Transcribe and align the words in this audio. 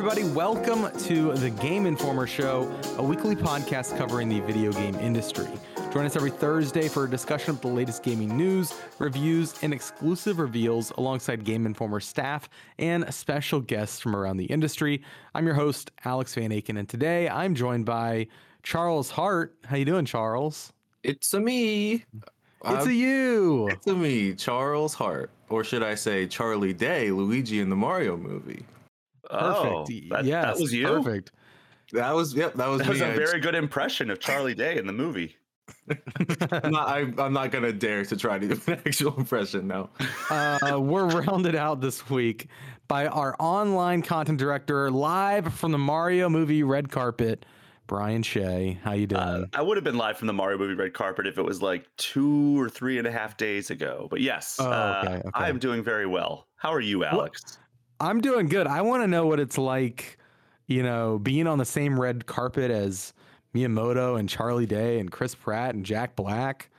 everybody? 0.00 0.24
Welcome 0.32 0.98
to 1.00 1.34
the 1.34 1.50
Game 1.50 1.84
Informer 1.84 2.26
Show, 2.26 2.74
a 2.96 3.02
weekly 3.02 3.36
podcast 3.36 3.98
covering 3.98 4.30
the 4.30 4.40
video 4.40 4.72
game 4.72 4.94
industry. 4.94 5.46
Join 5.92 6.06
us 6.06 6.16
every 6.16 6.30
Thursday 6.30 6.88
for 6.88 7.04
a 7.04 7.10
discussion 7.10 7.50
of 7.50 7.60
the 7.60 7.68
latest 7.68 8.02
gaming 8.02 8.34
news, 8.34 8.72
reviews, 8.98 9.62
and 9.62 9.74
exclusive 9.74 10.38
reveals 10.38 10.90
alongside 10.92 11.44
Game 11.44 11.66
Informer 11.66 12.00
staff 12.00 12.48
and 12.78 13.12
special 13.12 13.60
guests 13.60 14.00
from 14.00 14.16
around 14.16 14.38
the 14.38 14.46
industry. 14.46 15.02
I'm 15.34 15.44
your 15.44 15.54
host, 15.54 15.90
Alex 16.06 16.34
Van 16.34 16.48
Aken, 16.48 16.78
and 16.78 16.88
today 16.88 17.28
I'm 17.28 17.54
joined 17.54 17.84
by 17.84 18.28
Charles 18.62 19.10
Harte. 19.10 19.54
How 19.66 19.76
you 19.76 19.84
doing, 19.84 20.06
Charles? 20.06 20.72
It's 21.02 21.34
a 21.34 21.40
me. 21.40 22.06
It's 22.64 22.86
a 22.86 22.94
you. 22.94 23.68
It's 23.68 23.86
a 23.86 23.94
me, 23.94 24.34
Charles 24.34 24.94
Harte, 24.94 25.30
or 25.50 25.62
should 25.62 25.82
I 25.82 25.94
say 25.94 26.26
Charlie 26.26 26.72
Day, 26.72 27.10
Luigi 27.10 27.60
in 27.60 27.68
the 27.68 27.76
Mario 27.76 28.16
movie. 28.16 28.64
Oh, 29.32 29.84
Perfect. 29.84 30.10
that, 30.10 30.24
yes, 30.24 30.44
that 30.56 30.62
was 30.62 30.72
you. 30.72 30.86
Perfect. 30.86 31.32
That 31.92 32.14
was 32.14 32.34
yep. 32.34 32.54
That 32.54 32.68
was 32.68 32.78
That 32.78 32.84
me. 32.86 32.90
was 32.90 33.00
a 33.00 33.06
I 33.12 33.16
very 33.16 33.40
good 33.40 33.54
impression 33.54 34.10
of 34.10 34.20
Charlie 34.20 34.54
Day 34.54 34.76
in 34.78 34.86
the 34.86 34.92
movie. 34.92 35.36
I'm 36.52 36.70
not, 36.72 36.88
I, 36.88 37.00
I'm 37.18 37.32
not 37.32 37.50
gonna 37.50 37.72
dare 37.72 38.04
to 38.04 38.16
try 38.16 38.38
to 38.38 38.48
do 38.48 38.60
an 38.66 38.80
actual 38.86 39.16
impression 39.16 39.66
now. 39.68 39.90
uh, 40.30 40.78
we're 40.80 41.06
rounded 41.06 41.54
out 41.54 41.80
this 41.80 42.08
week 42.10 42.48
by 42.88 43.06
our 43.06 43.36
online 43.38 44.02
content 44.02 44.38
director, 44.38 44.90
live 44.90 45.52
from 45.54 45.72
the 45.72 45.78
Mario 45.78 46.28
movie 46.28 46.62
red 46.64 46.90
carpet, 46.90 47.46
Brian 47.86 48.22
Shea. 48.22 48.78
How 48.82 48.92
you 48.92 49.06
doing? 49.06 49.20
Uh, 49.20 49.46
I 49.54 49.62
would 49.62 49.76
have 49.76 49.84
been 49.84 49.96
live 49.98 50.16
from 50.16 50.26
the 50.26 50.32
Mario 50.32 50.58
movie 50.58 50.74
red 50.74 50.92
carpet 50.94 51.26
if 51.26 51.38
it 51.38 51.42
was 51.42 51.60
like 51.62 51.86
two 51.96 52.60
or 52.60 52.68
three 52.68 52.98
and 52.98 53.06
a 53.06 53.12
half 53.12 53.36
days 53.36 53.70
ago. 53.70 54.08
But 54.10 54.20
yes, 54.20 54.56
Oh, 54.60 54.70
uh, 54.70 55.02
okay, 55.04 55.14
okay. 55.18 55.30
I'm 55.34 55.58
doing 55.58 55.82
very 55.84 56.06
well. 56.06 56.46
How 56.56 56.72
are 56.72 56.80
you, 56.80 57.04
Alex? 57.04 57.58
I'm 58.00 58.20
doing 58.20 58.46
good. 58.46 58.66
I 58.66 58.82
want 58.82 59.02
to 59.02 59.06
know 59.06 59.26
what 59.26 59.38
it's 59.38 59.58
like, 59.58 60.18
you 60.66 60.82
know, 60.82 61.18
being 61.18 61.46
on 61.46 61.58
the 61.58 61.64
same 61.64 62.00
red 62.00 62.26
carpet 62.26 62.70
as 62.70 63.12
Miyamoto 63.54 64.18
and 64.18 64.28
Charlie 64.28 64.66
Day 64.66 64.98
and 64.98 65.10
Chris 65.10 65.34
Pratt 65.34 65.74
and 65.74 65.84
Jack 65.84 66.16
Black. 66.16 66.70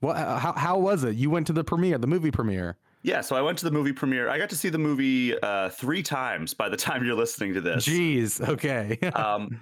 What? 0.00 0.16
How, 0.16 0.52
how 0.52 0.78
was 0.78 1.02
it? 1.04 1.16
You 1.16 1.30
went 1.30 1.46
to 1.48 1.52
the 1.52 1.64
premiere, 1.64 1.98
the 1.98 2.06
movie 2.06 2.30
premiere. 2.30 2.76
Yeah, 3.02 3.20
so 3.20 3.36
I 3.36 3.42
went 3.42 3.58
to 3.58 3.64
the 3.64 3.70
movie 3.70 3.92
premiere. 3.92 4.28
I 4.28 4.38
got 4.38 4.50
to 4.50 4.56
see 4.56 4.68
the 4.68 4.78
movie 4.78 5.38
uh, 5.40 5.70
three 5.70 6.02
times 6.02 6.54
by 6.54 6.68
the 6.68 6.76
time 6.78 7.04
you're 7.04 7.16
listening 7.16 7.54
to 7.54 7.60
this. 7.60 7.86
Jeez. 7.86 8.46
Okay. 8.46 8.98
um, 9.14 9.60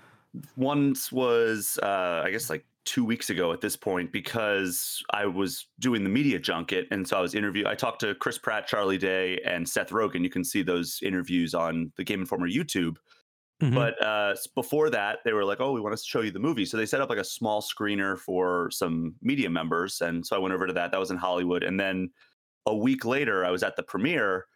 once 0.56 1.10
was 1.10 1.78
uh, 1.82 2.22
I 2.24 2.30
guess 2.30 2.50
like 2.50 2.64
two 2.86 3.04
weeks 3.04 3.28
ago 3.28 3.52
at 3.52 3.60
this 3.60 3.76
point 3.76 4.12
because 4.12 5.02
I 5.10 5.26
was 5.26 5.66
doing 5.80 6.04
the 6.04 6.10
media 6.10 6.38
junket, 6.38 6.86
and 6.90 7.06
so 7.06 7.18
I 7.18 7.20
was 7.20 7.34
interview. 7.34 7.66
I 7.66 7.74
talked 7.74 8.00
to 8.00 8.14
Chris 8.14 8.38
Pratt, 8.38 8.66
Charlie 8.66 8.96
Day, 8.96 9.38
and 9.44 9.68
Seth 9.68 9.90
Rogen. 9.90 10.22
You 10.22 10.30
can 10.30 10.44
see 10.44 10.62
those 10.62 11.00
interviews 11.02 11.54
on 11.54 11.92
the 11.96 12.04
Game 12.04 12.20
Informer 12.20 12.48
YouTube. 12.48 12.96
Mhm. 13.62 13.74
But 13.74 14.02
uh, 14.04 14.34
before 14.54 14.90
that, 14.90 15.20
they 15.24 15.32
were 15.32 15.44
like, 15.44 15.60
"Oh, 15.60 15.72
we 15.72 15.80
want 15.80 15.96
to 15.96 16.02
show 16.02 16.20
you 16.20 16.30
the 16.30 16.38
movie." 16.38 16.64
So 16.66 16.76
they 16.76 16.86
set 16.86 17.00
up 17.00 17.08
like 17.08 17.18
a 17.18 17.24
small 17.24 17.62
screener 17.62 18.18
for 18.18 18.70
some 18.70 19.14
media 19.22 19.50
members, 19.50 20.00
and 20.00 20.26
so 20.26 20.36
I 20.36 20.38
went 20.38 20.54
over 20.54 20.66
to 20.66 20.72
that. 20.74 20.90
That 20.92 21.00
was 21.00 21.10
in 21.10 21.16
Hollywood, 21.16 21.62
and 21.62 21.80
then 21.80 22.10
a 22.66 22.76
week 22.76 23.04
later, 23.04 23.44
I 23.44 23.50
was 23.50 23.62
at 23.62 23.76
the 23.76 23.82
premiere, 23.82 24.46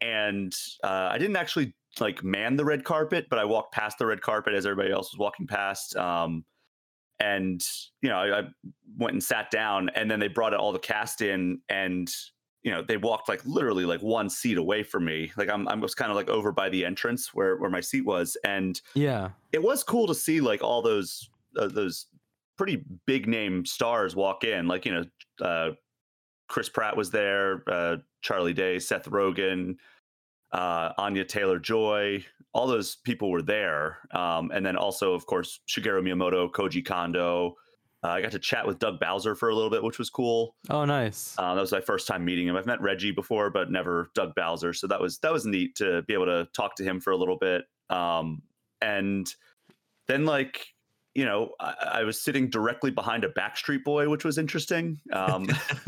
and 0.00 0.54
uh, 0.82 1.10
I 1.12 1.18
didn't 1.18 1.36
actually 1.36 1.74
like 2.00 2.24
man 2.24 2.56
the 2.56 2.64
red 2.64 2.84
carpet, 2.84 3.26
but 3.28 3.38
I 3.38 3.44
walked 3.44 3.74
past 3.74 3.98
the 3.98 4.06
red 4.06 4.22
carpet 4.22 4.54
as 4.54 4.64
everybody 4.66 4.92
else 4.92 5.12
was 5.12 5.18
walking 5.18 5.46
past. 5.46 5.96
Um, 5.96 6.44
and 7.20 7.64
you 8.02 8.08
know, 8.08 8.16
I, 8.16 8.40
I 8.40 8.42
went 8.96 9.14
and 9.14 9.22
sat 9.22 9.50
down, 9.50 9.90
and 9.90 10.10
then 10.10 10.20
they 10.20 10.28
brought 10.28 10.54
all 10.54 10.72
the 10.72 10.78
cast 10.78 11.20
in, 11.20 11.60
and 11.68 12.12
you 12.62 12.72
know, 12.72 12.82
they 12.82 12.96
walked 12.96 13.28
like 13.28 13.44
literally 13.44 13.84
like 13.84 14.02
one 14.02 14.28
seat 14.28 14.58
away 14.58 14.82
from 14.82 15.04
me. 15.04 15.32
Like 15.36 15.48
I'm, 15.48 15.68
I 15.68 15.74
was 15.74 15.94
kind 15.94 16.10
of 16.10 16.16
like 16.16 16.28
over 16.28 16.52
by 16.52 16.68
the 16.68 16.84
entrance 16.84 17.32
where 17.32 17.56
where 17.56 17.70
my 17.70 17.80
seat 17.80 18.04
was, 18.04 18.36
and 18.44 18.80
yeah. 18.94 19.30
it 19.52 19.62
was 19.62 19.82
cool 19.82 20.06
to 20.06 20.14
see 20.14 20.40
like 20.40 20.62
all 20.62 20.82
those 20.82 21.30
uh, 21.56 21.68
those 21.68 22.06
pretty 22.56 22.84
big 23.06 23.26
name 23.28 23.64
stars 23.64 24.16
walk 24.16 24.44
in. 24.44 24.66
Like 24.66 24.84
you 24.84 24.92
know, 24.92 25.04
uh, 25.46 25.70
Chris 26.48 26.68
Pratt 26.68 26.96
was 26.96 27.10
there, 27.10 27.62
uh, 27.68 27.96
Charlie 28.22 28.54
Day, 28.54 28.78
Seth 28.78 29.08
Rogen, 29.08 29.76
uh, 30.52 30.92
Anya 30.98 31.24
Taylor 31.24 31.58
Joy. 31.58 32.24
All 32.58 32.66
those 32.66 32.96
people 32.96 33.30
were 33.30 33.40
there, 33.40 33.98
um, 34.10 34.50
and 34.52 34.66
then 34.66 34.76
also, 34.76 35.14
of 35.14 35.26
course, 35.26 35.60
Shigeru 35.68 36.02
Miyamoto, 36.02 36.50
Koji 36.50 36.84
Kondo. 36.84 37.54
Uh, 38.02 38.08
I 38.08 38.20
got 38.20 38.32
to 38.32 38.38
chat 38.40 38.66
with 38.66 38.80
Doug 38.80 38.98
Bowser 38.98 39.36
for 39.36 39.48
a 39.48 39.54
little 39.54 39.70
bit, 39.70 39.82
which 39.82 39.98
was 39.98 40.10
cool. 40.10 40.56
Oh, 40.68 40.84
nice. 40.84 41.36
Uh, 41.38 41.54
that 41.54 41.60
was 41.60 41.70
my 41.70 41.80
first 41.80 42.08
time 42.08 42.24
meeting 42.24 42.48
him. 42.48 42.56
I've 42.56 42.66
met 42.66 42.80
Reggie 42.80 43.12
before, 43.12 43.48
but 43.50 43.70
never 43.70 44.10
Doug 44.16 44.34
Bowser. 44.34 44.72
So 44.72 44.88
that 44.88 45.00
was 45.00 45.20
that 45.20 45.32
was 45.32 45.46
neat 45.46 45.76
to 45.76 46.02
be 46.02 46.14
able 46.14 46.26
to 46.26 46.48
talk 46.52 46.74
to 46.76 46.84
him 46.84 47.00
for 47.00 47.12
a 47.12 47.16
little 47.16 47.38
bit. 47.38 47.62
Um, 47.90 48.42
and 48.80 49.32
then 50.08 50.24
like 50.24 50.66
you 51.14 51.24
know, 51.24 51.50
I, 51.60 51.74
I 51.92 52.04
was 52.04 52.20
sitting 52.20 52.48
directly 52.48 52.90
behind 52.90 53.24
a 53.24 53.28
Backstreet 53.28 53.84
Boy, 53.84 54.08
which 54.08 54.24
was 54.24 54.38
interesting. 54.38 55.00
Um, 55.12 55.48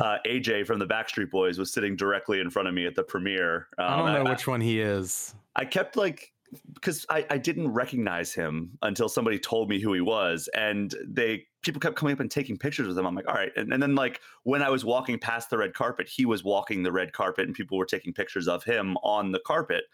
uh, 0.00 0.18
AJ 0.26 0.66
from 0.66 0.78
the 0.78 0.86
Backstreet 0.86 1.30
Boys 1.30 1.58
was 1.58 1.72
sitting 1.72 1.96
directly 1.96 2.40
in 2.40 2.50
front 2.50 2.68
of 2.68 2.74
me 2.74 2.86
at 2.86 2.94
the 2.94 3.02
premiere. 3.02 3.68
Um, 3.78 3.86
I 3.86 3.96
don't 4.12 4.24
know 4.24 4.30
which 4.30 4.46
one 4.46 4.60
he 4.60 4.80
is. 4.80 5.34
I 5.54 5.64
kept 5.64 5.96
like 5.96 6.32
because 6.74 7.06
I, 7.08 7.26
I 7.30 7.38
didn't 7.38 7.68
recognize 7.68 8.32
him 8.32 8.78
until 8.82 9.08
somebody 9.08 9.38
told 9.38 9.68
me 9.68 9.80
who 9.80 9.92
he 9.92 10.00
was 10.00 10.48
and 10.54 10.94
they 11.04 11.44
people 11.62 11.80
kept 11.80 11.96
coming 11.96 12.12
up 12.12 12.20
and 12.20 12.30
taking 12.30 12.56
pictures 12.56 12.86
with 12.86 12.96
him 12.96 13.06
i'm 13.06 13.14
like 13.14 13.26
all 13.26 13.34
right 13.34 13.50
and, 13.56 13.72
and 13.72 13.82
then 13.82 13.94
like 13.94 14.20
when 14.44 14.62
i 14.62 14.70
was 14.70 14.84
walking 14.84 15.18
past 15.18 15.50
the 15.50 15.58
red 15.58 15.74
carpet 15.74 16.08
he 16.08 16.24
was 16.24 16.44
walking 16.44 16.82
the 16.82 16.92
red 16.92 17.12
carpet 17.12 17.46
and 17.46 17.54
people 17.54 17.76
were 17.76 17.84
taking 17.84 18.12
pictures 18.12 18.46
of 18.46 18.62
him 18.62 18.96
on 18.98 19.32
the 19.32 19.40
carpet 19.40 19.84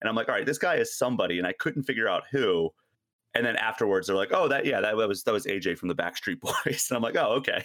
and 0.00 0.08
i'm 0.08 0.14
like 0.14 0.28
all 0.28 0.34
right 0.34 0.46
this 0.46 0.58
guy 0.58 0.74
is 0.74 0.94
somebody 0.94 1.38
and 1.38 1.46
i 1.46 1.52
couldn't 1.52 1.84
figure 1.84 2.08
out 2.08 2.24
who 2.30 2.70
and 3.34 3.44
then 3.46 3.56
afterwards 3.56 4.06
they're 4.06 4.16
like 4.16 4.32
oh 4.32 4.48
that 4.48 4.64
yeah 4.66 4.80
that 4.80 4.96
was 4.96 5.22
that 5.24 5.32
was 5.32 5.46
aj 5.46 5.78
from 5.78 5.88
the 5.88 5.94
backstreet 5.94 6.40
boys 6.64 6.86
and 6.90 6.96
i'm 6.96 7.02
like 7.02 7.16
oh 7.16 7.32
okay 7.32 7.62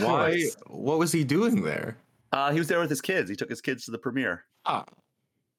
Why? 0.00 0.44
What 0.66 0.98
was 0.98 1.12
he 1.12 1.22
doing 1.24 1.62
there? 1.62 1.98
uh, 2.32 2.50
he 2.52 2.58
was 2.58 2.68
there 2.68 2.80
with 2.80 2.90
his 2.90 3.00
kids 3.00 3.30
he 3.30 3.36
took 3.36 3.48
his 3.50 3.60
kids 3.60 3.84
to 3.84 3.90
the 3.90 3.98
premiere 3.98 4.44
Ah, 4.66 4.84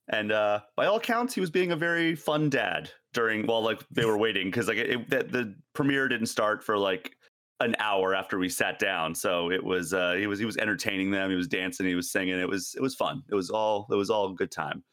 and 0.09 0.31
uh, 0.31 0.59
by 0.75 0.87
all 0.87 0.97
accounts, 0.97 1.33
he 1.35 1.41
was 1.41 1.51
being 1.51 1.71
a 1.71 1.75
very 1.75 2.15
fun 2.15 2.49
dad 2.49 2.89
during 3.13 3.45
while 3.45 3.61
like 3.61 3.79
they 3.91 4.05
were 4.05 4.17
waiting 4.17 4.47
because 4.47 4.67
like 4.67 4.77
it, 4.77 4.89
it, 4.89 5.09
the, 5.09 5.23
the 5.23 5.55
premiere 5.73 6.07
didn't 6.07 6.27
start 6.27 6.63
for 6.63 6.77
like 6.77 7.15
an 7.59 7.75
hour 7.79 8.15
after 8.15 8.39
we 8.39 8.49
sat 8.49 8.79
down. 8.79 9.13
So 9.13 9.51
it 9.51 9.63
was 9.63 9.93
uh, 9.93 10.13
he 10.13 10.25
was 10.27 10.39
he 10.39 10.45
was 10.45 10.57
entertaining 10.57 11.11
them. 11.11 11.29
He 11.29 11.35
was 11.35 11.47
dancing. 11.47 11.85
He 11.85 11.95
was 11.95 12.11
singing. 12.11 12.39
It 12.39 12.49
was 12.49 12.73
it 12.75 12.81
was 12.81 12.95
fun. 12.95 13.21
It 13.29 13.35
was 13.35 13.49
all 13.51 13.87
it 13.91 13.95
was 13.95 14.09
all 14.09 14.31
a 14.31 14.35
good 14.35 14.51
time. 14.51 14.83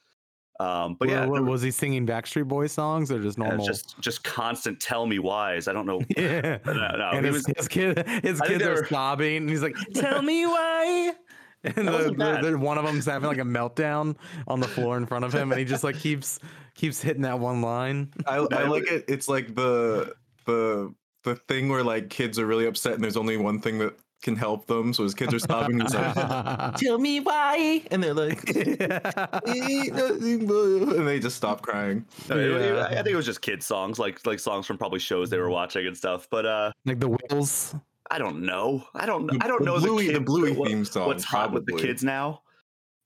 Um, 0.59 0.95
but 0.95 1.09
Wa- 1.09 1.15
yeah, 1.15 1.27
wa- 1.27 1.41
was 1.41 1.61
he 1.63 1.71
singing 1.71 2.07
Backstreet 2.07 2.49
Boy 2.49 2.67
songs 2.67 3.13
or 3.13 3.21
just 3.21 3.37
normal? 3.39 3.67
just 3.67 3.99
just 4.01 4.25
constant 4.25 4.81
tell 4.81 5.07
me 5.07 5.19
whys. 5.19 5.69
I 5.69 5.73
don't 5.73 5.87
know. 5.87 6.01
yeah. 6.17 6.59
No, 6.65 6.73
no, 6.73 7.11
and 7.13 7.27
his, 7.27 7.35
was- 7.35 7.47
his 7.57 7.69
kid, 7.69 8.07
his 8.23 8.41
kids 8.41 8.65
are 8.65 8.75
were- 8.77 8.87
sobbing, 8.87 9.37
and 9.39 9.51
he's 9.51 9.63
like, 9.63 9.77
"Tell 9.95 10.23
me 10.23 10.47
why." 10.47 11.13
And 11.65 11.89
the, 11.89 12.15
the, 12.17 12.51
the- 12.51 12.59
one 12.59 12.79
of 12.79 12.85
them's 12.85 13.07
having 13.07 13.29
like 13.29 13.39
a 13.39 13.43
meltdown 13.43 14.17
on 14.47 14.61
the 14.61 14.69
floor 14.69 14.97
in 14.97 15.05
front 15.07 15.25
of 15.25 15.33
him, 15.33 15.51
and 15.53 15.59
he 15.59 15.65
just 15.65 15.85
like 15.85 15.99
keeps 15.99 16.39
keeps 16.75 17.03
hitting 17.03 17.23
that 17.23 17.39
one 17.39 17.61
line. 17.61 18.13
I, 18.27 18.37
I 18.37 18.69
like 18.69 18.91
it. 18.91 19.05
It's 19.09 19.29
like 19.29 19.55
the 19.55 20.15
the 20.47 20.95
the 21.25 21.35
thing 21.49 21.69
where 21.69 21.83
like 21.83 22.09
kids 22.09 22.39
are 22.39 22.47
really 22.47 22.67
upset 22.67 22.95
and 22.95 23.03
there's 23.03 23.17
only 23.17 23.37
one 23.37 23.61
thing 23.61 23.79
that 23.79 23.99
can 24.23 24.35
help 24.37 24.67
them. 24.67 24.93
So 24.93 25.03
his 25.05 25.15
kids 25.15 25.33
are 25.35 25.39
sobbing. 25.39 25.81
He's 25.81 25.95
like, 25.95 26.15
"Tell 26.77 26.99
me 26.99 27.21
why," 27.21 27.83
and 27.91 28.03
they're 28.03 28.15
like, 28.15 28.43
"Ain't 28.57 29.95
nothing 29.95 30.47
but-" 30.47 30.97
and 30.97 31.07
they 31.07 31.19
just 31.21 31.37
stop 31.37 31.63
crying. 31.63 32.05
No, 32.29 32.37
it- 32.37 32.51
it- 32.51 32.75
Yeah. 32.75 32.87
I 32.87 32.95
think 32.95 33.09
it 33.09 33.17
was 33.17 33.27
just 33.27 33.43
kids 33.43 33.67
songs, 33.67 33.99
like 33.99 34.25
like 34.27 34.39
songs 34.41 34.67
from 34.67 34.79
probably 34.79 34.99
shows 35.01 35.31
they 35.31 35.39
were 35.39 35.51
watching 35.51 35.87
and 35.87 35.97
stuff. 35.97 36.29
But 36.31 36.47
uh, 36.47 36.73
like 36.85 37.01
the 37.01 37.09
wheels. 37.09 37.75
I 38.11 38.19
don't 38.19 38.43
know. 38.43 38.85
I 38.95 39.05
don't. 39.07 39.27
The- 39.27 39.39
I 39.43 39.49
don't 39.49 39.61
the 39.61 39.65
know 39.67 39.81
Bluey- 39.81 40.07
the, 40.09 40.13
the 40.15 40.21
Bluey 40.21 40.53
what- 40.53 40.69
theme 40.69 40.85
song, 40.85 41.09
What's 41.09 41.25
hot 41.25 41.53
with 41.53 41.67
the 41.67 41.73
kids 41.73 42.03
now? 42.05 42.43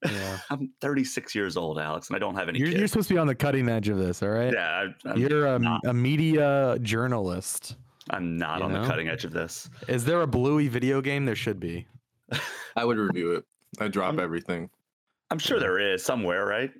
Yeah, 0.04 0.38
I'm 0.50 0.70
36 0.80 1.34
years 1.34 1.56
old, 1.58 1.78
Alex, 1.78 2.08
and 2.08 2.16
I 2.16 2.18
don't 2.18 2.34
have 2.34 2.48
any 2.48 2.58
you're, 2.58 2.68
kids. 2.68 2.78
you're 2.78 2.88
supposed 2.88 3.08
to 3.08 3.14
be 3.14 3.18
on 3.18 3.26
the 3.26 3.34
cutting 3.34 3.68
edge 3.68 3.90
of 3.90 3.98
this, 3.98 4.22
all 4.22 4.30
right? 4.30 4.50
yeah, 4.50 4.86
I, 5.04 5.10
I'm, 5.10 5.18
You're 5.18 5.46
a, 5.46 5.60
a 5.84 5.92
media 5.92 6.78
journalist. 6.80 7.76
I'm 8.10 8.36
not 8.36 8.58
you 8.58 8.64
on 8.66 8.72
know? 8.72 8.82
the 8.82 8.88
cutting 8.88 9.08
edge 9.08 9.24
of 9.24 9.32
this. 9.32 9.70
Is 9.88 10.04
there 10.04 10.20
a 10.22 10.26
Bluey 10.26 10.68
video 10.68 11.00
game? 11.00 11.24
There 11.24 11.36
should 11.36 11.60
be. 11.60 11.86
I 12.76 12.84
would 12.84 12.98
review 12.98 13.32
it. 13.32 13.44
I 13.78 13.88
drop 13.88 14.06
I'm- 14.06 14.20
everything. 14.20 14.68
I'm 15.30 15.38
sure 15.38 15.60
there 15.60 15.78
is 15.78 16.04
somewhere, 16.04 16.44
right? 16.44 16.72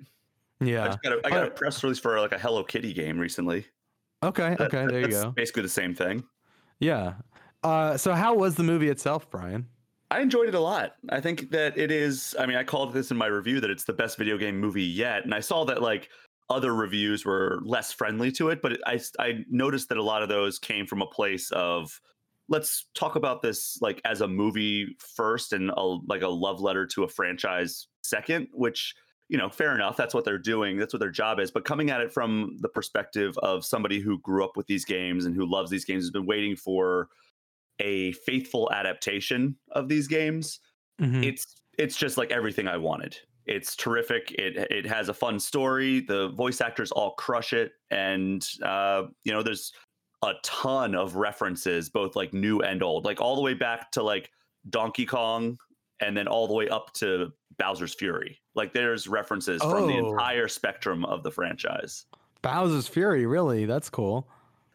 I, 0.61 0.65
Yeah. 0.65 0.87
just 0.87 1.01
got 1.03 1.13
a, 1.13 1.21
I 1.25 1.29
got 1.29 1.47
a 1.47 1.51
press 1.51 1.81
release 1.83 1.99
for 1.99 2.19
like 2.19 2.33
a 2.33 2.37
Hello 2.37 2.63
Kitty 2.65 2.93
game 2.93 3.17
recently. 3.17 3.65
Okay. 4.23 4.55
That- 4.59 4.73
Okay. 4.73 4.85
There 4.87 4.99
you 4.99 5.07
that's 5.07 5.23
go. 5.23 5.31
Basically 5.31 5.63
the 5.63 5.69
same 5.69 5.95
thing. 5.95 6.23
Yeah. 6.79 7.13
Uh, 7.63 7.95
so 7.95 8.13
how 8.13 8.33
was 8.35 8.55
the 8.55 8.63
movie 8.63 8.89
itself, 8.89 9.29
Brian? 9.29 9.67
I 10.09 10.19
enjoyed 10.19 10.49
it 10.49 10.55
a 10.55 10.59
lot. 10.59 10.95
I 11.09 11.21
think 11.21 11.51
that 11.51 11.77
it 11.77 11.89
is. 11.91 12.35
I 12.37 12.45
mean, 12.45 12.57
I 12.57 12.63
called 12.65 12.91
this 12.93 13.11
in 13.11 13.17
my 13.17 13.27
review 13.27 13.61
that 13.61 13.69
it's 13.69 13.85
the 13.85 13.93
best 13.93 14.17
video 14.17 14.37
game 14.37 14.59
movie 14.59 14.83
yet, 14.83 15.23
and 15.23 15.33
I 15.33 15.39
saw 15.39 15.63
that 15.65 15.81
like 15.81 16.09
other 16.51 16.75
reviews 16.75 17.25
were 17.25 17.59
less 17.63 17.91
friendly 17.91 18.31
to 18.33 18.49
it, 18.49 18.61
but 18.61 18.79
I 18.85 18.99
I 19.19 19.45
noticed 19.49 19.89
that 19.89 19.97
a 19.97 20.03
lot 20.03 20.21
of 20.21 20.29
those 20.29 20.59
came 20.59 20.85
from 20.85 21.01
a 21.01 21.07
place 21.07 21.51
of 21.51 21.99
let's 22.49 22.87
talk 22.93 23.15
about 23.15 23.41
this 23.41 23.79
like 23.81 24.01
as 24.05 24.21
a 24.21 24.27
movie 24.27 24.95
first 24.99 25.53
and 25.53 25.71
a, 25.71 25.81
like 25.81 26.21
a 26.21 26.27
love 26.27 26.59
letter 26.59 26.85
to 26.85 27.03
a 27.03 27.07
franchise 27.07 27.87
second, 28.03 28.47
which 28.53 28.93
you 29.29 29.37
know, 29.37 29.49
fair 29.49 29.73
enough. 29.73 29.95
That's 29.95 30.13
what 30.13 30.25
they're 30.25 30.37
doing. 30.37 30.77
That's 30.77 30.93
what 30.93 30.99
their 30.99 31.09
job 31.09 31.39
is. 31.39 31.51
But 31.51 31.63
coming 31.63 31.89
at 31.89 32.01
it 32.01 32.11
from 32.11 32.57
the 32.59 32.67
perspective 32.67 33.37
of 33.37 33.63
somebody 33.63 34.01
who 34.01 34.19
grew 34.19 34.43
up 34.43 34.57
with 34.57 34.67
these 34.67 34.83
games 34.83 35.25
and 35.25 35.33
who 35.33 35.49
loves 35.49 35.71
these 35.71 35.85
games, 35.85 36.03
has 36.03 36.11
been 36.11 36.25
waiting 36.25 36.57
for 36.57 37.07
a 37.79 38.11
faithful 38.11 38.69
adaptation 38.73 39.55
of 39.71 39.87
these 39.87 40.09
games. 40.09 40.59
Mm-hmm. 41.01 41.23
It's 41.23 41.55
it's 41.77 41.95
just 41.95 42.17
like 42.17 42.31
everything 42.31 42.67
I 42.67 42.75
wanted. 42.75 43.17
It's 43.45 43.75
terrific. 43.75 44.31
It 44.33 44.57
it 44.71 44.85
has 44.85 45.09
a 45.09 45.13
fun 45.13 45.39
story. 45.39 46.01
The 46.01 46.29
voice 46.29 46.61
actors 46.61 46.91
all 46.91 47.11
crush 47.11 47.53
it, 47.53 47.73
and 47.89 48.47
uh, 48.63 49.03
you 49.23 49.33
know, 49.33 49.41
there's 49.41 49.73
a 50.23 50.33
ton 50.43 50.93
of 50.93 51.15
references, 51.15 51.89
both 51.89 52.15
like 52.15 52.33
new 52.33 52.59
and 52.59 52.83
old, 52.83 53.05
like 53.05 53.19
all 53.19 53.35
the 53.35 53.41
way 53.41 53.55
back 53.55 53.91
to 53.93 54.03
like 54.03 54.29
Donkey 54.69 55.05
Kong, 55.05 55.57
and 55.99 56.15
then 56.15 56.27
all 56.27 56.47
the 56.47 56.53
way 56.53 56.69
up 56.69 56.93
to 56.93 57.31
Bowser's 57.57 57.93
Fury. 57.93 58.39
Like 58.55 58.73
there's 58.73 59.07
references 59.07 59.61
oh. 59.63 59.71
from 59.71 59.87
the 59.87 59.99
oh. 59.99 60.11
entire 60.11 60.47
spectrum 60.47 61.05
of 61.05 61.23
the 61.23 61.31
franchise. 61.31 62.05
Bowser's 62.41 62.87
Fury, 62.87 63.25
really? 63.25 63.65
That's 63.65 63.89
cool. 63.89 64.27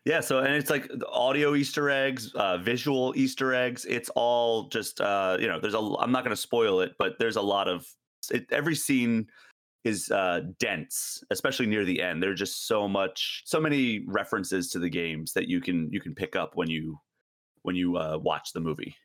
Yeah, 0.05 0.21
so 0.21 0.39
and 0.39 0.55
it's 0.55 0.71
like 0.71 0.89
audio 1.13 1.57
Easter 1.57 1.91
eggs, 1.91 2.33
uh, 2.35 2.59
visual 2.59 3.13
Easter 3.17 3.53
eggs. 3.55 3.85
It's 3.87 4.09
all 4.15 4.69
just 4.69 5.01
uh, 5.01 5.37
you 5.41 5.49
know. 5.49 5.59
There's 5.59 5.75
a. 5.75 5.79
I'm 5.79 6.13
not 6.13 6.23
going 6.23 6.35
to 6.35 6.41
spoil 6.41 6.81
it, 6.81 6.95
but 6.97 7.19
there's 7.19 7.35
a 7.35 7.43
lot 7.43 7.67
of 7.67 7.85
it, 8.31 8.47
every 8.51 8.75
scene 8.75 9.29
is 9.85 10.11
uh, 10.11 10.41
dense, 10.59 11.23
especially 11.31 11.67
near 11.67 11.85
the 11.85 12.03
end. 12.03 12.23
There's 12.23 12.39
just 12.39 12.67
so 12.67 12.89
much, 12.89 13.43
so 13.47 13.61
many 13.61 14.05
references 14.07 14.71
to 14.73 14.79
the 14.79 14.91
games 14.91 15.33
that 15.35 15.49
you 15.49 15.61
can 15.61 15.89
you 15.93 16.01
can 16.01 16.15
pick 16.15 16.35
up 16.37 16.57
when 16.57 16.69
you 16.69 17.01
when 17.63 17.77
you 17.77 17.97
uh, 17.97 18.19
watch 18.21 18.53
the 18.53 18.61
movie. 18.61 18.97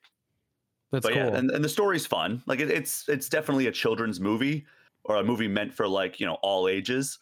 That's 0.92 1.06
but 1.06 1.14
cool. 1.14 1.22
yeah, 1.22 1.38
and, 1.38 1.52
and 1.52 1.64
the 1.64 1.70
story's 1.70 2.06
fun. 2.06 2.44
Like 2.48 2.60
it, 2.60 2.70
it's 2.70 3.08
it's 3.08 3.30
definitely 3.30 3.68
a 3.68 3.72
children's 3.72 4.20
movie 4.20 4.66
or 5.04 5.18
a 5.18 5.24
movie 5.24 5.48
meant 5.48 5.74
for 5.74 5.88
like 5.88 6.20
you 6.20 6.26
know 6.26 6.38
all 6.42 6.68
ages. 6.68 7.20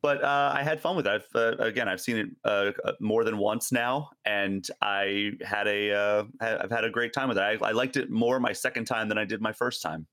But 0.00 0.22
uh, 0.22 0.52
I 0.54 0.62
had 0.62 0.80
fun 0.80 0.94
with 0.94 1.08
it. 1.08 1.10
I've, 1.10 1.26
uh, 1.34 1.56
again, 1.58 1.88
I've 1.88 2.00
seen 2.00 2.16
it 2.16 2.28
uh, 2.44 2.70
uh 2.84 2.92
more 3.00 3.24
than 3.24 3.36
once 3.36 3.72
now, 3.72 4.10
and 4.24 4.66
I 4.80 5.32
had 5.42 5.66
a 5.66 5.92
uh, 5.92 6.24
I've 6.40 6.70
had 6.70 6.84
a 6.84 6.90
great 6.90 7.12
time 7.12 7.28
with 7.28 7.38
it. 7.38 7.42
I, 7.42 7.58
I, 7.66 7.72
liked 7.72 7.96
it 7.96 8.08
more 8.08 8.38
my 8.38 8.52
second 8.52 8.84
time 8.84 9.08
than 9.08 9.18
I 9.18 9.24
did 9.24 9.40
my 9.40 9.52
first 9.52 9.82
time. 9.82 10.06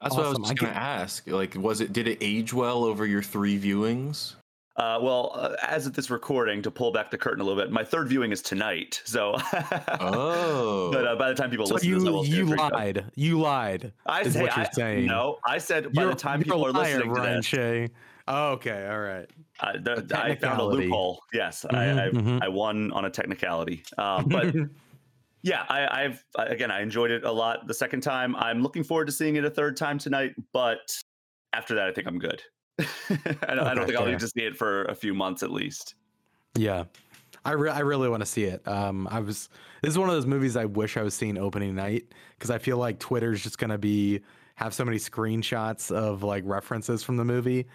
That's 0.00 0.14
awesome. 0.14 0.18
what 0.18 0.26
I 0.26 0.40
was 0.40 0.48
just 0.50 0.60
going 0.60 0.72
to 0.72 0.78
ask. 0.78 1.26
Like, 1.26 1.54
was 1.54 1.80
it 1.80 1.92
did 1.92 2.08
it 2.08 2.18
age 2.20 2.52
well 2.52 2.84
over 2.84 3.06
your 3.06 3.22
three 3.22 3.58
viewings? 3.58 4.34
Uh, 4.76 4.98
well, 5.00 5.30
uh, 5.34 5.54
as 5.62 5.86
of 5.86 5.92
this 5.92 6.10
recording, 6.10 6.60
to 6.60 6.68
pull 6.68 6.90
back 6.90 7.08
the 7.08 7.16
curtain 7.16 7.40
a 7.40 7.44
little 7.44 7.62
bit, 7.62 7.70
my 7.70 7.84
third 7.84 8.08
viewing 8.08 8.32
is 8.32 8.42
tonight. 8.42 9.00
So, 9.04 9.36
oh, 10.00 10.90
but 10.92 11.06
uh, 11.06 11.14
by 11.14 11.28
the 11.28 11.34
time 11.34 11.48
people 11.48 11.66
so 11.66 11.74
listen, 11.74 11.88
you 11.88 12.04
to 12.04 12.10
this, 12.10 12.28
you 12.28 12.44
lied. 12.46 13.04
You 13.14 13.40
lied. 13.40 13.92
I 14.04 14.22
is 14.22 14.34
what 14.34 14.56
you're 14.56 14.66
I, 14.66 14.70
saying. 14.72 15.06
No, 15.06 15.38
I 15.46 15.58
said 15.58 15.92
by 15.92 16.02
you're, 16.02 16.10
the 16.10 16.16
time 16.16 16.42
people 16.42 16.66
are 16.66 16.72
listening 16.72 17.08
Ryan 17.08 17.34
to 17.34 17.36
this, 17.36 17.46
Shea. 17.46 17.88
Oh, 18.26 18.52
okay, 18.52 18.88
all 18.88 19.00
right. 19.00 19.30
Uh, 19.60 19.72
the, 19.80 20.20
I 20.20 20.34
found 20.34 20.60
a 20.60 20.64
loophole. 20.64 21.22
Yes, 21.32 21.64
mm-hmm, 21.64 21.76
I, 21.76 22.06
I, 22.06 22.08
mm-hmm. 22.08 22.38
I, 22.42 22.48
won 22.48 22.90
on 22.92 23.04
a 23.04 23.10
technicality. 23.10 23.84
Um, 23.96 24.26
but 24.26 24.54
yeah, 25.44 25.66
I, 25.68 26.02
have 26.02 26.24
again 26.36 26.70
I 26.70 26.80
enjoyed 26.80 27.10
it 27.10 27.24
a 27.24 27.30
lot 27.30 27.66
the 27.66 27.74
second 27.74 28.00
time. 28.00 28.34
I'm 28.36 28.62
looking 28.62 28.82
forward 28.82 29.04
to 29.06 29.12
seeing 29.12 29.36
it 29.36 29.44
a 29.44 29.50
third 29.50 29.76
time 29.76 29.98
tonight. 29.98 30.34
But 30.54 30.80
after 31.52 31.74
that, 31.74 31.86
I 31.86 31.92
think 31.92 32.06
I'm 32.06 32.18
good. 32.18 32.42
I, 32.80 32.86
don't, 33.10 33.26
okay, 33.28 33.46
I 33.46 33.74
don't 33.74 33.86
think 33.86 33.98
I'll 33.98 34.06
need 34.06 34.20
to 34.20 34.28
see 34.28 34.40
it 34.40 34.56
for 34.56 34.84
a 34.86 34.94
few 34.94 35.12
months 35.12 35.42
at 35.42 35.50
least. 35.50 35.96
Yeah, 36.56 36.84
I 37.44 37.52
re- 37.52 37.70
I 37.70 37.80
really 37.80 38.08
want 38.08 38.22
to 38.22 38.26
see 38.26 38.44
it. 38.44 38.66
Um, 38.66 39.06
I 39.10 39.20
was 39.20 39.50
this 39.82 39.90
is 39.90 39.98
one 39.98 40.08
of 40.08 40.14
those 40.14 40.26
movies 40.26 40.56
I 40.56 40.64
wish 40.64 40.96
I 40.96 41.02
was 41.02 41.12
seeing 41.12 41.36
opening 41.36 41.74
night 41.74 42.06
because 42.38 42.50
I 42.50 42.56
feel 42.56 42.78
like 42.78 42.98
Twitter's 42.98 43.42
just 43.42 43.58
gonna 43.58 43.76
be 43.76 44.22
have 44.54 44.72
so 44.72 44.82
many 44.82 44.96
screenshots 44.96 45.94
of 45.94 46.22
like 46.22 46.42
references 46.46 47.02
from 47.02 47.18
the 47.18 47.24
movie. 47.24 47.66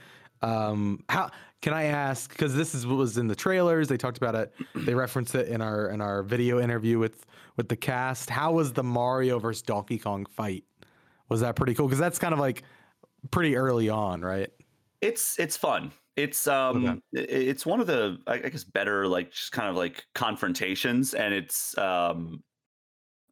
Um, 0.41 1.03
how 1.07 1.29
can 1.61 1.73
I 1.73 1.83
ask? 1.85 2.29
Because 2.29 2.55
this 2.55 2.73
is 2.73 2.87
what 2.87 2.97
was 2.97 3.17
in 3.17 3.27
the 3.27 3.35
trailers. 3.35 3.87
They 3.87 3.97
talked 3.97 4.17
about 4.17 4.35
it. 4.35 4.53
They 4.75 4.93
referenced 4.93 5.35
it 5.35 5.49
in 5.49 5.61
our 5.61 5.89
in 5.89 6.01
our 6.01 6.23
video 6.23 6.59
interview 6.59 6.99
with 6.99 7.25
with 7.57 7.67
the 7.67 7.75
cast. 7.75 8.29
How 8.29 8.53
was 8.53 8.71
the 8.73 8.83
Mario 8.83 9.39
versus 9.39 9.61
Donkey 9.61 9.97
Kong 9.97 10.25
fight? 10.25 10.63
Was 11.27 11.41
that 11.41 11.55
pretty 11.55 11.73
cool? 11.73 11.87
Because 11.87 11.99
that's 11.99 12.19
kind 12.19 12.33
of 12.33 12.39
like 12.39 12.63
pretty 13.31 13.57
early 13.57 13.89
on, 13.89 14.21
right? 14.21 14.49
It's 15.01 15.37
it's 15.37 15.57
fun. 15.57 15.91
It's 16.15 16.47
um 16.47 17.01
okay. 17.15 17.25
it's 17.25 17.65
one 17.65 17.79
of 17.79 17.87
the 17.87 18.19
I 18.27 18.37
guess 18.37 18.63
better 18.63 19.07
like 19.07 19.31
just 19.31 19.51
kind 19.51 19.69
of 19.69 19.75
like 19.75 20.05
confrontations 20.15 21.13
and 21.13 21.33
it's 21.33 21.77
um 21.77 22.43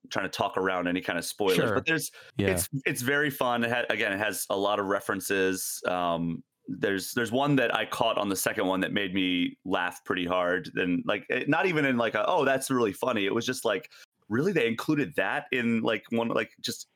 trying 0.10 0.26
to 0.26 0.30
talk 0.30 0.56
around 0.58 0.88
any 0.88 1.02
kind 1.02 1.20
of 1.20 1.26
spoilers 1.26 1.58
sure. 1.58 1.74
but 1.74 1.86
there's 1.86 2.12
yeah. 2.38 2.48
it's 2.48 2.70
it's 2.86 3.02
very 3.02 3.30
fun 3.30 3.66
it 3.66 3.70
ha- 3.70 3.84
again 3.90 4.14
it 4.14 4.20
has 4.20 4.46
a 4.50 4.56
lot 4.56 4.80
of 4.80 4.86
references 4.86 5.82
um 5.86 6.42
there's 6.68 7.14
there's 7.14 7.32
one 7.32 7.56
that 7.56 7.74
I 7.74 7.86
caught 7.86 8.18
on 8.18 8.30
the 8.30 8.36
second 8.36 8.68
one 8.68 8.82
that 8.82 8.92
made 8.92 9.14
me 9.14 9.58
laugh 9.66 10.04
pretty 10.04 10.26
hard 10.26 10.72
and 10.76 11.04
like 11.06 11.26
eh, 11.30 11.44
not 11.48 11.66
even 11.66 11.86
in 11.86 11.98
like 11.98 12.14
a, 12.14 12.26
oh 12.28 12.44
that's 12.44 12.70
really 12.70 12.92
funny 12.92 13.26
it 13.26 13.34
was 13.34 13.46
just 13.46 13.64
like 13.64 13.90
really 14.30 14.52
they 14.52 14.68
included 14.68 15.16
that 15.16 15.46
in 15.52 15.82
like 15.82 16.04
one 16.10 16.28
like 16.28 16.52
just 16.62 16.88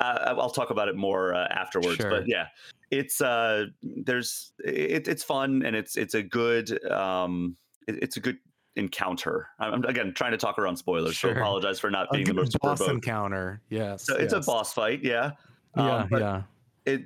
uh, 0.00 0.34
I'll 0.38 0.50
talk 0.50 0.70
about 0.70 0.88
it 0.88 0.96
more 0.96 1.34
uh, 1.34 1.48
afterwards. 1.50 1.96
Sure. 1.96 2.10
But 2.10 2.28
yeah, 2.28 2.46
it's 2.90 3.20
uh, 3.20 3.66
there's 3.82 4.52
it, 4.64 5.08
it's 5.08 5.24
fun 5.24 5.62
and 5.64 5.74
it's 5.74 5.96
it's 5.96 6.14
a 6.14 6.22
good 6.22 6.82
um, 6.90 7.56
it, 7.86 8.02
it's 8.02 8.16
a 8.16 8.20
good 8.20 8.38
encounter. 8.76 9.48
I'm 9.58 9.84
again 9.84 10.12
trying 10.14 10.32
to 10.32 10.36
talk 10.36 10.58
around 10.58 10.76
spoilers, 10.76 11.16
sure. 11.16 11.34
so 11.34 11.40
apologize 11.40 11.80
for 11.80 11.90
not 11.90 12.10
being 12.12 12.26
the 12.26 12.34
most 12.34 12.56
boss 12.60 12.80
encounter. 12.80 13.60
Yes, 13.70 14.06
so 14.06 14.16
it's 14.16 14.32
a 14.32 14.40
boss 14.40 14.72
fight. 14.72 15.02
Yeah, 15.02 15.32
yeah, 15.76 15.96
um, 15.96 16.08
yeah. 16.12 16.42
It 16.86 17.02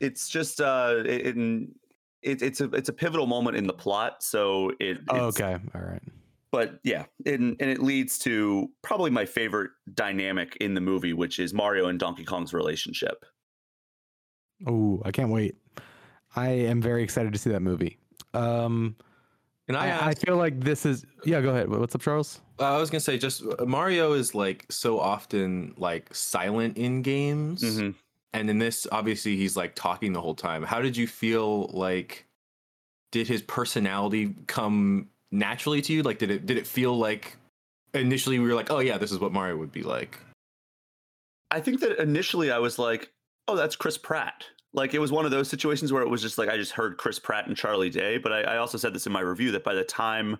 it's 0.00 0.28
just 0.28 0.60
uh, 0.60 1.02
it, 1.04 1.36
it, 2.22 2.42
it's 2.42 2.60
a 2.60 2.64
it's 2.70 2.88
a 2.88 2.92
pivotal 2.92 3.26
moment 3.26 3.56
in 3.56 3.66
the 3.66 3.72
plot. 3.72 4.22
So 4.22 4.72
it 4.80 4.98
oh, 5.08 5.26
okay, 5.26 5.58
all 5.74 5.80
right 5.80 6.02
but 6.50 6.80
yeah, 6.82 7.04
and, 7.26 7.56
and 7.60 7.70
it 7.70 7.82
leads 7.82 8.18
to 8.20 8.70
probably 8.82 9.10
my 9.10 9.26
favorite 9.26 9.70
dynamic 9.94 10.56
in 10.60 10.74
the 10.74 10.80
movie, 10.80 11.12
which 11.12 11.38
is 11.38 11.52
Mario 11.52 11.88
and 11.88 11.98
Donkey 11.98 12.24
Kong's 12.24 12.54
relationship. 12.54 13.24
Oh, 14.66 15.02
I 15.04 15.10
can't 15.10 15.30
wait. 15.30 15.56
I 16.34 16.48
am 16.48 16.80
very 16.80 17.02
excited 17.02 17.32
to 17.32 17.38
see 17.38 17.50
that 17.50 17.60
movie. 17.60 17.98
Um, 18.34 18.96
and 19.68 19.76
I, 19.76 19.90
I, 19.90 20.08
I 20.08 20.14
feel 20.14 20.36
like 20.36 20.60
this 20.60 20.86
is 20.86 21.04
yeah. 21.24 21.40
Go 21.40 21.50
ahead. 21.50 21.68
What's 21.68 21.94
up, 21.94 22.00
Charles? 22.00 22.40
Uh, 22.58 22.76
I 22.76 22.78
was 22.78 22.90
gonna 22.90 23.00
say 23.00 23.18
just 23.18 23.42
uh, 23.42 23.66
Mario 23.66 24.14
is 24.14 24.34
like 24.34 24.64
so 24.70 24.98
often 24.98 25.74
like 25.76 26.14
silent 26.14 26.78
in 26.78 27.02
games, 27.02 27.62
mm-hmm. 27.62 27.90
And 28.32 28.50
in 28.50 28.58
this, 28.58 28.86
obviously, 28.92 29.36
he's 29.36 29.56
like 29.56 29.74
talking 29.74 30.12
the 30.12 30.20
whole 30.20 30.34
time. 30.34 30.62
How 30.62 30.80
did 30.80 30.96
you 30.96 31.06
feel 31.06 31.66
like? 31.68 32.26
Did 33.10 33.26
his 33.26 33.40
personality 33.40 34.34
come 34.46 35.08
naturally 35.30 35.80
to 35.80 35.92
you? 35.94 36.02
Like, 36.02 36.18
did 36.18 36.30
it 36.30 36.44
did 36.44 36.58
it 36.58 36.66
feel 36.66 36.96
like 36.96 37.36
initially 37.94 38.38
we 38.38 38.48
were 38.48 38.54
like, 38.54 38.70
oh 38.70 38.80
yeah, 38.80 38.98
this 38.98 39.12
is 39.12 39.18
what 39.18 39.32
Mario 39.32 39.56
would 39.56 39.72
be 39.72 39.82
like? 39.82 40.18
I 41.50 41.60
think 41.60 41.80
that 41.80 41.98
initially 42.00 42.50
I 42.50 42.58
was 42.58 42.78
like, 42.78 43.10
oh, 43.46 43.56
that's 43.56 43.76
Chris 43.76 43.96
Pratt. 43.96 44.44
Like 44.74 44.92
it 44.92 44.98
was 44.98 45.10
one 45.10 45.24
of 45.24 45.30
those 45.30 45.48
situations 45.48 45.92
where 45.92 46.02
it 46.02 46.10
was 46.10 46.20
just 46.20 46.36
like 46.36 46.48
I 46.48 46.56
just 46.56 46.72
heard 46.72 46.98
Chris 46.98 47.18
Pratt 47.18 47.46
and 47.46 47.56
Charlie 47.56 47.90
Day. 47.90 48.18
But 48.18 48.32
I, 48.32 48.40
I 48.42 48.56
also 48.58 48.76
said 48.76 48.94
this 48.94 49.06
in 49.06 49.12
my 49.12 49.20
review 49.20 49.50
that 49.52 49.64
by 49.64 49.74
the 49.74 49.84
time 49.84 50.36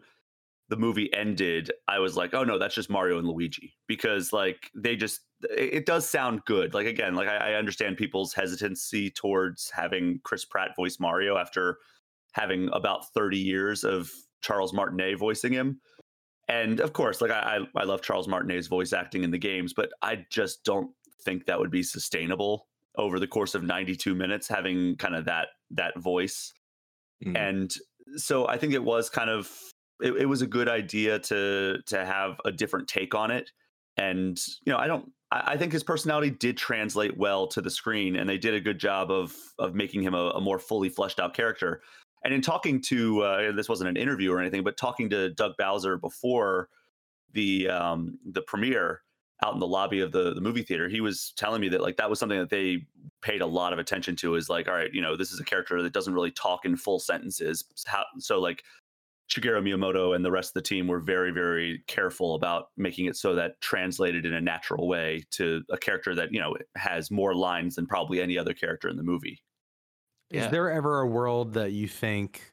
the 0.69 0.77
movie 0.77 1.13
ended, 1.15 1.71
I 1.87 1.99
was 1.99 2.17
like, 2.17 2.35
oh 2.35 2.45
no, 2.45 2.59
that's 2.59 2.75
just 2.75 2.91
Mario 2.91 3.19
and 3.19 3.27
Luigi 3.27 3.75
because 3.87 4.33
like 4.33 4.71
they 4.75 4.97
just 4.97 5.21
it, 5.43 5.87
does 5.87 6.09
sound 6.09 6.45
good. 6.45 6.75
Like 6.75 6.87
again, 6.87 7.15
like 7.15 7.29
I, 7.29 7.53
I, 7.53 7.55
understand 7.55 7.97
people's 7.97 8.35
hesitancy 8.35 9.11
towards 9.11 9.71
having 9.71 10.21
Chris 10.25 10.45
Pratt 10.45 10.77
voice 10.77 10.99
Mario 10.99 11.37
after 11.37 11.79
having 12.33 12.69
about 12.73 13.13
30 13.15 13.39
years 13.39 13.85
of 13.85 14.11
Charles 14.43 14.73
Martinet 14.73 15.19
voicing 15.19 15.53
him. 15.53 15.81
And 16.49 16.81
of 16.81 16.93
course, 16.93 17.21
like 17.21 17.31
I, 17.31 17.61
I 17.77 17.85
love 17.85 18.03
Charles 18.03 18.29
Martinet's 18.29 18.67
voice 18.67 18.93
acting 18.93 19.23
in 19.23 19.31
the 19.31 19.39
games, 19.39 19.73
but 19.73 19.91
I 20.03 20.27
just 20.31 20.65
don't 20.65 20.91
think 21.25 21.47
that 21.47 21.59
would 21.59 21.71
be 21.71 21.83
sustainable 21.83 22.67
over 22.97 23.21
the 23.21 23.27
course 23.27 23.55
of 23.55 23.63
92 23.63 24.15
minutes 24.15 24.49
having 24.49 24.97
kind 24.97 25.15
of 25.15 25.25
that 25.27 25.49
that 25.71 25.99
voice. 25.99 26.53
Mm. 27.25 27.37
And 27.37 27.75
so 28.17 28.49
I 28.49 28.57
think 28.57 28.73
it 28.73 28.83
was 28.83 29.11
kind 29.11 29.31
of 29.31 29.51
it, 30.01 30.13
it 30.13 30.27
was 30.27 30.43
a 30.43 30.47
good 30.47 30.69
idea 30.69 31.19
to 31.19 31.79
to 31.87 32.05
have 32.05 32.41
a 32.45 32.53
different 32.53 32.89
take 32.89 33.15
on 33.15 33.31
it. 33.31 33.51
And 33.97 34.39
you 34.65 34.73
know, 34.73 34.79
I 34.79 34.87
don't 34.87 35.11
I, 35.31 35.43
I 35.47 35.57
think 35.57 35.73
his 35.73 35.83
personality 35.83 36.31
did 36.31 36.57
translate 36.57 37.17
well 37.17 37.47
to 37.49 37.61
the 37.61 37.71
screen, 37.71 38.17
and 38.17 38.29
they 38.29 38.39
did 38.39 38.55
a 38.55 38.61
good 38.61 38.79
job 38.79 39.11
of 39.11 39.35
of 39.59 39.75
making 39.75 40.03
him 40.03 40.15
a, 40.15 40.31
a 40.31 40.41
more 40.41 40.59
fully 40.59 40.89
fleshed 40.89 41.21
out 41.21 41.35
character. 41.35 41.83
And 42.25 42.35
in 42.35 42.43
talking 42.43 42.81
to 42.83 43.21
uh, 43.23 43.53
this 43.53 43.69
wasn't 43.69 43.91
an 43.91 43.97
interview 43.97 44.33
or 44.33 44.41
anything, 44.41 44.65
but 44.65 44.77
talking 44.77 45.09
to 45.11 45.31
Doug 45.31 45.57
Bowser 45.57 45.97
before 45.97 46.69
the 47.33 47.69
um, 47.69 48.19
the 48.33 48.43
premiere 48.43 49.03
out 49.45 49.55
in 49.55 49.61
the 49.61 49.67
lobby 49.67 50.01
of 50.01 50.11
the 50.11 50.35
the 50.35 50.41
movie 50.41 50.63
theater, 50.63 50.89
he 50.89 51.01
was 51.01 51.33
telling 51.37 51.61
me 51.61 51.69
that 51.69 51.81
like 51.81 51.97
that 51.97 52.11
was 52.11 52.19
something 52.19 52.39
that 52.39 52.51
they 52.51 52.87
paid 53.23 53.41
a 53.41 53.47
lot 53.47 53.73
of 53.73 53.79
attention 53.79 54.17
to. 54.17 54.35
Is 54.35 54.49
like, 54.49 54.69
all 54.69 54.75
right, 54.75 54.93
you 54.93 55.01
know, 55.01 55.17
this 55.17 55.31
is 55.31 55.39
a 55.39 55.45
character 55.45 55.81
that 55.83 55.93
doesn't 55.93 56.15
really 56.15 56.33
talk 56.33 56.65
in 56.65 56.77
full 56.77 56.99
sentences. 56.99 57.65
How 57.87 58.05
so 58.19 58.41
like 58.41 58.65
Shigeru 59.29 59.63
Miyamoto 59.63 60.17
and 60.17 60.25
the 60.25 60.31
rest 60.31 60.51
of 60.51 60.55
the 60.55 60.63
team 60.63 60.87
were 60.87 61.01
very, 61.01 61.31
very 61.33 61.83
careful 61.87 62.35
about 62.35 62.69
making 62.77 63.07
it 63.07 63.17
so 63.17 63.35
that 63.35 63.61
translated 63.61 64.25
in 64.25 64.33
a 64.33 64.41
natural 64.41 64.89
way 64.89 65.23
to 65.33 65.63
a 65.71 65.77
character 65.77 66.15
that 66.15 66.33
you 66.33 66.41
know 66.41 66.57
has 66.77 67.11
more 67.11 67.35
lines 67.35 67.75
than 67.75 67.87
probably 67.87 68.23
any 68.23 68.39
other 68.39 68.55
character 68.55 68.89
in 68.89 68.97
the 68.97 69.03
movie. 69.03 69.39
Is 70.31 70.49
there 70.49 70.71
ever 70.71 71.01
a 71.01 71.07
world 71.07 71.55
that 71.55 71.73
you 71.73 71.89
think 71.89 72.53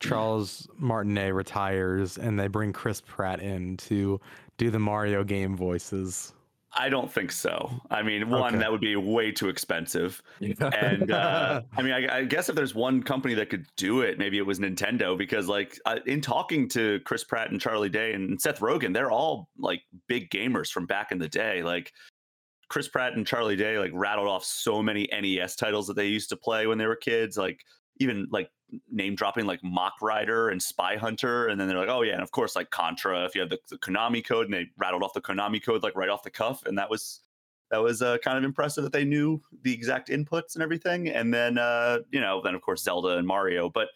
Charles 0.00 0.68
Martinet 0.76 1.32
retires 1.32 2.18
and 2.18 2.38
they 2.38 2.48
bring 2.48 2.72
Chris 2.72 3.00
Pratt 3.00 3.40
in 3.40 3.76
to 3.78 4.20
do 4.56 4.70
the 4.70 4.80
Mario 4.80 5.22
game 5.22 5.56
voices? 5.56 6.32
I 6.72 6.88
don't 6.90 7.10
think 7.10 7.32
so. 7.32 7.80
I 7.90 8.02
mean, 8.02 8.28
one 8.28 8.54
okay. 8.54 8.58
that 8.58 8.70
would 8.70 8.80
be 8.80 8.94
way 8.94 9.32
too 9.32 9.48
expensive, 9.48 10.22
and 10.40 11.10
uh, 11.10 11.62
I 11.76 11.82
mean, 11.82 11.92
I, 11.92 12.18
I, 12.18 12.24
guess 12.24 12.50
if 12.50 12.54
there's 12.54 12.74
one 12.74 13.02
company 13.02 13.32
that 13.34 13.48
could 13.48 13.66
do 13.76 14.02
it, 14.02 14.18
maybe 14.18 14.36
it 14.36 14.46
was 14.46 14.58
Nintendo. 14.58 15.16
Because 15.16 15.48
like 15.48 15.78
uh, 15.86 16.00
in 16.06 16.20
talking 16.20 16.68
to 16.70 17.00
Chris 17.00 17.24
Pratt 17.24 17.50
and 17.50 17.60
Charlie 17.60 17.88
Day 17.88 18.12
and 18.12 18.40
Seth 18.40 18.60
Rogen, 18.60 18.92
they're 18.92 19.10
all 19.10 19.48
like 19.58 19.82
big 20.08 20.30
gamers 20.30 20.70
from 20.70 20.84
back 20.84 21.10
in 21.10 21.18
the 21.18 21.28
day. 21.28 21.62
Like 21.62 21.92
Chris 22.68 22.86
Pratt 22.86 23.14
and 23.14 23.26
Charlie 23.26 23.56
Day 23.56 23.78
like 23.78 23.92
rattled 23.94 24.28
off 24.28 24.44
so 24.44 24.82
many 24.82 25.08
NES 25.10 25.56
titles 25.56 25.86
that 25.86 25.96
they 25.96 26.06
used 26.06 26.28
to 26.28 26.36
play 26.36 26.66
when 26.66 26.76
they 26.76 26.86
were 26.86 26.96
kids. 26.96 27.38
Like 27.38 27.64
even 27.98 28.28
like 28.30 28.50
name 28.90 29.14
dropping 29.14 29.46
like 29.46 29.60
Mach 29.62 29.94
Rider 30.00 30.50
and 30.50 30.62
Spy 30.62 30.96
Hunter, 30.96 31.48
and 31.48 31.60
then 31.60 31.68
they're 31.68 31.78
like, 31.78 31.88
oh 31.88 32.02
yeah, 32.02 32.14
and 32.14 32.22
of 32.22 32.30
course 32.30 32.56
like 32.56 32.70
Contra. 32.70 33.24
If 33.24 33.34
you 33.34 33.40
have 33.40 33.50
the, 33.50 33.58
the 33.68 33.78
Konami 33.78 34.24
code, 34.24 34.46
and 34.46 34.54
they 34.54 34.66
rattled 34.76 35.02
off 35.02 35.14
the 35.14 35.20
Konami 35.20 35.62
code 35.62 35.82
like 35.82 35.96
right 35.96 36.08
off 36.08 36.22
the 36.22 36.30
cuff, 36.30 36.64
and 36.66 36.76
that 36.78 36.90
was 36.90 37.20
that 37.70 37.82
was 37.82 38.02
uh, 38.02 38.18
kind 38.18 38.38
of 38.38 38.44
impressive 38.44 38.84
that 38.84 38.92
they 38.92 39.04
knew 39.04 39.40
the 39.62 39.72
exact 39.72 40.08
inputs 40.08 40.54
and 40.54 40.62
everything. 40.62 41.08
And 41.08 41.32
then 41.32 41.58
uh, 41.58 41.98
you 42.10 42.20
know, 42.20 42.40
then 42.42 42.54
of 42.54 42.62
course 42.62 42.82
Zelda 42.82 43.16
and 43.16 43.26
Mario, 43.26 43.68
but 43.68 43.88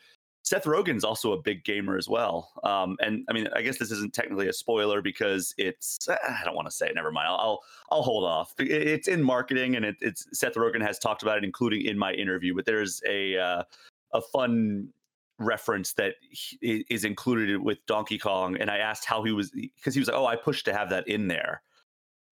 Seth 0.44 0.64
Rogen's 0.64 1.04
also 1.04 1.32
a 1.32 1.40
big 1.40 1.64
gamer 1.64 1.96
as 1.96 2.08
well. 2.08 2.50
Um, 2.64 2.96
and 3.00 3.24
I 3.30 3.32
mean, 3.32 3.48
I 3.54 3.62
guess 3.62 3.78
this 3.78 3.92
isn't 3.92 4.12
technically 4.12 4.48
a 4.48 4.52
spoiler 4.52 5.00
because 5.00 5.54
it's 5.56 6.08
I 6.08 6.42
don't 6.44 6.56
want 6.56 6.66
to 6.66 6.74
say 6.74 6.88
it. 6.88 6.94
Never 6.94 7.12
mind. 7.12 7.28
I'll 7.28 7.36
I'll, 7.36 7.60
I'll 7.90 8.02
hold 8.02 8.24
off. 8.24 8.54
It's 8.58 9.06
in 9.06 9.22
marketing, 9.22 9.76
and 9.76 9.84
it, 9.84 9.96
it's 10.00 10.26
Seth 10.32 10.54
Rogen 10.54 10.82
has 10.82 10.98
talked 10.98 11.22
about 11.22 11.38
it, 11.38 11.44
including 11.44 11.86
in 11.86 11.96
my 11.96 12.12
interview. 12.12 12.54
But 12.54 12.66
there's 12.66 13.00
a 13.08 13.38
uh, 13.38 13.62
a 14.12 14.20
fun 14.20 14.88
reference 15.38 15.92
that 15.94 16.14
is 16.60 17.04
included 17.04 17.60
with 17.62 17.78
Donkey 17.86 18.18
Kong, 18.18 18.56
and 18.56 18.70
I 18.70 18.78
asked 18.78 19.04
how 19.04 19.22
he 19.22 19.32
was 19.32 19.50
because 19.50 19.94
he 19.94 20.00
was 20.00 20.08
like, 20.08 20.16
"Oh, 20.16 20.26
I 20.26 20.36
pushed 20.36 20.64
to 20.66 20.72
have 20.72 20.90
that 20.90 21.08
in 21.08 21.28
there," 21.28 21.62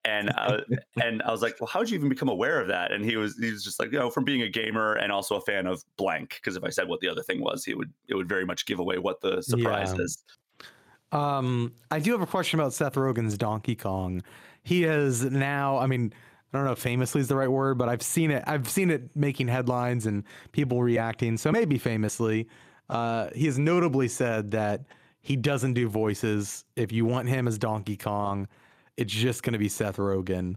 and 0.04 0.30
uh, 0.30 0.58
and 1.02 1.22
I 1.22 1.30
was 1.30 1.42
like, 1.42 1.56
"Well, 1.60 1.68
how 1.68 1.80
did 1.80 1.90
you 1.90 1.98
even 1.98 2.08
become 2.08 2.28
aware 2.28 2.60
of 2.60 2.68
that?" 2.68 2.92
And 2.92 3.04
he 3.04 3.16
was 3.16 3.36
he 3.38 3.50
was 3.50 3.64
just 3.64 3.80
like, 3.80 3.92
"You 3.92 3.98
know, 3.98 4.10
from 4.10 4.24
being 4.24 4.42
a 4.42 4.48
gamer 4.48 4.94
and 4.94 5.12
also 5.12 5.36
a 5.36 5.40
fan 5.40 5.66
of 5.66 5.82
blank." 5.96 6.36
Because 6.36 6.56
if 6.56 6.64
I 6.64 6.70
said 6.70 6.88
what 6.88 7.00
the 7.00 7.08
other 7.08 7.22
thing 7.22 7.40
was, 7.40 7.64
he 7.64 7.74
would 7.74 7.92
it 8.08 8.14
would 8.14 8.28
very 8.28 8.44
much 8.44 8.66
give 8.66 8.78
away 8.78 8.98
what 8.98 9.20
the 9.20 9.42
surprise 9.42 9.94
yeah. 9.96 10.04
is. 10.04 10.22
Um, 11.12 11.72
I 11.90 11.98
do 11.98 12.12
have 12.12 12.20
a 12.20 12.26
question 12.26 12.60
about 12.60 12.72
Seth 12.72 12.94
Rogen's 12.94 13.36
Donkey 13.36 13.74
Kong. 13.74 14.22
He 14.62 14.84
is 14.84 15.24
now, 15.24 15.78
I 15.78 15.86
mean, 15.86 16.12
I 16.52 16.58
don't 16.58 16.66
know 16.66 16.72
if 16.72 16.78
famously 16.78 17.20
is 17.20 17.28
the 17.28 17.36
right 17.36 17.50
word, 17.50 17.78
but 17.78 17.88
I've 17.88 18.02
seen 18.02 18.30
it. 18.30 18.42
I've 18.46 18.68
seen 18.68 18.90
it 18.90 19.14
making 19.14 19.48
headlines 19.48 20.06
and 20.06 20.24
people 20.52 20.82
reacting. 20.82 21.36
So 21.36 21.52
maybe 21.52 21.78
famously, 21.78 22.48
uh, 22.88 23.28
he 23.34 23.46
has 23.46 23.58
notably 23.58 24.08
said 24.08 24.50
that 24.50 24.84
he 25.20 25.36
doesn't 25.36 25.74
do 25.74 25.88
voices. 25.88 26.64
If 26.74 26.90
you 26.90 27.04
want 27.04 27.28
him 27.28 27.46
as 27.46 27.56
Donkey 27.56 27.96
Kong, 27.96 28.48
it's 28.96 29.12
just 29.12 29.42
going 29.42 29.52
to 29.52 29.58
be 29.58 29.68
Seth 29.68 29.96
Rogen. 29.98 30.56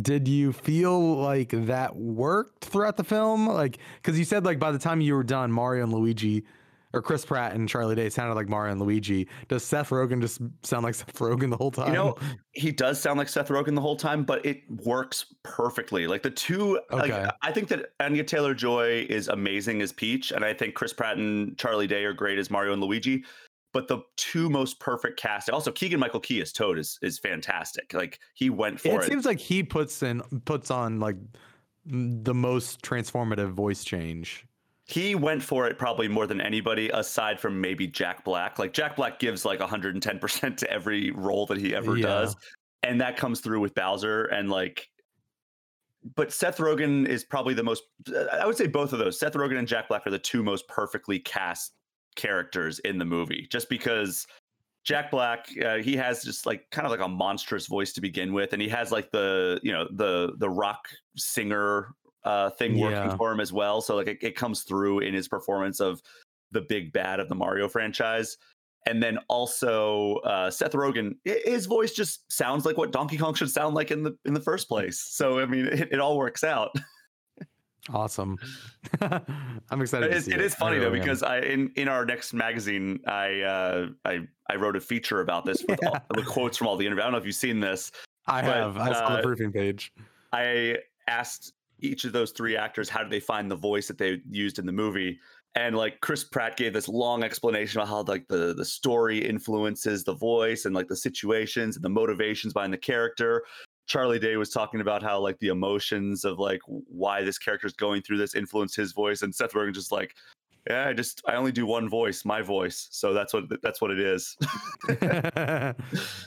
Did 0.00 0.28
you 0.28 0.52
feel 0.52 1.16
like 1.16 1.50
that 1.50 1.96
worked 1.96 2.64
throughout 2.64 2.96
the 2.96 3.04
film? 3.04 3.46
Like, 3.48 3.78
because 3.96 4.18
you 4.18 4.24
said 4.24 4.44
like 4.44 4.58
by 4.58 4.70
the 4.70 4.78
time 4.78 5.00
you 5.00 5.14
were 5.14 5.24
done, 5.24 5.50
Mario 5.50 5.82
and 5.82 5.92
Luigi 5.92 6.44
or 6.94 7.02
Chris 7.02 7.24
Pratt 7.24 7.54
and 7.54 7.68
Charlie 7.68 7.94
Day 7.94 8.08
sounded 8.08 8.34
like 8.34 8.48
Mario 8.48 8.72
and 8.72 8.80
Luigi. 8.80 9.28
Does 9.48 9.64
Seth 9.64 9.90
Rogen 9.90 10.20
just 10.20 10.40
sound 10.62 10.84
like 10.84 10.94
Seth 10.94 11.18
Rogen 11.18 11.50
the 11.50 11.56
whole 11.56 11.70
time? 11.70 11.88
You 11.88 11.94
know, 11.94 12.16
he 12.52 12.70
does 12.72 13.00
sound 13.00 13.18
like 13.18 13.28
Seth 13.28 13.48
Rogen 13.48 13.74
the 13.74 13.80
whole 13.80 13.96
time, 13.96 14.24
but 14.24 14.44
it 14.44 14.62
works 14.84 15.26
perfectly. 15.42 16.06
Like 16.06 16.22
the 16.22 16.30
two, 16.30 16.80
okay. 16.90 17.24
like, 17.24 17.34
I 17.42 17.52
think 17.52 17.68
that 17.68 17.92
Anya 18.00 18.24
Taylor 18.24 18.54
Joy 18.54 19.06
is 19.08 19.28
amazing 19.28 19.82
as 19.82 19.92
Peach, 19.92 20.30
and 20.30 20.44
I 20.44 20.54
think 20.54 20.74
Chris 20.74 20.92
Pratt 20.92 21.16
and 21.18 21.56
Charlie 21.58 21.86
Day 21.86 22.04
are 22.04 22.14
great 22.14 22.38
as 22.38 22.50
Mario 22.50 22.72
and 22.72 22.82
Luigi. 22.82 23.24
But 23.72 23.88
the 23.88 24.02
two 24.16 24.48
most 24.48 24.78
perfect 24.78 25.18
cast, 25.18 25.50
also 25.50 25.72
Keegan 25.72 25.98
Michael 25.98 26.20
Key 26.20 26.40
as 26.40 26.52
Toad 26.52 26.78
is 26.78 26.96
is 27.02 27.18
fantastic. 27.18 27.92
Like 27.92 28.20
he 28.34 28.48
went 28.48 28.78
for 28.78 29.00
it. 29.00 29.06
It 29.06 29.08
seems 29.08 29.24
like 29.24 29.40
he 29.40 29.64
puts 29.64 30.00
in 30.04 30.22
puts 30.44 30.70
on 30.70 31.00
like 31.00 31.16
the 31.84 32.32
most 32.32 32.82
transformative 32.82 33.50
voice 33.50 33.82
change 33.82 34.46
he 34.86 35.14
went 35.14 35.42
for 35.42 35.66
it 35.66 35.78
probably 35.78 36.08
more 36.08 36.26
than 36.26 36.40
anybody 36.40 36.90
aside 36.90 37.40
from 37.40 37.60
maybe 37.60 37.86
Jack 37.86 38.24
Black. 38.24 38.58
Like 38.58 38.72
Jack 38.72 38.96
Black 38.96 39.18
gives 39.18 39.44
like 39.44 39.60
110% 39.60 40.56
to 40.58 40.70
every 40.70 41.10
role 41.12 41.46
that 41.46 41.58
he 41.58 41.74
ever 41.74 41.96
yeah. 41.96 42.06
does. 42.06 42.36
And 42.82 43.00
that 43.00 43.16
comes 43.16 43.40
through 43.40 43.60
with 43.60 43.74
Bowser 43.74 44.26
and 44.26 44.50
like 44.50 44.88
but 46.16 46.30
Seth 46.30 46.58
Rogen 46.58 47.08
is 47.08 47.24
probably 47.24 47.54
the 47.54 47.62
most 47.62 47.84
I 48.32 48.44
would 48.44 48.58
say 48.58 48.66
both 48.66 48.92
of 48.92 48.98
those. 48.98 49.18
Seth 49.18 49.32
Rogen 49.32 49.58
and 49.58 49.66
Jack 49.66 49.88
Black 49.88 50.06
are 50.06 50.10
the 50.10 50.18
two 50.18 50.42
most 50.42 50.68
perfectly 50.68 51.18
cast 51.18 51.72
characters 52.14 52.78
in 52.80 52.98
the 52.98 53.06
movie 53.06 53.48
just 53.50 53.70
because 53.70 54.26
Jack 54.84 55.10
Black, 55.10 55.48
uh, 55.64 55.78
he 55.78 55.96
has 55.96 56.22
just 56.22 56.44
like 56.44 56.70
kind 56.70 56.84
of 56.84 56.90
like 56.90 57.00
a 57.00 57.08
monstrous 57.08 57.66
voice 57.66 57.94
to 57.94 58.02
begin 58.02 58.34
with, 58.34 58.52
and 58.52 58.60
he 58.60 58.68
has 58.68 58.92
like 58.92 59.10
the 59.10 59.58
you 59.62 59.72
know 59.72 59.88
the 59.90 60.34
the 60.36 60.48
rock 60.48 60.88
singer 61.16 61.94
uh, 62.24 62.50
thing 62.50 62.76
yeah. 62.76 62.84
working 62.84 63.16
for 63.16 63.32
him 63.32 63.40
as 63.40 63.52
well. 63.52 63.80
So 63.80 63.96
like 63.96 64.08
it, 64.08 64.18
it 64.22 64.36
comes 64.36 64.62
through 64.62 65.00
in 65.00 65.14
his 65.14 65.28
performance 65.28 65.80
of 65.80 66.02
the 66.52 66.62
big 66.62 66.92
bad 66.92 67.20
of 67.20 67.28
the 67.28 67.34
Mario 67.34 67.68
franchise. 67.68 68.36
And 68.86 69.02
then 69.02 69.18
also 69.28 70.16
uh, 70.24 70.50
Seth 70.50 70.72
Rogen, 70.72 71.16
his 71.24 71.64
voice 71.64 71.92
just 71.92 72.30
sounds 72.30 72.66
like 72.66 72.76
what 72.76 72.92
Donkey 72.92 73.16
Kong 73.16 73.32
should 73.34 73.50
sound 73.50 73.74
like 73.74 73.90
in 73.90 74.02
the 74.02 74.16
in 74.26 74.34
the 74.34 74.40
first 74.40 74.68
place. 74.68 75.00
So 75.00 75.40
I 75.40 75.46
mean, 75.46 75.66
it, 75.72 75.92
it 75.92 76.00
all 76.00 76.18
works 76.18 76.44
out. 76.44 76.76
Awesome. 77.92 78.38
I'm 79.00 79.80
excited. 79.82 80.12
It, 80.12 80.28
it 80.28 80.40
is 80.40 80.54
funny 80.54 80.78
though 80.78 80.90
because 80.90 81.22
I 81.22 81.40
in 81.40 81.70
in 81.76 81.88
our 81.88 82.04
next 82.04 82.32
magazine 82.32 83.00
I 83.06 83.40
uh, 83.40 83.86
I 84.04 84.20
I 84.50 84.56
wrote 84.56 84.76
a 84.76 84.80
feature 84.80 85.20
about 85.20 85.44
this 85.44 85.62
with 85.68 85.78
yeah. 85.82 85.88
all, 85.88 86.00
the 86.14 86.22
quotes 86.22 86.56
from 86.56 86.66
all 86.66 86.76
the 86.76 86.86
interviews. 86.86 87.02
I 87.02 87.06
don't 87.06 87.12
know 87.12 87.18
if 87.18 87.26
you've 87.26 87.34
seen 87.34 87.60
this. 87.60 87.90
I 88.26 88.42
but, 88.42 88.54
have. 88.54 88.78
I 88.78 88.92
saw 88.92 89.06
uh, 89.06 89.16
the 89.16 89.22
proofing 89.22 89.52
page. 89.52 89.92
I 90.32 90.78
asked 91.08 91.52
each 91.84 92.04
of 92.04 92.12
those 92.12 92.32
three 92.32 92.56
actors 92.56 92.88
how 92.88 93.02
did 93.02 93.10
they 93.10 93.20
find 93.20 93.50
the 93.50 93.56
voice 93.56 93.88
that 93.88 93.98
they 93.98 94.20
used 94.30 94.58
in 94.58 94.66
the 94.66 94.72
movie 94.72 95.18
and 95.54 95.76
like 95.76 96.00
chris 96.00 96.24
pratt 96.24 96.56
gave 96.56 96.72
this 96.72 96.88
long 96.88 97.22
explanation 97.22 97.80
about 97.80 97.88
how 97.88 98.02
like 98.02 98.26
the 98.28 98.54
the 98.54 98.64
story 98.64 99.18
influences 99.18 100.04
the 100.04 100.14
voice 100.14 100.64
and 100.64 100.74
like 100.74 100.88
the 100.88 100.96
situations 100.96 101.76
and 101.76 101.84
the 101.84 101.88
motivations 101.88 102.52
behind 102.52 102.72
the 102.72 102.78
character 102.78 103.44
charlie 103.86 104.18
day 104.18 104.36
was 104.36 104.50
talking 104.50 104.80
about 104.80 105.02
how 105.02 105.20
like 105.20 105.38
the 105.38 105.48
emotions 105.48 106.24
of 106.24 106.38
like 106.38 106.60
why 106.66 107.22
this 107.22 107.38
character 107.38 107.66
is 107.66 107.74
going 107.74 108.02
through 108.02 108.18
this 108.18 108.34
influenced 108.34 108.76
his 108.76 108.92
voice 108.92 109.22
and 109.22 109.34
seth 109.34 109.52
rogen 109.52 109.74
just 109.74 109.92
like 109.92 110.14
yeah, 110.68 110.88
I 110.88 110.92
just 110.94 111.20
I 111.28 111.34
only 111.34 111.52
do 111.52 111.66
one 111.66 111.88
voice, 111.90 112.24
my 112.24 112.40
voice. 112.40 112.88
So 112.90 113.12
that's 113.12 113.34
what 113.34 113.44
that's 113.62 113.80
what 113.80 113.90
it 113.90 114.00
is. 114.00 114.36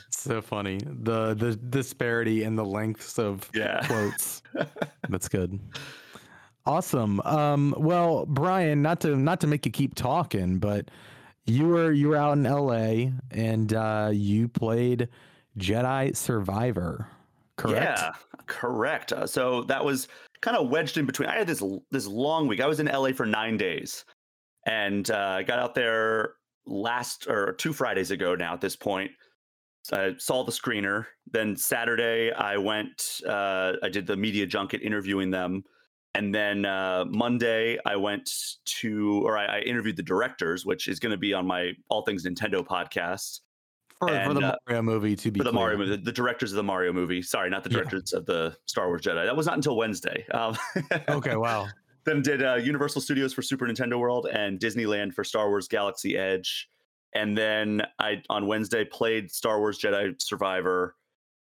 so 0.20 0.42
funny. 0.42 0.78
The 0.84 1.34
the 1.34 1.56
disparity 1.56 2.44
in 2.44 2.56
the 2.56 2.64
lengths 2.64 3.18
of 3.18 3.48
yeah. 3.54 3.86
quotes. 3.86 4.42
that's 5.08 5.28
good. 5.28 5.58
Awesome. 6.66 7.20
Um, 7.20 7.74
well, 7.78 8.26
Brian, 8.26 8.82
not 8.82 9.00
to 9.00 9.16
not 9.16 9.40
to 9.40 9.46
make 9.46 9.64
you 9.64 9.72
keep 9.72 9.94
talking, 9.94 10.58
but 10.58 10.90
you 11.46 11.66
were 11.66 11.92
you 11.92 12.08
were 12.08 12.16
out 12.16 12.36
in 12.36 12.42
LA 12.42 13.10
and 13.30 13.72
uh, 13.72 14.10
you 14.12 14.48
played 14.48 15.08
Jedi 15.58 16.14
Survivor, 16.14 17.08
correct? 17.56 18.00
Yeah, 18.00 18.12
correct. 18.46 19.12
Uh, 19.12 19.26
so 19.26 19.62
that 19.64 19.84
was 19.84 20.08
kind 20.42 20.56
of 20.56 20.68
wedged 20.68 20.98
in 20.98 21.06
between. 21.06 21.28
I 21.28 21.38
had 21.38 21.46
this 21.46 21.62
this 21.90 22.06
long 22.06 22.46
week. 22.46 22.60
I 22.60 22.66
was 22.66 22.80
in 22.80 22.86
LA 22.86 23.12
for 23.12 23.24
nine 23.24 23.56
days, 23.56 24.04
and 24.66 25.10
uh, 25.10 25.36
I 25.38 25.42
got 25.42 25.58
out 25.58 25.74
there 25.74 26.34
last 26.66 27.26
or 27.28 27.52
two 27.54 27.72
Fridays 27.72 28.10
ago 28.10 28.34
now 28.34 28.52
at 28.52 28.60
this 28.60 28.76
point. 28.76 29.10
I 29.92 30.14
saw 30.18 30.44
the 30.44 30.52
screener. 30.52 31.06
Then 31.30 31.56
Saturday, 31.56 32.32
I 32.32 32.56
went, 32.56 33.20
uh, 33.26 33.74
I 33.82 33.88
did 33.88 34.06
the 34.06 34.16
media 34.16 34.46
junket 34.46 34.82
interviewing 34.82 35.30
them. 35.30 35.64
And 36.14 36.34
then 36.34 36.64
uh, 36.64 37.04
Monday, 37.08 37.78
I 37.84 37.96
went 37.96 38.30
to, 38.80 39.22
or 39.24 39.38
I, 39.38 39.58
I, 39.58 39.60
interviewed 39.60 39.96
the 39.96 40.02
directors, 40.02 40.64
which 40.64 40.88
is 40.88 40.98
going 40.98 41.12
to 41.12 41.18
be 41.18 41.32
on 41.34 41.46
my 41.46 41.72
All 41.90 42.02
Things 42.02 42.26
Nintendo 42.26 42.66
podcast. 42.66 43.40
For, 43.98 44.10
and, 44.10 44.26
for 44.26 44.34
the 44.34 44.46
uh, 44.46 44.56
Mario 44.66 44.82
movie, 44.82 45.16
to 45.16 45.30
be 45.30 45.38
for 45.38 45.44
the 45.44 45.50
clear. 45.50 45.60
Mario 45.60 45.78
movie, 45.78 45.90
the, 45.90 45.96
the, 45.98 46.12
directors 46.12 46.50
of 46.52 46.56
the 46.56 46.62
Mario 46.62 46.92
movie. 46.92 47.20
Sorry, 47.20 47.50
not 47.50 47.62
the 47.62 47.68
directors 47.68 48.10
yeah. 48.12 48.18
of 48.18 48.26
the 48.26 48.56
Star 48.66 48.88
Wars 48.88 49.02
Jedi. 49.02 49.24
That 49.26 49.36
was 49.36 49.46
not 49.46 49.56
until 49.56 49.76
Wednesday. 49.76 50.24
Um, 50.32 50.56
okay, 51.08 51.36
wow 51.36 51.68
then 52.08 52.22
did 52.22 52.42
uh, 52.42 52.54
Universal 52.54 53.02
Studios 53.02 53.32
for 53.32 53.42
Super 53.42 53.66
Nintendo 53.66 53.98
World 53.98 54.28
and 54.32 54.58
Disneyland 54.58 55.12
for 55.12 55.24
Star 55.24 55.48
Wars 55.48 55.68
Galaxy 55.68 56.16
Edge. 56.16 56.68
And 57.14 57.36
then 57.36 57.82
I 57.98 58.22
on 58.28 58.46
Wednesday 58.46 58.84
played 58.84 59.30
Star 59.30 59.58
Wars 59.58 59.78
Jedi 59.78 60.20
Survivor, 60.20 60.96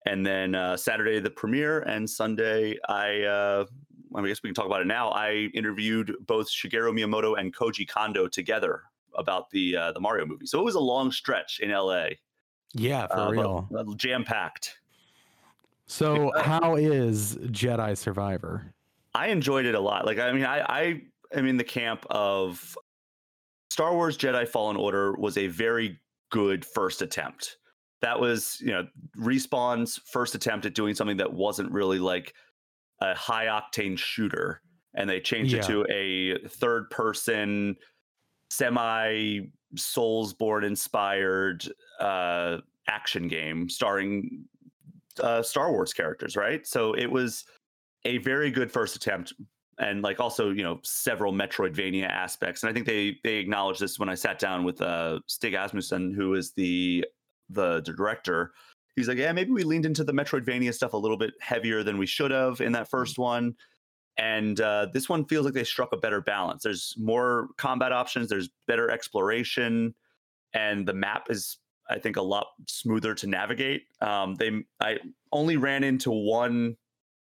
and 0.06 0.25
then 0.25 0.54
uh, 0.54 0.76
Saturday 0.76 1.18
the 1.20 1.30
premiere, 1.30 1.80
and 1.80 2.08
Sunday 2.08 2.78
I 2.88 3.23
uh, 3.23 3.64
I 4.14 4.26
guess 4.26 4.42
we 4.42 4.49
can 4.49 4.54
talk 4.54 4.66
about 4.66 4.80
it 4.80 4.87
now. 4.87 5.11
I 5.11 5.50
interviewed 5.54 6.14
both 6.26 6.49
Shigeru 6.49 6.92
Miyamoto 6.92 7.38
and 7.38 7.54
Koji 7.54 7.88
Kondo 7.88 8.28
together 8.28 8.82
about 9.16 9.50
the 9.50 9.76
uh, 9.76 9.92
the 9.92 10.00
Mario 10.00 10.26
movie. 10.26 10.46
So 10.46 10.61
it 10.61 10.64
was 10.64 10.75
a 10.75 10.80
long 10.80 11.11
stretch 11.11 11.61
in 11.61 11.70
LA. 11.70 12.08
Yeah, 12.73 13.06
for 13.08 13.18
uh, 13.18 13.30
real. 13.30 13.94
Jam 13.96 14.25
packed. 14.25 14.78
So 15.87 16.32
how 16.40 16.76
is 16.76 17.37
Jedi 17.37 17.96
Survivor? 17.96 18.73
I 19.14 19.28
enjoyed 19.28 19.64
it 19.64 19.75
a 19.75 19.80
lot. 19.80 20.06
Like 20.06 20.18
I 20.18 20.32
mean, 20.32 20.44
I 20.44 20.61
I 20.61 21.02
am 21.32 21.46
in 21.46 21.56
the 21.56 21.64
camp 21.64 22.06
of 22.11 22.76
Star 23.76 23.95
Wars 23.95 24.16
Jedi 24.16 24.49
Fallen 24.49 24.78
Order 24.78 25.12
was 25.18 25.37
a 25.37 25.49
very 25.49 26.00
good 26.30 26.64
first 26.64 27.02
attempt. 27.02 27.59
That 28.00 28.18
was, 28.18 28.56
you 28.62 28.73
know, 28.73 28.87
Respawn's 29.18 30.00
first 30.11 30.35
attempt 30.35 30.64
at 30.64 30.75
doing 30.75 30.95
something 30.95 31.18
that 31.18 31.30
wasn't 31.30 31.71
really 31.71 31.99
like 31.99 32.33
a 33.02 33.14
high 33.14 33.49
octane 33.49 33.99
shooter. 33.99 34.62
And 34.95 35.11
they 35.11 35.21
changed 35.21 35.52
yeah. 35.52 35.59
it 35.59 35.66
to 35.66 35.87
a 35.90 36.49
third 36.49 36.88
person, 36.88 37.76
semi 38.49 39.40
Soulsborne 39.75 40.64
inspired 40.64 41.68
uh, 42.00 42.61
action 42.88 43.28
game 43.28 43.68
starring 43.68 44.47
uh, 45.23 45.42
Star 45.42 45.71
Wars 45.71 45.92
characters, 45.92 46.35
right? 46.35 46.66
So 46.66 46.95
it 46.95 47.11
was 47.11 47.45
a 48.06 48.16
very 48.18 48.50
good 48.50 48.73
first 48.73 48.97
attempt, 48.97 49.35
and 49.78 50.02
like 50.02 50.21
also 50.21 50.50
you 50.50 50.62
know 50.62 50.80
several 50.83 51.33
Metroidvania 51.33 52.09
aspects. 52.09 52.62
And 52.62 52.71
I 52.71 52.73
think 52.73 52.87
they 52.87 53.18
they 53.25 53.37
acknowledged 53.37 53.80
this 53.80 53.99
when 53.99 54.09
I 54.09 54.14
sat 54.14 54.38
down 54.38 54.64
with 54.64 54.80
uh, 54.80 55.21
Stig 55.26 55.54
Asmussen, 55.54 56.12
who 56.14 56.35
is 56.35 56.52
the 56.52 57.04
the 57.50 57.80
director. 57.80 58.52
He's 58.97 59.09
like, 59.09 59.18
yeah, 59.18 59.33
maybe 59.33 59.50
we 59.50 59.62
leaned 59.62 59.85
into 59.85 60.04
the 60.04 60.12
Metroidvania 60.12 60.73
stuff 60.73 60.95
a 60.95 60.97
little 60.97 61.18
bit 61.18 61.35
heavier 61.40 61.83
than 61.83 61.99
we 61.99 62.06
should 62.06 62.30
have 62.30 62.62
in 62.62 62.73
that 62.73 62.88
first 62.88 63.18
one. 63.18 63.54
And 64.16 64.59
uh, 64.59 64.87
this 64.95 65.11
one 65.11 65.26
feels 65.26 65.45
like 65.45 65.52
they 65.52 65.64
struck 65.64 65.92
a 65.92 65.99
better 65.99 66.23
balance. 66.23 66.62
There's 66.62 66.95
more 66.97 67.49
combat 67.59 67.92
options. 67.92 68.30
There's 68.30 68.49
better 68.66 68.90
exploration, 68.90 69.95
and 70.54 70.88
the 70.88 70.95
map 70.95 71.26
is 71.28 71.59
I 71.88 71.99
think 71.99 72.16
a 72.16 72.23
lot 72.23 72.47
smoother 72.66 73.14
to 73.14 73.26
navigate. 73.26 73.83
Um, 74.00 74.35
they 74.37 74.62
I 74.80 74.99
only 75.33 75.56
ran 75.59 75.85
into 75.85 76.11
one 76.11 76.76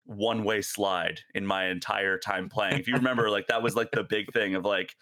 one 0.07 0.43
way 0.43 0.61
slide 0.61 1.19
in 1.35 1.45
my 1.45 1.67
entire 1.67 2.17
time 2.17 2.49
playing. 2.49 2.79
If 2.79 2.87
you 2.87 2.95
remember, 2.95 3.29
like 3.29 3.47
that 3.47 3.61
was 3.61 3.75
like 3.75 3.91
the 3.91 4.03
big 4.03 4.31
thing 4.33 4.55
of 4.55 4.65
like, 4.65 4.95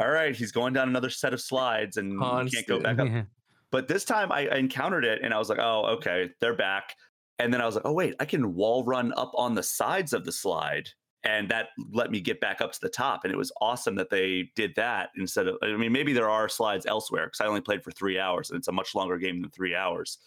all 0.00 0.08
right, 0.08 0.34
he's 0.34 0.52
going 0.52 0.72
down 0.72 0.88
another 0.88 1.10
set 1.10 1.34
of 1.34 1.40
slides 1.40 1.96
and 1.96 2.18
can't 2.20 2.66
go 2.66 2.80
back 2.80 2.98
up. 2.98 3.26
but 3.70 3.88
this 3.88 4.04
time 4.04 4.32
I, 4.32 4.48
I 4.48 4.56
encountered 4.56 5.04
it 5.04 5.20
and 5.22 5.34
I 5.34 5.38
was 5.38 5.48
like, 5.48 5.58
oh, 5.58 5.96
okay, 5.96 6.30
they're 6.40 6.56
back. 6.56 6.94
And 7.40 7.52
then 7.52 7.60
I 7.60 7.66
was 7.66 7.74
like, 7.74 7.84
oh 7.84 7.92
wait, 7.92 8.14
I 8.20 8.24
can 8.24 8.54
wall 8.54 8.84
run 8.84 9.12
up 9.16 9.32
on 9.34 9.54
the 9.54 9.62
sides 9.62 10.12
of 10.12 10.24
the 10.24 10.32
slide 10.32 10.88
and 11.24 11.48
that 11.48 11.68
let 11.92 12.10
me 12.10 12.20
get 12.20 12.40
back 12.40 12.60
up 12.60 12.72
to 12.72 12.80
the 12.80 12.88
top 12.88 13.24
and 13.24 13.32
it 13.32 13.36
was 13.36 13.50
awesome 13.60 13.96
that 13.96 14.10
they 14.10 14.50
did 14.54 14.72
that 14.76 15.10
instead 15.16 15.48
of 15.48 15.56
i 15.62 15.76
mean 15.76 15.92
maybe 15.92 16.12
there 16.12 16.30
are 16.30 16.48
slides 16.48 16.86
elsewhere 16.86 17.26
because 17.26 17.40
i 17.40 17.46
only 17.46 17.60
played 17.60 17.82
for 17.82 17.90
three 17.90 18.18
hours 18.18 18.50
and 18.50 18.58
it's 18.58 18.68
a 18.68 18.72
much 18.72 18.94
longer 18.94 19.18
game 19.18 19.42
than 19.42 19.50
three 19.50 19.74
hours 19.74 20.18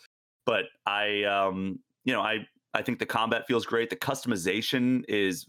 but 0.46 0.66
i 0.86 1.24
um 1.24 1.80
you 2.04 2.14
know 2.14 2.22
i 2.22 2.46
i 2.74 2.82
think 2.82 3.00
the 3.00 3.06
combat 3.06 3.46
feels 3.48 3.66
great 3.66 3.90
the 3.90 3.96
customization 3.96 5.04
is 5.08 5.46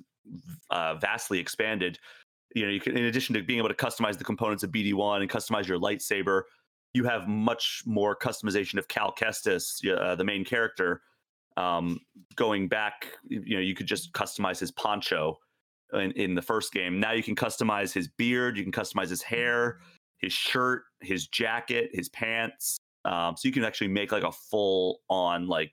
uh, 0.71 0.95
vastly 0.95 1.39
expanded 1.39 1.99
you 2.55 2.65
know 2.65 2.71
you 2.71 2.81
can 2.81 2.97
in 2.97 3.05
addition 3.05 3.35
to 3.35 3.43
being 3.43 3.59
able 3.59 3.69
to 3.69 3.75
customize 3.75 4.19
the 4.19 4.25
components 4.25 4.63
of 4.63 4.71
bd1 4.71 5.21
and 5.21 5.31
customize 5.31 5.67
your 5.67 5.79
lightsaber 5.79 6.43
you 6.95 7.05
have 7.05 7.27
much 7.27 7.83
more 7.87 8.17
customization 8.17 8.79
of 8.79 8.89
cal 8.89 9.13
kestis 9.13 9.87
uh, 9.91 10.15
the 10.15 10.25
main 10.25 10.45
character 10.45 11.03
um, 11.57 12.01
going 12.37 12.69
back, 12.69 13.19
you 13.29 13.57
know, 13.57 13.61
you 13.61 13.75
could 13.75 13.87
just 13.87 14.13
customize 14.13 14.59
his 14.59 14.71
poncho 14.71 15.39
in, 15.93 16.13
in 16.13 16.35
the 16.35 16.43
first 16.43 16.73
game. 16.73 17.01
Now 17.01 17.13
you 17.13 17.23
can 17.23 17.37
customize 17.37 17.93
his 17.93 18.09
beard, 18.09 18.57
you 18.57 18.63
can 18.63 18.73
customize 18.73 19.11
his 19.11 19.23
hair, 19.23 19.81
his 20.19 20.33
shirt, 20.33 20.85
his 21.01 21.27
jacket, 21.29 21.91
his 21.93 22.09
pants. 22.09 22.79
Um, 23.05 23.37
so 23.37 23.49
you 23.49 23.53
can 23.53 23.65
actually 23.65 23.89
make 23.89 24.13
like 24.13 24.23
a 24.23 24.33
full 24.33 25.01
on 25.11 25.47
like 25.47 25.73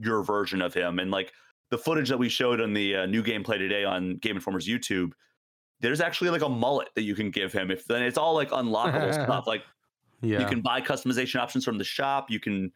your 0.00 0.22
version 0.22 0.62
of 0.62 0.74
him. 0.74 0.98
And 0.98 1.10
like 1.10 1.32
the 1.70 1.78
footage 1.78 2.08
that 2.08 2.18
we 2.18 2.28
showed 2.28 2.60
on 2.60 2.72
the 2.72 2.96
uh, 2.96 3.06
new 3.06 3.22
gameplay 3.22 3.58
today 3.58 3.84
on 3.84 4.16
Game 4.16 4.36
Informer's 4.36 4.66
YouTube, 4.66 5.12
there's 5.80 6.00
actually 6.00 6.30
like 6.30 6.42
a 6.42 6.48
mullet 6.48 6.88
that 6.94 7.02
you 7.02 7.14
can 7.14 7.30
give 7.30 7.52
him. 7.52 7.70
If 7.70 7.84
then 7.86 8.02
it's 8.02 8.18
all 8.18 8.34
like 8.34 8.50
unlockable 8.50 9.12
stuff. 9.12 9.46
Like 9.46 9.62
yeah. 10.22 10.40
you 10.40 10.46
can 10.46 10.60
buy 10.60 10.80
customization 10.80 11.40
options 11.40 11.64
from 11.64 11.78
the 11.78 11.84
shop. 11.84 12.30
You 12.30 12.40
can 12.40 12.72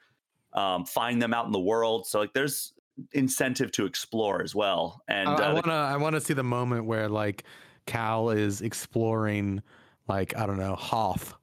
um, 0.52 0.84
find 0.84 1.20
them 1.20 1.34
out 1.34 1.46
in 1.46 1.52
the 1.52 1.60
world. 1.60 2.06
So 2.06 2.20
like 2.20 2.32
there's 2.32 2.72
incentive 3.12 3.72
to 3.72 3.86
explore 3.86 4.42
as 4.42 4.54
well. 4.54 5.02
And 5.08 5.28
I, 5.28 5.34
uh, 5.34 5.38
I 5.38 5.52
wanna 5.52 5.72
I 5.72 5.96
wanna 5.96 6.20
see 6.20 6.34
the 6.34 6.44
moment 6.44 6.84
where 6.84 7.08
like 7.08 7.44
Cal 7.86 8.30
is 8.30 8.60
exploring 8.60 9.62
like 10.08 10.36
I 10.36 10.46
don't 10.46 10.58
know 10.58 10.76
Hoth 10.76 11.34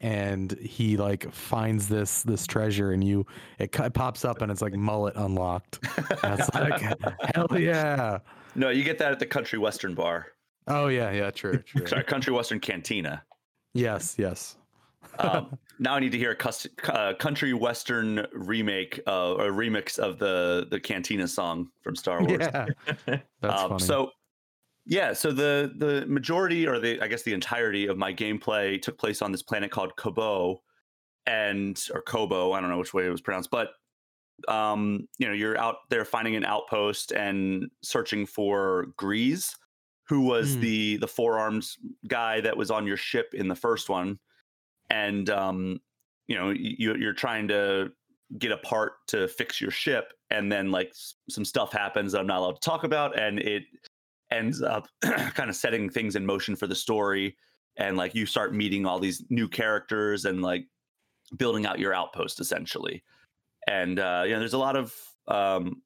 and 0.00 0.52
he 0.58 0.96
like 0.96 1.32
finds 1.32 1.88
this 1.88 2.22
this 2.22 2.46
treasure 2.46 2.92
and 2.92 3.02
you 3.02 3.26
it, 3.58 3.74
it 3.78 3.94
pops 3.94 4.24
up 4.24 4.42
and 4.42 4.52
it's 4.52 4.62
like 4.62 4.74
mullet 4.74 5.14
unlocked. 5.16 5.80
That's 6.22 6.52
like 6.54 6.80
hell 7.34 7.58
yeah. 7.58 8.18
No, 8.54 8.70
you 8.70 8.84
get 8.84 8.98
that 8.98 9.12
at 9.12 9.18
the 9.18 9.26
country 9.26 9.58
western 9.58 9.94
bar. 9.94 10.28
Oh 10.66 10.88
yeah, 10.88 11.10
yeah, 11.12 11.30
true, 11.30 11.58
true. 11.58 11.86
Sorry, 11.86 12.04
country 12.04 12.32
western 12.32 12.60
cantina. 12.60 13.22
Yes, 13.74 14.16
yes 14.18 14.56
um, 15.18 15.58
now 15.78 15.94
I 15.94 16.00
need 16.00 16.12
to 16.12 16.18
hear 16.18 16.32
a 16.32 16.36
cust- 16.36 16.68
uh, 16.88 17.14
country 17.14 17.52
western 17.54 18.26
remake 18.32 19.00
uh, 19.06 19.34
or 19.34 19.50
remix 19.50 19.98
of 19.98 20.18
the 20.18 20.66
the 20.70 20.80
Cantina 20.80 21.28
song 21.28 21.68
from 21.82 21.96
Star 21.96 22.22
Wars. 22.22 22.38
Yeah, 22.40 22.66
that's 23.06 23.22
um, 23.62 23.70
funny. 23.70 23.84
So 23.84 24.10
yeah, 24.86 25.12
so 25.12 25.32
the 25.32 25.72
the 25.76 26.06
majority 26.06 26.66
or 26.66 26.78
the 26.78 27.00
I 27.00 27.08
guess 27.08 27.22
the 27.22 27.34
entirety 27.34 27.86
of 27.86 27.98
my 27.98 28.12
gameplay 28.12 28.80
took 28.80 28.98
place 28.98 29.22
on 29.22 29.32
this 29.32 29.42
planet 29.42 29.70
called 29.70 29.96
Koboh, 29.96 30.58
and 31.26 31.80
or 31.92 32.02
Koboh, 32.02 32.56
I 32.56 32.60
don't 32.60 32.70
know 32.70 32.78
which 32.78 32.94
way 32.94 33.06
it 33.06 33.10
was 33.10 33.20
pronounced, 33.20 33.50
but 33.50 33.70
um, 34.48 35.08
you 35.18 35.26
know, 35.26 35.32
you're 35.32 35.58
out 35.58 35.76
there 35.90 36.04
finding 36.04 36.36
an 36.36 36.44
outpost 36.44 37.12
and 37.12 37.70
searching 37.82 38.26
for 38.26 38.86
Greez, 38.98 39.56
who 40.08 40.22
was 40.22 40.56
mm. 40.56 40.60
the 40.60 40.96
the 40.98 41.08
four 41.08 41.38
arms 41.38 41.78
guy 42.06 42.40
that 42.40 42.56
was 42.56 42.70
on 42.70 42.86
your 42.86 42.96
ship 42.96 43.34
in 43.34 43.48
the 43.48 43.56
first 43.56 43.88
one 43.88 44.18
and 44.90 45.30
um, 45.30 45.80
you 46.26 46.36
know 46.36 46.50
you, 46.50 46.94
you're 46.96 47.12
trying 47.12 47.48
to 47.48 47.90
get 48.38 48.50
a 48.50 48.56
part 48.58 48.94
to 49.08 49.28
fix 49.28 49.60
your 49.60 49.70
ship, 49.70 50.12
and 50.30 50.50
then 50.50 50.70
like 50.70 50.92
some 51.28 51.44
stuff 51.44 51.72
happens 51.72 52.12
that 52.12 52.20
I'm 52.20 52.26
not 52.26 52.38
allowed 52.38 52.60
to 52.60 52.60
talk 52.60 52.84
about, 52.84 53.18
and 53.18 53.38
it 53.38 53.64
ends 54.36 54.62
up 54.62 54.88
kind 55.02 55.50
of 55.50 55.56
setting 55.56 55.88
things 55.90 56.16
in 56.16 56.24
motion 56.24 56.56
for 56.56 56.66
the 56.66 56.74
story, 56.74 57.36
and 57.76 57.96
like 57.96 58.14
you 58.14 58.26
start 58.26 58.54
meeting 58.54 58.86
all 58.86 58.98
these 58.98 59.24
new 59.30 59.48
characters 59.48 60.24
and 60.24 60.42
like 60.42 60.66
building 61.36 61.66
out 61.66 61.78
your 61.78 61.94
outpost 61.94 62.40
essentially, 62.40 63.02
and 63.66 63.98
uh, 63.98 64.22
you 64.24 64.32
know 64.32 64.38
there's 64.38 64.52
a 64.52 64.58
lot 64.58 64.76
of 64.76 64.94
um, 65.28 65.82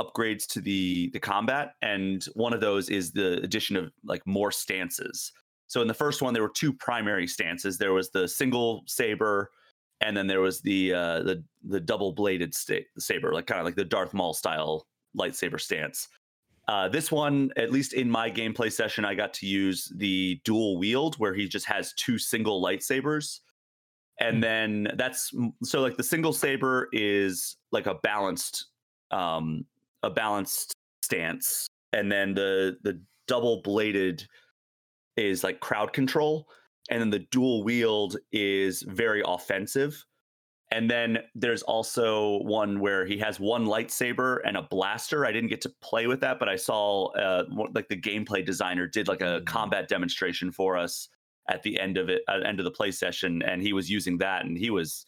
upgrades 0.00 0.46
to 0.46 0.60
the 0.60 1.10
the 1.12 1.20
combat 1.20 1.74
and 1.82 2.24
one 2.34 2.54
of 2.54 2.60
those 2.60 2.88
is 2.88 3.12
the 3.12 3.34
addition 3.42 3.76
of 3.76 3.92
like 4.02 4.26
more 4.26 4.50
stances 4.50 5.32
so 5.70 5.80
in 5.80 5.86
the 5.86 5.94
first 5.94 6.20
one, 6.20 6.34
there 6.34 6.42
were 6.42 6.52
two 6.52 6.72
primary 6.72 7.28
stances. 7.28 7.78
There 7.78 7.92
was 7.92 8.10
the 8.10 8.26
single 8.26 8.82
saber, 8.86 9.52
and 10.00 10.16
then 10.16 10.26
there 10.26 10.40
was 10.40 10.60
the 10.60 10.92
uh, 10.92 11.22
the 11.22 11.44
the 11.62 11.78
double 11.78 12.10
bladed 12.10 12.52
sta- 12.52 12.88
saber, 12.98 13.32
like 13.32 13.46
kind 13.46 13.60
of 13.60 13.64
like 13.64 13.76
the 13.76 13.84
Darth 13.84 14.12
Maul 14.12 14.34
style 14.34 14.88
lightsaber 15.16 15.60
stance. 15.60 16.08
Uh, 16.70 16.88
this 16.88 17.10
one, 17.10 17.50
at 17.56 17.72
least 17.72 17.94
in 17.94 18.08
my 18.08 18.30
gameplay 18.30 18.72
session, 18.72 19.04
I 19.04 19.16
got 19.16 19.34
to 19.34 19.46
use 19.46 19.92
the 19.96 20.40
dual 20.44 20.78
wield, 20.78 21.16
where 21.16 21.34
he 21.34 21.48
just 21.48 21.66
has 21.66 21.92
two 21.94 22.16
single 22.16 22.62
lightsabers, 22.62 23.40
and 24.20 24.34
mm-hmm. 24.34 24.40
then 24.40 24.88
that's 24.94 25.34
so 25.64 25.80
like 25.80 25.96
the 25.96 26.04
single 26.04 26.32
saber 26.32 26.88
is 26.92 27.56
like 27.72 27.86
a 27.86 27.96
balanced, 28.04 28.66
um, 29.10 29.64
a 30.04 30.10
balanced 30.10 30.72
stance, 31.02 31.66
and 31.92 32.10
then 32.12 32.34
the 32.34 32.76
the 32.84 33.02
double 33.26 33.62
bladed 33.62 34.24
is 35.16 35.42
like 35.42 35.58
crowd 35.58 35.92
control, 35.92 36.46
and 36.88 37.00
then 37.00 37.10
the 37.10 37.26
dual 37.32 37.64
wield 37.64 38.16
is 38.30 38.82
very 38.82 39.24
offensive. 39.26 40.06
And 40.72 40.88
then 40.88 41.18
there's 41.34 41.62
also 41.62 42.42
one 42.42 42.78
where 42.78 43.04
he 43.04 43.18
has 43.18 43.40
one 43.40 43.66
lightsaber 43.66 44.38
and 44.44 44.56
a 44.56 44.62
blaster. 44.62 45.26
I 45.26 45.32
didn't 45.32 45.50
get 45.50 45.60
to 45.62 45.72
play 45.82 46.06
with 46.06 46.20
that, 46.20 46.38
but 46.38 46.48
I 46.48 46.56
saw 46.56 47.06
uh, 47.08 47.44
like 47.74 47.88
the 47.88 48.00
gameplay 48.00 48.46
designer 48.46 48.86
did 48.86 49.08
like 49.08 49.20
a 49.20 49.24
mm-hmm. 49.24 49.44
combat 49.44 49.88
demonstration 49.88 50.52
for 50.52 50.76
us 50.76 51.08
at 51.48 51.62
the 51.64 51.80
end 51.80 51.98
of 51.98 52.08
it, 52.08 52.22
at 52.28 52.46
end 52.46 52.60
of 52.60 52.64
the 52.64 52.70
play 52.70 52.92
session, 52.92 53.42
and 53.42 53.60
he 53.60 53.72
was 53.72 53.90
using 53.90 54.18
that, 54.18 54.44
and 54.44 54.56
he 54.56 54.70
was 54.70 55.04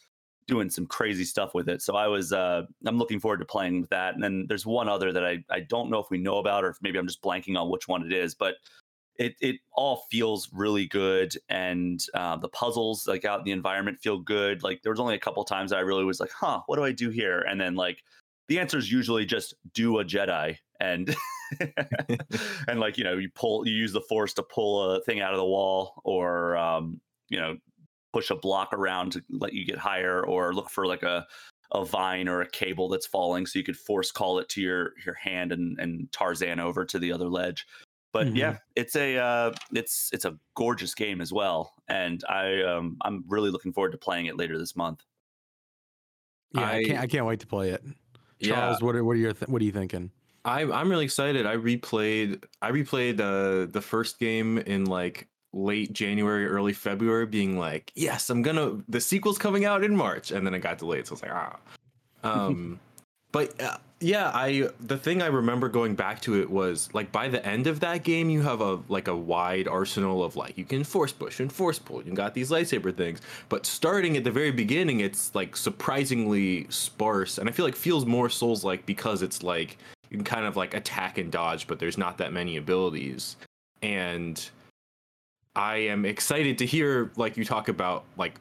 doing 0.47 0.69
some 0.69 0.85
crazy 0.85 1.23
stuff 1.23 1.53
with 1.53 1.69
it. 1.69 1.81
So 1.81 1.95
I 1.95 2.07
was, 2.07 2.33
uh, 2.33 2.63
I'm 2.85 2.97
looking 2.97 3.21
forward 3.21 3.39
to 3.39 3.45
playing 3.45 3.79
with 3.79 3.89
that. 3.91 4.13
And 4.13 4.21
then 4.21 4.45
there's 4.49 4.65
one 4.65 4.89
other 4.89 5.13
that 5.13 5.25
I, 5.25 5.43
I 5.49 5.61
don't 5.61 5.89
know 5.89 5.99
if 5.99 6.09
we 6.09 6.17
know 6.17 6.39
about, 6.39 6.65
or 6.65 6.69
if 6.69 6.77
maybe 6.81 6.99
I'm 6.99 7.07
just 7.07 7.21
blanking 7.21 7.57
on 7.57 7.69
which 7.69 7.87
one 7.87 8.05
it 8.05 8.11
is, 8.11 8.35
but 8.35 8.55
it 9.17 9.35
it 9.41 9.57
all 9.73 10.05
feels 10.09 10.49
really 10.51 10.87
good 10.87 11.35
and 11.49 12.05
uh, 12.13 12.35
the 12.37 12.49
puzzles 12.49 13.07
like 13.07 13.25
out 13.25 13.39
in 13.39 13.45
the 13.45 13.51
environment 13.51 13.99
feel 13.99 14.19
good 14.19 14.63
like 14.63 14.81
there 14.81 14.91
was 14.91 14.99
only 14.99 15.15
a 15.15 15.19
couple 15.19 15.43
times 15.43 15.71
i 15.71 15.79
really 15.79 16.03
was 16.03 16.19
like 16.19 16.31
huh 16.31 16.61
what 16.65 16.77
do 16.77 16.83
i 16.83 16.91
do 16.91 17.09
here 17.09 17.39
and 17.41 17.59
then 17.59 17.75
like 17.75 17.99
the 18.47 18.59
answer 18.59 18.77
is 18.77 18.91
usually 18.91 19.25
just 19.25 19.53
do 19.73 19.99
a 19.99 20.05
jedi 20.05 20.57
and 20.79 21.15
and 22.67 22.79
like 22.79 22.97
you 22.97 23.03
know 23.03 23.17
you 23.17 23.29
pull 23.35 23.67
you 23.67 23.73
use 23.73 23.93
the 23.93 24.01
force 24.01 24.33
to 24.33 24.43
pull 24.43 24.91
a 24.91 25.01
thing 25.01 25.21
out 25.21 25.33
of 25.33 25.37
the 25.37 25.45
wall 25.45 26.01
or 26.03 26.57
um, 26.57 26.99
you 27.29 27.39
know 27.39 27.55
push 28.13 28.29
a 28.29 28.35
block 28.35 28.71
around 28.73 29.11
to 29.11 29.23
let 29.29 29.53
you 29.53 29.65
get 29.65 29.77
higher, 29.77 30.23
or 30.25 30.53
look 30.53 30.69
for 30.69 30.85
like 30.85 31.03
a 31.03 31.25
a 31.71 31.83
vine 31.83 32.27
or 32.27 32.41
a 32.41 32.49
cable 32.49 32.87
that's 32.87 33.07
falling, 33.07 33.47
so 33.47 33.57
you 33.57 33.65
could 33.65 33.77
force 33.77 34.11
call 34.11 34.37
it 34.37 34.47
to 34.49 34.61
your 34.61 34.93
your 35.03 35.15
hand 35.15 35.51
and 35.51 35.77
and 35.79 36.11
Tarzan 36.11 36.59
over 36.59 36.85
to 36.85 36.99
the 36.99 37.11
other 37.11 37.27
ledge. 37.27 37.65
But 38.13 38.27
mm-hmm. 38.27 38.35
yeah, 38.37 38.57
it's 38.75 38.95
a 38.95 39.17
uh, 39.17 39.53
it's 39.73 40.11
it's 40.13 40.25
a 40.25 40.37
gorgeous 40.55 40.93
game 40.93 41.19
as 41.19 41.33
well, 41.33 41.73
and 41.87 42.23
I 42.29 42.61
um, 42.61 42.97
I'm 43.01 43.25
really 43.27 43.49
looking 43.49 43.73
forward 43.73 43.91
to 43.91 43.97
playing 43.97 44.27
it 44.27 44.37
later 44.37 44.57
this 44.57 44.75
month. 44.75 45.03
Yeah, 46.53 46.61
I, 46.61 46.75
I 46.75 46.83
can't 46.83 46.99
I 46.99 47.07
can't 47.07 47.25
wait 47.25 47.39
to 47.39 47.47
play 47.47 47.71
it. 47.71 47.83
Charles, 48.41 48.77
yeah. 48.79 48.85
what 48.85 48.95
are 48.95 49.03
what 49.03 49.13
are 49.13 49.19
your 49.19 49.33
th- 49.33 49.49
what 49.49 49.61
are 49.61 49.65
you 49.65 49.71
thinking? 49.71 50.11
I'm 50.45 50.71
I'm 50.71 50.89
really 50.89 51.05
excited. 51.05 51.47
I 51.47 51.57
replayed 51.57 52.43
I 52.61 52.69
replayed 52.69 53.19
uh, 53.19 53.71
the 53.71 53.81
first 53.81 54.19
game 54.19 54.59
in 54.59 54.85
like 54.85 55.27
late 55.51 55.93
January, 55.93 56.45
early 56.45 56.73
February, 56.73 57.25
being 57.25 57.57
like, 57.57 57.91
yes, 57.95 58.29
I'm 58.29 58.43
gonna 58.43 58.77
the 58.87 59.01
sequel's 59.01 59.39
coming 59.39 59.65
out 59.65 59.83
in 59.83 59.95
March, 59.95 60.29
and 60.31 60.45
then 60.45 60.53
it 60.53 60.59
got 60.59 60.77
delayed, 60.77 61.07
so 61.07 61.11
I 61.11 61.13
was 61.13 61.21
like, 61.23 61.31
ah. 61.31 61.57
Um, 62.25 62.79
but 63.33 63.61
uh, 63.61 63.79
yeah, 64.03 64.31
I 64.33 64.69
the 64.81 64.97
thing 64.97 65.21
I 65.21 65.27
remember 65.27 65.69
going 65.69 65.95
back 65.95 66.19
to 66.21 66.39
it 66.39 66.49
was 66.49 66.89
like 66.93 67.11
by 67.13 67.29
the 67.29 67.43
end 67.45 67.67
of 67.67 67.79
that 67.79 68.03
game, 68.03 68.29
you 68.29 68.41
have 68.41 68.59
a 68.59 68.81
like 68.89 69.07
a 69.07 69.15
wide 69.15 69.67
arsenal 69.67 70.23
of 70.23 70.35
like 70.35 70.57
you 70.57 70.65
can 70.65 70.83
force 70.83 71.13
push 71.13 71.39
and 71.39 71.51
force 71.51 71.79
pull. 71.79 72.03
You 72.03 72.13
got 72.13 72.33
these 72.33 72.51
lightsaber 72.51 72.95
things, 72.95 73.21
but 73.47 73.65
starting 73.65 74.17
at 74.17 74.25
the 74.25 74.31
very 74.31 74.51
beginning, 74.51 74.99
it's 74.99 75.33
like 75.33 75.55
surprisingly 75.55 76.67
sparse, 76.69 77.37
and 77.37 77.47
I 77.47 77.53
feel 77.53 77.65
like 77.65 77.75
feels 77.75 78.05
more 78.05 78.29
Souls 78.29 78.65
like 78.65 78.85
because 78.85 79.21
it's 79.21 79.41
like 79.41 79.77
you 80.09 80.17
can 80.17 80.25
kind 80.25 80.45
of 80.45 80.57
like 80.57 80.73
attack 80.73 81.17
and 81.17 81.31
dodge, 81.31 81.65
but 81.65 81.79
there's 81.79 81.97
not 81.97 82.17
that 82.17 82.33
many 82.33 82.57
abilities, 82.57 83.37
and 83.81 84.49
I 85.55 85.77
am 85.77 86.03
excited 86.03 86.57
to 86.57 86.65
hear 86.65 87.09
like 87.15 87.37
you 87.37 87.45
talk 87.45 87.69
about 87.69 88.03
like 88.17 88.33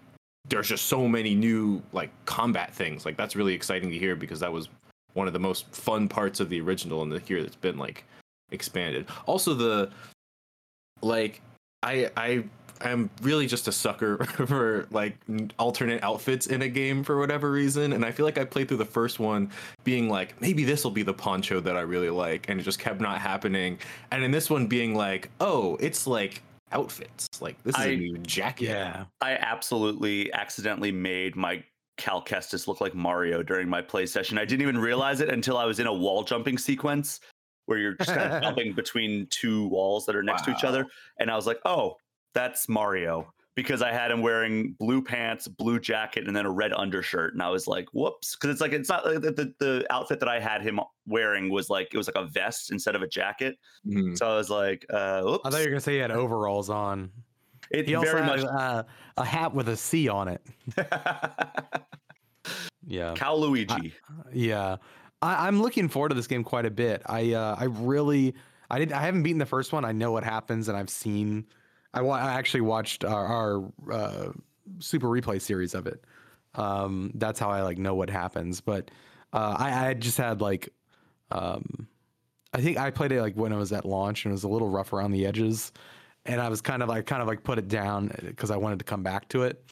there's 0.48 0.66
just 0.66 0.86
so 0.86 1.06
many 1.06 1.36
new 1.36 1.80
like 1.92 2.10
combat 2.24 2.74
things. 2.74 3.06
Like 3.06 3.16
that's 3.16 3.36
really 3.36 3.54
exciting 3.54 3.90
to 3.90 3.98
hear 3.98 4.16
because 4.16 4.40
that 4.40 4.52
was 4.52 4.68
one 5.14 5.26
of 5.26 5.32
the 5.32 5.38
most 5.38 5.74
fun 5.74 6.08
parts 6.08 6.40
of 6.40 6.48
the 6.48 6.60
original 6.60 7.02
and 7.02 7.12
the 7.12 7.18
here 7.20 7.42
that's 7.42 7.56
been 7.56 7.78
like 7.78 8.04
expanded. 8.50 9.06
Also 9.26 9.54
the 9.54 9.90
like 11.02 11.40
I 11.82 12.10
I 12.16 12.44
I'm 12.84 13.10
really 13.22 13.46
just 13.46 13.68
a 13.68 13.72
sucker 13.72 14.24
for 14.46 14.86
like 14.90 15.16
alternate 15.58 16.02
outfits 16.02 16.46
in 16.48 16.62
a 16.62 16.68
game 16.68 17.04
for 17.04 17.18
whatever 17.18 17.50
reason. 17.50 17.92
And 17.92 18.04
I 18.04 18.10
feel 18.10 18.26
like 18.26 18.38
I 18.38 18.44
played 18.44 18.68
through 18.68 18.78
the 18.78 18.84
first 18.84 19.20
one 19.20 19.50
being 19.84 20.08
like, 20.08 20.40
maybe 20.40 20.64
this 20.64 20.84
will 20.84 20.90
be 20.90 21.02
the 21.02 21.14
poncho 21.14 21.60
that 21.60 21.76
I 21.76 21.82
really 21.82 22.10
like. 22.10 22.48
And 22.48 22.58
it 22.58 22.64
just 22.64 22.78
kept 22.78 23.00
not 23.00 23.20
happening. 23.20 23.78
And 24.10 24.24
in 24.24 24.30
this 24.30 24.50
one 24.50 24.66
being 24.66 24.94
like, 24.94 25.30
oh, 25.40 25.76
it's 25.80 26.06
like 26.06 26.42
outfits. 26.72 27.28
Like 27.40 27.62
this 27.62 27.76
is 27.76 27.82
I, 27.82 27.86
a 27.88 27.96
new 27.96 28.18
jacket. 28.18 28.68
Yeah. 28.68 29.04
I 29.20 29.32
absolutely 29.34 30.32
accidentally 30.32 30.92
made 30.92 31.36
my 31.36 31.62
Cal 31.96 32.22
Kestis 32.22 32.66
look 32.66 32.80
like 32.80 32.94
Mario 32.94 33.42
during 33.42 33.68
my 33.68 33.82
play 33.82 34.06
session. 34.06 34.38
I 34.38 34.44
didn't 34.44 34.62
even 34.62 34.78
realize 34.78 35.20
it 35.20 35.28
until 35.28 35.58
I 35.58 35.64
was 35.64 35.78
in 35.78 35.86
a 35.86 35.94
wall 35.94 36.24
jumping 36.24 36.58
sequence 36.58 37.20
where 37.66 37.78
you're 37.78 37.94
just 37.94 38.14
kind 38.14 38.32
of 38.32 38.42
jumping 38.42 38.72
between 38.72 39.26
two 39.30 39.68
walls 39.68 40.06
that 40.06 40.16
are 40.16 40.22
next 40.22 40.46
wow. 40.46 40.54
to 40.54 40.58
each 40.58 40.64
other. 40.64 40.86
And 41.18 41.30
I 41.30 41.36
was 41.36 41.46
like, 41.46 41.60
oh, 41.64 41.96
that's 42.34 42.68
Mario 42.68 43.32
because 43.54 43.82
I 43.82 43.92
had 43.92 44.10
him 44.10 44.22
wearing 44.22 44.74
blue 44.78 45.02
pants, 45.02 45.46
blue 45.46 45.78
jacket, 45.78 46.26
and 46.26 46.34
then 46.34 46.46
a 46.46 46.50
red 46.50 46.72
undershirt. 46.72 47.34
And 47.34 47.42
I 47.42 47.50
was 47.50 47.66
like, 47.66 47.86
whoops. 47.92 48.34
Because 48.34 48.50
it's 48.50 48.60
like, 48.60 48.72
it's 48.72 48.88
not 48.88 49.04
the, 49.04 49.20
the, 49.20 49.54
the, 49.58 49.86
outfit 49.90 50.20
that 50.20 50.28
I 50.28 50.40
had 50.40 50.62
him 50.62 50.80
wearing 51.06 51.50
was 51.50 51.68
like, 51.68 51.88
it 51.92 51.98
was 51.98 52.08
like 52.08 52.16
a 52.16 52.26
vest 52.28 52.72
instead 52.72 52.96
of 52.96 53.02
a 53.02 53.06
jacket. 53.06 53.58
Mm-hmm. 53.86 54.14
So 54.14 54.26
I 54.26 54.36
was 54.36 54.48
like, 54.48 54.86
uh, 54.90 55.22
whoops. 55.22 55.42
I 55.44 55.50
thought 55.50 55.58
you 55.58 55.64
were 55.64 55.70
going 55.70 55.80
to 55.80 55.84
say 55.84 55.92
he 55.94 55.98
had 55.98 56.10
overalls 56.10 56.70
on. 56.70 57.10
It 57.72 57.88
he 57.88 57.94
also 57.94 58.22
had 58.22 58.40
uh, 58.40 58.82
a 59.16 59.24
hat 59.24 59.54
with 59.54 59.68
a 59.68 59.76
C 59.76 60.08
on 60.08 60.28
it. 60.28 60.42
yeah. 62.86 63.14
Cal 63.14 63.40
Luigi. 63.40 63.72
I, 63.72 63.92
yeah. 64.32 64.76
I, 65.20 65.48
am 65.48 65.62
looking 65.62 65.88
forward 65.88 66.10
to 66.10 66.14
this 66.14 66.26
game 66.26 66.44
quite 66.44 66.66
a 66.66 66.70
bit. 66.70 67.02
I, 67.06 67.32
uh, 67.32 67.56
I 67.58 67.64
really, 67.64 68.34
I 68.70 68.78
didn't, 68.78 68.92
I 68.92 69.02
haven't 69.02 69.22
beaten 69.22 69.38
the 69.38 69.46
first 69.46 69.72
one. 69.72 69.84
I 69.84 69.92
know 69.92 70.12
what 70.12 70.24
happens 70.24 70.68
and 70.68 70.76
I've 70.76 70.90
seen 70.90 71.46
I, 71.94 72.02
wa- 72.02 72.16
I 72.16 72.32
actually 72.32 72.62
watched 72.62 73.04
our, 73.04 73.26
our 73.26 73.72
uh, 73.92 74.32
super 74.78 75.08
replay 75.08 75.40
series 75.40 75.74
of 75.74 75.86
it. 75.86 76.04
Um, 76.54 77.12
that's 77.14 77.38
how 77.38 77.50
I 77.50 77.62
like 77.62 77.78
know 77.78 77.94
what 77.94 78.10
happens. 78.10 78.60
But 78.60 78.90
uh, 79.32 79.56
I, 79.58 79.88
I 79.88 79.94
just 79.94 80.18
had 80.18 80.40
like, 80.40 80.70
um, 81.30 81.88
I 82.52 82.60
think 82.60 82.78
I 82.78 82.90
played 82.90 83.12
it 83.12 83.20
like 83.20 83.34
when 83.34 83.52
it 83.52 83.56
was 83.56 83.72
at 83.72 83.84
launch 83.84 84.24
and 84.24 84.32
it 84.32 84.34
was 84.34 84.44
a 84.44 84.48
little 84.48 84.68
rough 84.68 84.92
around 84.92 85.12
the 85.12 85.26
edges, 85.26 85.72
and 86.26 86.40
I 86.40 86.48
was 86.48 86.60
kind 86.60 86.82
of 86.82 86.88
like 86.88 87.06
kind 87.06 87.22
of 87.22 87.28
like 87.28 87.42
put 87.42 87.58
it 87.58 87.68
down 87.68 88.12
because 88.22 88.50
I 88.50 88.56
wanted 88.56 88.78
to 88.78 88.84
come 88.84 89.02
back 89.02 89.28
to 89.30 89.42
it. 89.42 89.64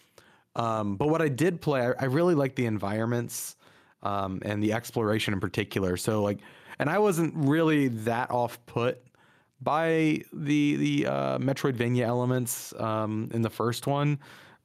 Um, 0.56 0.96
but 0.96 1.08
what 1.08 1.22
I 1.22 1.28
did 1.28 1.60
play, 1.60 1.80
I, 1.80 1.92
I 2.00 2.04
really 2.06 2.34
liked 2.34 2.56
the 2.56 2.66
environments 2.66 3.56
um, 4.02 4.40
and 4.44 4.62
the 4.62 4.72
exploration 4.72 5.32
in 5.32 5.40
particular. 5.40 5.96
So 5.96 6.22
like, 6.22 6.40
and 6.78 6.90
I 6.90 6.98
wasn't 6.98 7.34
really 7.36 7.88
that 7.88 8.30
off 8.30 8.58
put 8.66 9.02
by 9.60 10.22
the 10.32 10.76
the 10.76 11.06
uh, 11.06 11.38
Metroidvania 11.38 12.06
elements 12.06 12.72
um, 12.78 13.28
in 13.32 13.42
the 13.42 13.50
first 13.50 13.86
one, 13.86 14.18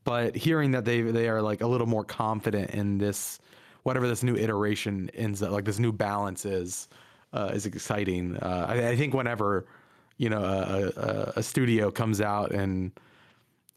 but 0.03 0.35
hearing 0.35 0.71
that 0.71 0.85
they 0.85 1.01
they 1.01 1.27
are 1.27 1.41
like 1.41 1.61
a 1.61 1.67
little 1.67 1.87
more 1.87 2.05
confident 2.05 2.71
in 2.71 2.97
this 2.97 3.39
whatever 3.83 4.07
this 4.07 4.23
new 4.23 4.35
iteration 4.35 5.11
ends 5.13 5.43
up 5.43 5.51
like 5.51 5.65
this 5.65 5.79
new 5.79 5.91
balance 5.91 6.45
is 6.45 6.87
uh, 7.33 7.51
is 7.53 7.65
exciting. 7.65 8.37
Uh, 8.37 8.65
I, 8.69 8.89
I, 8.89 8.95
think 8.95 9.13
whenever 9.13 9.65
you 10.17 10.29
know 10.29 10.43
a, 10.43 10.99
a, 10.99 11.33
a, 11.37 11.43
studio 11.43 11.91
comes 11.91 12.21
out 12.21 12.51
and 12.51 12.91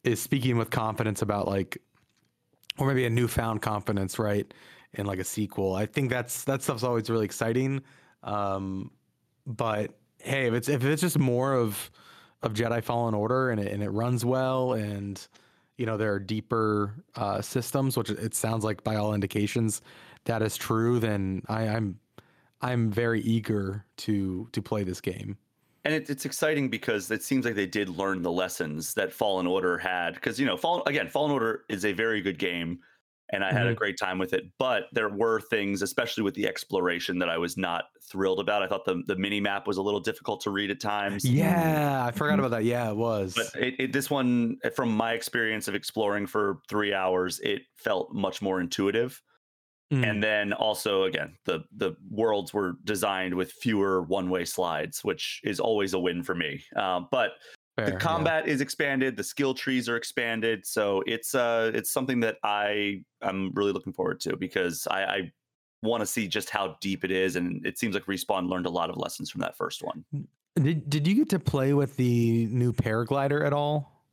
is 0.04 0.20
speaking 0.20 0.56
with 0.56 0.70
confidence 0.70 1.22
about 1.22 1.48
like 1.48 1.78
or 2.78 2.86
maybe 2.86 3.04
a 3.04 3.10
newfound 3.10 3.60
confidence, 3.60 4.18
right, 4.18 4.52
in 4.94 5.06
like 5.06 5.18
a 5.18 5.24
sequel. 5.24 5.74
I 5.74 5.86
think 5.86 6.10
that's 6.10 6.44
that 6.44 6.62
stuff's 6.62 6.84
always 6.84 7.10
really 7.10 7.24
exciting. 7.24 7.82
Um, 8.22 8.90
but 9.46 9.98
hey, 10.18 10.46
if 10.46 10.54
it's 10.54 10.68
if 10.68 10.84
it's 10.84 11.02
just 11.02 11.18
more 11.18 11.54
of 11.54 11.90
of 12.42 12.54
Jedi 12.54 12.82
Fallen 12.82 13.14
Order 13.14 13.50
and 13.50 13.60
it, 13.60 13.72
and 13.72 13.82
it 13.82 13.90
runs 13.90 14.24
well 14.24 14.72
and 14.72 15.26
you 15.76 15.86
know 15.86 15.96
there 15.96 16.12
are 16.12 16.20
deeper 16.20 16.94
uh, 17.16 17.42
systems, 17.42 17.96
which 17.96 18.10
it 18.10 18.34
sounds 18.34 18.64
like 18.64 18.84
by 18.84 18.96
all 18.96 19.12
indications 19.14 19.82
that 20.24 20.42
is 20.42 20.56
true, 20.56 20.98
then 20.98 21.42
I, 21.48 21.68
I'm 21.68 21.98
I'm 22.60 22.90
very 22.90 23.20
eager 23.20 23.84
to 23.98 24.48
to 24.52 24.62
play 24.62 24.84
this 24.84 25.00
game. 25.00 25.36
And 25.84 25.94
it, 25.94 26.10
it's 26.10 26.24
exciting 26.24 26.68
because 26.68 27.10
it 27.10 27.22
seems 27.22 27.44
like 27.44 27.54
they 27.54 27.66
did 27.66 27.88
learn 27.88 28.22
the 28.22 28.32
lessons 28.32 28.94
that 28.94 29.12
Fallen 29.12 29.46
Order 29.46 29.78
had. 29.78 30.14
Because 30.14 30.38
you 30.38 30.46
know, 30.46 30.56
Fallen 30.56 30.82
again, 30.86 31.08
Fallen 31.08 31.30
Order 31.30 31.64
is 31.68 31.84
a 31.84 31.92
very 31.92 32.20
good 32.20 32.38
game 32.38 32.80
and 33.30 33.44
I 33.44 33.52
had 33.52 33.62
mm-hmm. 33.62 33.72
a 33.72 33.74
great 33.74 33.98
time 33.98 34.18
with 34.18 34.32
it. 34.32 34.44
But 34.58 34.84
there 34.92 35.08
were 35.08 35.40
things, 35.40 35.82
especially 35.82 36.22
with 36.22 36.34
the 36.34 36.46
exploration, 36.46 37.18
that 37.18 37.28
I 37.28 37.38
was 37.38 37.56
not 37.56 37.84
thrilled 38.02 38.40
about. 38.40 38.62
I 38.62 38.68
thought 38.68 38.84
the 38.84 39.02
the 39.06 39.16
mini 39.16 39.40
map 39.40 39.66
was 39.66 39.76
a 39.76 39.82
little 39.82 40.00
difficult 40.00 40.40
to 40.42 40.50
read 40.50 40.70
at 40.70 40.80
times. 40.80 41.24
Yeah, 41.24 42.04
I 42.06 42.10
forgot 42.10 42.34
mm-hmm. 42.34 42.40
about 42.40 42.56
that. 42.58 42.64
Yeah, 42.64 42.90
it 42.90 42.96
was. 42.96 43.34
But 43.34 43.62
it, 43.62 43.74
it, 43.78 43.92
this 43.92 44.10
one, 44.10 44.58
from 44.74 44.90
my 44.90 45.12
experience 45.12 45.68
of 45.68 45.74
exploring 45.74 46.26
for 46.26 46.60
three 46.68 46.94
hours, 46.94 47.40
it 47.40 47.62
felt 47.76 48.12
much 48.12 48.40
more 48.40 48.60
intuitive. 48.60 49.20
Mm. 49.92 50.10
And 50.10 50.22
then 50.22 50.52
also, 50.52 51.04
again, 51.04 51.34
the 51.44 51.60
the 51.76 51.96
worlds 52.10 52.52
were 52.52 52.74
designed 52.84 53.34
with 53.34 53.52
fewer 53.52 54.02
one 54.02 54.28
way 54.28 54.44
slides, 54.44 55.02
which 55.02 55.40
is 55.44 55.60
always 55.60 55.94
a 55.94 55.98
win 55.98 56.22
for 56.22 56.34
me. 56.34 56.62
Um, 56.76 57.08
but 57.10 57.32
Fair, 57.76 57.92
the 57.92 57.96
combat 57.96 58.46
yeah. 58.46 58.52
is 58.52 58.60
expanded, 58.60 59.16
the 59.16 59.24
skill 59.24 59.54
trees 59.54 59.88
are 59.88 59.96
expanded, 59.96 60.66
so 60.66 61.02
it's 61.06 61.34
uh 61.34 61.70
it's 61.74 61.90
something 61.90 62.20
that 62.20 62.36
I 62.42 63.02
I'm 63.22 63.50
really 63.54 63.72
looking 63.72 63.94
forward 63.94 64.20
to 64.20 64.36
because 64.36 64.86
I, 64.90 65.04
I 65.04 65.32
want 65.82 66.02
to 66.02 66.06
see 66.06 66.28
just 66.28 66.50
how 66.50 66.76
deep 66.82 67.02
it 67.02 67.10
is, 67.10 67.36
and 67.36 67.64
it 67.64 67.78
seems 67.78 67.94
like 67.94 68.04
Respawn 68.04 68.50
learned 68.50 68.66
a 68.66 68.70
lot 68.70 68.90
of 68.90 68.96
lessons 68.98 69.30
from 69.30 69.40
that 69.40 69.56
first 69.56 69.82
one. 69.82 70.04
Did 70.56 70.90
Did 70.90 71.06
you 71.06 71.14
get 71.14 71.30
to 71.30 71.38
play 71.38 71.72
with 71.72 71.96
the 71.96 72.46
new 72.46 72.74
paraglider 72.74 73.46
at 73.46 73.54
all? 73.54 74.04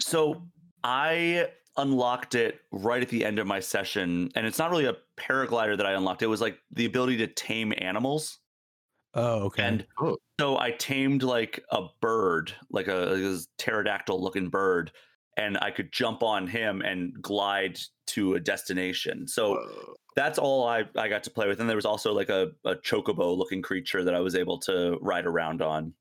So 0.00 0.42
I 0.82 1.48
unlocked 1.76 2.34
it 2.34 2.60
right 2.70 3.02
at 3.02 3.08
the 3.08 3.24
end 3.24 3.38
of 3.38 3.46
my 3.46 3.60
session, 3.60 4.30
and 4.34 4.46
it's 4.46 4.58
not 4.58 4.70
really 4.70 4.86
a 4.86 4.96
paraglider 5.16 5.76
that 5.76 5.86
I 5.86 5.92
unlocked. 5.92 6.22
It 6.22 6.28
was 6.28 6.40
like 6.40 6.58
the 6.72 6.84
ability 6.86 7.18
to 7.18 7.26
tame 7.26 7.72
animals. 7.78 8.38
Oh, 9.14 9.44
okay. 9.44 9.62
And 9.62 9.86
oh. 10.00 10.16
so 10.40 10.58
I 10.58 10.72
tamed 10.72 11.22
like 11.22 11.62
a 11.70 11.82
bird, 12.00 12.52
like 12.70 12.88
a, 12.88 13.14
a 13.14 13.38
pterodactyl 13.58 14.20
looking 14.20 14.48
bird, 14.48 14.92
and 15.36 15.58
I 15.58 15.70
could 15.70 15.92
jump 15.92 16.22
on 16.22 16.46
him 16.46 16.80
and 16.82 17.20
glide 17.22 17.78
to 18.08 18.34
a 18.34 18.40
destination. 18.40 19.26
So 19.26 19.54
Whoa. 19.54 19.94
that's 20.16 20.38
all 20.38 20.66
I, 20.66 20.84
I 20.96 21.08
got 21.08 21.22
to 21.24 21.30
play 21.30 21.48
with. 21.48 21.60
And 21.60 21.68
there 21.68 21.76
was 21.76 21.86
also 21.86 22.12
like 22.12 22.28
a, 22.28 22.50
a 22.64 22.74
chocobo 22.74 23.36
looking 23.36 23.62
creature 23.62 24.04
that 24.04 24.14
I 24.14 24.20
was 24.20 24.34
able 24.34 24.58
to 24.60 24.98
ride 25.00 25.26
around 25.26 25.62
on. 25.62 25.92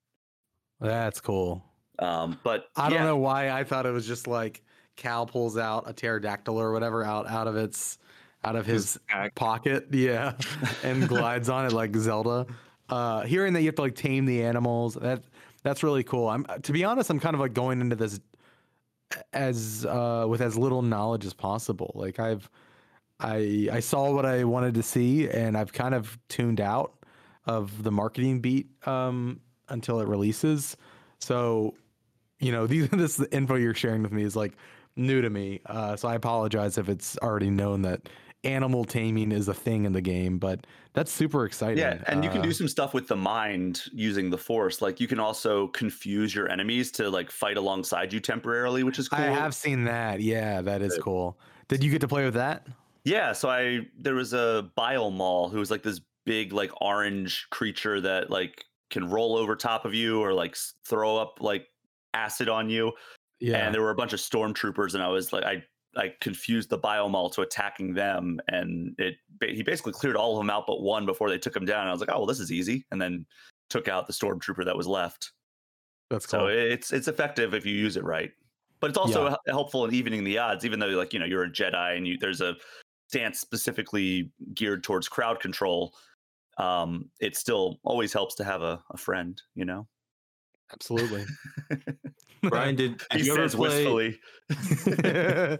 That's 0.80 1.22
cool. 1.22 1.64
Um, 2.00 2.40
but 2.44 2.66
I 2.76 2.90
don't 2.90 3.04
know 3.04 3.18
why 3.18 3.52
I 3.52 3.64
thought 3.64 3.86
it 3.86 3.92
was 3.92 4.08
just 4.08 4.28
like 4.28 4.64
Cal 4.96 5.26
pulls 5.26 5.58
out 5.58 5.90
a 5.90 5.94
pterodactyl 5.94 6.60
or 6.60 6.72
whatever 6.72 7.04
out 7.04 7.28
out 7.28 7.48
of 7.48 7.56
its 7.56 7.98
out 8.44 8.56
of 8.56 8.66
his, 8.66 9.00
his 9.10 9.32
pocket, 9.36 9.88
yeah, 9.92 10.34
and 10.84 11.08
glides 11.08 11.50
on 11.50 11.66
it 11.66 11.72
like 11.72 11.96
Zelda 11.96 12.46
uh, 12.90 13.22
hearing 13.22 13.54
that 13.54 13.62
you 13.62 13.68
have 13.68 13.76
to 13.76 13.82
like 13.82 13.96
tame 13.96 14.26
the 14.26 14.44
animals 14.44 14.96
that 14.96 15.24
that's 15.64 15.84
really 15.84 16.04
cool. 16.04 16.30
I'm 16.30 16.46
to 16.64 16.72
be 16.72 16.84
honest, 16.84 17.10
I'm 17.10 17.20
kind 17.20 17.34
of 17.34 17.40
like 17.40 17.54
going 17.54 17.82
into 17.82 17.96
this 17.96 18.20
as 19.32 19.86
uh, 19.86 20.26
with 20.28 20.42
as 20.42 20.58
little 20.58 20.82
knowledge 20.82 21.26
as 21.26 21.34
possible. 21.34 21.92
Like 21.96 22.20
I've 22.20 22.50
I 23.20 23.70
I 23.72 23.80
saw 23.80 24.14
what 24.14 24.26
I 24.26 24.44
wanted 24.44 24.76
to 24.76 24.84
see, 24.84 25.30
and 25.30 25.58
I've 25.58 25.74
kind 25.74 25.96
of 25.96 26.18
tuned 26.28 26.60
out 26.60 26.94
of 27.46 27.84
the 27.84 27.92
marketing 27.92 28.42
beat 28.42 28.68
um, 28.88 29.40
until 29.70 30.00
it 30.00 30.08
releases. 30.08 30.78
So, 31.20 31.74
you 32.40 32.52
know, 32.52 32.68
these 32.74 32.90
this 32.90 33.20
info 33.32 33.56
you're 33.56 33.74
sharing 33.74 34.04
with 34.04 34.12
me 34.12 34.24
is 34.24 34.36
like 34.36 34.54
new 34.96 35.22
to 35.22 35.30
me. 35.30 35.62
Uh, 35.66 35.96
so 35.96 36.08
I 36.08 36.16
apologize 36.16 36.78
if 36.78 36.90
it's 36.90 37.18
already 37.20 37.50
known 37.50 37.82
that 37.84 38.10
animal 38.44 38.84
taming 38.84 39.32
is 39.32 39.48
a 39.48 39.54
thing 39.54 39.86
in 39.86 39.94
the 39.94 40.02
game, 40.02 40.38
but 40.38 40.68
that's 40.94 41.12
super 41.12 41.46
exciting. 41.46 41.78
Yeah, 41.78 42.04
and 42.08 42.24
you 42.24 42.30
can 42.30 42.40
Uh, 42.40 42.44
do 42.44 42.52
some 42.52 42.68
stuff 42.68 42.94
with 42.94 43.08
the 43.08 43.16
mind 43.16 43.84
using 43.94 44.30
the 44.30 44.38
force. 44.38 44.82
Like 44.82 45.00
you 45.00 45.08
can 45.08 45.20
also 45.20 45.70
confuse 45.70 46.36
your 46.36 46.50
enemies 46.50 46.92
to 46.94 47.10
like 47.10 47.32
fight 47.32 47.58
alongside 47.58 48.12
you 48.12 48.20
temporarily, 48.20 48.84
which 48.84 49.00
is 49.00 49.08
cool. 49.08 49.20
I 49.20 49.28
have 49.28 49.56
seen 49.56 49.86
that. 49.86 50.20
Yeah, 50.22 50.62
that 50.62 50.82
is 50.82 50.98
cool. 51.02 51.40
Did 51.70 51.84
you 51.84 51.90
get 51.92 52.02
to 52.02 52.08
play 52.08 52.26
with 52.26 52.34
that? 52.34 52.68
Yeah, 53.06 53.32
so 53.34 53.50
I 53.50 53.88
there 53.98 54.16
was 54.16 54.34
a 54.34 54.70
Bilemaw 54.78 55.52
who 55.52 55.60
was 55.60 55.72
like 55.72 55.84
this 55.84 56.02
big 56.26 56.54
like 56.54 56.72
orange 56.82 57.48
creature 57.50 58.00
that 58.02 58.30
like 58.30 58.66
can 58.90 59.10
roll 59.10 59.36
over 59.36 59.56
top 59.56 59.86
of 59.86 59.94
you 59.94 60.22
or 60.22 60.34
like 60.34 60.56
throw 60.86 61.18
up 61.18 61.40
like 61.42 61.68
acid 62.14 62.50
on 62.50 62.70
you. 62.70 62.92
Yeah. 63.44 63.58
And 63.58 63.76
there 63.76 63.82
were 63.82 63.90
a 63.90 63.96
bunch 63.96 64.14
of 64.14 64.22
stormtroopers, 64.22 64.94
and 64.94 65.04
I 65.04 65.10
was 65.10 65.34
like, 65.34 65.44
I 65.44 65.62
I 65.98 66.14
confused 66.22 66.70
the 66.70 66.80
Bilemaw 66.80 67.34
to 67.34 67.42
attacking 67.42 67.94
them, 67.94 68.40
and 68.48 68.96
it 68.98 69.16
he 69.46 69.64
basically 69.64 69.92
cleared 69.92 70.16
all 70.16 70.32
of 70.32 70.38
them 70.38 70.50
out 70.50 70.64
but 70.66 70.82
one 70.82 71.06
before 71.06 71.30
they 71.30 71.38
took 71.38 71.54
him 71.54 71.66
down. 71.66 71.82
And 71.82 71.90
I 71.90 71.92
was 71.92 72.00
like, 72.00 72.10
oh 72.10 72.20
well, 72.20 72.26
this 72.26 72.40
is 72.40 72.54
easy, 72.54 72.86
and 72.90 73.02
then 73.02 73.26
took 73.70 73.90
out 73.90 74.08
the 74.08 74.14
stormtrooper 74.14 74.64
that 74.64 74.78
was 74.78 74.88
left. 74.88 75.34
that's 76.10 76.26
cool. 76.26 76.40
So 76.40 76.48
it's 76.48 76.94
it's 76.94 77.10
effective 77.10 77.54
if 77.54 77.66
you 77.66 77.76
use 77.76 77.98
it 77.98 78.06
right, 78.06 78.32
but 78.80 78.90
it's 78.90 78.98
also 78.98 79.28
hel- 79.28 79.42
helpful 79.48 79.84
in 79.84 79.94
evening 79.94 80.24
the 80.24 80.38
odds. 80.38 80.64
Even 80.64 80.80
though 80.80 80.88
like 80.88 81.12
you 81.12 81.20
know 81.20 81.26
you're 81.26 81.44
a 81.44 81.52
Jedi 81.52 81.98
and 81.98 82.08
you 82.08 82.18
there's 82.18 82.40
a 82.40 82.56
stance 83.10 83.42
specifically 83.42 84.32
geared 84.54 84.86
towards 84.86 85.10
crowd 85.10 85.42
control, 85.42 85.94
um, 86.60 87.10
it 87.20 87.36
still 87.36 87.82
always 87.84 88.14
helps 88.14 88.36
to 88.36 88.46
have 88.46 88.62
a, 88.62 88.82
a 88.92 88.98
friend. 88.98 89.42
You 89.54 89.66
know, 89.66 89.86
Absolutely. 90.74 91.26
Brian, 92.44 92.76
did, 92.76 92.98
did 93.12 93.22
he 93.22 93.28
you 93.28 93.34
ever 93.38 93.48
play? 93.50 94.18
wistfully. 94.50 95.58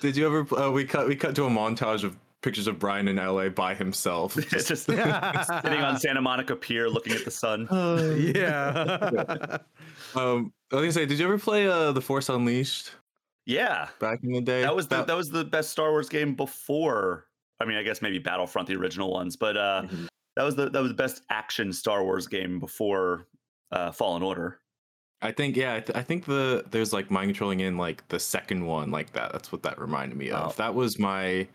Did 0.00 0.16
you 0.16 0.26
ever? 0.26 0.54
Uh, 0.60 0.70
we 0.70 0.84
cut 0.84 1.08
we 1.08 1.16
cut 1.16 1.34
to 1.36 1.44
a 1.44 1.48
montage 1.50 2.04
of 2.04 2.16
pictures 2.42 2.66
of 2.66 2.78
Brian 2.78 3.08
in 3.08 3.16
LA 3.16 3.48
by 3.48 3.72
himself. 3.74 4.36
It's 4.52 4.68
just 4.68 4.84
sitting 4.84 5.00
on 5.00 5.98
Santa 5.98 6.20
Monica 6.20 6.54
Pier 6.56 6.90
looking 6.90 7.12
at 7.14 7.24
the 7.24 7.30
sun. 7.30 7.66
yeah. 8.34 9.58
Um, 10.14 10.52
I 10.70 10.76
was 10.76 10.82
gonna 10.82 10.92
say, 10.92 11.06
did 11.06 11.18
you 11.18 11.24
ever 11.24 11.38
play 11.38 11.66
uh, 11.68 11.92
The 11.92 12.02
Force 12.02 12.28
Unleashed 12.28 12.90
Yeah, 13.46 13.88
back 13.98 14.18
in 14.24 14.32
the 14.32 14.40
day? 14.42 14.60
that 14.62 14.74
was 14.76 14.88
the 14.88 15.04
that 15.04 15.16
was 15.16 15.30
the 15.30 15.44
best 15.44 15.70
Star 15.70 15.90
Wars 15.90 16.08
game 16.10 16.34
before. 16.34 17.28
I 17.60 17.64
mean, 17.64 17.76
I 17.78 17.82
guess 17.82 18.02
maybe 18.02 18.18
Battlefront, 18.18 18.68
the 18.68 18.74
original 18.76 19.10
ones, 19.10 19.36
but 19.36 19.56
uh, 19.56 19.82
Mhm. 19.86 20.08
that 20.36 20.42
was 20.42 20.54
the 20.56 20.68
that 20.68 20.80
was 20.82 20.90
the 20.90 20.96
best 20.96 21.22
action 21.30 21.72
Star 21.72 22.04
Wars 22.04 22.26
game 22.26 22.58
before 22.60 23.26
uh, 23.72 23.90
Fallen 23.92 24.22
Order. 24.22 24.58
I 25.20 25.30
think 25.30 25.56
yeah, 25.56 25.74
I, 25.74 25.80
th- 25.80 25.96
I 25.96 26.02
think 26.02 26.24
the 26.24 26.64
there's 26.70 26.92
like 26.92 27.10
mind 27.10 27.28
controlling 27.28 27.60
in 27.60 27.76
like 27.76 28.06
the 28.08 28.18
second 28.18 28.66
one 28.66 28.90
like 28.90 29.12
that. 29.12 29.32
That's 29.32 29.52
what 29.52 29.62
that 29.62 29.80
reminded 29.80 30.18
me 30.18 30.30
of. 30.30 30.50
Oh. 30.50 30.54
That 30.56 30.74
was 30.74 30.98
my 30.98 31.46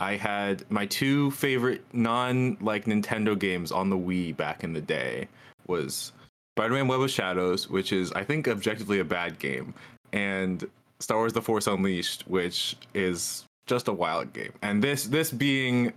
I 0.00 0.16
had 0.16 0.64
my 0.70 0.86
two 0.86 1.30
favorite 1.32 1.82
non 1.92 2.56
like 2.60 2.84
Nintendo 2.84 3.38
games 3.38 3.72
on 3.72 3.90
the 3.90 3.96
Wii 3.96 4.36
back 4.36 4.62
in 4.62 4.72
the 4.72 4.80
day 4.80 5.28
was 5.66 6.12
Spider-Man 6.56 6.88
Web 6.88 7.00
of 7.00 7.10
Shadows, 7.10 7.68
which 7.68 7.92
is 7.92 8.12
I 8.12 8.24
think 8.24 8.46
objectively 8.46 9.00
a 9.00 9.04
bad 9.04 9.38
game, 9.38 9.74
and 10.12 10.68
Star 11.00 11.18
Wars 11.18 11.32
The 11.32 11.42
Force 11.42 11.66
Unleashed, 11.66 12.22
which 12.28 12.76
is 12.94 13.44
just 13.66 13.88
a 13.88 13.92
wild 13.92 14.32
game. 14.32 14.52
And 14.62 14.82
this 14.82 15.04
this 15.04 15.30
being 15.30 15.92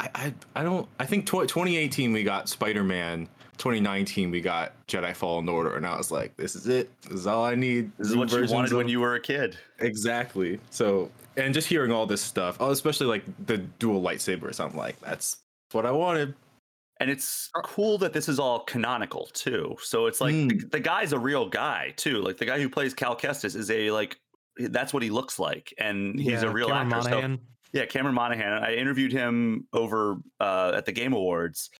I 0.00 0.08
I, 0.14 0.34
I 0.56 0.62
don't 0.62 0.88
I 0.98 1.06
think 1.06 1.26
tw- 1.26 1.46
2018 1.48 2.12
we 2.12 2.24
got 2.24 2.48
Spider-Man 2.48 3.28
2019 3.60 4.30
we 4.30 4.40
got 4.40 4.72
Jedi 4.88 5.14
Fallen 5.14 5.48
Order, 5.48 5.76
and 5.76 5.86
I 5.86 5.96
was 5.96 6.10
like, 6.10 6.34
this 6.36 6.56
is 6.56 6.66
it. 6.66 6.90
This 7.02 7.20
is 7.20 7.26
all 7.26 7.44
I 7.44 7.54
need. 7.54 7.92
This 7.98 8.08
is 8.08 8.16
what 8.16 8.30
you 8.30 8.38
versions 8.38 8.52
wanted 8.52 8.72
when 8.72 8.88
you 8.88 9.00
were 9.00 9.16
a 9.16 9.20
kid. 9.20 9.56
exactly. 9.80 10.58
So, 10.70 11.10
and 11.36 11.52
just 11.52 11.68
hearing 11.68 11.92
all 11.92 12.06
this 12.06 12.22
stuff, 12.22 12.56
oh, 12.58 12.70
especially 12.70 13.06
like 13.06 13.22
the 13.46 13.58
dual 13.58 14.02
lightsabers, 14.02 14.64
I'm 14.64 14.74
like, 14.74 14.98
that's 15.00 15.36
what 15.72 15.84
I 15.84 15.90
wanted. 15.90 16.34
And 17.00 17.10
it's 17.10 17.50
cool 17.64 17.98
that 17.98 18.14
this 18.14 18.28
is 18.28 18.38
all 18.38 18.60
canonical 18.60 19.28
too. 19.32 19.76
So 19.82 20.06
it's 20.06 20.20
like 20.22 20.34
hmm. 20.34 20.48
the, 20.48 20.64
the 20.72 20.80
guy's 20.80 21.12
a 21.12 21.18
real 21.18 21.46
guy 21.46 21.92
too. 21.96 22.22
Like 22.22 22.38
the 22.38 22.46
guy 22.46 22.60
who 22.60 22.68
plays 22.68 22.94
Cal 22.94 23.14
Kestis 23.16 23.54
is 23.54 23.70
a 23.70 23.90
like 23.90 24.18
that's 24.56 24.94
what 24.94 25.02
he 25.02 25.10
looks 25.10 25.38
like, 25.38 25.72
and 25.78 26.18
he's 26.18 26.42
a 26.42 26.50
real 26.50 26.68
Cameron 26.68 26.92
actor. 26.94 27.02
So- 27.02 27.10
Monaghan. 27.10 27.40
Yeah, 27.72 27.86
Cameron 27.86 28.14
Monaghan. 28.14 28.52
I 28.52 28.74
interviewed 28.74 29.12
him 29.12 29.66
over 29.72 30.16
uh, 30.40 30.72
at 30.74 30.86
the 30.86 30.92
Game 30.92 31.12
Awards, 31.12 31.70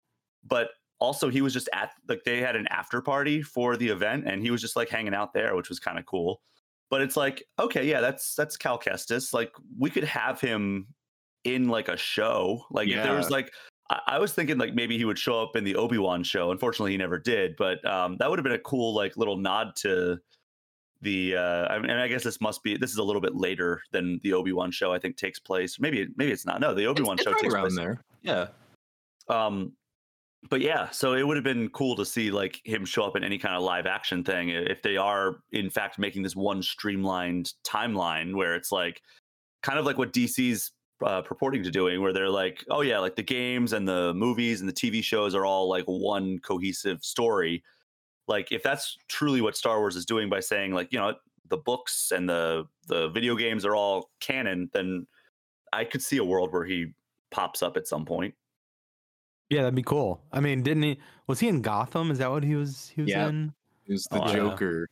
but 0.46 0.70
also 1.00 1.28
he 1.28 1.40
was 1.40 1.52
just 1.52 1.68
at 1.72 1.90
like 2.08 2.22
they 2.24 2.40
had 2.40 2.56
an 2.56 2.66
after 2.68 3.00
party 3.00 3.42
for 3.42 3.76
the 3.76 3.88
event, 3.88 4.24
and 4.26 4.42
he 4.42 4.50
was 4.50 4.60
just 4.60 4.76
like 4.76 4.88
hanging 4.88 5.14
out 5.14 5.32
there, 5.32 5.56
which 5.56 5.68
was 5.68 5.80
kind 5.80 5.98
of 5.98 6.06
cool. 6.06 6.40
But 6.90 7.02
it's 7.02 7.16
like, 7.16 7.44
okay, 7.58 7.86
yeah, 7.86 8.00
that's 8.00 8.34
that's 8.34 8.56
Cal 8.56 8.78
Kestis. 8.78 9.32
Like 9.32 9.52
we 9.78 9.90
could 9.90 10.04
have 10.04 10.40
him 10.40 10.86
in 11.44 11.68
like 11.68 11.88
a 11.88 11.96
show. 11.96 12.64
Like 12.70 12.88
if 12.88 13.02
there 13.02 13.14
was 13.14 13.30
like. 13.30 13.52
I 13.90 14.00
I 14.06 14.18
was 14.18 14.32
thinking 14.32 14.56
like 14.56 14.74
maybe 14.74 14.96
he 14.96 15.04
would 15.04 15.18
show 15.18 15.42
up 15.42 15.56
in 15.56 15.64
the 15.64 15.74
Obi 15.74 15.98
Wan 15.98 16.22
show. 16.22 16.52
Unfortunately, 16.52 16.92
he 16.92 16.96
never 16.96 17.18
did. 17.18 17.56
But 17.56 17.84
um, 17.84 18.16
that 18.18 18.30
would 18.30 18.38
have 18.38 18.44
been 18.44 18.52
a 18.52 18.58
cool 18.58 18.94
like 18.94 19.16
little 19.16 19.36
nod 19.36 19.74
to 19.78 20.18
the. 21.02 21.36
Uh, 21.36 21.66
I 21.68 21.78
mean, 21.78 21.90
I 21.90 22.08
guess 22.08 22.22
this 22.24 22.40
must 22.40 22.62
be 22.62 22.76
this 22.76 22.90
is 22.90 22.98
a 22.98 23.02
little 23.02 23.22
bit 23.22 23.34
later 23.34 23.82
than 23.92 24.20
the 24.22 24.32
Obi 24.32 24.52
Wan 24.52 24.70
show. 24.70 24.92
I 24.92 24.98
think 24.98 25.16
takes 25.16 25.38
place. 25.38 25.78
Maybe 25.80 26.08
maybe 26.16 26.32
it's 26.32 26.46
not. 26.46 26.60
No, 26.60 26.74
the 26.74 26.86
Obi 26.86 27.02
Wan 27.02 27.16
show 27.18 27.32
right 27.32 27.40
takes 27.40 27.54
around 27.54 27.62
place 27.64 27.76
there. 27.76 28.00
Yeah. 28.22 28.48
um 29.28 29.72
but 30.48 30.60
yeah 30.60 30.88
so 30.90 31.12
it 31.14 31.22
would 31.26 31.36
have 31.36 31.44
been 31.44 31.68
cool 31.70 31.94
to 31.96 32.04
see 32.04 32.30
like 32.30 32.60
him 32.64 32.84
show 32.84 33.04
up 33.04 33.16
in 33.16 33.22
any 33.22 33.38
kind 33.38 33.54
of 33.54 33.62
live 33.62 33.86
action 33.86 34.24
thing 34.24 34.48
if 34.48 34.80
they 34.82 34.96
are 34.96 35.36
in 35.52 35.68
fact 35.68 35.98
making 35.98 36.22
this 36.22 36.34
one 36.34 36.62
streamlined 36.62 37.52
timeline 37.62 38.34
where 38.34 38.54
it's 38.54 38.72
like 38.72 39.02
kind 39.62 39.78
of 39.78 39.84
like 39.84 39.98
what 39.98 40.12
dc's 40.12 40.72
uh, 41.04 41.22
purporting 41.22 41.62
to 41.62 41.70
doing 41.70 42.00
where 42.00 42.12
they're 42.12 42.30
like 42.30 42.64
oh 42.70 42.80
yeah 42.80 42.98
like 42.98 43.16
the 43.16 43.22
games 43.22 43.72
and 43.72 43.86
the 43.86 44.12
movies 44.14 44.60
and 44.60 44.68
the 44.68 44.72
tv 44.72 45.02
shows 45.02 45.34
are 45.34 45.44
all 45.46 45.68
like 45.68 45.84
one 45.84 46.38
cohesive 46.40 47.02
story 47.04 47.62
like 48.30 48.50
if 48.52 48.62
that's 48.62 48.96
truly 49.08 49.40
what 49.42 49.56
star 49.56 49.80
wars 49.80 49.96
is 49.96 50.06
doing 50.06 50.30
by 50.30 50.40
saying 50.40 50.72
like 50.72 50.90
you 50.92 50.98
know 50.98 51.12
the 51.48 51.56
books 51.58 52.12
and 52.14 52.26
the 52.28 52.64
the 52.86 53.08
video 53.10 53.34
games 53.34 53.64
are 53.66 53.74
all 53.76 54.08
canon 54.20 54.70
then 54.72 55.06
i 55.72 55.84
could 55.84 56.00
see 56.00 56.16
a 56.16 56.24
world 56.24 56.52
where 56.52 56.64
he 56.64 56.86
pops 57.30 57.62
up 57.62 57.76
at 57.76 57.86
some 57.86 58.04
point 58.06 58.32
Yeah, 59.50 59.62
that'd 59.62 59.74
be 59.74 59.82
cool. 59.82 60.20
I 60.32 60.38
mean, 60.38 60.62
didn't 60.62 60.84
he? 60.84 60.94
Was 61.26 61.40
he 61.40 61.48
in 61.48 61.60
Gotham? 61.60 62.12
Is 62.12 62.18
that 62.18 62.30
what 62.30 62.44
he 62.44 62.54
was? 62.54 62.92
He 62.94 63.02
was 63.02 63.10
Yeah. 63.10 63.28
in. 63.30 63.52
It 63.88 63.92
was 63.94 64.04
the 64.04 64.22
Oh, 64.22 64.26
yeah. 64.28 64.32
Joker. 64.34 64.88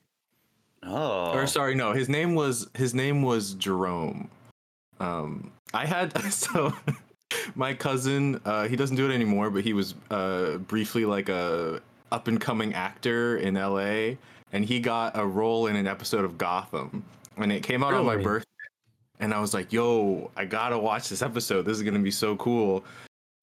Oh, 0.83 1.31
Or 1.33 1.46
sorry, 1.46 1.74
no, 1.77 1.92
his 1.92 2.09
name 2.09 2.35
was 2.35 2.66
his 2.74 2.92
name 2.92 3.22
was 3.22 3.55
Jerome. 3.55 4.29
Um, 4.98 5.53
I 5.72 5.87
had 5.87 6.11
so 6.44 6.72
my 7.55 7.72
cousin. 7.74 8.40
Uh, 8.44 8.66
he 8.66 8.74
doesn't 8.74 8.96
do 8.96 9.09
it 9.09 9.14
anymore, 9.14 9.48
but 9.51 9.62
he 9.62 9.74
was 9.74 9.94
uh, 10.11 10.59
briefly 10.66 11.05
like 11.05 11.29
a 11.29 11.81
up 12.12 12.28
and 12.28 12.40
coming 12.40 12.74
actor 12.74 13.36
in 13.38 13.56
L.A. 13.56 14.18
and 14.52 14.64
he 14.64 14.80
got 14.80 15.16
a 15.18 15.26
role 15.26 15.66
in 15.66 15.76
an 15.76 15.86
episode 15.86 16.24
of 16.24 16.38
Gotham, 16.38 17.04
and 17.36 17.52
it 17.52 17.62
came 17.62 17.82
out 17.82 17.94
on 17.94 18.06
my 18.06 18.16
birthday. 18.16 18.44
And 19.20 19.34
I 19.34 19.40
was 19.40 19.52
like, 19.52 19.72
"Yo, 19.72 20.30
I 20.36 20.44
gotta 20.44 20.78
watch 20.78 21.08
this 21.08 21.22
episode. 21.22 21.62
This 21.62 21.76
is 21.76 21.82
gonna 21.82 21.98
be 21.98 22.10
so 22.10 22.36
cool." 22.36 22.84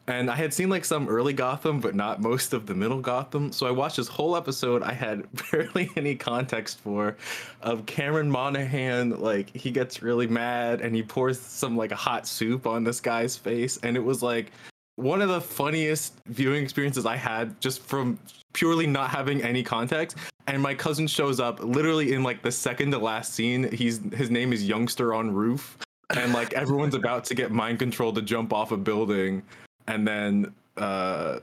And 0.07 0.29
I 0.29 0.35
had 0.35 0.53
seen 0.53 0.69
like 0.69 0.85
some 0.85 1.09
early 1.09 1.33
Gotham, 1.33 1.79
but 1.79 1.95
not 1.95 2.21
most 2.21 2.53
of 2.53 2.67
the 2.67 2.75
middle 2.75 3.01
Gotham. 3.01 3.51
So 3.51 3.65
I 3.65 3.71
watched 3.71 3.97
this 3.97 4.07
whole 4.07 4.37
episode 4.37 4.83
I 4.83 4.93
had 4.93 5.25
barely 5.51 5.89
any 5.95 6.15
context 6.15 6.79
for 6.79 7.17
of 7.61 7.85
Cameron 7.87 8.29
Monaghan. 8.29 9.19
Like 9.19 9.55
he 9.55 9.71
gets 9.71 10.03
really 10.03 10.27
mad 10.27 10.81
and 10.81 10.95
he 10.95 11.01
pours 11.01 11.39
some 11.39 11.75
like 11.75 11.91
a 11.91 11.95
hot 11.95 12.27
soup 12.27 12.67
on 12.67 12.83
this 12.83 13.01
guy's 13.01 13.35
face. 13.35 13.79
And 13.81 13.97
it 13.97 14.03
was 14.03 14.21
like 14.21 14.51
one 14.95 15.21
of 15.21 15.29
the 15.29 15.41
funniest 15.41 16.13
viewing 16.27 16.63
experiences 16.63 17.05
I 17.05 17.15
had 17.15 17.59
just 17.59 17.81
from 17.81 18.17
purely 18.53 18.87
not 18.87 19.09
having 19.09 19.41
any 19.41 19.61
context. 19.61 20.17
And 20.47 20.61
my 20.61 20.73
cousin 20.73 21.07
shows 21.07 21.39
up 21.39 21.61
literally 21.63 22.13
in 22.13 22.23
like 22.23 22.41
the 22.41 22.51
second 22.51 22.91
to 22.91 22.97
last 22.97 23.33
scene. 23.33 23.71
He's 23.71 23.99
his 24.13 24.29
name 24.31 24.53
is 24.53 24.63
Youngster 24.63 25.13
on 25.13 25.33
Roof. 25.33 25.77
And 26.15 26.33
like 26.33 26.53
everyone's 26.53 26.95
about 26.95 27.25
to 27.25 27.35
get 27.35 27.51
mind 27.51 27.79
controlled 27.79 28.15
to 28.15 28.21
jump 28.21 28.53
off 28.53 28.71
a 28.71 28.77
building 28.77 29.43
and 29.87 30.07
then 30.07 30.53
uh 30.77 31.39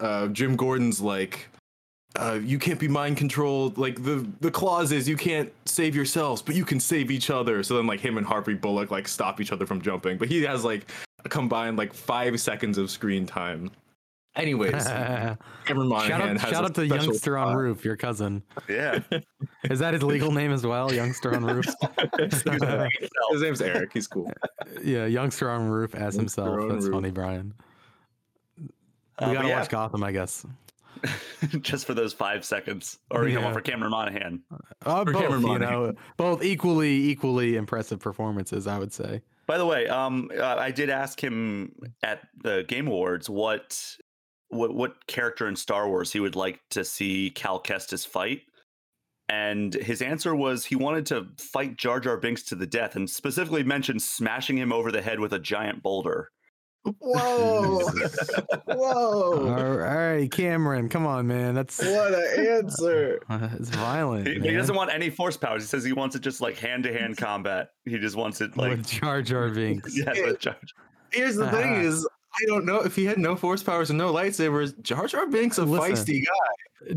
uh 0.00 0.28
Jim 0.28 0.56
Gordon's 0.56 1.00
like 1.00 1.48
uh 2.18 2.38
you 2.42 2.58
can't 2.58 2.78
be 2.78 2.88
mind 2.88 3.16
controlled 3.16 3.78
like 3.78 4.02
the 4.02 4.26
the 4.40 4.50
clause 4.50 4.92
is 4.92 5.08
you 5.08 5.16
can't 5.16 5.52
save 5.64 5.94
yourselves 5.94 6.42
but 6.42 6.54
you 6.54 6.64
can 6.64 6.80
save 6.80 7.10
each 7.10 7.30
other 7.30 7.62
so 7.62 7.76
then 7.76 7.86
like 7.86 8.00
him 8.00 8.16
and 8.18 8.26
Harvey 8.26 8.54
Bullock 8.54 8.90
like 8.90 9.08
stop 9.08 9.40
each 9.40 9.52
other 9.52 9.66
from 9.66 9.80
jumping 9.80 10.18
but 10.18 10.28
he 10.28 10.42
has 10.42 10.64
like 10.64 10.90
combined 11.28 11.76
like 11.78 11.92
5 11.92 12.40
seconds 12.40 12.78
of 12.78 12.90
screen 12.90 13.26
time 13.26 13.70
Anyways, 14.34 14.84
Cameron 14.86 15.88
Monaghan 15.88 16.08
shout 16.08 16.20
out, 16.20 16.28
has 16.36 16.40
shout 16.42 16.52
a 16.52 16.66
out 16.66 16.74
to 16.74 16.86
special 16.86 17.04
Youngster 17.06 17.38
on. 17.38 17.56
Roof, 17.56 17.86
your 17.86 17.96
cousin. 17.96 18.42
Yeah. 18.68 18.98
Is 19.70 19.78
that 19.78 19.94
his 19.94 20.02
legal 20.02 20.30
name 20.30 20.52
as 20.52 20.66
well? 20.66 20.92
Youngster 20.92 21.34
on 21.34 21.42
Roof. 21.42 21.64
His 22.18 22.44
name's 23.40 23.62
Eric. 23.62 23.94
He's 23.94 24.06
cool. 24.06 24.30
yeah, 24.84 25.06
Youngster 25.06 25.48
on 25.50 25.68
Roof 25.70 25.94
as 25.94 26.16
Youngster 26.16 26.42
himself. 26.44 26.68
That's 26.70 26.84
Roof. 26.84 26.92
funny, 26.94 27.10
Brian. 27.12 27.54
We 28.58 28.68
Uh, 29.20 29.32
gotta 29.32 29.48
yeah, 29.48 29.58
watch 29.60 29.70
Gotham, 29.70 30.02
I 30.04 30.12
guess. 30.12 30.44
just 31.62 31.86
for 31.86 31.94
those 31.94 32.12
five 32.12 32.44
seconds, 32.44 32.98
or 33.10 33.28
you 33.28 33.36
know, 33.36 33.40
Yeah. 33.40 33.52
for 33.54 33.62
Cameron 33.62 33.90
Monaghan. 33.92 34.42
Uh, 34.84 35.02
For 35.06 35.12
both, 35.12 35.22
Cameron 35.22 35.42
you 35.46 35.58
know, 35.60 35.94
both 36.18 36.44
equally 36.44 36.94
equally 37.08 37.56
impressive 37.56 38.00
performances, 38.00 38.66
I 38.66 38.78
would 38.78 38.92
say. 38.92 39.22
By 39.46 39.58
the 39.58 39.66
way, 39.66 39.86
um, 39.86 40.30
uh, 40.36 40.56
I 40.56 40.72
did 40.72 40.90
ask 40.90 41.22
him 41.22 41.72
at 42.02 42.20
the 42.42 42.64
Game 42.66 42.88
Awards 42.88 43.30
what 43.30 43.96
what 44.48 44.74
what 44.74 45.06
character 45.06 45.48
in 45.48 45.56
Star 45.56 45.88
Wars 45.88 46.12
he 46.12 46.20
would 46.20 46.36
like 46.36 46.60
to 46.70 46.84
see 46.84 47.30
Cal 47.30 47.62
Kestis 47.62 48.06
fight, 48.06 48.42
and 49.28 49.72
his 49.72 50.02
answer 50.02 50.34
was 50.34 50.64
he 50.64 50.76
wanted 50.76 51.06
to 51.06 51.28
fight 51.38 51.76
Jar 51.76 52.00
Jar 52.00 52.16
Binks 52.16 52.42
to 52.44 52.56
the 52.56 52.66
death, 52.66 52.96
and 52.96 53.08
specifically 53.08 53.62
mentioned 53.62 54.02
smashing 54.02 54.58
him 54.58 54.72
over 54.72 54.90
the 54.90 55.02
head 55.02 55.20
with 55.20 55.32
a 55.32 55.38
giant 55.38 55.82
boulder. 55.82 56.30
Whoa! 56.98 57.80
All 57.80 57.90
Whoa. 58.66 59.56
All 59.56 59.76
right, 59.76 60.30
Cameron, 60.30 60.88
come 60.88 61.06
on, 61.06 61.26
man. 61.26 61.54
That's 61.54 61.78
What 61.78 62.14
an 62.14 62.46
answer! 62.46 63.20
uh, 63.28 63.48
it's 63.58 63.70
violent. 63.70 64.26
He, 64.26 64.34
he 64.40 64.52
doesn't 64.54 64.74
want 64.74 64.92
any 64.92 65.10
force 65.10 65.36
powers. 65.36 65.62
He 65.62 65.68
says 65.68 65.84
he 65.84 65.92
wants 65.92 66.16
it 66.16 66.20
just 66.20 66.40
like 66.40 66.58
hand 66.58 66.84
to 66.84 66.92
hand 66.92 67.16
combat. 67.16 67.70
He 67.84 67.98
just 67.98 68.16
wants 68.16 68.40
it 68.40 68.56
like 68.56 68.70
with 68.78 68.86
Jar 68.86 69.22
Jar 69.22 69.48
Binks. 69.50 69.96
yeah, 69.98 70.12
with 70.12 70.40
Jar 70.40 70.54
Jar. 70.64 70.84
Here's 71.12 71.36
the 71.36 71.50
thing: 71.50 71.72
Uh-huh. 71.74 71.82
is 71.82 72.08
I 72.34 72.44
don't 72.46 72.66
know 72.66 72.80
if 72.80 72.94
he 72.94 73.04
had 73.06 73.18
no 73.18 73.34
force 73.36 73.62
powers 73.62 73.90
and 73.90 73.98
no 73.98 74.12
lightsabers. 74.12 74.80
Jar 74.82 75.06
Jar 75.06 75.26
Binks 75.26 75.58
a 75.58 75.64
Listen. 75.64 75.92
feisty 75.94 76.24
guy. 76.24 76.32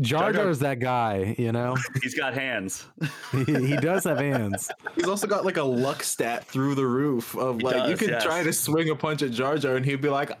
Jar 0.00 0.32
Jar- 0.32 0.44
Jar's 0.44 0.58
that 0.60 0.78
guy, 0.78 1.34
you 1.38 1.52
know. 1.52 1.76
He's 2.02 2.14
got 2.14 2.34
hands. 2.34 2.86
he, 3.32 3.44
he 3.44 3.76
does 3.76 4.04
have 4.04 4.18
hands. 4.18 4.70
He's 4.94 5.08
also 5.08 5.26
got 5.26 5.44
like 5.44 5.56
a 5.56 5.62
luck 5.62 6.02
stat 6.02 6.44
through 6.44 6.74
the 6.74 6.86
roof 6.86 7.34
of 7.36 7.58
He 7.58 7.64
like 7.64 7.76
you 7.76 7.90
does, 7.90 7.98
could 7.98 8.10
yes. 8.10 8.22
try 8.24 8.42
to 8.42 8.52
swing 8.52 8.90
a 8.90 8.96
punch 8.96 9.22
at 9.22 9.30
Jar 9.30 9.56
Jar 9.58 9.76
and 9.76 9.84
he'd 9.84 10.00
be 10.00 10.08
like, 10.08 10.32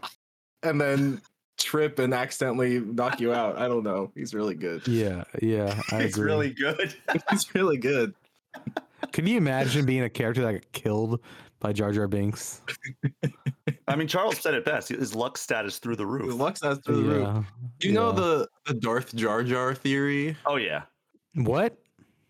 and 0.62 0.80
then 0.80 1.20
trip 1.58 1.98
and 1.98 2.12
accidentally 2.14 2.80
knock 2.80 3.20
you 3.20 3.32
out. 3.32 3.58
I 3.58 3.66
don't 3.68 3.82
know. 3.82 4.10
He's 4.14 4.34
really 4.34 4.54
good. 4.54 4.86
Yeah, 4.86 5.24
yeah, 5.42 5.80
I 5.92 6.02
He's 6.02 6.14
agree. 6.16 6.26
really 6.26 6.50
good. 6.50 6.94
He's 7.30 7.54
really 7.54 7.76
good. 7.78 8.14
Can 9.12 9.26
you 9.26 9.36
imagine 9.38 9.86
being 9.86 10.02
a 10.02 10.10
character 10.10 10.42
that 10.42 10.52
got 10.52 10.72
killed 10.72 11.20
by 11.60 11.72
Jar 11.72 11.92
Jar 11.92 12.08
Binks? 12.08 12.62
I 13.88 13.96
mean, 13.96 14.08
Charles 14.08 14.38
said 14.38 14.54
it 14.54 14.64
best. 14.64 14.88
His 14.88 15.14
luck 15.14 15.36
status 15.38 15.78
through 15.78 15.96
the 15.96 16.06
His 16.06 16.26
roof. 16.26 16.34
luck 16.38 16.56
stat's 16.56 16.80
through 16.84 17.02
the 17.02 17.08
roof. 17.08 17.46
Do 17.78 17.88
you 17.88 17.94
know 17.94 18.12
the 18.12 18.48
the 18.66 18.74
Darth 18.74 19.14
Jar 19.14 19.42
Jar 19.42 19.74
theory? 19.74 20.36
Oh 20.46 20.56
yeah. 20.56 20.82
What? 21.34 21.76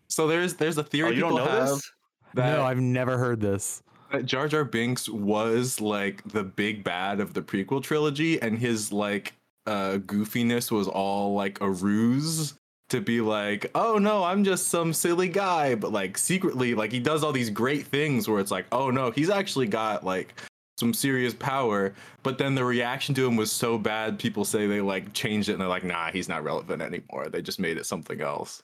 So 0.07 0.27
there's 0.27 0.55
there's 0.55 0.77
a 0.77 0.83
theory 0.83 1.09
Oh, 1.09 1.11
you 1.11 1.19
don't 1.21 1.31
people 1.31 1.45
know 1.45 1.51
have 1.51 1.67
this? 1.69 1.91
that, 2.35 2.57
no, 2.57 2.63
I've 2.63 2.79
never 2.79 3.17
heard 3.17 3.39
this. 3.41 3.81
that 4.11 4.25
Jar 4.25 4.47
Jar 4.47 4.65
Binks 4.65 5.07
was 5.07 5.79
like 5.79 6.23
the 6.31 6.43
big 6.43 6.83
bad 6.83 7.19
of 7.19 7.33
the 7.33 7.41
prequel 7.41 7.81
trilogy, 7.81 8.41
and 8.41 8.57
his 8.59 8.91
like 8.91 9.33
uh 9.67 9.99
goofiness 10.05 10.71
was 10.71 10.87
all 10.87 11.33
like 11.35 11.61
a 11.61 11.69
ruse 11.69 12.55
to 12.91 13.01
be 13.01 13.21
like, 13.21 13.71
oh 13.73 13.97
no, 13.97 14.23
I'm 14.23 14.43
just 14.43 14.67
some 14.67 14.93
silly 14.93 15.29
guy, 15.29 15.75
but 15.75 15.91
like 15.91 16.17
secretly, 16.17 16.75
like 16.75 16.91
he 16.91 16.99
does 16.99 17.23
all 17.23 17.31
these 17.31 17.49
great 17.49 17.87
things 17.87 18.27
where 18.27 18.39
it's 18.39 18.51
like, 18.51 18.65
oh 18.71 18.91
no, 18.91 19.11
he's 19.11 19.29
actually 19.29 19.67
got 19.67 20.05
like 20.05 20.33
some 20.77 20.93
serious 20.93 21.33
power. 21.33 21.93
But 22.21 22.37
then 22.37 22.53
the 22.53 22.65
reaction 22.65 23.15
to 23.15 23.25
him 23.25 23.37
was 23.37 23.51
so 23.51 23.77
bad, 23.77 24.19
people 24.19 24.43
say 24.43 24.67
they 24.67 24.81
like 24.81 25.13
changed 25.13 25.47
it 25.47 25.53
and 25.53 25.61
they're 25.61 25.69
like, 25.69 25.85
nah, 25.85 26.11
he's 26.11 26.27
not 26.27 26.43
relevant 26.43 26.81
anymore. 26.81 27.29
They 27.29 27.41
just 27.41 27.59
made 27.59 27.77
it 27.77 27.85
something 27.85 28.19
else. 28.19 28.61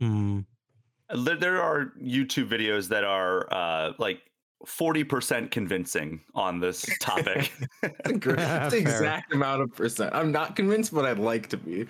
Hmm. 0.00 0.40
There, 1.14 1.36
there 1.36 1.62
are 1.62 1.92
YouTube 2.02 2.48
videos 2.48 2.88
that 2.88 3.04
are 3.04 3.46
uh, 3.52 3.92
like 3.98 4.22
40% 4.66 5.50
convincing 5.50 6.20
on 6.34 6.58
this 6.58 6.84
topic. 7.00 7.52
It's 7.82 8.74
the 8.74 8.78
exact 8.78 9.32
amount 9.32 9.62
of 9.62 9.74
percent. 9.74 10.14
I'm 10.14 10.32
not 10.32 10.56
convinced, 10.56 10.92
but 10.94 11.04
I'd 11.04 11.18
like 11.18 11.48
to 11.50 11.56
be. 11.56 11.86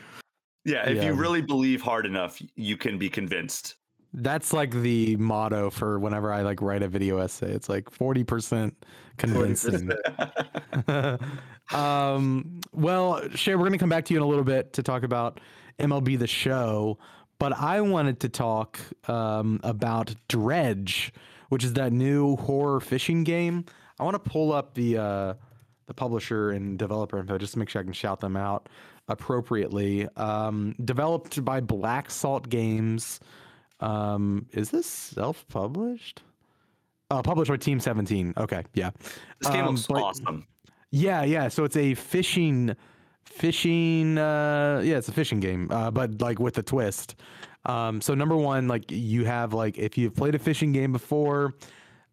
Yeah, 0.64 0.88
if 0.88 0.98
Yeah. 0.98 1.06
you 1.06 1.14
really 1.14 1.42
believe 1.42 1.82
hard 1.82 2.06
enough, 2.06 2.40
you 2.56 2.76
can 2.76 2.98
be 2.98 3.08
convinced. 3.08 3.76
That's 4.14 4.52
like 4.52 4.70
the 4.72 5.16
motto 5.16 5.70
for 5.70 5.98
whenever 5.98 6.32
I 6.32 6.42
like 6.42 6.60
write 6.60 6.82
a 6.82 6.88
video 6.88 7.18
essay. 7.18 7.50
It's 7.50 7.68
like 7.68 7.90
forty 7.90 8.24
percent 8.24 8.76
convincing. 9.16 9.90
um, 11.72 12.60
well, 12.72 13.26
Shea, 13.34 13.54
we're 13.54 13.64
gonna 13.64 13.78
come 13.78 13.88
back 13.88 14.04
to 14.06 14.14
you 14.14 14.20
in 14.20 14.22
a 14.22 14.28
little 14.28 14.44
bit 14.44 14.74
to 14.74 14.82
talk 14.82 15.02
about 15.02 15.40
MLB 15.78 16.18
the 16.18 16.26
Show, 16.26 16.98
but 17.38 17.52
I 17.58 17.80
wanted 17.80 18.20
to 18.20 18.28
talk 18.28 18.78
um, 19.08 19.60
about 19.62 20.14
Dredge, 20.28 21.12
which 21.48 21.64
is 21.64 21.72
that 21.74 21.92
new 21.92 22.36
horror 22.36 22.80
fishing 22.80 23.24
game. 23.24 23.64
I 23.98 24.04
want 24.04 24.22
to 24.22 24.30
pull 24.30 24.52
up 24.52 24.74
the 24.74 24.98
uh, 24.98 25.34
the 25.86 25.94
publisher 25.94 26.50
and 26.50 26.78
developer 26.78 27.18
info 27.18 27.38
just 27.38 27.54
to 27.54 27.58
make 27.58 27.68
sure 27.70 27.80
I 27.80 27.84
can 27.84 27.92
shout 27.94 28.20
them 28.20 28.36
out 28.36 28.68
appropriately. 29.12 30.08
Um, 30.16 30.74
developed 30.84 31.44
by 31.44 31.60
Black 31.60 32.10
Salt 32.10 32.48
Games. 32.48 33.20
Um, 33.80 34.46
is 34.52 34.70
this 34.70 34.86
self-published? 34.86 36.22
Uh, 37.10 37.22
published 37.22 37.50
by 37.50 37.56
Team 37.56 37.78
17. 37.80 38.34
Okay, 38.36 38.62
yeah. 38.74 38.90
This 39.40 39.50
game 39.50 39.64
Um, 39.66 39.74
looks 39.74 39.86
but- 39.86 40.02
awesome. 40.02 40.46
Yeah, 40.90 41.22
yeah. 41.24 41.48
So 41.48 41.64
it's 41.64 41.76
a 41.76 41.94
fishing, 41.94 42.76
fishing. 43.24 44.18
Uh, 44.18 44.82
yeah, 44.84 44.98
it's 44.98 45.08
a 45.08 45.12
fishing 45.12 45.40
game, 45.40 45.68
uh, 45.70 45.90
but 45.90 46.20
like 46.20 46.38
with 46.38 46.58
a 46.58 46.62
twist. 46.62 47.14
Um, 47.64 48.00
so 48.00 48.14
number 48.14 48.36
one, 48.36 48.68
like 48.68 48.90
you 48.90 49.24
have 49.24 49.54
like 49.54 49.78
if 49.78 49.96
you've 49.96 50.14
played 50.14 50.34
a 50.34 50.38
fishing 50.38 50.72
game 50.72 50.92
before, 50.92 51.54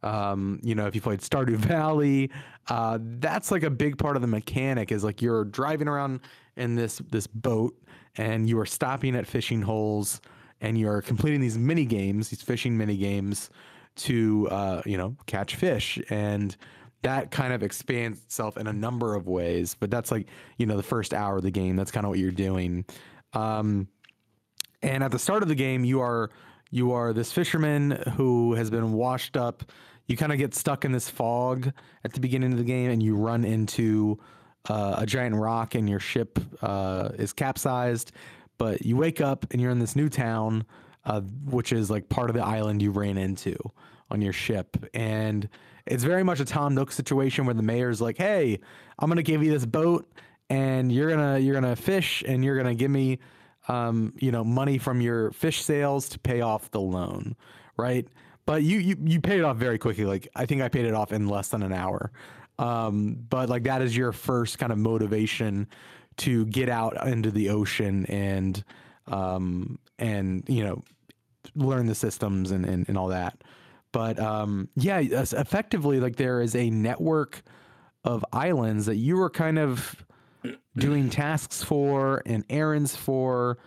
um, 0.02 0.60
you 0.64 0.76
know 0.76 0.86
if 0.88 0.96
you 0.96 1.02
played 1.02 1.20
Stardew 1.20 1.56
Valley, 1.74 2.30
uh, 2.70 3.00
that's 3.02 3.52
like 3.52 3.64
a 3.64 3.70
big 3.70 3.98
part 3.98 4.16
of 4.16 4.22
the 4.22 4.28
mechanic 4.28 4.92
is 4.94 5.04
like 5.04 5.22
you're 5.22 5.44
driving 5.44 5.88
around 5.90 6.22
in 6.60 6.76
this 6.76 7.00
this 7.10 7.28
boat 7.28 7.76
and 8.18 8.50
you 8.50 8.60
are 8.60 8.66
stopping 8.66 9.16
at 9.16 9.26
fishing 9.26 9.62
holes 9.62 10.22
and 10.62 10.78
you're 10.78 11.02
completing 11.02 11.40
these 11.40 11.58
mini 11.58 11.86
games, 11.86 12.30
these 12.30 12.42
fishing 12.42 12.78
mini 12.78 12.98
games 12.98 13.50
to 13.96 14.48
uh, 14.52 14.82
you 14.86 14.98
know 14.98 15.16
catch 15.26 15.56
fish. 15.56 16.00
And 16.10 16.56
that 17.02 17.32
kind 17.32 17.54
of 17.54 17.64
expands 17.64 18.22
itself 18.24 18.58
in 18.58 18.68
a 18.68 18.74
number 18.74 19.16
of 19.16 19.26
ways 19.26 19.74
but 19.80 19.90
that's 19.90 20.12
like 20.12 20.28
you 20.58 20.66
know 20.66 20.76
the 20.76 20.84
first 20.84 21.14
hour 21.14 21.38
of 21.38 21.44
the 21.44 21.52
game 21.52 21.78
that's 21.78 21.92
kind 21.92 22.06
of 22.06 22.10
what 22.10 22.20
you're 22.20 22.32
doing. 22.32 22.86
Um, 23.34 23.88
and 24.82 25.04
at 25.04 25.12
the 25.12 25.20
start 25.20 25.44
of 25.44 25.50
the 25.50 25.56
game 25.56 25.86
you 25.86 26.02
are 26.02 26.30
you 26.72 26.92
are 26.92 27.14
this 27.14 27.32
fisherman 27.32 27.92
who 28.16 28.54
has 28.54 28.70
been 28.70 28.94
washed 28.94 29.36
up. 29.36 29.64
You 30.08 30.18
kind 30.18 30.32
of 30.32 30.38
get 30.38 30.54
stuck 30.54 30.86
in 30.86 30.92
this 30.92 31.10
fog 31.10 31.72
at 32.04 32.14
the 32.14 32.20
beginning 32.20 32.52
of 32.52 32.58
the 32.58 32.64
game 32.64 32.92
and 32.92 33.02
you 33.02 33.16
run 33.16 33.44
into 33.44 34.20
uh, 34.70 34.96
a 35.00 35.06
giant 35.06 35.36
rock 35.36 35.76
and 35.76 35.90
your 35.90 36.00
ship 36.00 36.40
uh, 36.62 37.10
is 37.16 37.34
capsized 37.34 38.12
but 38.58 38.86
you 38.86 38.96
wake 38.96 39.20
up 39.20 39.46
and 39.52 39.62
you're 39.62 39.72
in 39.72 39.80
this 39.80 39.96
new 39.96 40.08
town 40.10 40.66
uh, 41.06 41.22
which 41.46 41.72
is 41.72 41.90
like 41.90 42.08
part 42.10 42.30
of 42.30 42.36
the 42.36 42.44
island 42.44 42.82
you 42.82 42.92
ran 42.92 43.18
into 43.18 43.56
on 44.12 44.22
your 44.22 44.34
ship. 44.34 44.78
And 44.94 45.50
it's 45.86 46.04
very 46.04 46.24
much 46.24 46.40
a 46.40 46.46
tom 46.46 46.76
nook 46.76 46.92
situation 46.92 47.46
where 47.46 47.56
the 47.56 47.64
mayor's 47.64 48.00
like 48.00 48.16
hey 48.16 48.60
i'm 49.00 49.10
gonna 49.10 49.24
give 49.24 49.42
you 49.42 49.50
this 49.50 49.66
boat 49.66 50.08
and 50.50 50.92
you're 50.92 51.10
gonna 51.10 51.40
you're 51.40 51.56
gonna 51.56 51.76
fish 51.76 52.24
and 52.28 52.46
you're 52.46 52.56
gonna 52.56 52.76
give 52.76 52.92
me 52.92 53.18
um, 53.68 54.14
you 54.18 54.32
know 54.32 54.44
money 54.44 54.78
from 54.78 55.02
your 55.02 55.32
fish 55.32 55.64
sales 55.64 56.10
to 56.10 56.20
pay 56.20 56.42
off 56.42 56.70
the 56.72 56.82
loan 56.82 57.36
right? 57.78 58.08
But 58.46 58.64
you 58.64 58.80
you, 58.80 58.98
you 59.04 59.22
paid 59.22 59.40
it 59.40 59.44
off 59.44 59.58
very 59.58 59.78
quickly. 59.80 60.06
Like 60.06 60.28
i 60.36 60.46
think 60.46 60.62
i 60.62 60.70
paid 60.70 60.86
it 60.86 60.94
off 60.94 61.12
in 61.12 61.28
less 61.28 61.50
than 61.50 61.64
an 61.64 61.74
hour 61.74 62.12
um, 62.60 63.18
but 63.30 63.50
like 63.50 63.64
that 63.64 63.82
is 63.82 63.96
your 63.96 64.12
first 64.12 64.60
kind 64.60 64.72
of 64.72 64.78
motivation 64.78 65.68
to 66.18 66.46
get 66.46 66.68
out 66.70 67.08
into 67.08 67.32
the 67.32 67.50
ocean 67.50 68.06
and 68.08 68.64
um, 69.08 69.80
and 69.98 70.44
you 70.48 70.64
know 70.64 70.84
learn 71.56 71.88
the 71.88 71.96
systems 71.96 72.52
and, 72.52 72.66
and, 72.66 72.88
and 72.88 72.98
all 72.98 73.08
that. 73.08 73.42
But 73.92 74.20
um, 74.20 74.70
yeah 74.76 75.00
effectively 75.00 76.00
like 76.00 76.18
there 76.18 76.42
is 76.42 76.56
a 76.56 76.70
network 76.70 77.42
of 78.04 78.24
islands 78.32 78.86
that 78.86 78.98
you 78.98 79.16
were 79.16 79.30
kind 79.30 79.58
of 79.58 79.96
doing 80.76 81.10
tasks 81.10 81.64
for 81.64 82.22
and 82.26 82.44
errands 82.50 82.96
for 82.96 83.58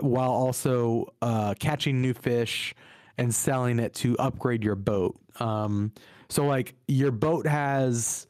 while 0.00 0.32
also 0.32 1.12
uh, 1.20 1.54
catching 1.58 2.00
new 2.00 2.14
fish 2.14 2.74
and 3.18 3.34
selling 3.34 3.78
it 3.78 3.92
to 3.92 4.16
upgrade 4.18 4.64
your 4.64 4.74
boat. 4.74 5.18
Um, 5.38 5.92
so 6.32 6.46
like 6.46 6.74
your 6.88 7.10
boat 7.10 7.46
has 7.46 8.26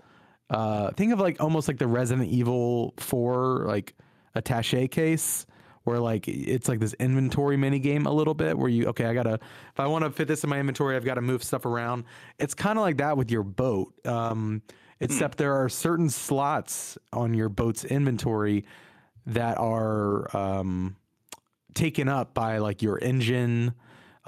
uh, 0.50 0.90
think 0.92 1.12
of 1.12 1.20
like 1.20 1.40
almost 1.40 1.68
like 1.68 1.78
the 1.78 1.86
resident 1.86 2.28
evil 2.28 2.94
4 2.98 3.64
like 3.66 3.94
attache 4.34 4.88
case 4.88 5.46
where 5.84 5.98
like 5.98 6.28
it's 6.28 6.68
like 6.68 6.78
this 6.78 6.94
inventory 6.94 7.56
mini 7.56 7.78
game 7.78 8.06
a 8.06 8.12
little 8.12 8.34
bit 8.34 8.56
where 8.56 8.68
you 8.68 8.86
okay 8.86 9.06
i 9.06 9.14
gotta 9.14 9.34
if 9.34 9.80
i 9.80 9.86
want 9.86 10.04
to 10.04 10.10
fit 10.10 10.28
this 10.28 10.44
in 10.44 10.50
my 10.50 10.60
inventory 10.60 10.94
i've 10.94 11.04
got 11.04 11.14
to 11.14 11.22
move 11.22 11.42
stuff 11.42 11.64
around. 11.64 12.04
It's 12.38 12.54
kind 12.54 12.78
of 12.78 12.82
like 12.82 12.98
that 12.98 13.16
with 13.16 13.30
your 13.30 13.42
boat 13.42 13.92
um 14.06 14.62
except 15.02 15.36
there 15.36 15.54
are 15.54 15.68
certain 15.68 16.08
slots 16.08 16.96
on 17.12 17.34
your 17.34 17.48
boat's 17.48 17.84
inventory 17.84 18.64
that 19.26 19.58
are 19.58 20.34
um, 20.36 20.96
taken 21.74 22.08
up 22.08 22.34
by 22.34 22.58
like 22.58 22.82
your 22.82 22.98
engine, 22.98 23.74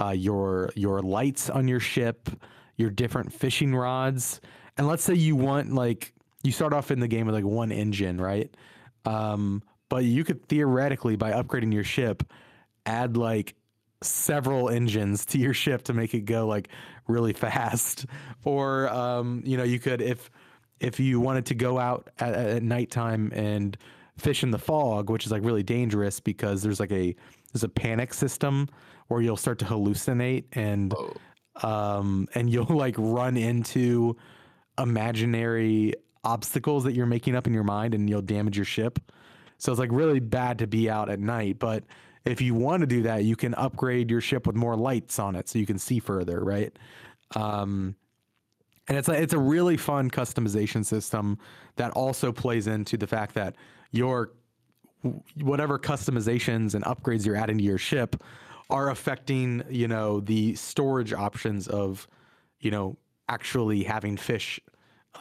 uh, 0.00 0.10
your 0.10 0.70
your 0.74 1.00
lights 1.00 1.48
on 1.48 1.68
your 1.68 1.80
ship, 1.80 2.28
your 2.76 2.90
different 2.90 3.32
fishing 3.32 3.74
rods. 3.74 4.40
And 4.76 4.86
let's 4.86 5.04
say 5.04 5.14
you 5.14 5.36
want 5.36 5.72
like 5.72 6.12
you 6.42 6.52
start 6.52 6.72
off 6.72 6.90
in 6.90 7.00
the 7.00 7.08
game 7.08 7.26
with 7.26 7.34
like 7.34 7.44
one 7.44 7.72
engine, 7.72 8.20
right? 8.20 8.54
Um, 9.04 9.62
but 9.88 10.04
you 10.04 10.24
could 10.24 10.46
theoretically 10.48 11.16
by 11.16 11.32
upgrading 11.32 11.72
your 11.72 11.84
ship 11.84 12.22
add 12.86 13.16
like 13.16 13.54
several 14.02 14.68
engines 14.68 15.24
to 15.24 15.38
your 15.38 15.54
ship 15.54 15.82
to 15.84 15.92
make 15.92 16.14
it 16.14 16.20
go 16.20 16.46
like 16.46 16.68
really 17.08 17.32
fast 17.46 18.06
or 18.44 18.88
um, 18.90 19.42
you 19.44 19.56
know 19.56 19.64
you 19.64 19.78
could 19.78 20.00
if 20.02 20.30
if 20.80 21.00
you 21.00 21.20
wanted 21.20 21.46
to 21.46 21.54
go 21.54 21.78
out 21.78 22.10
at, 22.18 22.34
at 22.34 22.62
nighttime 22.62 23.32
and 23.34 23.76
fish 24.18 24.42
in 24.42 24.50
the 24.50 24.58
fog 24.58 25.10
which 25.10 25.26
is 25.26 25.32
like 25.32 25.44
really 25.44 25.62
dangerous 25.62 26.20
because 26.20 26.62
there's 26.62 26.80
like 26.80 26.92
a 26.92 27.14
there's 27.52 27.64
a 27.64 27.68
panic 27.68 28.12
system 28.12 28.68
where 29.08 29.20
you'll 29.20 29.36
start 29.36 29.58
to 29.58 29.64
hallucinate 29.64 30.44
and 30.52 30.94
oh. 30.94 31.12
Um 31.62 32.26
and 32.34 32.50
you'll 32.50 32.64
like 32.76 32.94
run 32.98 33.36
into 33.36 34.16
imaginary 34.78 35.94
obstacles 36.24 36.84
that 36.84 36.94
you're 36.94 37.06
making 37.06 37.36
up 37.36 37.46
in 37.46 37.54
your 37.54 37.64
mind 37.64 37.94
and 37.94 38.08
you'll 38.08 38.22
damage 38.22 38.56
your 38.56 38.64
ship 38.64 38.98
so 39.58 39.70
it's 39.70 39.78
like 39.78 39.92
really 39.92 40.20
bad 40.20 40.58
to 40.58 40.66
be 40.66 40.90
out 40.90 41.08
at 41.08 41.20
night 41.20 41.58
but 41.58 41.84
if 42.24 42.40
you 42.40 42.54
want 42.54 42.80
to 42.80 42.86
do 42.86 43.02
that, 43.02 43.24
you 43.24 43.36
can 43.36 43.54
upgrade 43.54 44.10
your 44.10 44.20
ship 44.20 44.46
with 44.46 44.56
more 44.56 44.76
lights 44.76 45.18
on 45.18 45.36
it 45.36 45.48
so 45.48 45.58
you 45.58 45.66
can 45.66 45.78
see 45.78 46.00
further, 46.00 46.40
right? 46.40 46.76
Um, 47.36 47.96
and 48.88 48.96
it's 48.98 49.08
a, 49.08 49.12
it's 49.12 49.34
a 49.34 49.38
really 49.38 49.76
fun 49.76 50.10
customization 50.10 50.84
system 50.84 51.38
that 51.76 51.90
also 51.92 52.32
plays 52.32 52.66
into 52.66 52.96
the 52.96 53.06
fact 53.06 53.34
that 53.34 53.56
your 53.90 54.32
whatever 55.42 55.78
customizations 55.78 56.74
and 56.74 56.82
upgrades 56.84 57.26
you're 57.26 57.36
adding 57.36 57.58
to 57.58 57.64
your 57.64 57.78
ship 57.78 58.22
are 58.74 58.90
affecting, 58.90 59.62
you 59.70 59.86
know, 59.86 60.18
the 60.18 60.56
storage 60.56 61.12
options 61.12 61.68
of, 61.68 62.08
you 62.58 62.72
know, 62.72 62.96
actually 63.28 63.84
having 63.84 64.16
fish 64.16 64.58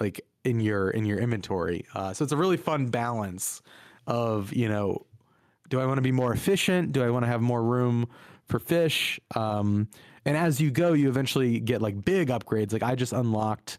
like 0.01 0.19
in 0.43 0.59
your 0.59 0.89
in 0.89 1.05
your 1.05 1.19
inventory. 1.19 1.85
Uh, 1.93 2.11
so 2.13 2.23
it's 2.23 2.33
a 2.33 2.37
really 2.37 2.57
fun 2.57 2.87
balance 2.87 3.61
of, 4.07 4.51
you 4.53 4.67
know, 4.67 5.05
do 5.69 5.79
I 5.79 5.85
want 5.85 5.99
to 5.99 6.01
be 6.01 6.11
more 6.11 6.33
efficient? 6.33 6.93
Do 6.93 7.03
I 7.03 7.11
want 7.11 7.25
to 7.25 7.27
have 7.27 7.41
more 7.41 7.61
room 7.61 8.07
for 8.47 8.57
fish? 8.57 9.19
Um, 9.35 9.87
and 10.25 10.35
as 10.35 10.59
you 10.59 10.71
go, 10.71 10.93
you 10.93 11.07
eventually 11.07 11.59
get 11.59 11.79
like 11.79 12.03
big 12.03 12.29
upgrades. 12.29 12.73
Like 12.73 12.81
I 12.81 12.95
just 12.95 13.13
unlocked 13.13 13.77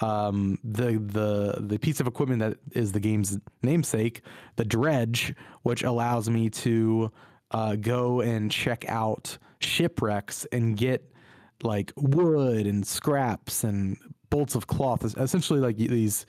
um, 0.00 0.58
the 0.64 0.98
the 0.98 1.58
the 1.60 1.78
piece 1.78 2.00
of 2.00 2.08
equipment 2.08 2.40
that 2.40 2.56
is 2.72 2.90
the 2.90 2.98
game's 2.98 3.38
namesake, 3.62 4.22
the 4.56 4.64
dredge, 4.64 5.32
which 5.62 5.84
allows 5.84 6.28
me 6.28 6.50
to 6.50 7.12
uh, 7.52 7.76
go 7.76 8.20
and 8.20 8.50
check 8.50 8.84
out 8.88 9.38
shipwrecks 9.60 10.46
and 10.52 10.76
get 10.76 11.08
like 11.62 11.92
wood 11.96 12.66
and 12.66 12.86
scraps 12.86 13.62
and 13.62 13.96
bolts 14.30 14.54
of 14.54 14.66
cloth, 14.66 15.04
essentially 15.16 15.60
like 15.60 15.76
these 15.76 16.26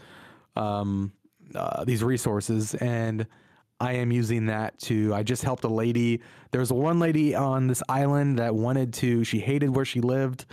um, 0.56 1.12
uh, 1.56 1.84
these 1.84 2.04
resources 2.04 2.76
and 2.76 3.26
I 3.80 3.94
am 3.94 4.12
using 4.12 4.46
that 4.46 4.80
to. 4.82 5.14
I 5.14 5.24
just 5.24 5.44
helped 5.44 5.66
a 5.66 5.68
lady. 5.68 6.22
There 6.52 6.62
was 6.62 6.72
one 6.72 7.00
lady 7.00 7.36
on 7.36 7.68
this 7.68 7.84
island 7.90 8.40
that 8.40 8.56
wanted 8.56 8.94
to. 8.96 9.26
She 9.26 9.40
hated 9.40 9.76
where 9.76 9.84
she 9.84 10.00
lived, 10.00 10.46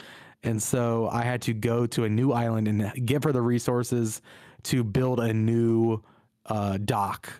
and 0.42 0.60
so 0.60 1.08
I 1.12 1.22
had 1.22 1.42
to 1.42 1.52
go 1.52 1.86
to 1.86 2.04
a 2.04 2.08
new 2.08 2.32
island 2.32 2.66
and 2.66 3.06
give 3.06 3.22
her 3.22 3.32
the 3.32 3.42
resources 3.42 4.20
to 4.64 4.82
build 4.82 5.20
a 5.20 5.32
new 5.32 6.02
uh, 6.46 6.78
dock 6.84 7.32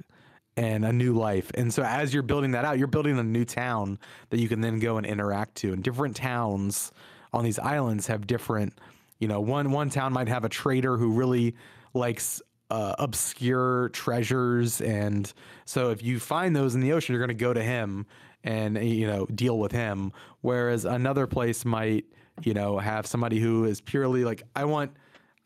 and 0.61 0.85
a 0.85 0.93
new 0.93 1.15
life. 1.15 1.51
And 1.55 1.73
so 1.73 1.83
as 1.83 2.13
you're 2.13 2.23
building 2.23 2.51
that 2.51 2.67
out, 2.67 2.77
you're 2.77 2.87
building 2.87 3.19
a 3.19 3.23
new 3.23 3.47
town 3.47 3.99
that 4.29 4.41
you 4.41 4.47
can 4.47 4.61
then 4.61 4.79
go 4.79 4.99
and 4.99 5.07
interact 5.07 5.55
to. 5.57 5.73
And 5.73 5.83
different 5.83 6.17
towns 6.17 6.93
on 7.33 7.45
these 7.45 7.59
islands 7.59 8.07
have 8.09 8.27
different. 8.27 8.79
You 9.21 9.29
know, 9.29 9.41
one 9.41 9.71
one 9.71 9.89
town 9.89 10.13
might 10.13 10.29
have 10.29 10.45
a 10.45 10.51
trader 10.51 10.99
who 10.99 11.13
really 11.13 11.55
likes 11.95 12.43
uh, 12.71 12.95
obscure 12.99 13.89
treasures, 13.91 14.83
and 14.83 15.33
so 15.65 15.91
if 15.91 16.03
you 16.03 16.21
find 16.21 16.55
those 16.55 16.75
in 16.75 16.83
the 16.83 16.93
ocean, 16.93 17.15
you're 17.15 17.27
going 17.27 17.37
to 17.37 17.43
go 17.43 17.55
to 17.55 17.63
him 17.63 18.07
and 18.45 18.77
you 18.87 19.07
know 19.07 19.27
deal 19.27 19.59
with 19.59 19.73
him. 19.73 20.13
Whereas 20.43 20.85
another 20.85 21.27
place 21.27 21.65
might 21.65 22.05
you 22.43 22.53
know 22.53 22.79
have 22.79 23.07
somebody 23.07 23.41
who 23.41 23.65
is 23.65 23.81
purely 23.81 24.25
like 24.25 24.43
I 24.55 24.67
want, 24.67 24.93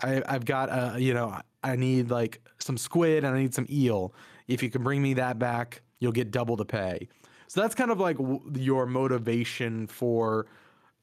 I, 0.00 0.22
I've 0.26 0.44
got 0.44 0.70
a 0.70 1.00
you 1.00 1.14
know 1.14 1.40
I 1.62 1.76
need 1.76 2.10
like 2.10 2.40
some 2.58 2.76
squid 2.76 3.22
and 3.24 3.34
I 3.34 3.40
need 3.40 3.54
some 3.54 3.66
eel. 3.70 4.12
If 4.48 4.62
you 4.62 4.70
can 4.70 4.82
bring 4.82 5.02
me 5.02 5.14
that 5.14 5.38
back, 5.38 5.82
you'll 6.00 6.12
get 6.12 6.30
double 6.30 6.56
the 6.56 6.64
pay. 6.64 7.08
So 7.46 7.60
that's 7.60 7.74
kind 7.74 7.90
of 7.90 8.00
like 8.00 8.16
w- 8.16 8.42
your 8.56 8.86
motivation 8.86 9.86
for 9.86 10.46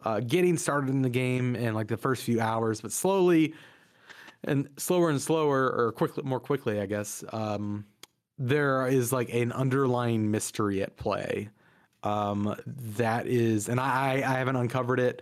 uh, 0.03 0.19
getting 0.19 0.57
started 0.57 0.89
in 0.89 1.01
the 1.01 1.09
game 1.09 1.55
and 1.55 1.75
like 1.75 1.87
the 1.87 1.97
first 1.97 2.23
few 2.23 2.41
hours, 2.41 2.81
but 2.81 2.91
slowly 2.91 3.53
and 4.43 4.67
slower 4.77 5.09
and 5.09 5.21
slower, 5.21 5.71
or 5.71 5.91
quickly, 5.91 6.23
more 6.23 6.39
quickly, 6.39 6.79
I 6.79 6.87
guess. 6.87 7.23
Um, 7.31 7.85
there 8.37 8.87
is 8.87 9.13
like 9.13 9.31
an 9.33 9.51
underlying 9.51 10.31
mystery 10.31 10.81
at 10.81 10.97
play. 10.97 11.49
Um, 12.03 12.55
that 12.65 13.27
is, 13.27 13.69
and 13.69 13.79
I, 13.79 14.23
I 14.25 14.33
haven't 14.39 14.55
uncovered 14.55 14.99
it. 14.99 15.21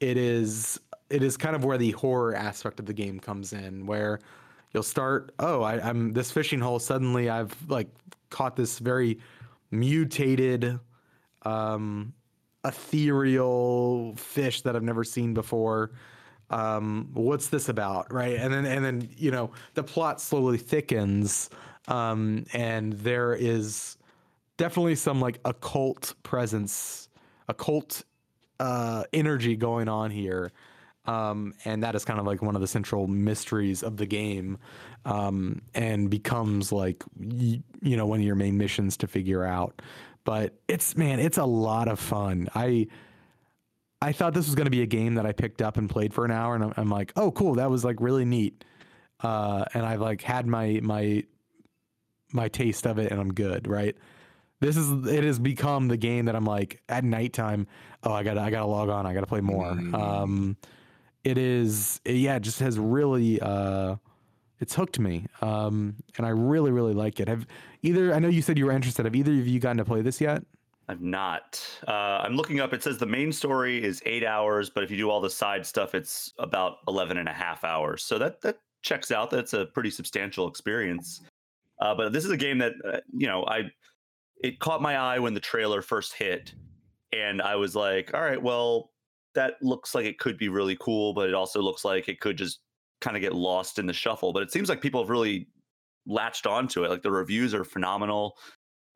It 0.00 0.18
is, 0.18 0.78
it 1.08 1.22
is 1.22 1.38
kind 1.38 1.56
of 1.56 1.64
where 1.64 1.78
the 1.78 1.92
horror 1.92 2.34
aspect 2.34 2.78
of 2.78 2.84
the 2.84 2.92
game 2.92 3.18
comes 3.18 3.54
in, 3.54 3.86
where 3.86 4.20
you'll 4.78 4.84
start. 4.84 5.34
Oh, 5.40 5.62
I, 5.62 5.80
I'm 5.80 6.12
this 6.12 6.30
fishing 6.30 6.60
hole. 6.60 6.78
Suddenly, 6.78 7.28
I've 7.28 7.52
like 7.68 7.88
caught 8.30 8.54
this 8.54 8.78
very 8.78 9.18
mutated, 9.72 10.78
um, 11.42 12.14
ethereal 12.64 14.14
fish 14.14 14.62
that 14.62 14.76
I've 14.76 14.84
never 14.84 15.02
seen 15.02 15.34
before 15.34 15.90
um, 16.50 17.10
what's 17.12 17.48
this 17.48 17.68
about, 17.68 18.12
right? 18.12 18.36
And 18.36 18.54
then 18.54 18.66
and 18.66 18.84
then 18.84 19.08
you 19.16 19.32
know 19.32 19.50
the 19.74 19.82
plot 19.82 20.20
slowly 20.20 20.58
thickens, 20.58 21.50
um, 21.88 22.44
and 22.52 22.92
there 22.92 23.34
is 23.34 23.96
definitely 24.58 24.94
some 24.94 25.20
like 25.20 25.40
occult 25.44 26.14
presence, 26.22 27.08
occult 27.48 28.04
uh, 28.60 29.02
energy 29.12 29.56
going 29.56 29.88
on 29.88 30.12
here. 30.12 30.52
Um, 31.08 31.54
and 31.64 31.82
that 31.84 31.94
is 31.94 32.04
kind 32.04 32.20
of 32.20 32.26
like 32.26 32.42
one 32.42 32.54
of 32.54 32.60
the 32.60 32.66
central 32.66 33.06
mysteries 33.06 33.82
of 33.82 33.96
the 33.96 34.04
game, 34.04 34.58
um, 35.06 35.62
and 35.74 36.10
becomes 36.10 36.70
like 36.70 37.02
you 37.18 37.62
know 37.82 38.04
one 38.04 38.20
of 38.20 38.26
your 38.26 38.34
main 38.34 38.58
missions 38.58 38.98
to 38.98 39.06
figure 39.06 39.42
out. 39.42 39.80
But 40.24 40.58
it's 40.68 40.98
man, 40.98 41.18
it's 41.18 41.38
a 41.38 41.46
lot 41.46 41.88
of 41.88 41.98
fun. 41.98 42.48
I 42.54 42.88
I 44.02 44.12
thought 44.12 44.34
this 44.34 44.44
was 44.44 44.54
going 44.54 44.66
to 44.66 44.70
be 44.70 44.82
a 44.82 44.86
game 44.86 45.14
that 45.14 45.24
I 45.24 45.32
picked 45.32 45.62
up 45.62 45.78
and 45.78 45.88
played 45.88 46.12
for 46.12 46.26
an 46.26 46.30
hour, 46.30 46.54
and 46.54 46.62
I'm, 46.62 46.74
I'm 46.76 46.90
like, 46.90 47.14
oh, 47.16 47.30
cool, 47.30 47.54
that 47.54 47.70
was 47.70 47.86
like 47.86 47.96
really 48.00 48.26
neat. 48.26 48.62
Uh, 49.20 49.64
and 49.72 49.86
I've 49.86 50.02
like 50.02 50.20
had 50.20 50.46
my 50.46 50.78
my 50.82 51.24
my 52.34 52.48
taste 52.48 52.86
of 52.86 52.98
it, 52.98 53.10
and 53.10 53.18
I'm 53.18 53.32
good, 53.32 53.66
right? 53.66 53.96
This 54.60 54.76
is 54.76 55.06
it 55.06 55.24
has 55.24 55.38
become 55.38 55.88
the 55.88 55.96
game 55.96 56.26
that 56.26 56.36
I'm 56.36 56.44
like 56.44 56.82
at 56.86 57.02
nighttime. 57.02 57.66
Oh, 58.02 58.12
I 58.12 58.24
gotta 58.24 58.42
I 58.42 58.50
gotta 58.50 58.66
log 58.66 58.90
on. 58.90 59.06
I 59.06 59.14
gotta 59.14 59.26
play 59.26 59.40
more. 59.40 59.72
Mm. 59.72 59.94
Um, 59.94 60.56
it 61.28 61.38
is 61.38 62.00
yeah, 62.04 62.36
it 62.36 62.40
just 62.40 62.60
has 62.60 62.78
really 62.78 63.40
uh, 63.40 63.96
it's 64.60 64.74
hooked 64.74 64.98
me, 64.98 65.26
um, 65.42 65.94
and 66.16 66.26
I 66.26 66.30
really 66.30 66.70
really 66.70 66.94
like 66.94 67.20
it. 67.20 67.28
Have 67.28 67.46
either 67.82 68.14
I 68.14 68.18
know 68.18 68.28
you 68.28 68.42
said 68.42 68.58
you 68.58 68.66
were 68.66 68.72
interested. 68.72 69.04
Have 69.04 69.14
either 69.14 69.32
of 69.32 69.46
you 69.46 69.60
gotten 69.60 69.76
to 69.78 69.84
play 69.84 70.00
this 70.00 70.20
yet? 70.20 70.42
I've 70.88 71.02
not. 71.02 71.62
Uh, 71.86 72.22
I'm 72.24 72.34
looking 72.34 72.60
up. 72.60 72.72
It 72.72 72.82
says 72.82 72.96
the 72.96 73.06
main 73.06 73.30
story 73.30 73.82
is 73.84 74.02
eight 74.06 74.24
hours, 74.24 74.70
but 74.70 74.82
if 74.82 74.90
you 74.90 74.96
do 74.96 75.10
all 75.10 75.20
the 75.20 75.28
side 75.28 75.66
stuff, 75.66 75.94
it's 75.94 76.32
about 76.38 76.78
11 76.88 77.18
and 77.18 77.28
a 77.28 77.32
half 77.32 77.62
hours. 77.62 78.02
So 78.02 78.18
that 78.18 78.40
that 78.40 78.58
checks 78.82 79.10
out. 79.10 79.30
That's 79.30 79.52
a 79.52 79.66
pretty 79.66 79.90
substantial 79.90 80.48
experience. 80.48 81.20
Uh, 81.80 81.94
but 81.94 82.12
this 82.12 82.24
is 82.24 82.30
a 82.30 82.36
game 82.36 82.58
that 82.58 82.72
uh, 82.90 83.00
you 83.12 83.26
know 83.26 83.44
I 83.46 83.64
it 84.42 84.60
caught 84.60 84.80
my 84.80 84.96
eye 84.96 85.18
when 85.18 85.34
the 85.34 85.40
trailer 85.40 85.82
first 85.82 86.14
hit, 86.14 86.54
and 87.12 87.42
I 87.42 87.56
was 87.56 87.76
like, 87.76 88.14
all 88.14 88.22
right, 88.22 88.42
well, 88.42 88.90
that 89.38 89.54
looks 89.62 89.94
like 89.94 90.04
it 90.04 90.18
could 90.18 90.36
be 90.36 90.48
really 90.48 90.76
cool, 90.80 91.14
but 91.14 91.28
it 91.28 91.34
also 91.34 91.62
looks 91.62 91.84
like 91.84 92.08
it 92.08 92.18
could 92.18 92.36
just 92.36 92.58
kind 93.00 93.16
of 93.16 93.20
get 93.20 93.32
lost 93.32 93.78
in 93.78 93.86
the 93.86 93.92
shuffle. 93.92 94.32
But 94.32 94.42
it 94.42 94.50
seems 94.50 94.68
like 94.68 94.80
people 94.80 95.00
have 95.00 95.10
really 95.10 95.46
latched 96.06 96.44
onto 96.44 96.82
it. 96.82 96.90
Like 96.90 97.02
the 97.02 97.12
reviews 97.12 97.54
are 97.54 97.62
phenomenal 97.64 98.36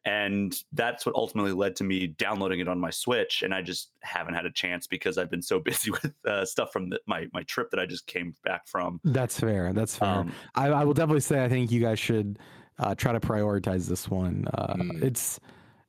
and 0.05 0.57
that's 0.73 1.07
what 1.07 1.15
ultimately 1.15 1.53
led 1.53 1.77
to 1.77 1.85
me 1.85 2.09
downloading 2.09 2.59
it 2.59 2.67
on 2.67 2.77
my 2.77 2.91
switch 2.91 3.43
and 3.43 3.55
i 3.55 3.63
just 3.63 3.93
haven't 4.01 4.35
had 4.35 4.45
a 4.45 4.51
chance 4.51 4.89
because 4.89 5.17
i've 5.17 5.31
been 5.31 5.41
so 5.41 5.61
busy 5.71 5.93
with 5.93 6.13
uh, 6.27 6.45
stuff 6.45 6.73
from 6.73 6.91
the, 6.91 6.99
my 7.07 7.29
my 7.33 7.45
trip 7.45 7.71
that 7.71 7.79
i 7.79 7.87
just 7.87 8.05
came 8.09 8.35
back 8.43 8.67
from 8.67 9.01
that's 9.05 9.39
fair 9.39 9.73
that's 9.73 9.97
fair 9.97 10.09
um, 10.09 10.33
I, 10.57 10.71
I, 10.71 10.85
will 10.85 10.93
definitely 10.93 11.21
say 11.21 11.45
i 11.45 11.49
think 11.49 11.71
you 11.71 11.81
guys 11.81 12.01
should 12.01 12.41
uh, 12.81 12.97
try 12.97 13.13
to 13.13 13.21
prioritize 13.21 13.87
this 13.87 14.09
one 14.09 14.49
uh, 14.55 14.75
mm. 14.75 15.03
it's 15.05 15.39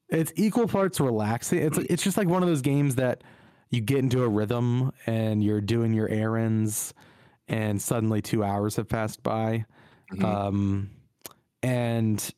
it's 0.09 0.31
equal 0.35 0.67
parts 0.67 0.99
relaxing 0.99 1.57
it's 1.57 1.79
it's 1.79 2.03
just 2.03 2.15
like 2.15 2.27
one 2.27 2.43
of 2.43 2.49
those 2.49 2.61
games 2.61 2.93
that 2.95 3.23
you 3.73 3.81
get 3.81 3.99
into 3.99 4.23
a 4.23 4.29
rhythm 4.29 4.91
and 5.05 5.43
you're 5.43 5.61
doing 5.61 5.93
your 5.93 6.07
errands 6.07 6.93
and 7.47 7.81
suddenly 7.81 8.21
two 8.21 8.43
hours 8.43 8.75
have 8.75 8.87
passed 8.87 9.21
by 9.23 9.65
Mm-hmm. 10.13 10.25
Um, 10.25 10.89
and 11.61 12.33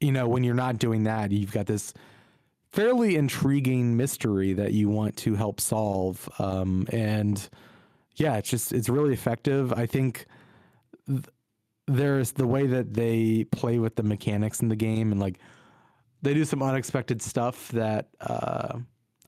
you 0.00 0.12
know, 0.12 0.26
when 0.26 0.42
you're 0.42 0.54
not 0.54 0.78
doing 0.78 1.04
that, 1.04 1.30
you've 1.30 1.52
got 1.52 1.66
this 1.66 1.94
fairly 2.72 3.16
intriguing 3.16 3.96
mystery 3.96 4.52
that 4.54 4.72
you 4.72 4.88
want 4.88 5.16
to 5.18 5.34
help 5.34 5.60
solve. 5.60 6.28
Um, 6.38 6.86
and 6.90 7.48
yeah, 8.16 8.36
it's 8.36 8.50
just 8.50 8.72
it's 8.72 8.88
really 8.88 9.12
effective. 9.12 9.72
I 9.72 9.86
think 9.86 10.26
th- 11.06 11.24
there's 11.86 12.32
the 12.32 12.46
way 12.46 12.66
that 12.66 12.94
they 12.94 13.44
play 13.44 13.78
with 13.78 13.96
the 13.96 14.02
mechanics 14.02 14.60
in 14.60 14.68
the 14.68 14.76
game, 14.76 15.12
and 15.12 15.20
like 15.20 15.38
they 16.22 16.34
do 16.34 16.44
some 16.44 16.62
unexpected 16.62 17.22
stuff 17.22 17.68
that 17.68 18.08
uh, 18.20 18.78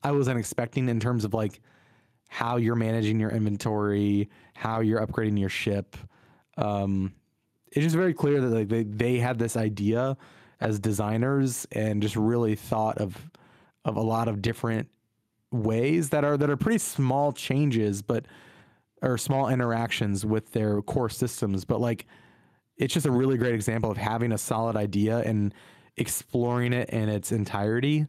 I 0.04 0.12
wasn't 0.12 0.38
expecting 0.38 0.88
in 0.88 1.00
terms 1.00 1.24
of 1.24 1.34
like 1.34 1.60
how 2.28 2.56
you're 2.56 2.76
managing 2.76 3.18
your 3.18 3.30
inventory, 3.30 4.28
how 4.54 4.80
you're 4.80 5.04
upgrading 5.04 5.40
your 5.40 5.48
ship. 5.48 5.96
Um, 6.56 7.14
it's 7.72 7.82
just 7.82 7.96
very 7.96 8.14
clear 8.14 8.40
that 8.40 8.48
like 8.48 8.68
they 8.68 8.84
they 8.84 9.18
had 9.18 9.38
this 9.38 9.56
idea 9.56 10.16
as 10.60 10.78
designers 10.78 11.66
and 11.72 12.02
just 12.02 12.16
really 12.16 12.54
thought 12.54 12.98
of 12.98 13.30
of 13.84 13.96
a 13.96 14.02
lot 14.02 14.28
of 14.28 14.42
different 14.42 14.88
ways 15.50 16.10
that 16.10 16.24
are 16.24 16.36
that 16.36 16.50
are 16.50 16.56
pretty 16.56 16.78
small 16.78 17.32
changes, 17.32 18.02
but 18.02 18.26
or 19.02 19.18
small 19.18 19.48
interactions 19.48 20.24
with 20.24 20.52
their 20.52 20.80
core 20.82 21.10
systems, 21.10 21.64
but 21.64 21.80
like 21.80 22.06
it's 22.76 22.92
just 22.92 23.06
a 23.06 23.10
really 23.10 23.36
great 23.36 23.54
example 23.54 23.90
of 23.90 23.96
having 23.96 24.32
a 24.32 24.38
solid 24.38 24.76
idea 24.76 25.18
and 25.18 25.54
exploring 25.96 26.72
it 26.72 26.88
in 26.90 27.08
its 27.08 27.30
entirety. 27.30 28.06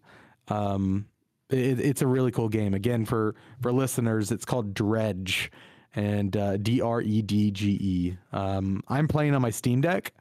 Um, 0.48 1.06
it, 1.50 1.80
it's 1.80 2.02
a 2.02 2.08
really 2.08 2.32
cool 2.32 2.50
game. 2.50 2.74
Again, 2.74 3.06
for 3.06 3.36
for 3.62 3.72
listeners, 3.72 4.32
it's 4.32 4.46
called 4.46 4.74
Dredge, 4.74 5.52
and 5.96 6.36
uh, 6.36 6.58
D 6.58 6.82
R 6.82 7.02
E 7.02 7.22
D 7.22 7.52
G 7.52 7.72
E. 7.82 8.18
Um, 8.34 8.84
I'm 8.88 9.08
playing 9.08 9.36
on 9.36 9.42
my 9.42 9.50
Steam 9.50 9.82
Deck. 9.82 10.14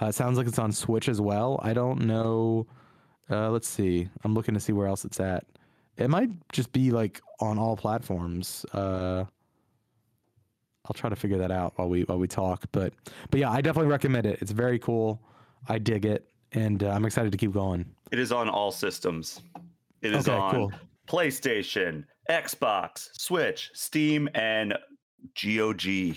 Uh, 0.00 0.10
sounds 0.10 0.38
like 0.38 0.46
it's 0.46 0.58
on 0.58 0.72
Switch 0.72 1.08
as 1.08 1.20
well. 1.20 1.60
I 1.62 1.72
don't 1.74 2.02
know. 2.02 2.66
Uh, 3.30 3.50
let's 3.50 3.68
see. 3.68 4.08
I'm 4.24 4.34
looking 4.34 4.54
to 4.54 4.60
see 4.60 4.72
where 4.72 4.86
else 4.86 5.04
it's 5.04 5.20
at. 5.20 5.44
It 5.96 6.08
might 6.08 6.30
just 6.52 6.72
be 6.72 6.90
like 6.90 7.20
on 7.40 7.58
all 7.58 7.76
platforms. 7.76 8.64
Uh, 8.72 9.24
I'll 10.86 10.94
try 10.94 11.10
to 11.10 11.16
figure 11.16 11.38
that 11.38 11.50
out 11.50 11.74
while 11.76 11.88
we 11.88 12.02
while 12.02 12.18
we 12.18 12.26
talk. 12.26 12.64
But 12.72 12.94
but 13.30 13.40
yeah, 13.40 13.50
I 13.50 13.60
definitely 13.60 13.90
recommend 13.90 14.26
it. 14.26 14.38
It's 14.40 14.52
very 14.52 14.78
cool. 14.78 15.20
I 15.68 15.78
dig 15.78 16.06
it, 16.06 16.28
and 16.52 16.82
uh, 16.82 16.88
I'm 16.88 17.04
excited 17.04 17.30
to 17.32 17.38
keep 17.38 17.52
going. 17.52 17.84
It 18.10 18.18
is 18.18 18.32
on 18.32 18.48
all 18.48 18.72
systems. 18.72 19.42
It 20.02 20.14
is 20.14 20.28
okay, 20.28 20.36
on 20.36 20.54
cool. 20.54 20.72
PlayStation, 21.08 22.04
Xbox, 22.30 23.08
Switch, 23.12 23.70
Steam, 23.74 24.28
and 24.34 24.74
GOG. 25.42 26.16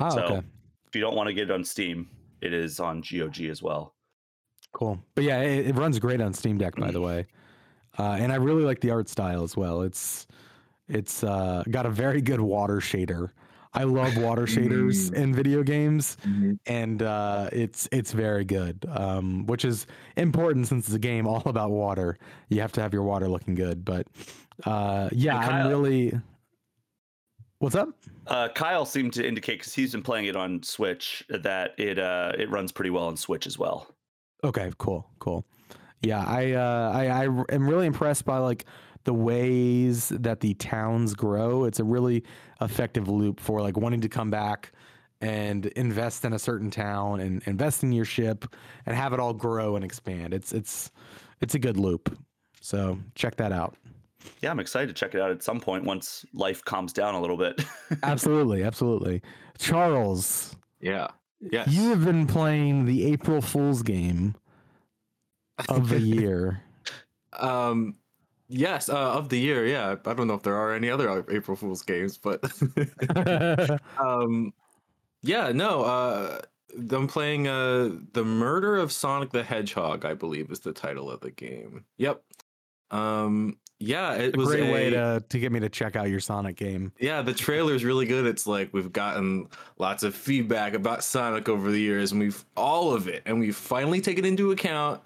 Oh, 0.00 0.10
so 0.10 0.20
okay. 0.22 0.42
if 0.86 0.94
you 0.94 1.00
don't 1.00 1.14
want 1.16 1.28
to 1.28 1.34
get 1.34 1.44
it 1.44 1.50
on 1.50 1.64
Steam, 1.64 2.08
it 2.40 2.52
is 2.52 2.80
on 2.80 3.02
GOG 3.02 3.42
as 3.42 3.62
well. 3.62 3.94
Cool. 4.72 4.98
But 5.14 5.24
yeah, 5.24 5.40
it, 5.40 5.68
it 5.68 5.76
runs 5.76 5.98
great 5.98 6.20
on 6.20 6.32
Steam 6.32 6.58
Deck, 6.58 6.76
by 6.76 6.90
the 6.90 7.00
way. 7.00 7.26
Uh, 7.98 8.16
and 8.18 8.32
I 8.32 8.36
really 8.36 8.64
like 8.64 8.80
the 8.80 8.90
art 8.90 9.08
style 9.08 9.44
as 9.44 9.56
well. 9.56 9.82
It's 9.82 10.26
it's 10.88 11.24
uh, 11.24 11.62
got 11.70 11.86
a 11.86 11.90
very 11.90 12.20
good 12.20 12.40
water 12.40 12.76
shader. 12.76 13.30
I 13.74 13.82
love 13.84 14.16
water 14.16 14.42
shaders 14.42 15.10
mm. 15.10 15.14
in 15.14 15.34
video 15.34 15.62
games, 15.64 16.16
mm-hmm. 16.24 16.52
and 16.66 17.02
uh, 17.02 17.50
it's 17.52 17.88
it's 17.90 18.12
very 18.12 18.44
good, 18.44 18.86
um, 18.88 19.46
which 19.46 19.64
is 19.64 19.86
important 20.16 20.68
since 20.68 20.86
it's 20.86 20.94
a 20.94 20.98
game 20.98 21.26
all 21.26 21.42
about 21.46 21.70
water. 21.70 22.16
You 22.48 22.60
have 22.60 22.72
to 22.72 22.82
have 22.82 22.92
your 22.92 23.02
water 23.02 23.28
looking 23.28 23.54
good. 23.54 23.84
But 23.84 24.06
uh, 24.64 25.08
yeah, 25.12 25.42
Kyle, 25.42 25.66
I'm 25.66 25.68
really. 25.68 26.12
What's 27.58 27.74
up? 27.74 27.88
Uh, 28.26 28.48
Kyle 28.48 28.84
seemed 28.84 29.12
to 29.14 29.26
indicate 29.26 29.60
because 29.60 29.74
he's 29.74 29.92
been 29.92 30.02
playing 30.02 30.26
it 30.26 30.36
on 30.36 30.62
Switch 30.62 31.24
that 31.28 31.78
it 31.78 31.98
uh, 31.98 32.32
it 32.38 32.50
runs 32.50 32.70
pretty 32.70 32.90
well 32.90 33.06
on 33.06 33.16
Switch 33.16 33.46
as 33.46 33.58
well. 33.58 33.88
Okay, 34.44 34.70
cool, 34.78 35.08
cool. 35.18 35.44
Yeah, 36.02 36.24
I 36.24 36.52
uh, 36.52 36.92
I 36.94 37.06
I 37.06 37.24
am 37.24 37.68
really 37.68 37.86
impressed 37.86 38.24
by 38.24 38.38
like 38.38 38.66
the 39.04 39.14
ways 39.14 40.08
that 40.08 40.40
the 40.40 40.54
towns 40.54 41.14
grow. 41.14 41.64
It's 41.64 41.80
a 41.80 41.84
really 41.84 42.24
effective 42.60 43.08
loop 43.08 43.40
for 43.40 43.60
like 43.60 43.76
wanting 43.76 44.00
to 44.00 44.08
come 44.08 44.30
back 44.30 44.72
and 45.20 45.66
invest 45.66 46.24
in 46.24 46.32
a 46.32 46.38
certain 46.38 46.70
town 46.70 47.20
and 47.20 47.42
invest 47.46 47.82
in 47.82 47.92
your 47.92 48.04
ship 48.04 48.44
and 48.86 48.96
have 48.96 49.12
it 49.12 49.20
all 49.20 49.32
grow 49.32 49.76
and 49.76 49.84
expand. 49.84 50.34
It's 50.34 50.52
it's 50.52 50.90
it's 51.40 51.54
a 51.54 51.58
good 51.58 51.76
loop. 51.76 52.16
So 52.60 52.98
check 53.14 53.36
that 53.36 53.52
out. 53.52 53.76
Yeah, 54.40 54.50
I'm 54.50 54.60
excited 54.60 54.88
to 54.88 54.94
check 54.94 55.14
it 55.14 55.20
out 55.20 55.30
at 55.30 55.42
some 55.42 55.60
point 55.60 55.84
once 55.84 56.24
life 56.32 56.64
calms 56.64 56.92
down 56.92 57.14
a 57.14 57.20
little 57.20 57.36
bit. 57.36 57.62
absolutely, 58.02 58.62
absolutely. 58.62 59.22
Charles. 59.58 60.56
Yeah. 60.80 61.08
Yes. 61.40 61.68
You 61.68 61.90
have 61.90 62.04
been 62.04 62.26
playing 62.26 62.86
the 62.86 63.12
April 63.12 63.42
Fool's 63.42 63.82
game 63.82 64.34
of 65.68 65.90
the 65.90 66.00
year. 66.00 66.62
um 67.38 67.96
Yes, 68.48 68.88
uh, 68.88 69.12
of 69.14 69.28
the 69.28 69.38
year. 69.38 69.66
Yeah, 69.66 69.96
I 70.04 70.14
don't 70.14 70.26
know 70.26 70.34
if 70.34 70.42
there 70.42 70.56
are 70.56 70.72
any 70.72 70.90
other 70.90 71.24
April 71.30 71.56
Fools 71.56 71.82
games, 71.82 72.18
but 72.18 72.42
um, 73.98 74.52
yeah, 75.22 75.50
no. 75.52 75.82
Uh, 75.82 76.40
I'm 76.90 77.06
playing 77.06 77.48
uh, 77.48 77.90
the 78.12 78.24
Murder 78.24 78.76
of 78.76 78.92
Sonic 78.92 79.30
the 79.30 79.42
Hedgehog. 79.42 80.04
I 80.04 80.14
believe 80.14 80.50
is 80.50 80.60
the 80.60 80.72
title 80.72 81.10
of 81.10 81.20
the 81.20 81.30
game. 81.30 81.84
Yep. 81.96 82.22
Um, 82.90 83.56
yeah, 83.80 84.14
it 84.14 84.34
a 84.34 84.38
was 84.38 84.48
great 84.48 84.60
a, 84.60 84.62
great 84.64 84.72
way 84.72 84.90
to 84.90 85.24
to 85.28 85.38
get 85.38 85.50
me 85.50 85.60
to 85.60 85.68
check 85.68 85.96
out 85.96 86.08
your 86.08 86.20
Sonic 86.20 86.56
game. 86.56 86.92
Yeah, 86.98 87.22
the 87.22 87.34
trailer 87.34 87.74
is 87.74 87.84
really 87.84 88.06
good. 88.06 88.26
It's 88.26 88.46
like 88.46 88.68
we've 88.72 88.92
gotten 88.92 89.48
lots 89.78 90.02
of 90.02 90.14
feedback 90.14 90.74
about 90.74 91.02
Sonic 91.02 91.48
over 91.48 91.70
the 91.70 91.80
years, 91.80 92.12
and 92.12 92.20
we've 92.20 92.44
all 92.56 92.94
of 92.94 93.08
it, 93.08 93.22
and 93.26 93.40
we've 93.40 93.56
finally 93.56 94.00
taken 94.00 94.24
into 94.24 94.52
account. 94.52 95.00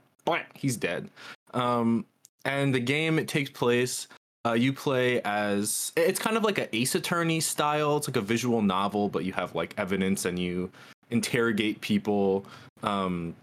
He's 0.54 0.76
dead. 0.76 1.08
Um, 1.54 2.04
and 2.44 2.74
the 2.74 2.80
game 2.80 3.18
it 3.18 3.28
takes 3.28 3.50
place 3.50 4.08
uh, 4.46 4.52
you 4.52 4.72
play 4.72 5.20
as 5.22 5.92
it's 5.96 6.18
kind 6.18 6.36
of 6.36 6.44
like 6.44 6.58
an 6.58 6.68
ace 6.72 6.94
attorney 6.94 7.40
style. 7.40 7.96
It's 7.96 8.08
like 8.08 8.16
a 8.16 8.22
visual 8.22 8.62
novel 8.62 9.08
but 9.08 9.24
you 9.24 9.32
have 9.32 9.54
like 9.54 9.74
evidence 9.76 10.24
and 10.24 10.38
you 10.38 10.70
interrogate 11.10 11.80
people. 11.80 12.46
Um, 12.82 13.34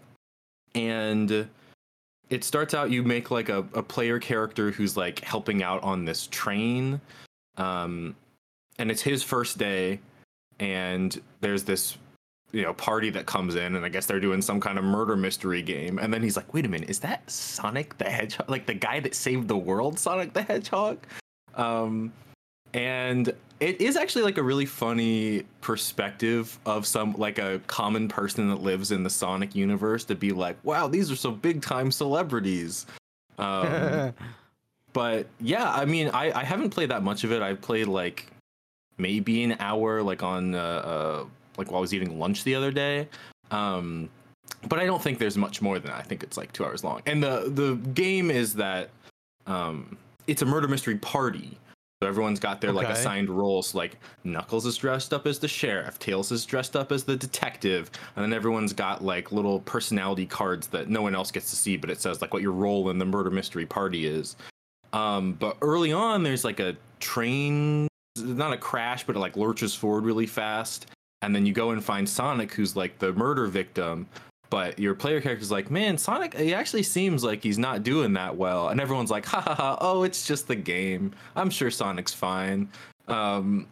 and 0.74 1.48
it 2.30 2.44
starts 2.44 2.74
out 2.74 2.92
you 2.92 3.04
make 3.04 3.30
like 3.30 3.50
a, 3.50 3.60
a 3.74 3.84
player 3.84 4.20
character 4.20 4.72
who's 4.72 4.98
like 4.98 5.20
helping 5.20 5.62
out 5.62 5.84
on 5.84 6.06
this 6.06 6.28
train. 6.28 7.00
Um, 7.58 8.16
and 8.80 8.90
it's 8.90 9.02
his 9.02 9.22
first 9.22 9.58
day 9.58 10.00
and 10.60 11.22
there's 11.42 11.64
this 11.64 11.98
you 12.56 12.62
know 12.62 12.74
party 12.74 13.10
that 13.10 13.26
comes 13.26 13.56
in 13.56 13.76
and 13.76 13.86
i 13.86 13.90
guess 13.90 14.06
they're 14.06 14.20
doing 14.20 14.42
some 14.42 14.62
kind 14.62 14.80
of 14.80 14.86
murder 14.86 15.18
mystery 15.18 15.62
game. 15.62 16.00
And 16.00 16.14
then 16.14 16.24
he's 16.24 16.38
like 16.38 16.54
wait 16.54 16.66
a 16.66 16.70
minute 16.70 16.90
is 16.90 17.00
that 17.00 17.30
sonic 17.30 17.98
the 17.98 18.10
hedgehog? 18.10 18.50
Like 18.50 18.66
the 18.66 18.74
guy 18.74 19.02
that 19.02 19.14
saved 19.14 19.50
the 19.50 19.58
world 19.58 20.00
sonic 20.00 20.34
the 20.34 20.42
hedgehog? 20.42 21.06
Um 21.56 22.14
and 22.74 23.34
it 23.60 23.80
is 23.82 23.98
actually 23.98 24.24
like 24.24 24.38
a 24.38 24.44
really 24.44 24.66
funny 24.66 25.44
perspective 25.60 26.58
of 26.66 26.88
some 26.88 27.14
like 27.18 27.40
a 27.40 27.60
common 27.68 28.08
person 28.08 28.50
that 28.50 28.62
lives 28.62 28.92
in 28.92 29.04
the 29.04 29.10
sonic 29.10 29.54
universe 29.54 30.06
to 30.06 30.16
be 30.16 30.32
like 30.32 30.56
wow 30.64 30.88
these 30.88 31.12
are 31.12 31.16
some 31.18 31.36
big 31.36 31.62
time 31.62 31.92
celebrities. 31.92 32.86
Um 33.38 34.14
but 34.94 35.28
yeah 35.42 35.70
i 35.74 35.84
mean 35.84 36.08
i 36.14 36.32
i 36.40 36.44
haven't 36.46 36.70
played 36.70 36.90
that 36.90 37.04
much 37.04 37.26
of 37.26 37.34
it. 37.34 37.42
I've 37.42 37.60
played 37.60 37.88
like 37.88 38.28
maybe 38.98 39.44
an 39.44 39.58
hour 39.60 40.02
like 40.02 40.24
on 40.24 40.56
uh, 40.56 40.58
uh 40.58 41.26
like 41.58 41.72
while 41.72 41.78
I 41.78 41.82
was 41.82 41.94
eating 41.94 42.20
lunch 42.20 42.44
the 42.44 42.56
other 42.56 42.72
day. 42.72 43.08
Um, 43.52 44.10
but 44.68 44.80
I 44.80 44.86
don't 44.86 45.02
think 45.02 45.20
there's 45.20 45.38
much 45.38 45.62
more 45.62 45.80
than 45.80 45.92
that. 45.92 46.00
I 46.00 46.04
think 46.04 46.24
it's 46.24 46.38
like 46.38 46.52
two 46.52 46.66
hours 46.66 46.84
long. 46.84 47.02
And 47.06 47.22
the 47.22 47.52
the 47.54 47.76
game 47.92 48.32
is 48.32 48.54
that 48.56 48.90
um, 49.48 49.98
it's 50.28 50.42
a 50.42 50.46
murder 50.46 50.68
mystery 50.68 50.98
party. 50.98 51.58
So 52.04 52.10
everyone's 52.10 52.42
got 52.42 52.60
their 52.60 52.72
okay. 52.72 52.80
like 52.80 52.90
assigned 52.90 53.30
roles. 53.30 53.74
Like 53.74 53.98
Knuckles 54.26 54.66
is 54.66 54.76
dressed 54.76 55.14
up 55.14 55.26
as 55.26 55.40
the 55.40 55.48
sheriff, 55.48 55.98
Tails 55.98 56.32
is 56.32 56.46
dressed 56.46 56.76
up 56.76 56.92
as 56.92 57.04
the 57.04 57.16
detective, 57.16 57.90
and 58.16 58.24
then 58.24 58.34
everyone's 58.34 58.74
got 58.74 59.04
like 59.04 59.32
little 59.32 59.62
personality 59.62 60.26
cards 60.26 60.68
that 60.68 60.90
no 60.90 61.02
one 61.02 61.16
else 61.16 61.32
gets 61.32 61.50
to 61.52 61.56
see, 61.56 61.78
but 61.78 61.90
it 61.90 62.02
says 62.02 62.22
like 62.22 62.34
what 62.34 62.42
your 62.42 62.52
role 62.52 62.90
in 62.90 62.98
the 62.98 63.06
murder 63.06 63.32
mystery 63.32 63.66
party 63.66 64.08
is. 64.08 64.36
Um, 64.92 65.34
but 65.34 65.58
early 65.62 65.94
on, 65.94 66.22
there's 66.22 66.44
like 66.44 66.60
a 66.60 66.76
train, 67.00 67.88
not 68.18 68.52
a 68.52 68.58
crash, 68.58 69.06
but 69.06 69.16
it 69.16 69.20
like 69.20 69.38
lurches 69.38 69.74
forward 69.74 70.04
really 70.04 70.28
fast, 70.28 70.88
and 71.22 71.36
then 71.36 71.46
you 71.46 71.54
go 71.54 71.72
and 71.72 71.84
find 71.84 72.08
Sonic, 72.08 72.54
who's 72.54 72.76
like 72.76 73.00
the 73.00 73.14
murder 73.14 73.48
victim. 73.48 74.08
But 74.50 74.78
your 74.78 74.94
player 74.94 75.22
character's 75.22 75.52
like, 75.52 75.72
man, 75.72 75.98
Sonic, 75.98 76.36
he 76.36 76.54
actually 76.54 76.84
seems 76.84 77.24
like 77.24 77.42
he's 77.42 77.58
not 77.58 77.84
doing 77.84 78.14
that 78.14 78.38
well. 78.38 78.70
And 78.70 78.80
everyone's 78.80 79.10
like, 79.10 79.26
ha 79.26 79.42
ha 79.42 79.56
ha, 79.56 79.78
oh, 79.82 80.04
it's 80.04 80.28
just 80.28 80.48
the 80.48 80.56
game. 80.56 81.14
I'm 81.36 81.50
sure 81.50 81.72
Sonic's 81.72 82.14
fine. 82.14 82.70
Um, 83.08 83.68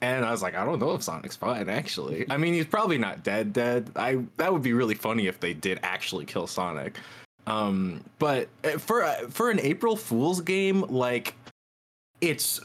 and 0.00 0.24
I 0.24 0.30
was 0.30 0.42
like, 0.42 0.54
I 0.54 0.64
don't 0.64 0.80
know 0.80 0.92
if 0.94 1.02
Sonic's 1.02 1.36
fine, 1.36 1.68
actually. 1.68 2.26
I 2.30 2.36
mean, 2.36 2.52
he's 2.52 2.66
probably 2.66 2.98
not 2.98 3.22
dead, 3.22 3.52
dead. 3.52 3.90
I 3.96 4.24
that 4.36 4.52
would 4.52 4.62
be 4.62 4.72
really 4.72 4.94
funny 4.94 5.26
if 5.26 5.40
they 5.40 5.54
did 5.54 5.80
actually 5.82 6.24
kill 6.24 6.46
Sonic. 6.46 6.98
Um, 7.46 8.04
but 8.18 8.48
eh, 8.64 8.76
for 8.76 9.04
for 9.30 9.50
an 9.50 9.60
April 9.60 9.96
Fool's 9.96 10.40
game, 10.40 10.82
like, 10.82 11.34
it's, 12.20 12.60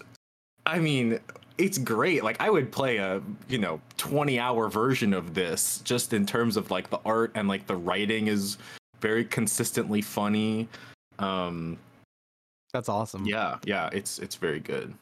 I 0.65 0.79
mean, 0.79 1.19
it's 1.57 1.77
great. 1.77 2.23
Like 2.23 2.41
I 2.41 2.49
would 2.49 2.71
play 2.71 2.97
a 2.97 3.21
you 3.47 3.57
know 3.57 3.79
20 3.97 4.39
hour 4.39 4.69
version 4.69 5.13
of 5.13 5.33
this 5.33 5.81
just 5.83 6.13
in 6.13 6.25
terms 6.25 6.57
of 6.57 6.71
like 6.71 6.89
the 6.89 6.99
art 7.05 7.31
and 7.35 7.47
like 7.47 7.67
the 7.67 7.75
writing 7.75 8.27
is 8.27 8.57
very 8.99 9.25
consistently 9.25 10.01
funny. 10.01 10.67
Um, 11.19 11.77
That's 12.71 12.89
awesome. 12.89 13.25
yeah, 13.25 13.57
yeah, 13.65 13.89
it's 13.91 14.19
it's 14.19 14.35
very 14.35 14.59
good. 14.59 14.93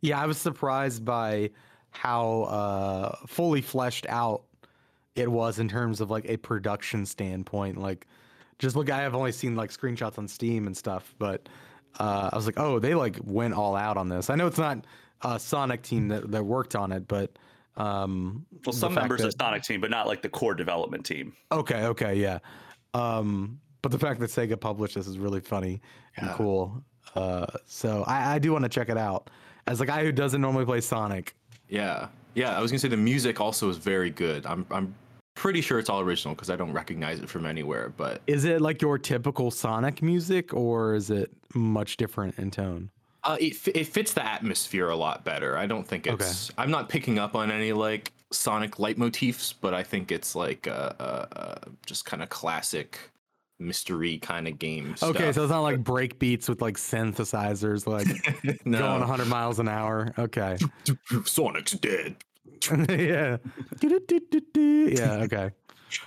Yeah, 0.00 0.20
I 0.20 0.26
was 0.26 0.38
surprised 0.38 1.04
by 1.04 1.50
how 1.90 2.42
uh, 2.42 3.16
fully 3.26 3.60
fleshed 3.60 4.06
out 4.08 4.42
it 5.14 5.30
was 5.30 5.58
in 5.58 5.68
terms 5.68 6.00
of 6.00 6.10
like 6.10 6.28
a 6.28 6.36
production 6.36 7.06
standpoint. 7.06 7.78
Like, 7.78 8.06
just 8.58 8.76
look, 8.76 8.90
I 8.90 9.00
have 9.00 9.14
only 9.14 9.32
seen 9.32 9.54
like 9.54 9.70
screenshots 9.70 10.18
on 10.18 10.26
Steam 10.26 10.66
and 10.66 10.76
stuff, 10.76 11.14
but 11.18 11.48
uh, 11.98 12.30
I 12.32 12.36
was 12.36 12.46
like, 12.46 12.58
oh, 12.58 12.78
they 12.78 12.94
like 12.94 13.18
went 13.24 13.54
all 13.54 13.76
out 13.76 13.96
on 13.96 14.08
this. 14.08 14.28
I 14.28 14.34
know 14.34 14.46
it's 14.46 14.58
not 14.58 14.84
a 15.24 15.38
Sonic 15.40 15.82
team 15.82 16.08
that, 16.08 16.30
that 16.30 16.44
worked 16.44 16.76
on 16.76 16.92
it, 16.92 17.08
but 17.08 17.30
um, 17.76 18.44
Well, 18.64 18.72
some 18.72 18.94
members 18.94 19.22
that- 19.22 19.28
of 19.28 19.34
Sonic 19.40 19.62
team, 19.62 19.80
but 19.80 19.90
not 19.90 20.06
like 20.06 20.22
the 20.22 20.28
core 20.28 20.54
development 20.54 21.04
team. 21.04 21.32
Okay, 21.50 21.86
okay, 21.86 22.14
yeah. 22.14 22.38
Um, 22.92 23.58
but 23.82 23.90
the 23.90 23.98
fact 23.98 24.20
that 24.20 24.30
Sega 24.30 24.58
published 24.58 24.94
this 24.94 25.06
is 25.06 25.18
really 25.18 25.40
funny 25.40 25.80
and 26.16 26.30
cool. 26.30 26.82
Uh, 27.14 27.46
so 27.66 28.04
I, 28.06 28.34
I 28.34 28.38
do 28.38 28.52
want 28.52 28.62
to 28.64 28.68
check 28.68 28.88
it 28.88 28.96
out. 28.96 29.30
As 29.66 29.80
a 29.80 29.86
guy 29.86 30.04
who 30.04 30.12
doesn't 30.12 30.40
normally 30.40 30.64
play 30.64 30.80
Sonic, 30.80 31.34
Yeah, 31.68 32.08
yeah. 32.34 32.56
I 32.56 32.60
was 32.60 32.70
gonna 32.70 32.78
say 32.78 32.88
the 32.88 32.96
music 32.96 33.40
also 33.40 33.68
is 33.68 33.76
very 33.78 34.10
good. 34.10 34.46
I'm 34.46 34.64
I'm 34.70 34.94
pretty 35.34 35.60
sure 35.60 35.78
it's 35.78 35.88
all 35.90 36.00
original 36.00 36.34
because 36.34 36.50
I 36.50 36.56
don't 36.56 36.72
recognize 36.72 37.18
it 37.20 37.28
from 37.28 37.44
anywhere. 37.46 37.92
But 37.96 38.20
is 38.26 38.44
it 38.44 38.60
like 38.60 38.80
your 38.82 38.98
typical 38.98 39.50
Sonic 39.50 40.02
music, 40.02 40.54
or 40.54 40.94
is 40.94 41.10
it 41.10 41.30
much 41.54 41.96
different 41.96 42.38
in 42.38 42.50
tone? 42.50 42.90
Uh, 43.24 43.36
it 43.40 43.56
it 43.68 43.86
fits 43.86 44.12
the 44.12 44.24
atmosphere 44.24 44.88
a 44.88 44.96
lot 44.96 45.24
better. 45.24 45.56
I 45.56 45.66
don't 45.66 45.86
think 45.86 46.06
Okay. 46.06 46.24
it's. 46.24 46.50
I'm 46.58 46.70
not 46.70 46.88
picking 46.88 47.18
up 47.18 47.34
on 47.34 47.50
any 47.50 47.72
like 47.72 48.12
Sonic 48.30 48.72
leitmotifs, 48.76 49.54
but 49.60 49.74
I 49.74 49.82
think 49.82 50.12
it's 50.12 50.34
like 50.34 50.66
uh, 50.66 50.92
uh, 50.98 51.26
uh 51.32 51.54
just 51.86 52.04
kind 52.04 52.22
of 52.22 52.28
classic 52.28 52.98
mystery 53.58 54.18
kind 54.18 54.48
of 54.48 54.58
game. 54.58 54.94
Okay, 55.02 55.18
stuff. 55.18 55.34
so 55.34 55.42
it's 55.44 55.50
not 55.50 55.60
like 55.60 55.82
break 55.82 56.18
beats 56.18 56.48
with 56.48 56.60
like 56.60 56.76
synthesizers, 56.76 57.86
like 57.86 58.06
no, 58.66 58.78
going 58.78 59.00
100 59.00 59.26
miles 59.26 59.58
an 59.58 59.68
hour. 59.68 60.12
Okay, 60.18 60.58
Sonic's 61.24 61.72
dead. 61.72 62.16
yeah, 62.88 63.36
yeah. 64.54 65.18
Okay, 65.24 65.50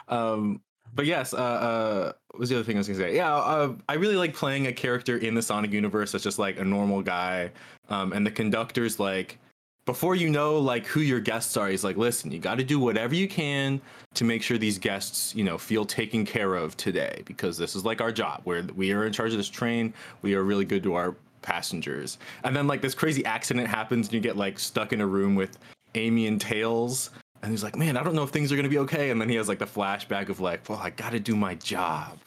Um, 0.08 0.62
but 0.98 1.06
yes, 1.06 1.34
uh, 1.34 1.38
uh, 1.38 2.12
what 2.32 2.40
was 2.40 2.50
the 2.50 2.56
other 2.56 2.64
thing 2.64 2.76
I 2.76 2.80
was 2.80 2.88
gonna 2.88 3.00
say? 3.00 3.16
Yeah, 3.16 3.34
uh, 3.34 3.76
I 3.88 3.94
really 3.94 4.16
like 4.16 4.34
playing 4.34 4.66
a 4.66 4.74
character 4.74 5.18
in 5.18 5.36
the 5.36 5.44
Sonic 5.44 5.72
universe 5.72 6.12
that's 6.12 6.24
just 6.24 6.40
like 6.40 6.60
a 6.60 6.66
normal 6.66 7.04
guy. 7.04 7.52
Um, 7.90 8.14
and 8.14 8.26
the 8.26 8.32
conductor's 8.32 9.00
like, 9.00 9.38
before 9.86 10.16
you 10.16 10.28
know 10.28 10.58
like 10.58 10.88
who 10.88 11.00
your 11.00 11.20
guests 11.20 11.56
are, 11.56 11.70
he's 11.70 11.84
like, 11.84 11.98
listen, 11.98 12.32
you 12.32 12.40
got 12.40 12.56
to 12.56 12.64
do 12.64 12.80
whatever 12.80 13.14
you 13.14 13.28
can 13.28 13.80
to 14.16 14.24
make 14.24 14.42
sure 14.42 14.58
these 14.58 14.80
guests, 14.80 15.36
you 15.36 15.44
know, 15.44 15.58
feel 15.58 15.86
taken 15.86 16.26
care 16.26 16.56
of 16.56 16.76
today 16.78 17.22
because 17.26 17.60
this 17.60 17.76
is 17.76 17.86
like 17.86 18.02
our 18.02 18.12
job. 18.12 18.42
Where 18.44 18.64
we 18.76 18.92
are 18.92 19.06
in 19.06 19.14
charge 19.14 19.32
of 19.32 19.38
this 19.38 19.50
train, 19.50 19.94
we 20.24 20.34
are 20.34 20.44
really 20.44 20.66
good 20.66 20.82
to 20.84 20.96
our 20.96 21.16
passengers. 21.44 22.18
And 22.44 22.56
then 22.56 22.66
like 22.66 22.82
this 22.82 22.96
crazy 22.96 23.24
accident 23.24 23.68
happens, 23.68 24.08
and 24.08 24.16
you 24.16 24.20
get 24.20 24.36
like 24.36 24.58
stuck 24.58 24.94
in 24.94 25.02
a 25.02 25.08
room 25.08 25.36
with 25.36 25.60
Amy 25.94 26.26
and 26.26 26.42
Tails. 26.42 27.12
And 27.42 27.52
he's 27.52 27.64
like, 27.64 27.76
man, 27.76 27.98
I 27.98 28.04
don't 28.04 28.16
know 28.16 28.24
if 28.24 28.30
things 28.32 28.52
are 28.52 28.56
gonna 28.56 28.70
be 28.70 28.80
okay. 28.80 29.10
And 29.12 29.20
then 29.22 29.30
he 29.30 29.36
has 29.36 29.48
like 29.48 29.60
the 29.60 29.66
flashback 29.66 30.30
of 30.30 30.40
like, 30.40 30.68
well, 30.70 30.80
I 30.80 30.90
gotta 30.90 31.20
do 31.20 31.36
my 31.36 31.56
job. 31.56 32.18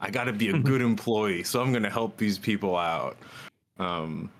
I 0.00 0.10
gotta 0.10 0.32
be 0.32 0.50
a 0.50 0.58
good 0.58 0.80
employee, 0.82 1.42
so 1.42 1.60
I'm 1.60 1.72
gonna 1.72 1.90
help 1.90 2.16
these 2.16 2.38
people 2.38 2.76
out. 2.76 3.16
Um, 3.78 4.30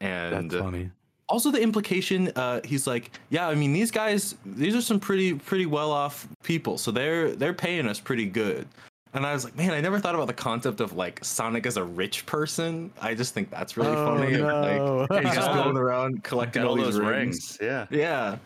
and 0.00 0.50
that's 0.50 0.62
funny. 0.62 0.90
also 1.28 1.50
the 1.50 1.60
implication, 1.60 2.30
uh, 2.36 2.60
he's 2.64 2.86
like, 2.86 3.10
yeah, 3.30 3.48
I 3.48 3.54
mean, 3.54 3.72
these 3.72 3.90
guys, 3.90 4.34
these 4.44 4.74
are 4.76 4.82
some 4.82 5.00
pretty 5.00 5.34
pretty 5.34 5.66
well 5.66 5.90
off 5.90 6.28
people, 6.42 6.78
so 6.78 6.90
they're 6.90 7.34
they're 7.34 7.54
paying 7.54 7.88
us 7.88 7.98
pretty 8.00 8.26
good. 8.26 8.66
And 9.14 9.24
I 9.24 9.32
was 9.32 9.44
like, 9.44 9.54
man, 9.56 9.70
I 9.70 9.80
never 9.80 10.00
thought 10.00 10.16
about 10.16 10.26
the 10.26 10.32
concept 10.34 10.80
of 10.80 10.92
like 10.94 11.24
Sonic 11.24 11.66
as 11.66 11.76
a 11.76 11.84
rich 11.84 12.26
person. 12.26 12.90
I 13.00 13.14
just 13.14 13.32
think 13.32 13.48
that's 13.48 13.76
really 13.76 13.90
Oh, 13.96 14.18
funny. 14.18 14.32
no. 14.38 15.06
Like, 15.08 15.24
he's 15.24 15.34
just 15.36 15.52
going 15.52 15.76
around 15.76 16.24
collecting 16.24 16.62
all, 16.64 16.70
all 16.70 16.74
these 16.76 16.86
those 16.86 16.98
rings. 16.98 17.58
rings. 17.58 17.58
Yeah. 17.62 17.86
Yeah. 17.90 18.38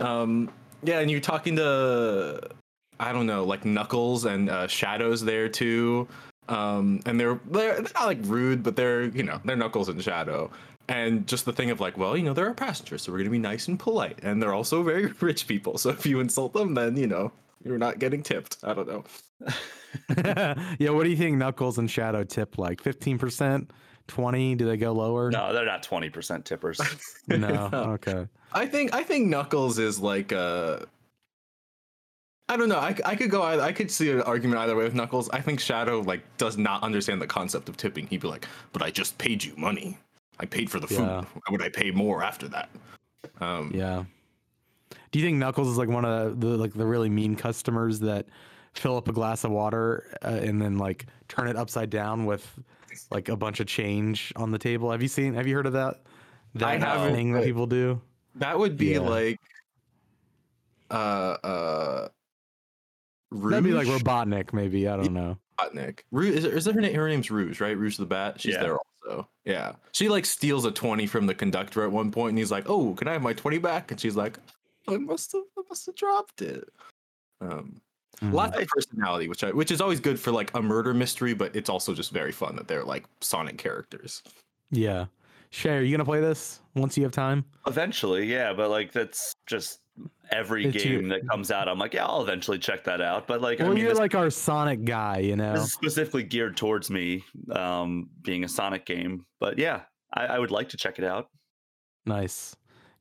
Um 0.00 0.50
yeah, 0.82 1.00
and 1.00 1.10
you're 1.10 1.20
talking 1.20 1.56
to 1.56 2.40
I 3.00 3.12
don't 3.12 3.26
know, 3.26 3.44
like 3.44 3.64
Knuckles 3.64 4.24
and 4.24 4.48
uh, 4.48 4.66
Shadows 4.66 5.24
there 5.24 5.48
too. 5.48 6.08
Um 6.48 7.00
and 7.06 7.18
they're 7.18 7.40
they're, 7.46 7.80
they're 7.80 7.92
not 7.94 8.06
like 8.06 8.18
rude, 8.22 8.62
but 8.62 8.76
they're, 8.76 9.04
you 9.04 9.22
know, 9.22 9.40
they're 9.44 9.56
Knuckles 9.56 9.88
and 9.88 10.02
Shadow. 10.02 10.50
And 10.88 11.26
just 11.26 11.44
the 11.44 11.52
thing 11.52 11.70
of 11.70 11.80
like, 11.80 11.96
well, 11.96 12.16
you 12.16 12.24
know, 12.24 12.32
they're 12.32 12.48
our 12.48 12.54
passengers, 12.54 13.02
so 13.02 13.12
we're 13.12 13.18
gonna 13.18 13.30
be 13.30 13.38
nice 13.38 13.68
and 13.68 13.78
polite. 13.78 14.18
And 14.22 14.42
they're 14.42 14.54
also 14.54 14.82
very 14.82 15.06
rich 15.20 15.46
people. 15.46 15.78
So 15.78 15.90
if 15.90 16.04
you 16.04 16.20
insult 16.20 16.52
them, 16.52 16.74
then 16.74 16.96
you 16.96 17.06
know, 17.06 17.32
you're 17.64 17.78
not 17.78 17.98
getting 17.98 18.22
tipped. 18.22 18.56
I 18.62 18.74
don't 18.74 18.88
know. 18.88 19.04
yeah, 20.78 20.90
what 20.90 21.04
do 21.04 21.10
you 21.10 21.16
think 21.16 21.38
Knuckles 21.38 21.78
and 21.78 21.90
Shadow 21.90 22.24
tip 22.24 22.58
like? 22.58 22.82
15%? 22.82 23.68
20? 24.08 24.54
Do 24.56 24.64
they 24.66 24.76
go 24.76 24.92
lower? 24.92 25.30
No, 25.30 25.52
they're 25.52 25.64
not 25.66 25.82
20% 25.82 26.44
tippers. 26.44 26.80
No. 27.28 27.70
Okay. 27.72 28.26
I 28.52 28.66
think 28.66 28.94
I 28.94 29.02
think 29.02 29.28
Knuckles 29.28 29.78
is 29.78 29.98
like 30.00 30.32
uh 30.32 30.80
I 32.48 32.56
don't 32.56 32.68
know. 32.68 32.78
I, 32.78 32.94
I 33.04 33.16
could 33.16 33.30
go. 33.30 33.42
either- 33.42 33.62
I 33.62 33.72
could 33.72 33.90
see 33.90 34.10
an 34.10 34.20
argument 34.22 34.60
either 34.60 34.76
way 34.76 34.84
with 34.84 34.94
Knuckles. 34.94 35.30
I 35.30 35.40
think 35.40 35.58
Shadow 35.60 36.00
like 36.00 36.20
does 36.36 36.58
not 36.58 36.82
understand 36.82 37.22
the 37.22 37.26
concept 37.26 37.68
of 37.68 37.76
tipping. 37.78 38.06
He'd 38.08 38.20
be 38.20 38.28
like, 38.28 38.46
"But 38.72 38.82
I 38.82 38.90
just 38.90 39.16
paid 39.16 39.42
you 39.42 39.54
money. 39.56 39.96
I 40.38 40.44
paid 40.44 40.70
for 40.70 40.78
the 40.80 40.86
food. 40.88 40.98
Yeah. 40.98 41.22
Why 41.22 41.42
would 41.50 41.62
I 41.62 41.70
pay 41.70 41.90
more 41.92 42.22
after 42.22 42.48
that?" 42.48 42.68
Um, 43.40 43.70
Yeah. 43.74 44.04
Do 45.12 45.18
you 45.18 45.24
think 45.24 45.38
Knuckles 45.38 45.68
is 45.68 45.78
like 45.78 45.88
one 45.88 46.04
of 46.04 46.40
the, 46.40 46.46
the 46.48 46.56
like 46.56 46.72
the 46.74 46.84
really 46.86 47.08
mean 47.08 47.36
customers 47.36 48.00
that 48.00 48.26
fill 48.74 48.96
up 48.96 49.08
a 49.08 49.12
glass 49.12 49.44
of 49.44 49.50
water 49.50 50.14
uh, 50.24 50.28
and 50.28 50.60
then 50.60 50.76
like 50.78 51.06
turn 51.28 51.46
it 51.46 51.56
upside 51.56 51.88
down 51.90 52.26
with 52.26 52.46
like 53.10 53.28
a 53.28 53.36
bunch 53.36 53.60
of 53.60 53.66
change 53.66 54.32
on 54.36 54.50
the 54.50 54.58
table? 54.58 54.90
Have 54.90 55.02
you 55.02 55.08
seen? 55.08 55.34
Have 55.34 55.46
you 55.46 55.54
heard 55.54 55.66
of 55.66 55.72
that? 55.74 56.02
That 56.54 56.68
I 56.68 56.76
haven't, 56.78 57.14
thing 57.14 57.32
that 57.32 57.44
people 57.44 57.66
do. 57.66 58.00
that 58.36 58.58
would 58.58 58.76
be 58.76 58.92
Yeah. 58.92 59.00
like, 59.00 59.40
uh, 60.90 60.94
uh, 61.42 62.08
That'd 63.30 63.64
be 63.64 63.72
like 63.72 63.86
Rouge? 63.86 64.02
Robotnik, 64.02 64.52
maybe. 64.52 64.86
I 64.88 64.96
don't 64.96 65.14
know. 65.14 65.38
Robotnik. 65.58 66.00
Rouge, 66.10 66.34
is, 66.36 66.44
it, 66.44 66.52
is 66.52 66.64
that 66.66 66.74
her 66.74 66.80
name? 66.82 66.94
Her 66.94 67.08
name's 67.08 67.30
Rouge, 67.30 67.60
right? 67.60 67.76
Rouge 67.76 67.96
the 67.96 68.04
Bat. 68.04 68.40
She's 68.40 68.54
Yeah. 68.54 68.62
there 68.62 68.76
also. 69.06 69.28
Yeah. 69.44 69.72
She 69.92 70.08
like 70.10 70.26
steals 70.26 70.64
a 70.66 70.70
twenty 70.70 71.06
from 71.06 71.26
the 71.26 71.34
conductor 71.34 71.82
at 71.84 71.90
one 71.90 72.10
point, 72.10 72.30
and 72.30 72.38
he's 72.38 72.50
like, 72.50 72.68
"Oh, 72.68 72.94
can 72.94 73.08
I 73.08 73.12
have 73.14 73.22
my 73.22 73.32
twenty 73.32 73.58
back?" 73.58 73.90
And 73.90 73.98
she's 73.98 74.16
like, 74.16 74.38
"I 74.86 74.98
must 74.98 75.32
have, 75.32 75.42
I 75.58 75.62
must 75.68 75.86
have 75.86 75.94
dropped 75.94 76.42
it." 76.42 76.68
Um, 77.40 77.80
Mhm. 78.20 78.32
lots 78.32 78.56
of 78.58 78.66
personality, 78.68 79.28
which 79.28 79.42
I, 79.44 79.50
which 79.50 79.70
is 79.70 79.80
always 79.80 79.98
good 80.00 80.18
for 80.20 80.30
like 80.30 80.50
a 80.54 80.62
murder 80.62 80.92
mystery, 80.94 81.34
but 81.34 81.54
it's 81.56 81.68
also 81.68 81.94
just 81.94 82.12
very 82.12 82.32
fun 82.32 82.56
that 82.56 82.68
they're 82.68 82.84
like 82.84 83.04
Sonic 83.20 83.58
characters. 83.58 84.22
Yeah. 84.70 85.06
Shea, 85.50 85.76
are 85.76 85.82
you 85.82 85.90
gonna 85.96 86.04
play 86.04 86.20
this 86.20 86.60
once 86.74 86.96
you 86.96 87.02
have 87.02 87.12
time? 87.12 87.44
Eventually, 87.66 88.24
yeah, 88.26 88.52
but 88.52 88.70
like 88.70 88.92
that's 88.92 89.34
just 89.46 89.80
every 90.30 90.64
It's 90.66 90.82
you- 90.84 90.98
game 91.00 91.08
that 91.08 91.28
comes 91.28 91.50
out. 91.50 91.68
I'm 91.68 91.78
like, 91.78 91.92
yeah, 91.94 92.06
I'll 92.06 92.22
eventually 92.22 92.58
check 92.58 92.84
that 92.84 93.00
out. 93.02 93.26
But 93.26 93.40
like, 93.42 93.60
I 93.60 93.64
well, 93.64 93.74
mean, 93.74 93.82
you're 93.82 93.90
this, 93.90 93.98
like 93.98 94.14
our 94.14 94.30
Sonic 94.30 94.84
guy, 94.84 95.18
you 95.18 95.36
know. 95.36 95.52
this 95.52 95.64
is 95.64 95.72
specifically 95.72 96.22
geared 96.22 96.56
towards 96.56 96.90
me, 96.90 97.22
um, 97.50 98.08
being 98.22 98.44
a 98.44 98.48
Sonic 98.48 98.86
game. 98.86 99.26
But 99.40 99.58
yeah, 99.58 99.82
I, 100.14 100.26
I 100.26 100.38
would 100.38 100.50
like 100.50 100.70
to 100.70 100.76
check 100.78 100.98
it 100.98 101.04
out. 101.04 101.28
Nice. 102.06 102.56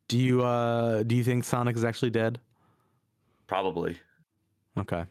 Do 0.09 0.17
you 0.17 0.43
uh 0.43 1.03
do 1.03 1.15
you 1.15 1.23
think 1.23 1.43
Sonic 1.45 1.75
is 1.77 1.85
actually 1.85 2.09
dead? 2.11 2.39
Probably. 3.47 3.97
Okay. 4.77 5.05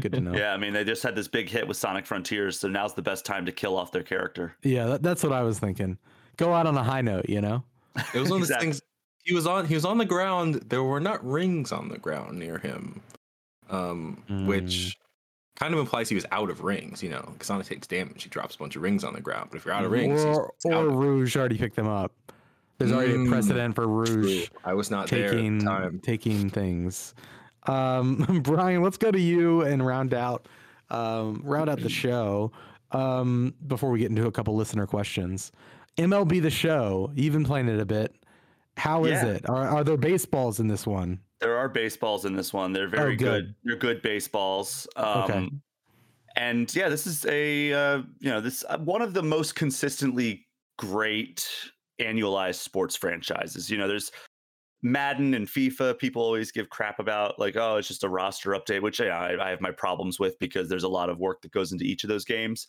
Good 0.00 0.12
to 0.12 0.20
know. 0.20 0.34
Yeah, 0.36 0.52
I 0.52 0.56
mean, 0.56 0.72
they 0.72 0.84
just 0.84 1.02
had 1.02 1.14
this 1.16 1.28
big 1.28 1.48
hit 1.48 1.66
with 1.66 1.76
Sonic 1.76 2.06
Frontiers, 2.06 2.60
so 2.60 2.68
now's 2.68 2.94
the 2.94 3.02
best 3.02 3.24
time 3.24 3.46
to 3.46 3.52
kill 3.52 3.76
off 3.76 3.90
their 3.92 4.02
character. 4.02 4.54
Yeah, 4.62 4.86
that, 4.86 5.02
that's 5.02 5.22
what 5.22 5.32
I 5.32 5.42
was 5.42 5.58
thinking. 5.58 5.98
Go 6.36 6.52
out 6.52 6.66
on 6.66 6.76
a 6.76 6.84
high 6.84 7.00
note, 7.00 7.28
you 7.28 7.40
know. 7.40 7.62
It 8.14 8.18
was 8.20 8.28
one 8.30 8.42
of 8.42 8.48
those 8.48 8.50
Exactly. 8.50 8.66
things. 8.66 8.82
He 9.24 9.34
was 9.34 9.46
on. 9.46 9.66
He 9.66 9.74
was 9.74 9.84
on 9.84 9.98
the 9.98 10.04
ground. 10.04 10.54
There 10.68 10.82
were 10.84 11.00
not 11.00 11.26
rings 11.26 11.72
on 11.72 11.88
the 11.88 11.98
ground 11.98 12.38
near 12.38 12.58
him, 12.58 13.00
um, 13.70 14.22
Mm. 14.28 14.46
which 14.46 14.96
kind 15.58 15.72
of 15.74 15.80
implies 15.80 16.08
he 16.08 16.14
was 16.14 16.26
out 16.30 16.50
of 16.50 16.62
rings. 16.62 17.02
You 17.02 17.08
know, 17.10 17.28
because 17.32 17.48
Sonic 17.48 17.66
takes 17.66 17.86
damage. 17.86 18.22
He 18.22 18.28
drops 18.28 18.54
a 18.54 18.58
bunch 18.58 18.76
of 18.76 18.82
rings 18.82 19.02
on 19.02 19.14
the 19.14 19.20
ground. 19.20 19.48
But 19.50 19.56
if 19.56 19.64
you're 19.64 19.74
out 19.74 19.84
of 19.84 19.90
rings, 19.90 20.22
he's- 20.22 20.36
or 20.36 20.52
or 20.66 20.86
of- 20.86 20.94
Rouge 20.94 21.34
already 21.36 21.58
picked 21.58 21.74
them 21.76 21.88
up. 21.88 22.12
There's 22.78 22.92
already 22.92 23.14
a 23.14 23.16
Mm, 23.16 23.30
precedent 23.30 23.74
for 23.74 23.88
Rouge 23.88 24.48
True. 24.48 24.58
I 24.64 24.74
was 24.74 24.90
not 24.90 25.08
there 25.08 25.30
taking 25.30 25.58
the 25.58 25.64
time. 25.64 25.98
taking 26.00 26.50
things. 26.50 27.14
Um, 27.66 28.40
Brian, 28.42 28.82
let's 28.82 28.96
go 28.96 29.10
to 29.10 29.20
you 29.20 29.62
and 29.62 29.84
round 29.84 30.14
out 30.14 30.48
um, 30.90 31.40
round 31.44 31.68
out 31.68 31.80
the 31.80 31.88
show 31.88 32.52
um, 32.92 33.54
before 33.66 33.90
we 33.90 33.98
get 33.98 34.10
into 34.10 34.26
a 34.26 34.32
couple 34.32 34.54
listener 34.54 34.86
questions. 34.86 35.50
MLB 35.98 36.40
the 36.42 36.50
show. 36.50 37.10
You've 37.14 37.32
been 37.32 37.44
playing 37.44 37.68
it 37.68 37.80
a 37.80 37.86
bit. 37.86 38.14
How 38.76 39.04
is 39.04 39.22
Yeah. 39.22 39.26
it? 39.30 39.48
Are, 39.48 39.66
are 39.66 39.82
there 39.84 39.96
baseballs 39.96 40.60
in 40.60 40.68
this 40.68 40.86
one? 40.86 41.18
There 41.40 41.56
are 41.56 41.68
baseballs 41.68 42.24
in 42.24 42.34
this 42.36 42.52
one. 42.52 42.72
They're 42.72 42.88
very 42.88 43.14
Oh, 43.14 43.16
good. 43.16 43.18
good. 43.46 43.54
They're 43.64 43.76
good 43.76 44.02
baseballs. 44.02 44.86
Um, 44.96 45.22
Okay. 45.22 45.48
And 46.36 46.74
yeah, 46.74 46.90
this 46.90 47.06
is 47.06 47.24
a 47.24 47.72
uh, 47.72 48.02
you 48.20 48.30
know 48.30 48.42
this 48.42 48.62
uh, 48.68 48.76
one 48.78 49.00
of 49.00 49.14
the 49.14 49.22
most 49.22 49.54
consistently 49.54 50.46
great 50.78 51.48
annualized 51.98 52.56
sports 52.56 52.94
franchises. 52.94 53.70
You 53.70 53.78
know, 53.78 53.88
there's 53.88 54.12
Madden 54.86 55.34
and 55.34 55.48
FIFA, 55.48 55.98
people 55.98 56.22
always 56.22 56.52
give 56.52 56.70
crap 56.70 57.00
about 57.00 57.40
like, 57.40 57.56
oh, 57.56 57.76
it's 57.76 57.88
just 57.88 58.04
a 58.04 58.08
roster 58.08 58.50
update, 58.50 58.82
which 58.82 59.00
yeah, 59.00 59.18
I, 59.18 59.46
I 59.46 59.50
have 59.50 59.60
my 59.60 59.72
problems 59.72 60.20
with 60.20 60.38
because 60.38 60.68
there's 60.68 60.84
a 60.84 60.88
lot 60.88 61.10
of 61.10 61.18
work 61.18 61.42
that 61.42 61.50
goes 61.50 61.72
into 61.72 61.84
each 61.84 62.04
of 62.04 62.08
those 62.08 62.24
games 62.24 62.68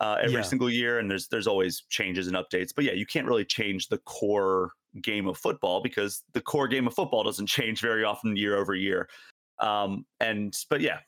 uh, 0.00 0.16
every 0.20 0.34
yeah. 0.34 0.42
single 0.42 0.68
year, 0.68 0.98
and 0.98 1.08
there's 1.08 1.28
there's 1.28 1.46
always 1.46 1.84
changes 1.88 2.26
and 2.26 2.36
updates. 2.36 2.70
But 2.74 2.84
yeah, 2.84 2.94
you 2.94 3.06
can't 3.06 3.28
really 3.28 3.44
change 3.44 3.86
the 3.86 3.98
core 3.98 4.72
game 5.00 5.28
of 5.28 5.38
football 5.38 5.80
because 5.80 6.24
the 6.32 6.40
core 6.40 6.66
game 6.66 6.88
of 6.88 6.94
football 6.94 7.22
doesn't 7.22 7.46
change 7.46 7.80
very 7.80 8.02
often 8.02 8.34
year 8.34 8.56
over 8.56 8.74
year. 8.74 9.08
Um, 9.60 10.04
and 10.18 10.52
but 10.68 10.80
yeah, 10.80 10.98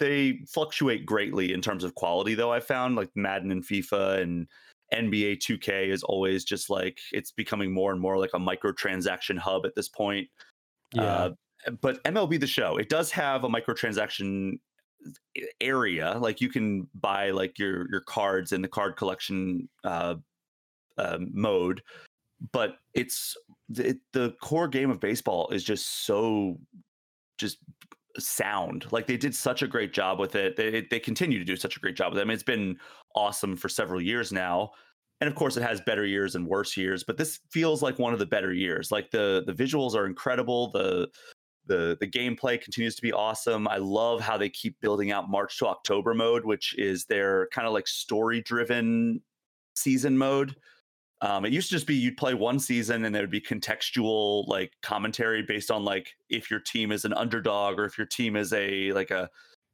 they 0.00 0.40
fluctuate 0.48 1.06
greatly 1.06 1.52
in 1.52 1.60
terms 1.60 1.84
of 1.84 1.94
quality. 1.94 2.34
Though 2.34 2.52
I 2.52 2.58
found 2.58 2.96
like 2.96 3.10
Madden 3.14 3.52
and 3.52 3.64
FIFA 3.64 4.22
and 4.22 4.48
NBA 4.92 5.38
2K 5.38 5.88
is 5.88 6.02
always 6.02 6.44
just 6.44 6.70
like 6.70 6.98
it's 7.12 7.30
becoming 7.30 7.72
more 7.72 7.92
and 7.92 8.00
more 8.00 8.18
like 8.18 8.30
a 8.34 8.38
microtransaction 8.38 9.38
hub 9.38 9.66
at 9.66 9.74
this 9.74 9.88
point. 9.88 10.28
Yeah. 10.92 11.02
Uh, 11.02 11.30
but 11.80 12.02
MLB 12.04 12.40
the 12.40 12.46
show, 12.46 12.76
it 12.76 12.88
does 12.88 13.10
have 13.12 13.44
a 13.44 13.48
microtransaction 13.48 14.58
area. 15.60 16.16
Like 16.18 16.40
you 16.40 16.48
can 16.48 16.88
buy 16.94 17.30
like 17.30 17.58
your 17.58 17.88
your 17.90 18.00
cards 18.00 18.52
in 18.52 18.62
the 18.62 18.68
card 18.68 18.96
collection 18.96 19.68
uh, 19.84 20.16
uh, 20.98 21.18
mode, 21.32 21.82
but 22.52 22.76
it's 22.94 23.36
it, 23.76 23.98
the 24.12 24.34
core 24.42 24.68
game 24.68 24.90
of 24.90 25.00
baseball 25.00 25.48
is 25.50 25.64
just 25.64 26.04
so 26.04 26.58
just 27.38 27.58
sound. 28.18 28.86
Like 28.90 29.06
they 29.06 29.16
did 29.16 29.34
such 29.34 29.62
a 29.62 29.66
great 29.66 29.92
job 29.92 30.18
with 30.18 30.34
it. 30.34 30.56
They 30.56 30.86
they 30.90 31.00
continue 31.00 31.38
to 31.38 31.44
do 31.44 31.56
such 31.56 31.76
a 31.76 31.80
great 31.80 31.96
job 31.96 32.12
with 32.12 32.18
it. 32.18 32.22
I 32.22 32.24
mean, 32.24 32.34
it's 32.34 32.42
been 32.42 32.78
awesome 33.14 33.56
for 33.56 33.68
several 33.68 34.00
years 34.00 34.32
now. 34.32 34.72
And 35.20 35.28
of 35.28 35.36
course, 35.36 35.56
it 35.56 35.62
has 35.62 35.80
better 35.80 36.04
years 36.04 36.34
and 36.34 36.46
worse 36.46 36.76
years, 36.76 37.04
but 37.04 37.16
this 37.16 37.38
feels 37.50 37.80
like 37.80 37.98
one 37.98 38.12
of 38.12 38.18
the 38.18 38.26
better 38.26 38.52
years. 38.52 38.90
Like 38.90 39.10
the 39.10 39.44
the 39.46 39.52
visuals 39.52 39.94
are 39.94 40.06
incredible. 40.06 40.70
The 40.72 41.08
the 41.66 41.96
the 42.00 42.08
gameplay 42.08 42.60
continues 42.60 42.96
to 42.96 43.02
be 43.02 43.12
awesome. 43.12 43.68
I 43.68 43.76
love 43.76 44.20
how 44.20 44.36
they 44.36 44.48
keep 44.48 44.80
building 44.80 45.12
out 45.12 45.30
March 45.30 45.58
to 45.58 45.66
October 45.66 46.12
mode, 46.14 46.44
which 46.44 46.74
is 46.76 47.04
their 47.04 47.48
kind 47.52 47.66
of 47.66 47.72
like 47.72 47.86
story 47.86 48.40
driven 48.42 49.20
season 49.76 50.18
mode. 50.18 50.56
Um, 51.22 51.44
it 51.44 51.52
used 51.52 51.68
to 51.68 51.76
just 51.76 51.86
be 51.86 51.94
you'd 51.94 52.16
play 52.16 52.34
one 52.34 52.58
season 52.58 53.04
and 53.04 53.14
there 53.14 53.22
would 53.22 53.30
be 53.30 53.40
contextual 53.40 54.46
like 54.48 54.72
commentary 54.82 55.42
based 55.42 55.70
on 55.70 55.84
like 55.84 56.16
if 56.28 56.50
your 56.50 56.58
team 56.58 56.90
is 56.90 57.04
an 57.04 57.12
underdog 57.12 57.78
or 57.78 57.84
if 57.84 57.96
your 57.96 58.08
team 58.08 58.34
is 58.34 58.52
a 58.52 58.92
like 58.92 59.12
a 59.12 59.30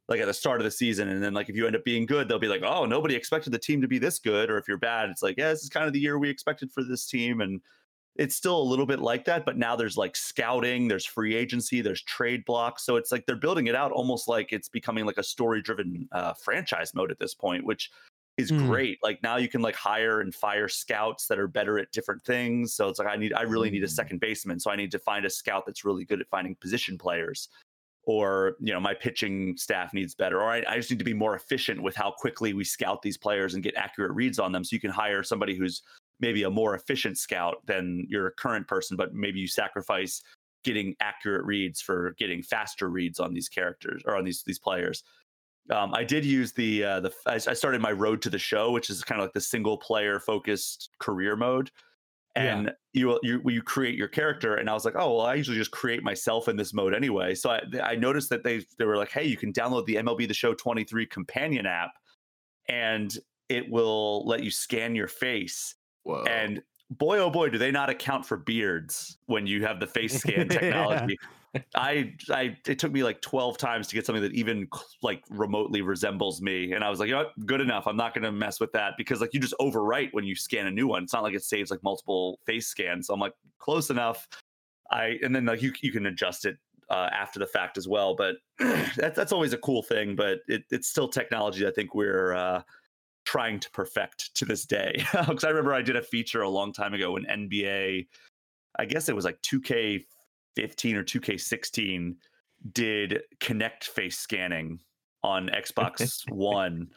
like 0.08 0.20
at 0.20 0.26
the 0.26 0.34
start 0.34 0.60
of 0.60 0.66
the 0.66 0.70
season. 0.70 1.08
And 1.08 1.22
then 1.22 1.32
like 1.32 1.48
if 1.48 1.56
you 1.56 1.66
end 1.66 1.74
up 1.74 1.84
being 1.84 2.04
good 2.04 2.28
they'll 2.28 2.38
be 2.38 2.48
like 2.48 2.62
oh 2.62 2.84
nobody 2.84 3.14
expected 3.14 3.50
the 3.50 3.58
team 3.58 3.80
to 3.80 3.88
be 3.88 3.98
this 3.98 4.18
good. 4.18 4.50
Or 4.50 4.58
if 4.58 4.68
you're 4.68 4.76
bad 4.76 5.08
it's 5.08 5.22
like 5.22 5.38
yeah 5.38 5.48
this 5.48 5.62
is 5.62 5.70
kind 5.70 5.86
of 5.86 5.94
the 5.94 6.00
year 6.00 6.18
we 6.18 6.28
expected 6.28 6.70
for 6.70 6.84
this 6.84 7.06
team. 7.06 7.40
And 7.40 7.62
it's 8.16 8.36
still 8.36 8.60
a 8.60 8.62
little 8.62 8.86
bit 8.86 8.98
like 8.98 9.24
that 9.24 9.46
but 9.46 9.56
now 9.56 9.74
there's 9.74 9.96
like 9.96 10.16
scouting 10.16 10.88
there's 10.88 11.06
free 11.06 11.34
agency 11.34 11.80
there's 11.80 12.02
trade 12.02 12.44
blocks. 12.44 12.84
So 12.84 12.96
it's 12.96 13.10
like 13.10 13.24
they're 13.24 13.36
building 13.36 13.68
it 13.68 13.74
out 13.74 13.90
almost 13.90 14.28
like 14.28 14.52
it's 14.52 14.68
becoming 14.68 15.06
like 15.06 15.16
a 15.16 15.22
story 15.22 15.62
driven 15.62 16.10
uh, 16.12 16.34
franchise 16.34 16.94
mode 16.94 17.10
at 17.10 17.18
this 17.18 17.34
point 17.34 17.64
which 17.64 17.90
is 18.38 18.50
mm. 18.50 18.66
great. 18.66 18.98
Like 19.02 19.22
now 19.22 19.36
you 19.36 19.48
can 19.48 19.60
like 19.60 19.74
hire 19.74 20.20
and 20.20 20.34
fire 20.34 20.68
scouts 20.68 21.26
that 21.26 21.38
are 21.38 21.48
better 21.48 21.78
at 21.78 21.92
different 21.92 22.22
things. 22.22 22.72
So 22.74 22.88
it's 22.88 22.98
like 22.98 23.08
I 23.08 23.16
need 23.16 23.34
I 23.34 23.42
really 23.42 23.70
need 23.70 23.82
a 23.82 23.86
mm. 23.86 23.90
second 23.90 24.20
baseman. 24.20 24.60
So 24.60 24.70
I 24.70 24.76
need 24.76 24.92
to 24.92 24.98
find 24.98 25.26
a 25.26 25.30
scout 25.30 25.64
that's 25.66 25.84
really 25.84 26.04
good 26.04 26.20
at 26.20 26.28
finding 26.28 26.54
position 26.54 26.96
players. 26.96 27.48
Or, 28.04 28.56
you 28.58 28.72
know, 28.72 28.80
my 28.80 28.94
pitching 28.94 29.54
staff 29.58 29.92
needs 29.92 30.14
better. 30.14 30.40
Or 30.40 30.50
I, 30.50 30.64
I 30.66 30.76
just 30.76 30.90
need 30.90 30.98
to 30.98 31.04
be 31.04 31.12
more 31.12 31.34
efficient 31.34 31.82
with 31.82 31.94
how 31.94 32.10
quickly 32.10 32.54
we 32.54 32.64
scout 32.64 33.02
these 33.02 33.18
players 33.18 33.52
and 33.52 33.62
get 33.62 33.76
accurate 33.76 34.12
reads 34.12 34.38
on 34.38 34.50
them. 34.50 34.64
So 34.64 34.74
you 34.74 34.80
can 34.80 34.90
hire 34.90 35.22
somebody 35.22 35.54
who's 35.54 35.82
maybe 36.18 36.44
a 36.44 36.50
more 36.50 36.74
efficient 36.74 37.18
scout 37.18 37.56
than 37.66 38.06
your 38.08 38.30
current 38.30 38.66
person, 38.66 38.96
but 38.96 39.12
maybe 39.14 39.40
you 39.40 39.46
sacrifice 39.46 40.22
getting 40.64 40.94
accurate 41.00 41.44
reads 41.44 41.80
for 41.80 42.14
getting 42.18 42.42
faster 42.42 42.88
reads 42.88 43.20
on 43.20 43.34
these 43.34 43.48
characters 43.48 44.02
or 44.06 44.16
on 44.16 44.24
these 44.24 44.42
these 44.42 44.58
players. 44.58 45.04
Um, 45.70 45.94
I 45.94 46.04
did 46.04 46.24
use 46.24 46.52
the 46.52 46.84
uh, 46.84 47.00
the 47.00 47.12
I 47.26 47.38
started 47.38 47.80
my 47.80 47.92
road 47.92 48.22
to 48.22 48.30
the 48.30 48.38
show, 48.38 48.70
which 48.70 48.90
is 48.90 49.02
kind 49.02 49.20
of 49.20 49.26
like 49.26 49.34
the 49.34 49.40
single 49.40 49.76
player 49.76 50.20
focused 50.20 50.90
career 50.98 51.36
mode. 51.36 51.70
And 52.36 52.66
yeah. 52.66 52.72
you 52.92 53.20
you 53.22 53.42
you 53.46 53.62
create 53.62 53.96
your 53.96 54.08
character, 54.08 54.56
and 54.56 54.70
I 54.70 54.74
was 54.74 54.84
like, 54.84 54.94
oh 54.96 55.16
well, 55.16 55.26
I 55.26 55.34
usually 55.34 55.56
just 55.56 55.70
create 55.70 56.02
myself 56.02 56.48
in 56.48 56.56
this 56.56 56.72
mode 56.72 56.94
anyway. 56.94 57.34
So 57.34 57.50
I 57.50 57.62
I 57.82 57.96
noticed 57.96 58.30
that 58.30 58.44
they 58.44 58.64
they 58.78 58.84
were 58.84 58.96
like, 58.96 59.10
hey, 59.10 59.24
you 59.24 59.36
can 59.36 59.52
download 59.52 59.86
the 59.86 59.96
MLB 59.96 60.28
The 60.28 60.34
Show 60.34 60.54
23 60.54 61.06
companion 61.06 61.66
app, 61.66 61.92
and 62.68 63.16
it 63.48 63.68
will 63.70 64.26
let 64.26 64.42
you 64.42 64.50
scan 64.50 64.94
your 64.94 65.08
face. 65.08 65.74
Whoa. 66.04 66.24
And 66.24 66.62
boy, 66.90 67.18
oh 67.18 67.30
boy, 67.30 67.50
do 67.50 67.58
they 67.58 67.70
not 67.70 67.90
account 67.90 68.24
for 68.24 68.36
beards 68.36 69.18
when 69.26 69.46
you 69.46 69.64
have 69.64 69.80
the 69.80 69.86
face 69.86 70.18
scan 70.18 70.48
technology. 70.48 71.18
I, 71.74 72.14
I, 72.30 72.56
it 72.66 72.78
took 72.78 72.92
me 72.92 73.02
like 73.02 73.20
12 73.20 73.58
times 73.58 73.88
to 73.88 73.94
get 73.94 74.06
something 74.06 74.22
that 74.22 74.32
even 74.32 74.68
like 75.02 75.22
remotely 75.30 75.82
resembles 75.82 76.42
me. 76.42 76.72
And 76.72 76.84
I 76.84 76.90
was 76.90 77.00
like, 77.00 77.08
you 77.08 77.14
know? 77.14 77.30
Good 77.46 77.60
enough. 77.60 77.86
I'm 77.86 77.96
not 77.96 78.14
going 78.14 78.24
to 78.24 78.32
mess 78.32 78.60
with 78.60 78.72
that 78.72 78.94
because 78.96 79.20
like 79.20 79.32
you 79.32 79.40
just 79.40 79.54
overwrite 79.60 80.12
when 80.12 80.24
you 80.24 80.34
scan 80.34 80.66
a 80.66 80.70
new 80.70 80.86
one. 80.86 81.04
It's 81.04 81.12
not 81.12 81.22
like 81.22 81.34
it 81.34 81.42
saves 81.42 81.70
like 81.70 81.82
multiple 81.82 82.38
face 82.46 82.66
scans. 82.66 83.06
So 83.06 83.14
I'm 83.14 83.20
like, 83.20 83.34
close 83.58 83.90
enough. 83.90 84.28
I, 84.90 85.18
and 85.22 85.34
then 85.34 85.46
like 85.46 85.62
you, 85.62 85.72
you 85.80 85.92
can 85.92 86.06
adjust 86.06 86.44
it 86.44 86.56
uh, 86.90 87.08
after 87.12 87.38
the 87.38 87.46
fact 87.46 87.78
as 87.78 87.88
well. 87.88 88.14
But 88.14 88.36
that's, 88.96 89.16
that's 89.16 89.32
always 89.32 89.52
a 89.52 89.58
cool 89.58 89.82
thing, 89.82 90.16
but 90.16 90.40
it, 90.48 90.64
it's 90.70 90.88
still 90.88 91.08
technology 91.08 91.66
I 91.66 91.70
think 91.70 91.94
we're, 91.94 92.34
uh, 92.34 92.62
trying 93.24 93.60
to 93.60 93.70
perfect 93.72 94.34
to 94.34 94.46
this 94.46 94.64
day. 94.64 95.04
Because 95.12 95.44
I 95.44 95.50
remember 95.50 95.74
I 95.74 95.82
did 95.82 95.96
a 95.96 96.02
feature 96.02 96.40
a 96.40 96.48
long 96.48 96.72
time 96.72 96.94
ago 96.94 97.12
when 97.12 97.24
NBA, 97.26 98.06
I 98.78 98.84
guess 98.86 99.10
it 99.10 99.14
was 99.14 99.26
like 99.26 99.40
2K 99.42 100.04
15 100.58 100.96
or 100.96 101.04
2K16 101.04 102.16
did 102.72 103.20
Kinect 103.38 103.84
face 103.84 104.18
scanning 104.18 104.80
on 105.22 105.48
Xbox 105.50 106.28
One. 106.32 106.88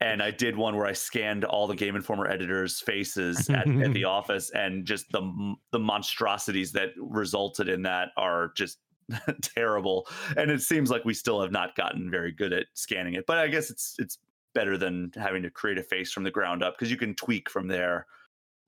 And 0.00 0.22
I 0.22 0.30
did 0.30 0.56
one 0.56 0.76
where 0.76 0.86
I 0.86 0.92
scanned 0.92 1.44
all 1.44 1.66
the 1.66 1.74
Game 1.74 1.96
Informer 1.96 2.28
editors' 2.28 2.80
faces 2.80 3.50
at, 3.50 3.66
at 3.66 3.92
the 3.92 4.04
office, 4.18 4.50
and 4.50 4.84
just 4.84 5.10
the 5.10 5.56
the 5.72 5.80
monstrosities 5.80 6.70
that 6.70 6.90
resulted 6.96 7.68
in 7.68 7.82
that 7.82 8.10
are 8.16 8.52
just 8.56 8.78
terrible. 9.42 10.06
And 10.36 10.52
it 10.52 10.62
seems 10.62 10.88
like 10.88 11.04
we 11.04 11.14
still 11.14 11.40
have 11.40 11.50
not 11.50 11.74
gotten 11.74 12.12
very 12.12 12.30
good 12.30 12.52
at 12.52 12.66
scanning 12.74 13.14
it. 13.14 13.26
But 13.26 13.38
I 13.38 13.48
guess 13.48 13.70
it's 13.70 13.96
it's 13.98 14.18
better 14.54 14.78
than 14.78 15.10
having 15.16 15.42
to 15.42 15.50
create 15.50 15.78
a 15.78 15.82
face 15.82 16.12
from 16.12 16.22
the 16.22 16.30
ground 16.30 16.62
up 16.62 16.78
because 16.78 16.92
you 16.92 16.96
can 16.96 17.16
tweak 17.16 17.50
from 17.50 17.66
there. 17.66 18.06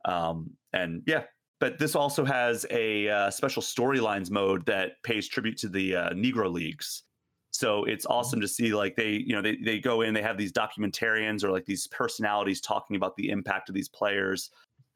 Um, 0.06 0.50
and 0.72 1.04
yeah, 1.06 1.22
but 1.60 1.78
this 1.78 1.94
also 1.94 2.24
has 2.24 2.66
a 2.70 3.08
uh, 3.08 3.30
special 3.30 3.62
storylines 3.62 4.30
mode 4.30 4.64
that 4.66 5.02
pays 5.02 5.28
tribute 5.28 5.58
to 5.58 5.68
the 5.68 5.94
uh, 5.94 6.10
Negro 6.10 6.50
Leagues. 6.50 7.02
So 7.50 7.84
it's 7.84 8.06
mm-hmm. 8.06 8.14
awesome 8.14 8.40
to 8.40 8.48
see 8.48 8.72
like 8.74 8.96
they, 8.96 9.10
you 9.10 9.34
know, 9.34 9.42
they 9.42 9.56
they 9.56 9.78
go 9.78 10.00
in, 10.00 10.14
they 10.14 10.22
have 10.22 10.38
these 10.38 10.52
documentarians 10.52 11.44
or 11.44 11.50
like 11.50 11.66
these 11.66 11.86
personalities 11.88 12.60
talking 12.60 12.96
about 12.96 13.14
the 13.16 13.28
impact 13.28 13.68
of 13.68 13.74
these 13.74 13.88
players 13.88 14.50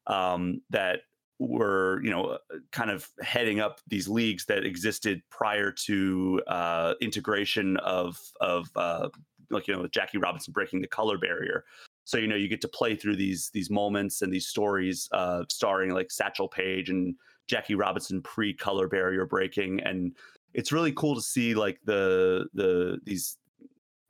um, 0.07 0.62
that 0.71 1.01
were, 1.39 2.01
you 2.03 2.11
know, 2.11 2.25
uh, 2.25 2.39
kind 2.73 2.91
of 2.91 3.09
heading 3.21 3.61
up 3.61 3.81
these 3.89 4.09
leagues 4.09 4.47
that 4.47 4.65
existed 4.65 5.21
prior 5.31 5.71
to 5.71 6.41
uh, 6.47 6.95
integration 7.01 7.77
of 7.79 8.19
of 8.41 8.71
uh, 8.77 9.09
like 9.51 9.69
you 9.69 9.75
know 9.75 9.87
Jackie 9.89 10.19
Robinson 10.19 10.53
breaking 10.53 10.81
the 10.81 10.89
color 10.89 11.19
barrier. 11.19 11.65
So 12.05 12.19
you 12.19 12.27
know 12.27 12.37
you 12.37 12.49
get 12.49 12.61
to 12.63 12.69
play 12.69 12.95
through 12.95 13.17
these 13.17 13.51
these 13.53 13.71
moments 13.71 14.23
and 14.23 14.33
these 14.33 14.47
stories, 14.47 15.09
uh, 15.13 15.45
starring 15.49 15.91
like 15.91 16.11
Satchel 16.11 16.49
Paige 16.49 16.91
and 16.91 17.15
Jackie 17.47 17.75
Robinson 17.75 18.23
pre 18.23 18.55
color 18.55 18.89
barrier 18.89 19.27
breaking, 19.27 19.81
and 19.81 20.15
it's 20.53 20.73
really 20.73 20.93
cool 20.93 21.15
to 21.15 21.23
see 21.23 21.55
like 21.55 21.81
the 21.85 22.47
the 22.55 22.99
these 23.05 23.39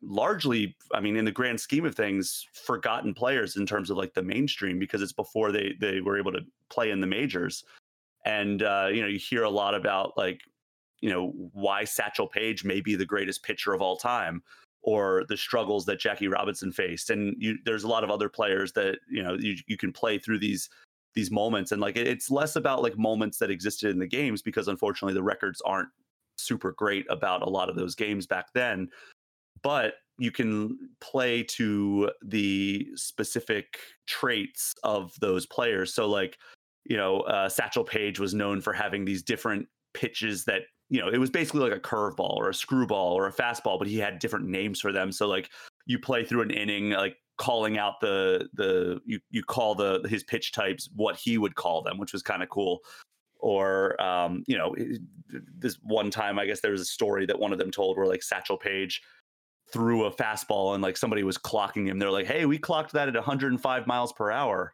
largely 0.06 0.76
i 0.92 1.00
mean 1.00 1.16
in 1.16 1.24
the 1.24 1.32
grand 1.32 1.58
scheme 1.58 1.86
of 1.86 1.94
things 1.94 2.46
forgotten 2.52 3.14
players 3.14 3.56
in 3.56 3.64
terms 3.64 3.88
of 3.88 3.96
like 3.96 4.12
the 4.12 4.22
mainstream 4.22 4.78
because 4.78 5.00
it's 5.00 5.14
before 5.14 5.50
they 5.50 5.72
they 5.80 6.02
were 6.02 6.18
able 6.18 6.30
to 6.30 6.40
play 6.68 6.90
in 6.90 7.00
the 7.00 7.06
majors. 7.06 7.64
And 8.26 8.62
uh 8.62 8.88
you 8.92 9.00
know 9.00 9.06
you 9.08 9.18
hear 9.18 9.44
a 9.44 9.50
lot 9.50 9.74
about 9.74 10.12
like 10.16 10.40
you 11.00 11.10
know 11.10 11.32
why 11.52 11.84
satchel 11.84 12.26
paige 12.26 12.64
may 12.64 12.80
be 12.80 12.94
the 12.94 13.06
greatest 13.06 13.42
pitcher 13.42 13.72
of 13.72 13.80
all 13.82 13.96
time 13.96 14.42
or 14.84 15.24
the 15.28 15.36
struggles 15.36 15.86
that 15.86 15.98
Jackie 15.98 16.28
Robinson 16.28 16.70
faced. 16.70 17.08
And 17.08 17.34
you, 17.38 17.56
there's 17.64 17.84
a 17.84 17.88
lot 17.88 18.04
of 18.04 18.10
other 18.10 18.28
players 18.28 18.72
that 18.72 18.98
you 19.10 19.22
know 19.22 19.34
you, 19.38 19.56
you 19.66 19.76
can 19.76 19.92
play 19.92 20.18
through 20.18 20.38
these 20.38 20.68
these 21.14 21.30
moments, 21.30 21.72
and 21.72 21.80
like 21.80 21.96
it's 21.96 22.30
less 22.30 22.56
about 22.56 22.82
like 22.82 22.98
moments 22.98 23.38
that 23.38 23.50
existed 23.50 23.90
in 23.90 23.98
the 23.98 24.06
games 24.06 24.42
because 24.42 24.68
unfortunately 24.68 25.14
the 25.14 25.22
records 25.22 25.60
aren't 25.64 25.88
super 26.36 26.72
great 26.72 27.06
about 27.08 27.42
a 27.42 27.48
lot 27.48 27.70
of 27.70 27.76
those 27.76 27.94
games 27.94 28.26
back 28.26 28.52
then. 28.52 28.88
But 29.62 29.94
you 30.18 30.30
can 30.30 30.78
play 31.00 31.42
to 31.42 32.10
the 32.22 32.86
specific 32.94 33.78
traits 34.06 34.74
of 34.84 35.12
those 35.20 35.46
players. 35.46 35.94
So 35.94 36.08
like 36.08 36.38
you 36.84 36.98
know, 36.98 37.20
uh, 37.20 37.48
Satchel 37.48 37.84
Paige 37.84 38.20
was 38.20 38.34
known 38.34 38.60
for 38.60 38.74
having 38.74 39.06
these 39.06 39.22
different 39.22 39.66
pitches 39.94 40.44
that 40.44 40.62
you 40.94 41.00
know, 41.00 41.08
it 41.08 41.18
was 41.18 41.30
basically 41.30 41.58
like 41.58 41.76
a 41.76 41.80
curveball 41.80 42.36
or 42.36 42.50
a 42.50 42.54
screwball 42.54 43.14
or 43.14 43.26
a 43.26 43.32
fastball, 43.32 43.80
but 43.80 43.88
he 43.88 43.98
had 43.98 44.20
different 44.20 44.46
names 44.46 44.78
for 44.78 44.92
them. 44.92 45.10
So 45.10 45.26
like 45.26 45.50
you 45.86 45.98
play 45.98 46.24
through 46.24 46.42
an 46.42 46.52
inning, 46.52 46.90
like 46.90 47.16
calling 47.36 47.78
out 47.78 47.94
the 48.00 48.48
the 48.54 49.00
you 49.04 49.18
you 49.28 49.42
call 49.42 49.74
the 49.74 50.06
his 50.08 50.22
pitch 50.22 50.52
types 50.52 50.88
what 50.94 51.16
he 51.16 51.36
would 51.36 51.56
call 51.56 51.82
them, 51.82 51.98
which 51.98 52.12
was 52.12 52.22
kind 52.22 52.44
of 52.44 52.48
cool. 52.48 52.78
Or 53.40 54.00
um, 54.00 54.44
you 54.46 54.56
know, 54.56 54.72
this 55.58 55.78
one 55.82 56.12
time 56.12 56.38
I 56.38 56.46
guess 56.46 56.60
there 56.60 56.70
was 56.70 56.82
a 56.82 56.84
story 56.84 57.26
that 57.26 57.40
one 57.40 57.52
of 57.52 57.58
them 57.58 57.72
told 57.72 57.96
where 57.96 58.06
like 58.06 58.22
Satchel 58.22 58.56
Paige 58.56 59.02
threw 59.72 60.04
a 60.04 60.12
fastball 60.12 60.74
and 60.74 60.82
like 60.82 60.96
somebody 60.96 61.24
was 61.24 61.36
clocking 61.36 61.88
him. 61.88 61.98
They're 61.98 62.12
like, 62.12 62.26
"Hey, 62.26 62.46
we 62.46 62.56
clocked 62.56 62.92
that 62.92 63.08
at 63.08 63.16
105 63.16 63.86
miles 63.88 64.12
per 64.12 64.30
hour." 64.30 64.72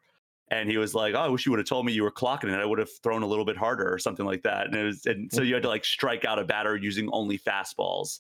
And 0.51 0.69
he 0.69 0.79
was 0.79 0.95
like, 0.95 1.15
"Oh, 1.15 1.21
I 1.21 1.29
wish 1.29 1.47
you 1.47 1.53
would 1.53 1.59
have 1.59 1.69
told 1.69 1.87
me 1.87 1.93
you 1.93 2.03
were 2.03 2.11
clocking 2.11 2.53
it. 2.53 2.59
I 2.59 2.65
would 2.65 2.79
have 2.79 2.91
thrown 3.03 3.23
a 3.23 3.27
little 3.27 3.45
bit 3.45 3.57
harder 3.57 3.93
or 3.93 3.99
something 3.99 4.27
like 4.27 4.43
that." 4.43 4.67
And 4.67 4.75
it 4.75 4.85
was, 4.85 5.07
and 5.07 5.33
so 5.33 5.43
you 5.43 5.55
had 5.55 5.63
to 5.63 5.69
like 5.69 5.85
strike 5.85 6.25
out 6.25 6.39
a 6.39 6.45
batter 6.45 6.77
using 6.77 7.09
only 7.13 7.39
fastballs. 7.39 8.19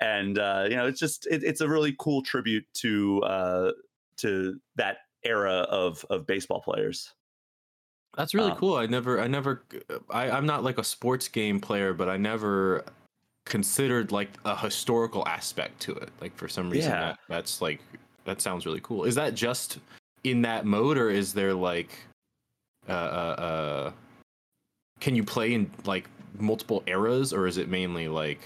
And 0.00 0.38
uh, 0.38 0.66
you 0.68 0.76
know, 0.76 0.86
it's 0.86 1.00
just 1.00 1.26
it, 1.26 1.42
it's 1.42 1.62
a 1.62 1.68
really 1.68 1.94
cool 1.98 2.22
tribute 2.22 2.66
to 2.74 3.22
uh, 3.22 3.72
to 4.18 4.60
that 4.76 4.98
era 5.24 5.66
of 5.70 6.04
of 6.10 6.26
baseball 6.26 6.60
players. 6.60 7.12
That's 8.16 8.34
really 8.34 8.50
um, 8.50 8.56
cool. 8.56 8.76
I 8.76 8.86
never, 8.86 9.20
I 9.20 9.28
never, 9.28 9.62
I, 10.10 10.30
I'm 10.30 10.44
not 10.44 10.64
like 10.64 10.78
a 10.78 10.84
sports 10.84 11.28
game 11.28 11.60
player, 11.60 11.92
but 11.94 12.08
I 12.08 12.16
never 12.16 12.84
considered 13.46 14.10
like 14.10 14.30
a 14.44 14.56
historical 14.56 15.26
aspect 15.28 15.80
to 15.82 15.92
it. 15.92 16.10
Like 16.20 16.34
for 16.36 16.48
some 16.48 16.70
reason, 16.70 16.90
yeah. 16.90 17.00
that, 17.00 17.18
that's 17.28 17.62
like 17.62 17.80
that 18.24 18.40
sounds 18.40 18.66
really 18.66 18.80
cool. 18.82 19.04
Is 19.04 19.14
that 19.14 19.34
just 19.34 19.78
in 20.24 20.42
that 20.42 20.66
mode, 20.66 20.98
or 20.98 21.10
is 21.10 21.32
there 21.32 21.54
like, 21.54 21.90
uh, 22.88 22.92
uh, 22.92 22.94
uh 23.40 23.92
can 25.00 25.14
you 25.14 25.24
play 25.24 25.54
in 25.54 25.70
like 25.84 26.08
multiple 26.38 26.82
eras, 26.86 27.32
or 27.32 27.46
is 27.46 27.56
it 27.56 27.68
mainly 27.68 28.08
like? 28.08 28.40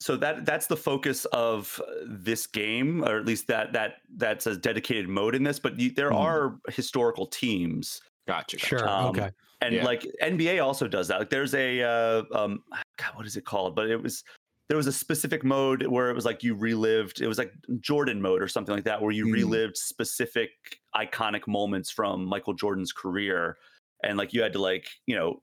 So 0.00 0.16
that 0.16 0.44
that's 0.44 0.66
the 0.66 0.76
focus 0.76 1.24
of 1.26 1.80
this 2.06 2.46
game, 2.46 3.02
or 3.04 3.18
at 3.18 3.24
least 3.24 3.46
that 3.48 3.72
that 3.72 3.96
that's 4.16 4.46
a 4.46 4.56
dedicated 4.56 5.08
mode 5.08 5.34
in 5.34 5.42
this. 5.42 5.58
But 5.58 5.78
you, 5.78 5.90
there 5.90 6.10
mm. 6.10 6.20
are 6.20 6.58
historical 6.68 7.26
teams. 7.26 8.00
Gotcha. 8.26 8.56
gotcha. 8.56 8.66
Sure. 8.66 8.88
Um, 8.88 9.06
okay 9.06 9.30
and 9.64 9.74
yeah. 9.74 9.84
like 9.84 10.06
NBA 10.22 10.62
also 10.62 10.86
does 10.86 11.08
that. 11.08 11.18
Like 11.18 11.30
there's 11.30 11.54
a 11.54 11.82
uh, 11.82 12.22
um, 12.34 12.62
God, 12.98 13.14
what 13.14 13.26
is 13.26 13.36
it 13.36 13.44
called? 13.44 13.74
But 13.74 13.88
it 13.88 14.00
was 14.00 14.24
there 14.68 14.76
was 14.76 14.86
a 14.86 14.92
specific 14.92 15.44
mode 15.44 15.86
where 15.86 16.08
it 16.10 16.14
was 16.14 16.24
like 16.24 16.42
you 16.42 16.54
relived. 16.54 17.20
It 17.20 17.26
was 17.26 17.38
like 17.38 17.52
Jordan 17.80 18.20
mode 18.20 18.42
or 18.42 18.48
something 18.48 18.74
like 18.74 18.84
that, 18.84 19.00
where 19.00 19.10
you 19.10 19.26
mm. 19.26 19.32
relived 19.32 19.76
specific 19.76 20.50
iconic 20.96 21.46
moments 21.46 21.90
from 21.90 22.24
Michael 22.24 22.54
Jordan's 22.54 22.92
career, 22.92 23.58
and 24.02 24.16
like 24.16 24.32
you 24.32 24.42
had 24.42 24.52
to 24.54 24.60
like 24.60 24.88
you 25.06 25.16
know 25.16 25.42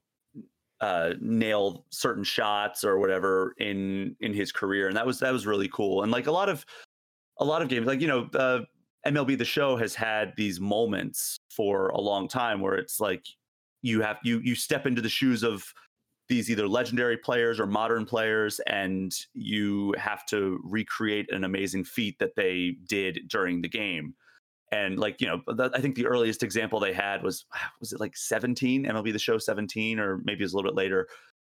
uh, 0.80 1.14
nail 1.20 1.86
certain 1.90 2.24
shots 2.24 2.82
or 2.82 2.98
whatever 2.98 3.54
in 3.58 4.16
in 4.20 4.34
his 4.34 4.50
career, 4.50 4.88
and 4.88 4.96
that 4.96 5.06
was 5.06 5.20
that 5.20 5.32
was 5.32 5.46
really 5.46 5.68
cool. 5.68 6.02
And 6.02 6.10
like 6.10 6.26
a 6.26 6.32
lot 6.32 6.48
of 6.48 6.66
a 7.38 7.44
lot 7.44 7.62
of 7.62 7.68
games, 7.68 7.86
like 7.86 8.00
you 8.00 8.08
know. 8.08 8.28
Uh, 8.34 8.60
MLB 9.04 9.36
The 9.36 9.44
Show 9.44 9.76
has 9.78 9.96
had 9.96 10.32
these 10.36 10.60
moments 10.60 11.36
for 11.50 11.88
a 11.88 12.00
long 12.00 12.28
time 12.28 12.60
where 12.60 12.76
it's 12.76 13.00
like 13.00 13.26
you 13.82 14.00
have 14.00 14.18
you 14.22 14.40
you 14.44 14.54
step 14.54 14.86
into 14.86 15.02
the 15.02 15.08
shoes 15.08 15.42
of 15.42 15.64
these 16.28 16.50
either 16.50 16.68
legendary 16.68 17.16
players 17.16 17.60
or 17.60 17.66
modern 17.66 18.04
players 18.04 18.60
and 18.66 19.14
you 19.34 19.94
have 19.98 20.24
to 20.26 20.60
recreate 20.64 21.30
an 21.32 21.44
amazing 21.44 21.84
feat 21.84 22.18
that 22.18 22.36
they 22.36 22.76
did 22.86 23.20
during 23.28 23.60
the 23.60 23.68
game 23.68 24.14
and 24.70 24.98
like 24.98 25.20
you 25.20 25.26
know 25.26 25.42
the, 25.48 25.70
i 25.74 25.80
think 25.80 25.94
the 25.94 26.06
earliest 26.06 26.42
example 26.42 26.80
they 26.80 26.92
had 26.92 27.22
was 27.22 27.44
was 27.80 27.92
it 27.92 28.00
like 28.00 28.16
17 28.16 28.84
mlb 28.86 29.12
the 29.12 29.18
show 29.18 29.36
17 29.36 29.98
or 29.98 30.18
maybe 30.24 30.40
it 30.40 30.44
was 30.44 30.52
a 30.52 30.56
little 30.56 30.70
bit 30.70 30.76
later 30.76 31.08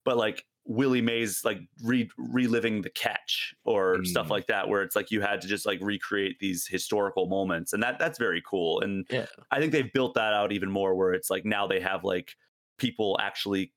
but 0.05 0.17
like 0.17 0.45
Willie 0.67 1.03
Mays 1.03 1.45
like 1.45 1.61
re- 1.83 2.11
reliving 2.17 2.83
the 2.83 2.91
catch 2.91 3.55
or 3.65 3.99
mm. 3.99 4.07
stuff 4.07 4.31
like 4.31 4.47
that, 4.47 4.69
where 4.69 4.83
it's 4.83 4.97
like 4.97 5.11
you 5.11 5.21
had 5.21 5.41
to 5.43 5.49
just 5.49 5.67
like 5.67 5.79
recreate 5.83 6.39
these 6.39 6.67
historical 6.67 7.27
moments, 7.27 7.73
and 7.73 7.83
that 7.83 7.99
that's 7.99 8.19
very 8.19 8.43
cool. 8.49 8.81
And 8.81 9.07
yeah. 9.11 9.27
I 9.51 9.61
think 9.61 9.73
they've 9.73 9.93
built 9.93 10.15
that 10.15 10.33
out 10.33 10.53
even 10.53 10.71
more, 10.71 10.95
where 10.95 11.12
it's 11.12 11.31
like 11.31 11.45
now 11.45 11.67
they 11.67 11.81
have 11.81 12.05
like 12.05 12.35
people 12.79 13.19
actually 13.21 13.73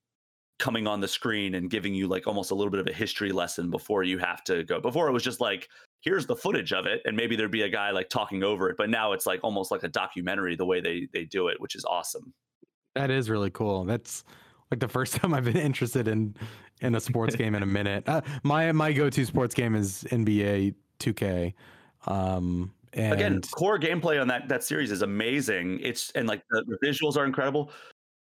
coming 0.59 0.87
on 0.87 0.99
the 0.99 1.07
screen 1.07 1.55
and 1.55 1.69
giving 1.69 1.93
you 1.93 2.07
like 2.07 2.27
almost 2.27 2.51
a 2.51 2.55
little 2.55 2.71
bit 2.71 2.79
of 2.79 2.87
a 2.87 2.93
history 2.93 3.31
lesson 3.31 3.69
before 3.69 4.03
you 4.03 4.17
have 4.17 4.43
to 4.45 4.63
go. 4.63 4.79
Before 4.79 5.07
it 5.07 5.11
was 5.11 5.23
just 5.23 5.39
like 5.39 5.69
here's 6.01 6.25
the 6.25 6.35
footage 6.35 6.73
of 6.73 6.85
it, 6.85 7.01
and 7.05 7.15
maybe 7.15 7.35
there'd 7.35 7.51
be 7.51 7.63
a 7.63 7.69
guy 7.69 7.91
like 7.91 8.09
talking 8.09 8.43
over 8.43 8.69
it, 8.69 8.77
but 8.77 8.89
now 8.89 9.13
it's 9.13 9.25
like 9.25 9.39
almost 9.43 9.71
like 9.71 9.83
a 9.83 9.87
documentary 9.87 10.55
the 10.55 10.65
way 10.65 10.81
they 10.81 11.07
they 11.13 11.25
do 11.25 11.47
it, 11.47 11.59
which 11.59 11.75
is 11.75 11.85
awesome. 11.85 12.33
That 12.95 13.11
is 13.11 13.29
really 13.29 13.51
cool. 13.51 13.83
That's 13.85 14.23
like 14.71 14.79
the 14.79 14.87
first 14.87 15.15
time 15.17 15.33
I've 15.33 15.45
been 15.45 15.57
interested 15.57 16.07
in 16.07 16.35
in 16.81 16.95
a 16.95 16.99
sports 16.99 17.35
game 17.35 17.55
in 17.55 17.63
a 17.63 17.67
minute. 17.67 18.07
Uh, 18.07 18.21
my 18.43 18.71
my 18.71 18.93
go 18.93 19.09
to 19.09 19.25
sports 19.25 19.53
game 19.53 19.75
is 19.75 20.05
NBA 20.11 20.75
2K. 20.99 21.53
Um, 22.07 22.73
and 22.93 23.13
again, 23.13 23.41
core 23.51 23.79
gameplay 23.79 24.19
on 24.19 24.27
that 24.29 24.47
that 24.49 24.63
series 24.63 24.91
is 24.91 25.01
amazing. 25.01 25.79
It's 25.81 26.11
and 26.11 26.27
like 26.27 26.41
the, 26.49 26.63
the 26.67 26.87
visuals 26.87 27.17
are 27.17 27.25
incredible, 27.25 27.71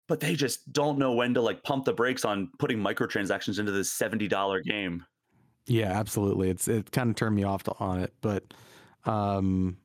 but 0.07 0.19
they 0.19 0.35
just 0.35 0.71
don't 0.71 0.97
know 0.97 1.13
when 1.13 1.33
to 1.33 1.41
like 1.41 1.63
pump 1.63 1.85
the 1.85 1.93
brakes 1.93 2.25
on 2.25 2.49
putting 2.59 2.77
microtransactions 2.77 3.59
into 3.59 3.71
this 3.71 3.91
seventy 3.91 4.27
dollar 4.27 4.61
game. 4.61 5.05
Yeah, 5.67 5.91
absolutely. 5.91 6.49
It's 6.49 6.67
it 6.67 6.91
kind 6.91 7.09
of 7.09 7.15
turned 7.15 7.35
me 7.35 7.43
off 7.43 7.63
to, 7.63 7.73
on 7.79 8.01
it, 8.01 8.13
but 8.21 8.43
um, 9.05 9.77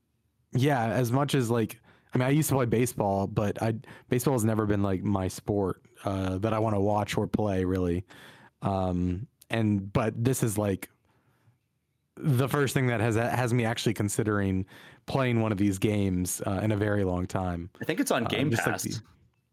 yeah, 0.53 0.87
as 0.87 1.11
much 1.12 1.35
as 1.35 1.51
like 1.51 1.81
I 2.14 2.18
mean, 2.18 2.27
I 2.27 2.31
used 2.31 2.49
to 2.49 2.57
play 2.57 2.66
baseball, 2.66 3.27
but 3.27 3.62
I 3.62 3.75
baseball 4.09 4.35
has 4.35 4.45
never 4.45 4.66
been 4.66 4.83
like 4.83 5.03
my 5.03 5.29
sport 5.29 5.83
uh, 6.05 6.39
that 6.39 6.53
I 6.53 6.59
want 6.59 6.75
to 6.75 6.81
watch 6.81 7.16
or 7.16 7.27
play 7.27 7.64
really. 7.64 8.05
Um, 8.62 9.27
and 9.49 9.93
but 9.93 10.23
this 10.23 10.43
is 10.43 10.59
like 10.59 10.91
the 12.16 12.49
first 12.49 12.75
thing 12.75 12.89
that 12.89 13.01
has 13.01 13.16
has 13.16 13.55
me 13.55 13.64
actually 13.64 13.95
considering 13.95 14.66
playing 15.07 15.41
one 15.41 15.53
of 15.53 15.59
these 15.59 15.79
games 15.79 16.43
uh, 16.47 16.61
in 16.62 16.73
a 16.73 16.77
very 16.77 17.05
long 17.05 17.27
time. 17.27 17.71
I 17.81 17.85
think 17.85 18.01
it's 18.01 18.11
on 18.11 18.27
uh, 18.27 18.29
Game 18.29 18.51
Pass. 18.51 18.66
Like 18.66 18.81
the, 18.83 19.01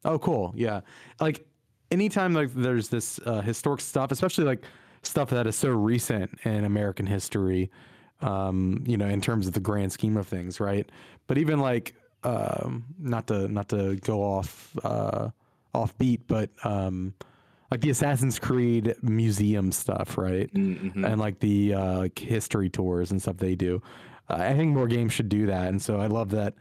oh, 0.08 0.20
cool. 0.20 0.53
Yeah, 0.55 0.82
like 1.20 1.45
anytime 1.91 2.34
like 2.34 2.53
there's 2.53 2.89
this 2.89 3.20
uh, 3.26 3.41
historic 3.41 3.82
stuff, 3.82 4.12
especially 4.12 4.45
like 4.45 4.64
stuff 5.03 5.30
that 5.30 5.47
is 5.47 5.55
so 5.55 5.70
recent 5.70 6.38
in 6.43 6.66
American 6.66 7.05
history, 7.05 7.72
um, 8.22 8.84
you 8.86 8.97
know, 8.97 9.08
in 9.08 9.22
terms 9.22 9.47
of 9.47 9.53
the 9.53 9.60
grand 9.60 9.91
scheme 9.91 10.18
of 10.18 10.28
things, 10.28 10.60
right? 10.60 10.89
But 11.28 11.38
even 11.38 11.60
like 11.60 11.95
um, 12.24 12.86
not 12.99 13.28
to 13.28 13.47
not 13.47 13.70
to 13.70 13.95
go 13.97 14.22
off 14.22 14.76
uh, 14.84 15.30
off 15.74 15.97
beat, 15.97 16.28
but 16.28 16.49
um, 16.64 17.14
like 17.72 17.82
the 17.82 17.89
Assassin's 17.89 18.39
Creed 18.39 18.95
museum 19.01 19.72
stuff, 19.72 20.18
right? 20.18 20.51
Mm-hmm. 20.53 21.05
And 21.05 21.20
like 21.20 21.39
the 21.39 21.74
uh, 21.74 21.97
like 21.99 22.20
history 22.20 22.70
tours 22.70 23.12
and 23.12 23.22
stuff 23.22 23.38
they 23.38 23.55
do. 23.55 23.82
Uh, 24.30 24.38
I 24.39 24.55
think 24.55 24.74
more 24.74 24.88
games 24.88 25.14
should 25.14 25.30
do 25.30 25.45
that, 25.47 25.68
and 25.68 25.82
so 25.82 25.99
I 25.99 26.08
love 26.08 26.30
that 26.32 26.53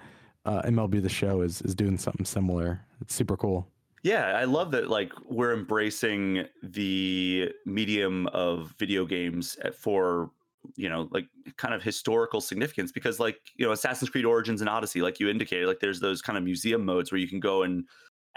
uh, 0.45 0.63
MLB 0.63 1.03
The 1.03 1.09
Show 1.09 1.41
is 1.41 1.63
is 1.63 1.75
doing 1.75 1.99
something 1.99 2.25
similar. 2.25 2.86
It's 3.01 3.15
super 3.15 3.37
cool. 3.37 3.69
Yeah, 4.03 4.37
I 4.37 4.45
love 4.45 4.71
that. 4.71 4.89
Like 4.89 5.13
we're 5.29 5.53
embracing 5.53 6.45
the 6.63 7.51
medium 7.65 8.29
of 8.29 8.73
video 8.79 9.05
games 9.05 9.57
for 9.79 10.31
you 10.75 10.89
know 10.89 11.09
like 11.13 11.27
kind 11.57 11.75
of 11.75 11.83
historical 11.83 12.41
significance 12.41 12.91
because 12.91 13.21
like 13.21 13.39
you 13.55 13.65
know 13.65 13.73
assassin's 13.73 14.11
creed 14.11 14.25
origins 14.25 14.61
and 14.61 14.69
odyssey 14.69 15.01
like 15.01 15.21
you 15.21 15.29
indicated 15.29 15.69
like 15.69 15.79
there's 15.79 16.01
those 16.01 16.21
kind 16.21 16.37
of 16.37 16.43
museum 16.43 16.85
modes 16.85 17.13
where 17.13 17.21
you 17.21 17.29
can 17.29 17.39
go 17.39 17.63
and 17.63 17.85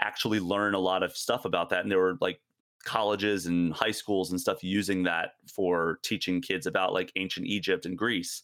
actually 0.00 0.38
learn 0.38 0.74
a 0.74 0.78
lot 0.78 1.02
of 1.02 1.16
stuff 1.16 1.44
about 1.44 1.70
that 1.70 1.80
and 1.80 1.90
there 1.90 1.98
were 1.98 2.16
like 2.20 2.40
colleges 2.84 3.46
and 3.46 3.72
high 3.72 3.90
schools 3.90 4.30
and 4.30 4.40
stuff 4.40 4.62
using 4.62 5.02
that 5.02 5.32
for 5.52 5.98
teaching 6.02 6.40
kids 6.40 6.66
about 6.66 6.92
like 6.92 7.10
ancient 7.16 7.46
egypt 7.46 7.84
and 7.84 7.98
greece 7.98 8.42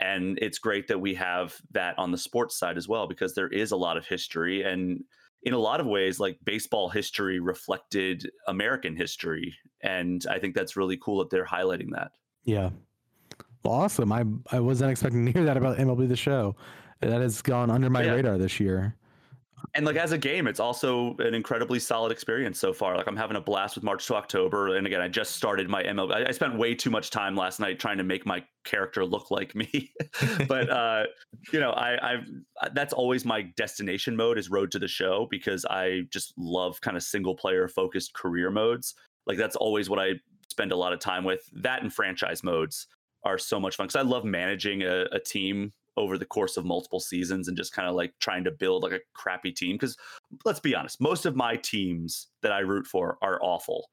and 0.00 0.38
it's 0.42 0.58
great 0.58 0.86
that 0.88 1.00
we 1.00 1.14
have 1.14 1.56
that 1.70 1.98
on 1.98 2.10
the 2.10 2.18
sports 2.18 2.58
side 2.58 2.76
as 2.76 2.88
well 2.88 3.06
because 3.06 3.34
there 3.34 3.48
is 3.48 3.72
a 3.72 3.76
lot 3.76 3.96
of 3.96 4.06
history 4.06 4.62
and 4.62 5.02
in 5.44 5.54
a 5.54 5.58
lot 5.58 5.80
of 5.80 5.86
ways 5.86 6.18
like 6.18 6.38
baseball 6.44 6.88
history 6.88 7.38
reflected 7.38 8.30
american 8.48 8.96
history 8.96 9.54
and 9.82 10.26
i 10.30 10.38
think 10.38 10.54
that's 10.54 10.76
really 10.76 10.96
cool 10.96 11.18
that 11.18 11.30
they're 11.30 11.46
highlighting 11.46 11.90
that 11.92 12.12
yeah 12.44 12.70
awesome. 13.64 14.12
I 14.12 14.24
I 14.50 14.60
wasn't 14.60 14.90
expecting 14.90 15.26
to 15.26 15.32
hear 15.32 15.44
that 15.44 15.56
about 15.56 15.78
MLB 15.78 16.08
the 16.08 16.16
Show. 16.16 16.56
That 17.00 17.20
has 17.20 17.42
gone 17.42 17.70
under 17.70 17.90
my 17.90 18.02
yeah. 18.02 18.12
radar 18.12 18.38
this 18.38 18.60
year. 18.60 18.96
And 19.74 19.86
like 19.86 19.96
as 19.96 20.12
a 20.12 20.18
game, 20.18 20.46
it's 20.46 20.60
also 20.60 21.16
an 21.18 21.34
incredibly 21.34 21.78
solid 21.78 22.12
experience 22.12 22.58
so 22.58 22.72
far. 22.72 22.96
Like 22.96 23.06
I'm 23.06 23.16
having 23.16 23.36
a 23.36 23.40
blast 23.40 23.74
with 23.74 23.84
March 23.84 24.06
to 24.06 24.14
October, 24.14 24.76
and 24.76 24.86
again, 24.86 25.00
I 25.00 25.08
just 25.08 25.32
started 25.32 25.68
my 25.68 25.82
MLB. 25.82 26.12
I, 26.12 26.28
I 26.28 26.30
spent 26.32 26.58
way 26.58 26.74
too 26.74 26.90
much 26.90 27.10
time 27.10 27.36
last 27.36 27.60
night 27.60 27.78
trying 27.78 27.98
to 27.98 28.04
make 28.04 28.26
my 28.26 28.44
character 28.64 29.04
look 29.04 29.30
like 29.30 29.54
me, 29.54 29.92
but 30.48 30.70
uh, 30.70 31.04
you 31.52 31.60
know, 31.60 31.70
I, 31.70 32.14
I've 32.14 32.30
that's 32.72 32.92
always 32.92 33.24
my 33.24 33.42
destination 33.56 34.16
mode 34.16 34.38
is 34.38 34.50
Road 34.50 34.70
to 34.72 34.78
the 34.78 34.88
Show 34.88 35.26
because 35.30 35.64
I 35.64 36.02
just 36.10 36.34
love 36.36 36.80
kind 36.80 36.96
of 36.96 37.02
single 37.02 37.34
player 37.34 37.66
focused 37.68 38.14
career 38.14 38.50
modes. 38.50 38.94
Like 39.26 39.38
that's 39.38 39.56
always 39.56 39.88
what 39.88 39.98
I 39.98 40.14
spend 40.48 40.72
a 40.72 40.76
lot 40.76 40.92
of 40.92 41.00
time 41.00 41.24
with. 41.24 41.48
That 41.52 41.82
and 41.82 41.92
franchise 41.92 42.42
modes 42.42 42.86
are 43.24 43.38
so 43.38 43.58
much 43.58 43.76
fun 43.76 43.86
because 43.86 44.00
I 44.00 44.08
love 44.08 44.24
managing 44.24 44.82
a, 44.82 45.06
a, 45.12 45.18
team 45.18 45.72
over 45.96 46.18
the 46.18 46.24
course 46.24 46.56
of 46.56 46.64
multiple 46.64 47.00
seasons 47.00 47.48
and 47.48 47.56
just 47.56 47.72
kind 47.72 47.88
of 47.88 47.94
like 47.94 48.12
trying 48.20 48.44
to 48.44 48.50
build 48.50 48.82
like 48.82 48.92
a 48.92 49.00
crappy 49.14 49.52
team. 49.52 49.76
Because 49.76 49.96
let's 50.44 50.60
be 50.60 50.74
honest, 50.74 51.00
most 51.00 51.26
of 51.26 51.36
my 51.36 51.56
teams 51.56 52.28
that 52.42 52.52
I 52.52 52.60
root 52.60 52.86
for 52.86 53.18
are 53.22 53.38
awful, 53.42 53.88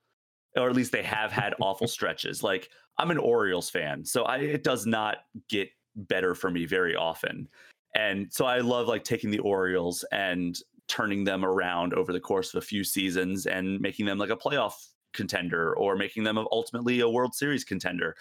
or 0.55 0.69
at 0.69 0.75
least 0.75 0.91
they 0.91 1.03
have 1.03 1.31
had 1.31 1.55
awful 1.59 1.87
stretches. 1.87 2.43
Like 2.43 2.69
I'm 2.97 3.11
an 3.11 3.17
Orioles 3.17 3.69
fan, 3.69 4.03
so 4.05 4.23
I, 4.23 4.37
it 4.37 4.63
does 4.63 4.85
not 4.85 5.17
get 5.49 5.69
better 5.95 6.35
for 6.35 6.49
me 6.49 6.65
very 6.65 6.95
often. 6.95 7.47
And 7.95 8.31
so 8.31 8.45
I 8.45 8.59
love 8.59 8.87
like 8.87 9.03
taking 9.03 9.31
the 9.31 9.39
Orioles 9.39 10.05
and 10.11 10.57
turning 10.87 11.23
them 11.23 11.45
around 11.45 11.93
over 11.93 12.13
the 12.13 12.19
course 12.19 12.53
of 12.53 12.57
a 12.61 12.65
few 12.65 12.83
seasons 12.83 13.45
and 13.45 13.79
making 13.79 14.05
them 14.05 14.17
like 14.17 14.29
a 14.29 14.35
playoff 14.35 14.73
contender 15.13 15.75
or 15.75 15.95
making 15.95 16.23
them 16.23 16.37
ultimately 16.37 17.01
a 17.01 17.09
World 17.09 17.35
Series 17.35 17.63
contender. 17.63 18.15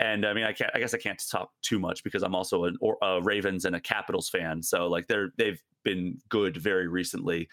And 0.00 0.24
I 0.24 0.32
mean, 0.32 0.44
I 0.44 0.52
can't. 0.52 0.70
I 0.74 0.78
guess 0.78 0.94
I 0.94 0.98
can't 0.98 1.20
talk 1.30 1.50
too 1.62 1.78
much 1.78 2.04
because 2.04 2.22
I'm 2.22 2.34
also 2.34 2.64
an, 2.64 2.76
a 3.02 3.20
Ravens 3.20 3.64
and 3.64 3.74
a 3.74 3.80
Capitals 3.80 4.28
fan. 4.28 4.62
So 4.62 4.86
like 4.86 5.06
they're 5.08 5.30
they've 5.36 5.60
been 5.84 6.18
good 6.28 6.56
very 6.56 6.86
recently. 6.86 7.48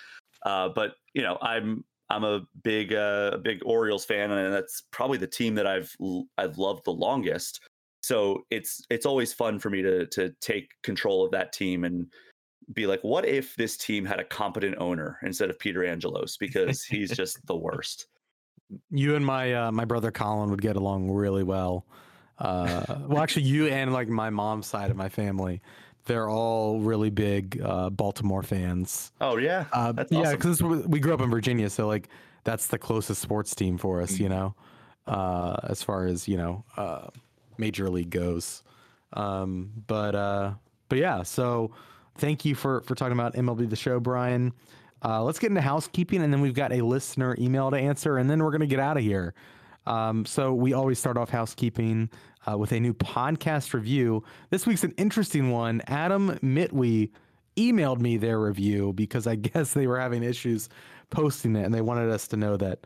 Uh, 0.46 0.70
but 0.70 0.94
you 1.14 1.24
know, 1.24 1.38
I'm 1.42 1.84
I'm 2.10 2.24
a 2.24 2.42
big 2.64 2.94
uh, 2.94 3.38
big 3.44 3.62
Orioles 3.66 4.06
fan, 4.06 4.32
and 4.32 4.54
that's 4.54 4.84
probably 4.92 5.18
the 5.18 5.28
team 5.28 5.56
that 5.56 5.66
I've 5.66 5.96
I've 6.38 6.58
loved 6.58 6.86
the 6.86 6.94
longest. 6.94 7.62
So 8.04 8.44
it's 8.52 8.86
it's 8.92 9.08
always 9.08 9.34
fun 9.34 9.58
for 9.58 9.72
me 9.72 9.82
to 9.82 10.06
to 10.08 10.30
take 10.42 10.70
control 10.84 11.26
of 11.26 11.32
that 11.32 11.52
team 11.52 11.84
and 11.84 12.08
be 12.74 12.88
like, 12.88 13.04
what 13.04 13.26
if 13.26 13.56
this 13.56 13.78
team 13.78 14.06
had 14.06 14.20
a 14.20 14.24
competent 14.24 14.76
owner 14.80 15.20
instead 15.24 15.50
of 15.50 15.60
Peter 15.60 15.86
Angelos 15.86 16.38
because 16.38 16.84
he's 16.84 17.12
just 17.16 17.38
the 17.46 17.56
worst. 17.56 18.08
You 18.90 19.16
and 19.16 19.26
my 19.26 19.54
uh, 19.54 19.72
my 19.72 19.86
brother 19.86 20.12
Colin 20.12 20.50
would 20.50 20.62
get 20.62 20.76
along 20.76 21.12
really 21.12 21.44
well. 21.44 21.86
Uh, 22.38 23.00
well, 23.08 23.24
actually, 23.24 23.44
you 23.44 23.68
and 23.68 23.94
like 23.94 24.08
my 24.08 24.30
mom's 24.30 24.68
side 24.68 24.92
of 24.92 24.98
my 24.98 25.10
family, 25.10 25.62
they're 26.06 26.30
all 26.30 26.80
really 26.80 27.10
big 27.10 27.62
uh, 27.64 27.90
Baltimore 27.90 28.44
fans. 28.44 29.12
Oh 29.22 29.38
yeah, 29.38 29.66
uh, 29.72 29.94
yeah, 30.10 30.32
because 30.32 30.62
we 30.62 31.00
grew 31.00 31.14
up 31.14 31.22
in 31.22 31.30
Virginia, 31.30 31.70
so 31.70 31.88
like 31.88 32.10
that's 32.44 32.68
the 32.68 32.78
closest 32.78 33.22
sports 33.22 33.56
team 33.56 33.78
for 33.78 34.02
us, 34.02 34.20
you 34.20 34.28
mm. 34.28 34.30
know, 34.30 34.56
uh, 35.08 35.58
as 35.64 35.84
far 35.84 36.06
as 36.06 36.28
you 36.28 36.38
know, 36.38 36.64
uh, 36.78 37.08
major 37.58 37.90
league 37.90 38.10
goes. 38.10 38.64
Um, 39.14 39.72
but 39.88 40.16
uh, 40.16 40.54
but 40.90 41.00
yeah, 41.00 41.24
so 41.24 41.72
thank 42.18 42.46
you 42.46 42.56
for 42.56 42.82
for 42.82 42.96
talking 42.96 43.14
about 43.14 43.34
MLB 43.34 43.70
the 43.70 43.76
Show, 43.76 44.00
Brian. 44.00 44.54
Uh, 45.04 45.24
let's 45.24 45.40
get 45.40 45.50
into 45.50 45.62
housekeeping, 45.62 46.24
and 46.24 46.32
then 46.34 46.42
we've 46.42 46.56
got 46.56 46.72
a 46.72 46.82
listener 46.82 47.36
email 47.40 47.70
to 47.72 47.78
answer, 47.78 48.18
and 48.18 48.30
then 48.30 48.44
we're 48.44 48.52
gonna 48.52 48.66
get 48.66 48.80
out 48.80 48.98
of 48.98 49.04
here. 49.04 49.34
Um, 49.88 50.26
so 50.26 50.54
we 50.54 50.74
always 50.74 51.00
start 51.00 51.18
off 51.18 51.30
housekeeping 51.30 52.10
uh, 52.50 52.58
with 52.58 52.72
a 52.72 52.80
new 52.80 52.94
podcast 52.94 53.74
review. 53.74 54.24
This 54.50 54.66
week's 54.66 54.84
an 54.84 54.94
interesting 54.98 55.52
one. 55.52 55.82
Adam 55.88 56.40
Mitwe 56.44 57.12
emailed 57.58 58.00
me 58.00 58.18
their 58.18 58.40
review 58.40 58.94
because 58.94 59.28
I 59.28 59.36
guess 59.36 59.74
they 59.74 59.88
were 59.88 60.00
having 60.00 60.24
issues 60.24 60.70
posting 61.10 61.56
it, 61.56 61.64
and 61.64 61.74
they 61.74 61.82
wanted 61.82 62.10
us 62.10 62.28
to 62.30 62.38
know 62.38 62.58
that 62.58 62.80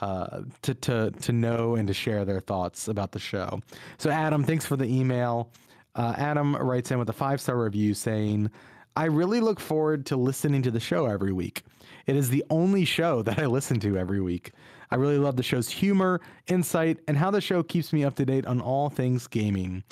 uh, 0.00 0.42
to 0.62 0.74
to 0.74 1.10
to 1.10 1.32
know 1.32 1.74
and 1.76 1.88
to 1.88 1.94
share 1.94 2.24
their 2.24 2.40
thoughts 2.40 2.88
about 2.88 3.12
the 3.12 3.18
show. 3.18 3.60
So 3.98 4.10
Adam, 4.10 4.44
thanks 4.44 4.66
for 4.66 4.76
the 4.76 4.84
email. 4.84 5.50
Uh, 5.94 6.14
Adam 6.18 6.54
writes 6.56 6.90
in 6.90 6.98
with 6.98 7.08
a 7.08 7.14
five 7.14 7.40
star 7.40 7.58
review 7.58 7.94
saying, 7.94 8.50
"I 8.96 9.04
really 9.04 9.40
look 9.40 9.60
forward 9.60 10.06
to 10.06 10.16
listening 10.16 10.62
to 10.62 10.70
the 10.70 10.80
show 10.80 11.06
every 11.06 11.32
week. 11.32 11.62
It 12.06 12.16
is 12.16 12.30
the 12.30 12.44
only 12.50 12.84
show 12.84 13.22
that 13.22 13.38
I 13.38 13.46
listen 13.46 13.80
to 13.80 13.96
every 13.96 14.20
week. 14.20 14.52
I 14.90 14.96
really 14.96 15.18
love 15.18 15.36
the 15.36 15.42
show's 15.42 15.68
humor, 15.68 16.20
insight, 16.46 16.98
and 17.08 17.16
how 17.16 17.30
the 17.30 17.40
show 17.40 17.62
keeps 17.62 17.92
me 17.92 18.04
up 18.04 18.14
to 18.16 18.24
date 18.24 18.46
on 18.46 18.60
all 18.60 18.88
things 18.88 19.26
gaming. 19.26 19.82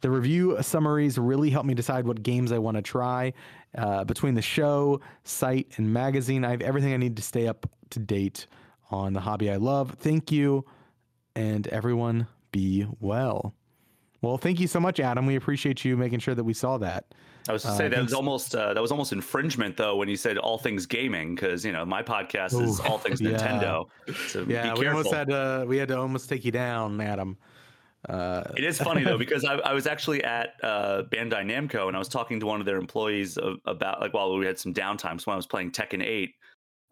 The 0.00 0.10
review 0.10 0.58
summaries 0.60 1.16
really 1.16 1.48
help 1.48 1.64
me 1.64 1.72
decide 1.72 2.06
what 2.06 2.22
games 2.22 2.52
I 2.52 2.58
want 2.58 2.76
to 2.76 2.82
try. 2.82 3.32
Uh, 3.76 4.04
between 4.04 4.34
the 4.34 4.42
show, 4.42 5.00
site, 5.24 5.72
and 5.76 5.92
magazine, 5.92 6.44
I 6.44 6.50
have 6.50 6.60
everything 6.60 6.92
I 6.92 6.98
need 6.98 7.16
to 7.16 7.22
stay 7.22 7.48
up 7.48 7.66
to 7.90 7.98
date 7.98 8.46
on 8.90 9.14
the 9.14 9.20
hobby 9.20 9.50
I 9.50 9.56
love. 9.56 9.96
Thank 9.98 10.30
you, 10.30 10.66
and 11.34 11.66
everyone 11.68 12.26
be 12.52 12.86
well. 13.00 13.54
Well, 14.24 14.38
thank 14.38 14.58
you 14.58 14.66
so 14.66 14.80
much, 14.80 15.00
Adam. 15.00 15.26
We 15.26 15.36
appreciate 15.36 15.84
you 15.84 15.96
making 15.96 16.20
sure 16.20 16.34
that 16.34 16.44
we 16.44 16.54
saw 16.54 16.78
that. 16.78 17.14
I 17.46 17.52
was 17.52 17.62
to 17.62 17.68
uh, 17.68 17.76
say 17.76 17.88
that 17.88 18.02
was 18.02 18.14
almost 18.14 18.54
uh, 18.54 18.72
that 18.72 18.80
was 18.80 18.90
almost 18.90 19.12
infringement 19.12 19.76
though 19.76 19.96
when 19.96 20.08
you 20.08 20.16
said 20.16 20.38
all 20.38 20.56
things 20.56 20.86
gaming 20.86 21.34
because 21.34 21.62
you 21.62 21.72
know 21.72 21.84
my 21.84 22.02
podcast 22.02 22.54
Ooh, 22.54 22.62
is 22.62 22.80
all 22.80 22.96
things 22.96 23.20
yeah. 23.20 23.32
Nintendo. 23.32 23.86
So 24.28 24.46
yeah, 24.48 24.74
we 24.74 24.86
almost 24.86 25.12
had 25.12 25.28
to 25.28 25.66
we 25.68 25.76
had 25.76 25.88
to 25.88 25.98
almost 25.98 26.28
take 26.28 26.44
you 26.44 26.52
down, 26.52 26.98
Adam. 27.00 27.36
Uh, 28.08 28.44
it 28.56 28.64
is 28.64 28.78
funny 28.78 29.04
though 29.04 29.18
because 29.18 29.44
I, 29.44 29.54
I 29.56 29.72
was 29.74 29.86
actually 29.86 30.24
at 30.24 30.54
uh, 30.62 31.02
Bandai 31.10 31.44
Namco 31.44 31.88
and 31.88 31.96
I 31.96 31.98
was 31.98 32.08
talking 32.08 32.40
to 32.40 32.46
one 32.46 32.60
of 32.60 32.66
their 32.66 32.76
employees 32.76 33.38
about 33.66 34.00
like 34.00 34.14
while 34.14 34.36
we 34.36 34.46
had 34.46 34.58
some 34.58 34.72
downtime. 34.72 35.20
So 35.20 35.26
when 35.26 35.34
I 35.34 35.36
was 35.36 35.46
playing 35.46 35.72
Tekken 35.72 36.02
Eight, 36.02 36.34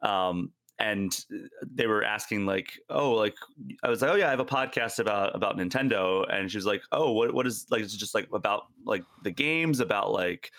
um, 0.03 0.51
and 0.79 1.25
uh, 1.33 1.47
they 1.75 1.87
were 1.87 2.03
asking 2.03 2.47
like 2.47 2.81
oh 2.91 3.12
like 3.12 3.35
i 3.83 3.89
was 3.89 4.03
like 4.03 4.11
oh 4.11 4.14
yeah 4.14 4.27
i 4.27 4.31
have 4.31 4.41
a 4.41 4.45
podcast 4.45 4.99
about 4.99 5.35
about 5.37 5.57
nintendo 5.57 6.27
and 6.33 6.51
she 6.51 6.57
was 6.57 6.66
like 6.66 6.83
oh 6.93 7.12
what 7.12 7.33
what 7.35 7.47
is 7.47 7.66
like 7.70 7.83
it's 7.83 7.95
just 7.95 8.14
like 8.14 8.27
about 8.33 8.64
like 8.85 9.05
the 9.23 9.31
games 9.31 9.81
about 9.81 10.12
like 10.12 10.51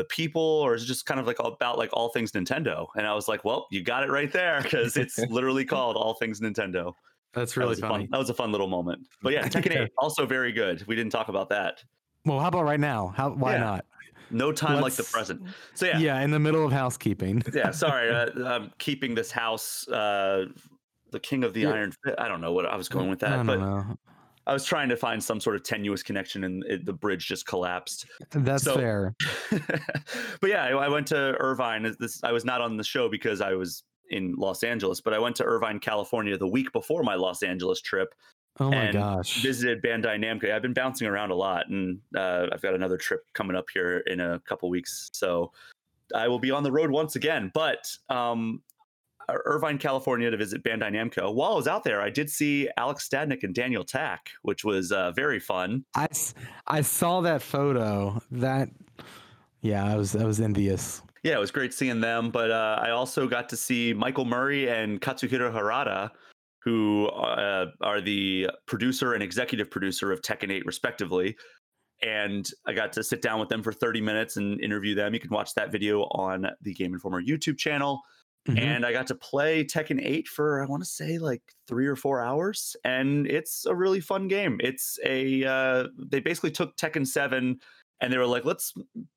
the 0.00 0.04
people 0.04 0.40
or 0.40 0.74
is 0.74 0.84
it 0.84 0.86
just 0.86 1.04
kind 1.04 1.20
of 1.20 1.26
like 1.26 1.38
about 1.40 1.76
like 1.76 1.90
all 1.92 2.08
things 2.08 2.32
nintendo? 2.32 2.86
And 2.96 3.06
i 3.06 3.12
was 3.12 3.28
like 3.28 3.44
well 3.44 3.66
you 3.70 3.82
got 3.82 4.02
it 4.02 4.10
right 4.10 4.32
there 4.32 4.62
because 4.62 4.96
it's 4.96 5.18
literally 5.28 5.64
called 5.64 5.96
all 5.96 6.14
things 6.14 6.40
nintendo. 6.40 6.94
That's 7.34 7.54
really 7.56 7.74
that 7.74 7.82
funny 7.82 8.04
fun, 8.04 8.08
that 8.10 8.18
was 8.18 8.30
a 8.30 8.34
fun 8.34 8.50
little 8.50 8.66
moment. 8.66 9.06
But 9.22 9.34
yeah 9.34 9.46
tekken 9.48 9.76
8 9.78 9.90
also 9.98 10.24
very 10.24 10.52
good. 10.52 10.86
We 10.86 10.96
didn't 10.96 11.12
talk 11.12 11.28
about 11.28 11.50
that. 11.50 11.84
Well 12.24 12.40
how 12.40 12.48
about 12.48 12.64
right 12.64 12.80
now? 12.80 13.12
How 13.14 13.30
why 13.30 13.54
yeah. 13.54 13.60
not 13.60 13.84
no 14.30 14.52
time 14.52 14.80
Let's, 14.80 14.98
like 14.98 15.06
the 15.06 15.10
present. 15.10 15.42
So 15.74 15.86
yeah, 15.86 15.98
yeah, 15.98 16.20
in 16.20 16.30
the 16.30 16.38
middle 16.38 16.64
of 16.64 16.72
housekeeping. 16.72 17.42
yeah, 17.54 17.70
sorry, 17.70 18.10
uh, 18.10 18.30
I'm 18.46 18.72
keeping 18.78 19.14
this 19.14 19.30
house. 19.30 19.86
Uh, 19.88 20.46
the 21.12 21.20
king 21.20 21.44
of 21.44 21.54
the 21.54 21.62
yeah. 21.62 21.70
iron. 21.70 21.92
I 22.18 22.28
don't 22.28 22.40
know 22.40 22.52
what 22.52 22.66
I 22.66 22.76
was 22.76 22.88
going 22.88 23.10
with 23.10 23.20
that, 23.20 23.40
I 23.40 23.42
but 23.42 23.58
know. 23.58 23.98
I 24.46 24.52
was 24.52 24.64
trying 24.64 24.88
to 24.88 24.96
find 24.96 25.22
some 25.22 25.38
sort 25.38 25.56
of 25.56 25.62
tenuous 25.62 26.02
connection, 26.02 26.44
and 26.44 26.64
it, 26.64 26.86
the 26.86 26.92
bridge 26.92 27.26
just 27.26 27.46
collapsed. 27.46 28.06
That's 28.30 28.64
so, 28.64 28.74
fair. 28.74 29.14
but 29.50 30.50
yeah, 30.50 30.64
I, 30.64 30.70
I, 30.70 30.88
went 30.88 31.06
to 31.08 31.36
Irvine. 31.38 31.94
This 32.00 32.22
I 32.24 32.32
was 32.32 32.44
not 32.44 32.60
on 32.60 32.76
the 32.76 32.84
show 32.84 33.08
because 33.08 33.40
I 33.40 33.52
was 33.52 33.84
in 34.10 34.34
Los 34.36 34.62
Angeles, 34.62 35.00
but 35.00 35.14
I 35.14 35.18
went 35.18 35.36
to 35.36 35.44
Irvine, 35.44 35.78
California, 35.78 36.36
the 36.36 36.48
week 36.48 36.72
before 36.72 37.02
my 37.02 37.14
Los 37.14 37.42
Angeles 37.42 37.80
trip, 37.80 38.14
Oh 38.58 38.70
my 38.70 38.92
gosh! 38.92 39.42
Visited 39.42 39.82
Bandai 39.82 40.22
Namco. 40.22 40.52
I've 40.52 40.62
been 40.62 40.74
bouncing 40.74 41.06
around 41.06 41.30
a 41.30 41.34
lot, 41.34 41.68
and 41.68 41.98
uh, 42.16 42.46
I've 42.52 42.60
got 42.60 42.74
another 42.74 42.96
trip 42.96 43.24
coming 43.32 43.56
up 43.56 43.66
here 43.72 43.98
in 44.06 44.20
a 44.20 44.40
couple 44.40 44.68
weeks. 44.68 45.08
So 45.12 45.52
I 46.14 46.28
will 46.28 46.38
be 46.38 46.50
on 46.50 46.62
the 46.62 46.72
road 46.72 46.90
once 46.90 47.16
again. 47.16 47.50
But 47.54 47.90
um, 48.08 48.62
Irvine, 49.28 49.78
California, 49.78 50.30
to 50.30 50.36
visit 50.36 50.62
Bandai 50.62 50.90
Namco. 50.90 51.32
While 51.32 51.52
I 51.52 51.56
was 51.56 51.68
out 51.68 51.84
there, 51.84 52.00
I 52.02 52.10
did 52.10 52.30
see 52.30 52.68
Alex 52.76 53.08
Stadnik 53.08 53.44
and 53.44 53.54
Daniel 53.54 53.84
Tack, 53.84 54.30
which 54.42 54.64
was 54.64 54.92
uh, 54.92 55.12
very 55.12 55.38
fun. 55.38 55.84
I, 55.94 56.08
I 56.66 56.82
saw 56.82 57.20
that 57.22 57.42
photo. 57.42 58.20
That 58.30 58.68
yeah, 59.62 59.84
I 59.84 59.96
was 59.96 60.16
I 60.16 60.24
was 60.24 60.40
envious. 60.40 61.02
Yeah, 61.22 61.34
it 61.34 61.40
was 61.40 61.50
great 61.50 61.74
seeing 61.74 62.00
them. 62.00 62.30
But 62.30 62.50
uh, 62.50 62.78
I 62.82 62.90
also 62.90 63.28
got 63.28 63.48
to 63.50 63.56
see 63.56 63.92
Michael 63.92 64.24
Murray 64.24 64.68
and 64.68 65.00
Katsuhiro 65.00 65.52
Harada 65.52 66.10
who 66.64 67.06
uh, 67.06 67.66
are 67.80 68.00
the 68.00 68.50
producer 68.66 69.14
and 69.14 69.22
executive 69.22 69.70
producer 69.70 70.12
of 70.12 70.20
Tekken 70.20 70.50
8, 70.50 70.66
respectively. 70.66 71.36
And 72.02 72.48
I 72.66 72.72
got 72.72 72.92
to 72.94 73.04
sit 73.04 73.22
down 73.22 73.40
with 73.40 73.48
them 73.48 73.62
for 73.62 73.72
30 73.72 74.00
minutes 74.00 74.36
and 74.36 74.60
interview 74.62 74.94
them. 74.94 75.14
You 75.14 75.20
can 75.20 75.30
watch 75.30 75.54
that 75.54 75.72
video 75.72 76.02
on 76.02 76.46
the 76.62 76.74
Game 76.74 76.94
Informer 76.94 77.22
YouTube 77.22 77.58
channel. 77.58 78.00
Mm-hmm. 78.48 78.58
And 78.58 78.86
I 78.86 78.92
got 78.92 79.06
to 79.08 79.14
play 79.14 79.64
Tekken 79.64 80.00
8 80.02 80.26
for, 80.26 80.62
I 80.62 80.66
want 80.66 80.82
to 80.82 80.88
say, 80.88 81.18
like 81.18 81.42
three 81.68 81.86
or 81.86 81.96
four 81.96 82.22
hours. 82.22 82.74
And 82.84 83.26
it's 83.26 83.66
a 83.66 83.74
really 83.74 84.00
fun 84.00 84.28
game. 84.28 84.58
It's 84.62 84.98
a, 85.04 85.44
uh, 85.44 85.88
they 85.98 86.20
basically 86.20 86.50
took 86.50 86.76
Tekken 86.76 87.06
7 87.06 87.58
and 88.00 88.12
they 88.12 88.16
were 88.16 88.26
like, 88.26 88.46
let's 88.46 88.72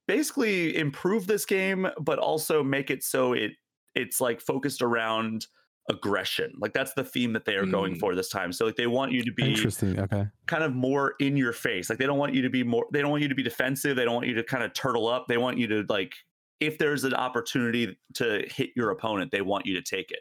basically 0.08 0.76
improve 0.76 1.26
this 1.26 1.46
game, 1.46 1.88
but 2.02 2.20
also 2.20 2.64
make 2.64 2.92
it 2.92 3.04
so 3.04 3.34
it 3.34 3.52
it's 3.96 4.20
like 4.20 4.42
focused 4.42 4.82
around 4.82 5.46
aggression. 5.90 6.54
Like 6.60 6.74
that's 6.74 6.94
the 6.94 7.04
theme 7.04 7.34
that 7.34 7.46
they 7.46 7.56
are 7.56 7.66
mm. 7.66 7.72
going 7.72 7.96
for 7.96 8.16
this 8.16 8.30
time. 8.30 8.54
So 8.54 8.66
like 8.66 8.76
they 8.76 8.88
want 8.88 9.12
you 9.12 9.24
to 9.24 9.32
be 9.32 9.44
interesting. 9.44 10.00
Okay. 10.00 10.26
Kind 10.48 10.64
of 10.64 10.74
more 10.74 11.16
in 11.20 11.36
your 11.36 11.54
face. 11.54 11.90
Like 11.90 12.00
they 12.00 12.06
don't 12.06 12.18
want 12.18 12.34
you 12.34 12.42
to 12.42 12.50
be 12.50 12.64
more 12.64 12.86
they 12.92 13.02
don't 13.02 13.12
want 13.12 13.24
you 13.24 13.30
to 13.30 13.36
be 13.36 13.44
defensive. 13.44 13.96
They 13.96 14.06
don't 14.06 14.16
want 14.16 14.28
you 14.28 14.36
to 14.36 14.44
kind 14.44 14.64
of 14.64 14.74
turtle 14.74 15.08
up. 15.08 15.26
They 15.28 15.38
want 15.38 15.58
you 15.58 15.68
to 15.68 15.86
like 15.90 16.14
if 16.60 16.78
there's 16.78 17.04
an 17.04 17.14
opportunity 17.14 17.98
to 18.16 18.46
hit 18.50 18.70
your 18.76 18.92
opponent, 18.92 19.32
they 19.32 19.42
want 19.42 19.66
you 19.66 19.74
to 19.76 19.82
take 19.82 20.12
it. 20.12 20.20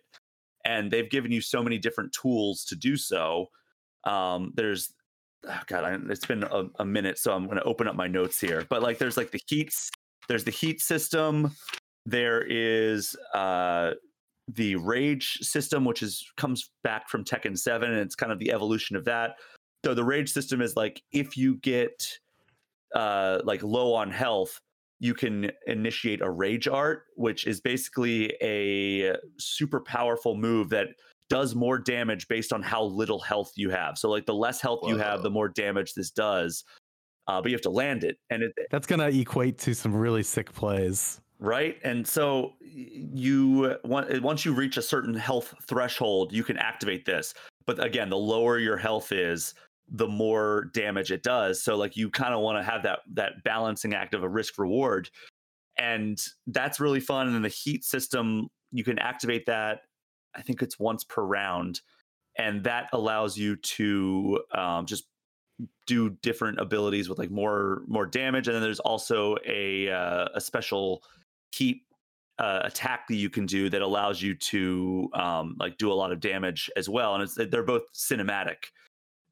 And 0.64 0.90
they've 0.90 1.08
given 1.08 1.30
you 1.30 1.40
so 1.40 1.62
many 1.62 1.78
different 1.78 2.12
tools 2.12 2.64
to 2.66 2.76
do 2.76 2.96
so. 2.96 3.46
Um, 4.04 4.52
there's 4.56 4.92
oh 5.46 5.60
God, 5.66 5.84
I, 5.84 5.96
it's 6.10 6.26
been 6.26 6.42
a, 6.44 6.64
a 6.78 6.84
minute, 6.84 7.18
so 7.18 7.32
I'm 7.32 7.46
going 7.46 7.58
to 7.58 7.64
open 7.64 7.88
up 7.88 7.94
my 7.94 8.08
notes 8.08 8.40
here. 8.40 8.64
But 8.68 8.82
like, 8.82 8.98
there's 8.98 9.16
like 9.16 9.30
the 9.30 9.40
heat, 9.46 9.72
there's 10.28 10.44
the 10.44 10.50
heat 10.50 10.80
system. 10.80 11.52
There 12.04 12.42
is 12.42 13.16
uh, 13.34 13.92
the 14.54 14.76
rage 14.76 15.38
system, 15.40 15.84
which 15.84 16.02
is 16.02 16.24
comes 16.36 16.70
back 16.84 17.08
from 17.08 17.24
Tekken 17.24 17.58
7, 17.58 17.90
and 17.90 18.00
it's 18.00 18.14
kind 18.14 18.32
of 18.32 18.38
the 18.38 18.52
evolution 18.52 18.96
of 18.96 19.04
that. 19.04 19.36
So 19.84 19.94
the 19.94 20.04
rage 20.04 20.30
system 20.32 20.60
is 20.60 20.76
like 20.76 21.02
if 21.12 21.36
you 21.36 21.56
get 21.56 22.18
uh 22.94 23.40
like 23.44 23.62
low 23.62 23.94
on 23.94 24.10
health, 24.10 24.58
you 25.00 25.14
can 25.14 25.50
initiate 25.66 26.20
a 26.20 26.30
rage 26.30 26.68
art, 26.68 27.04
which 27.16 27.46
is 27.46 27.60
basically 27.60 28.32
a 28.42 29.16
super 29.38 29.80
powerful 29.80 30.36
move 30.36 30.68
that 30.70 30.88
does 31.28 31.54
more 31.54 31.78
damage 31.78 32.28
based 32.28 32.52
on 32.52 32.62
how 32.62 32.82
little 32.84 33.18
health 33.18 33.52
you 33.56 33.70
have. 33.70 33.96
So 33.96 34.10
like 34.10 34.26
the 34.26 34.34
less 34.34 34.60
health 34.60 34.80
Whoa. 34.82 34.90
you 34.90 34.98
have, 34.98 35.22
the 35.22 35.30
more 35.30 35.48
damage 35.48 35.94
this 35.94 36.10
does. 36.10 36.62
uh, 37.26 37.40
but 37.40 37.50
you 37.50 37.56
have 37.56 37.62
to 37.62 37.70
land 37.70 38.04
it, 38.04 38.18
and 38.30 38.42
it, 38.42 38.52
that's 38.70 38.86
gonna 38.86 39.08
equate 39.08 39.56
to 39.58 39.74
some 39.74 39.94
really 39.94 40.22
sick 40.22 40.52
plays, 40.52 41.21
right? 41.42 41.76
And 41.82 42.06
so 42.06 42.52
you 42.62 43.76
once 43.84 44.44
you 44.44 44.54
reach 44.54 44.76
a 44.76 44.82
certain 44.82 45.14
health 45.14 45.54
threshold, 45.66 46.32
you 46.32 46.44
can 46.44 46.56
activate 46.56 47.04
this. 47.04 47.34
But 47.66 47.84
again, 47.84 48.08
the 48.08 48.16
lower 48.16 48.58
your 48.58 48.76
health 48.76 49.12
is, 49.12 49.54
the 49.88 50.06
more 50.06 50.70
damage 50.72 51.10
it 51.10 51.24
does. 51.24 51.62
So 51.62 51.76
like 51.76 51.96
you 51.96 52.10
kind 52.10 52.32
of 52.32 52.40
want 52.40 52.58
to 52.58 52.70
have 52.70 52.84
that 52.84 53.00
that 53.14 53.42
balancing 53.44 53.92
act 53.92 54.14
of 54.14 54.22
a 54.22 54.28
risk 54.28 54.56
reward, 54.56 55.10
and 55.76 56.18
that's 56.46 56.78
really 56.78 57.00
fun. 57.00 57.26
And 57.26 57.34
then 57.34 57.42
the 57.42 57.48
heat 57.48 57.84
system, 57.84 58.48
you 58.70 58.84
can 58.84 58.98
activate 59.00 59.46
that. 59.46 59.80
I 60.34 60.42
think 60.42 60.62
it's 60.62 60.78
once 60.78 61.02
per 61.02 61.22
round, 61.22 61.80
and 62.38 62.62
that 62.64 62.88
allows 62.92 63.36
you 63.36 63.56
to 63.56 64.40
um, 64.54 64.86
just 64.86 65.04
do 65.86 66.10
different 66.22 66.58
abilities 66.60 67.08
with 67.08 67.18
like 67.18 67.30
more 67.30 67.82
more 67.86 68.06
damage 68.06 68.48
and 68.48 68.54
then 68.54 68.62
there's 68.62 68.80
also 68.80 69.36
a 69.46 69.88
uh, 69.90 70.26
a 70.34 70.40
special 70.40 71.02
heat 71.52 71.82
uh, 72.38 72.60
attack 72.64 73.06
that 73.08 73.16
you 73.16 73.30
can 73.30 73.46
do 73.46 73.68
that 73.70 73.82
allows 73.82 74.20
you 74.22 74.34
to 74.34 75.08
um, 75.14 75.56
like 75.60 75.76
do 75.78 75.92
a 75.92 75.94
lot 75.94 76.12
of 76.12 76.20
damage 76.20 76.70
as 76.76 76.88
well 76.88 77.14
and 77.14 77.22
it's 77.22 77.34
they're 77.34 77.62
both 77.62 77.82
cinematic 77.94 78.56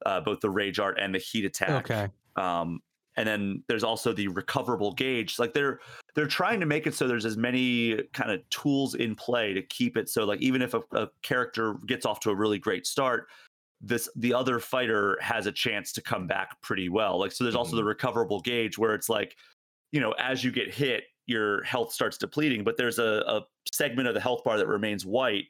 uh, 0.07 0.21
both 0.21 0.41
the 0.41 0.51
rage 0.51 0.79
art 0.79 0.99
and 1.01 1.15
the 1.15 1.19
heat 1.19 1.45
attack 1.45 1.91
okay 1.91 2.09
um, 2.37 2.81
and 3.17 3.27
then 3.27 3.63
there's 3.69 3.85
also 3.85 4.13
the 4.13 4.29
recoverable 4.29 4.93
gauge 4.93 5.39
like 5.39 5.53
they're 5.55 5.81
they're 6.15 6.27
trying 6.27 6.61
to 6.61 6.67
make 6.67 6.87
it 6.87 6.95
so 6.95 7.09
there's 7.09 7.25
as 7.25 7.37
many 7.37 8.01
kind 8.13 8.31
of 8.31 8.49
tools 8.51 8.95
in 8.95 9.15
play 9.15 9.53
to 9.53 9.63
keep 9.63 9.97
it 9.97 10.09
so 10.09 10.25
like 10.25 10.41
even 10.41 10.63
if 10.63 10.75
a, 10.75 10.83
a 10.93 11.09
character 11.23 11.77
gets 11.87 12.07
off 12.07 12.21
to 12.21 12.31
a 12.31 12.35
really 12.35 12.59
great 12.59 12.87
start 12.87 13.29
this 13.81 14.09
the 14.17 14.35
other 14.35 14.61
fighter 14.61 15.19
has 15.21 15.47
a 15.47 15.53
chance 15.53 15.93
to 15.93 16.03
come 16.03 16.27
back 16.27 16.61
pretty 16.61 16.89
well. 16.89 17.19
Like 17.19 17.33
so 17.33 17.45
there's 17.45 17.57
also 17.57 17.77
the 17.77 17.83
mm-hmm. 17.83 17.89
recoverable 17.89 18.41
gauge 18.41 18.77
where 18.77 18.95
it's 18.95 19.09
like, 19.09 19.37
you 19.93 20.01
know, 20.01 20.13
as 20.13 20.45
you 20.45 20.53
get 20.53 20.73
hit, 20.73 21.05
your 21.31 21.63
health 21.63 21.93
starts 21.93 22.19
depleting, 22.19 22.65
but 22.65 22.77
there's 22.77 22.99
a, 22.99 23.23
a 23.27 23.43
segment 23.73 24.09
of 24.09 24.15
the 24.15 24.21
health 24.21 24.45
bar 24.45 24.59
that 24.59 24.67
remains 24.67 25.07
white. 25.07 25.45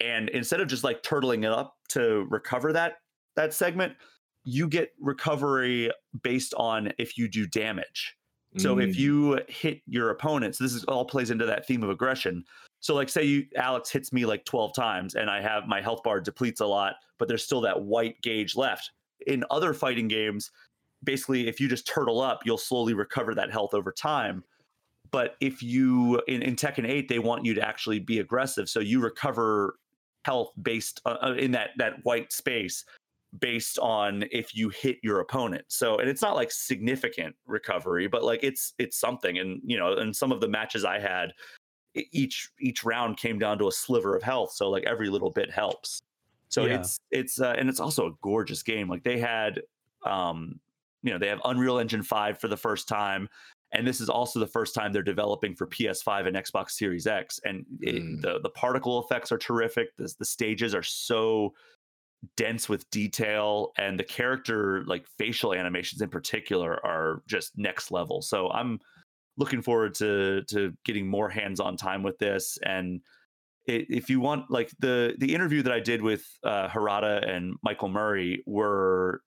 And 0.00 0.28
instead 0.30 0.60
of 0.60 0.68
just 0.68 0.84
like 0.84 1.02
turtling 1.02 1.44
it 1.44 1.52
up 1.52 1.76
to 1.90 2.26
recover 2.30 2.72
that 2.72 2.96
that 3.36 3.54
segment, 3.54 3.94
you 4.44 4.68
get 4.68 4.92
recovery 5.00 5.90
based 6.22 6.54
on 6.56 6.92
if 6.98 7.16
you 7.16 7.28
do 7.28 7.46
damage. 7.46 8.16
So 8.56 8.76
mm. 8.76 8.88
if 8.88 8.96
you 8.96 9.40
hit 9.48 9.80
your 9.86 10.10
opponents, 10.10 10.58
this 10.58 10.74
is 10.74 10.84
all 10.84 11.04
plays 11.04 11.30
into 11.30 11.46
that 11.46 11.66
theme 11.66 11.82
of 11.82 11.90
aggression. 11.90 12.44
So 12.80 12.94
like 12.94 13.08
say 13.08 13.24
you 13.24 13.46
Alex 13.56 13.90
hits 13.90 14.12
me 14.12 14.26
like 14.26 14.44
12 14.44 14.74
times 14.74 15.14
and 15.14 15.30
I 15.30 15.40
have 15.40 15.66
my 15.66 15.80
health 15.80 16.02
bar 16.02 16.20
depletes 16.20 16.60
a 16.60 16.66
lot, 16.66 16.96
but 17.18 17.26
there's 17.26 17.42
still 17.42 17.60
that 17.62 17.80
white 17.80 18.20
gauge 18.22 18.54
left. 18.56 18.92
In 19.26 19.44
other 19.50 19.74
fighting 19.74 20.06
games, 20.06 20.50
basically 21.02 21.48
if 21.48 21.60
you 21.60 21.68
just 21.68 21.86
turtle 21.86 22.20
up, 22.20 22.42
you'll 22.44 22.58
slowly 22.58 22.94
recover 22.94 23.34
that 23.34 23.50
health 23.50 23.74
over 23.74 23.90
time. 23.90 24.44
But 25.14 25.36
if 25.38 25.62
you 25.62 26.20
in, 26.26 26.42
in 26.42 26.56
Tekken 26.56 26.88
8, 26.88 27.08
they 27.08 27.20
want 27.20 27.44
you 27.44 27.54
to 27.54 27.64
actually 27.64 28.00
be 28.00 28.18
aggressive. 28.18 28.68
So 28.68 28.80
you 28.80 29.00
recover 29.00 29.76
health 30.24 30.50
based 30.60 31.00
uh, 31.06 31.18
uh 31.22 31.34
in 31.34 31.52
that 31.52 31.70
that 31.76 32.04
white 32.04 32.32
space 32.32 32.84
based 33.38 33.78
on 33.78 34.24
if 34.32 34.56
you 34.56 34.70
hit 34.70 34.98
your 35.04 35.20
opponent. 35.20 35.66
So 35.68 35.98
and 35.98 36.08
it's 36.08 36.20
not 36.20 36.34
like 36.34 36.50
significant 36.50 37.36
recovery, 37.46 38.08
but 38.08 38.24
like 38.24 38.40
it's 38.42 38.74
it's 38.78 38.98
something. 38.98 39.38
And 39.38 39.60
you 39.64 39.78
know, 39.78 39.92
in 39.92 40.12
some 40.12 40.32
of 40.32 40.40
the 40.40 40.48
matches 40.48 40.84
I 40.84 40.98
had, 40.98 41.32
each 41.94 42.50
each 42.58 42.82
round 42.82 43.16
came 43.16 43.38
down 43.38 43.56
to 43.58 43.68
a 43.68 43.72
sliver 43.72 44.16
of 44.16 44.22
health 44.24 44.50
so 44.52 44.68
like 44.68 44.82
every 44.84 45.08
little 45.08 45.30
bit 45.30 45.48
helps 45.48 46.02
so 46.48 46.66
yeah. 46.66 46.74
it's 46.74 46.98
it's 47.12 47.40
uh, 47.40 47.54
and 47.56 47.68
it's 47.68 47.78
also 47.78 48.08
a 48.08 48.10
gorgeous 48.20 48.64
game 48.64 48.88
like 48.88 49.04
they 49.04 49.16
had 49.18 49.62
um 50.04 50.58
you 51.04 51.12
know 51.12 51.18
they 51.18 51.28
have 51.28 51.40
unreal 51.44 51.78
engine 51.78 52.02
5 52.02 52.40
for 52.40 52.48
the 52.48 52.56
first 52.56 52.88
time 52.88 53.28
and 53.74 53.86
this 53.86 54.00
is 54.00 54.08
also 54.08 54.40
the 54.40 54.46
first 54.46 54.74
time 54.74 54.92
they're 54.92 55.02
developing 55.02 55.54
for 55.54 55.66
ps5 55.66 56.26
and 56.26 56.36
xbox 56.36 56.70
series 56.70 57.06
x. 57.06 57.40
And 57.44 57.66
it, 57.80 57.96
mm. 57.96 58.22
the 58.22 58.40
the 58.42 58.50
particle 58.50 59.02
effects 59.02 59.32
are 59.32 59.38
terrific. 59.38 59.94
The, 59.96 60.12
the 60.18 60.24
stages 60.24 60.74
are 60.74 60.82
so 60.82 61.52
dense 62.36 62.68
with 62.68 62.88
detail. 62.90 63.72
And 63.76 63.98
the 63.98 64.04
character 64.04 64.84
like 64.86 65.04
facial 65.18 65.52
animations 65.54 66.00
in 66.00 66.08
particular 66.08 66.84
are 66.86 67.22
just 67.26 67.52
next 67.56 67.90
level. 67.90 68.22
So 68.22 68.50
i'm 68.50 68.78
looking 69.36 69.62
forward 69.62 69.94
to 69.94 70.42
to 70.44 70.72
getting 70.84 71.08
more 71.08 71.28
hands-on 71.28 71.76
time 71.76 72.02
with 72.02 72.18
this. 72.18 72.56
And 72.64 73.00
if 73.66 74.08
you 74.08 74.20
want 74.20 74.50
like 74.50 74.70
the 74.78 75.14
the 75.18 75.34
interview 75.34 75.62
that 75.62 75.72
i 75.72 75.80
did 75.80 76.02
with 76.02 76.22
uh, 76.44 76.68
harada 76.68 77.26
and 77.26 77.54
michael 77.62 77.88
murray 77.88 78.42
were 78.46 79.22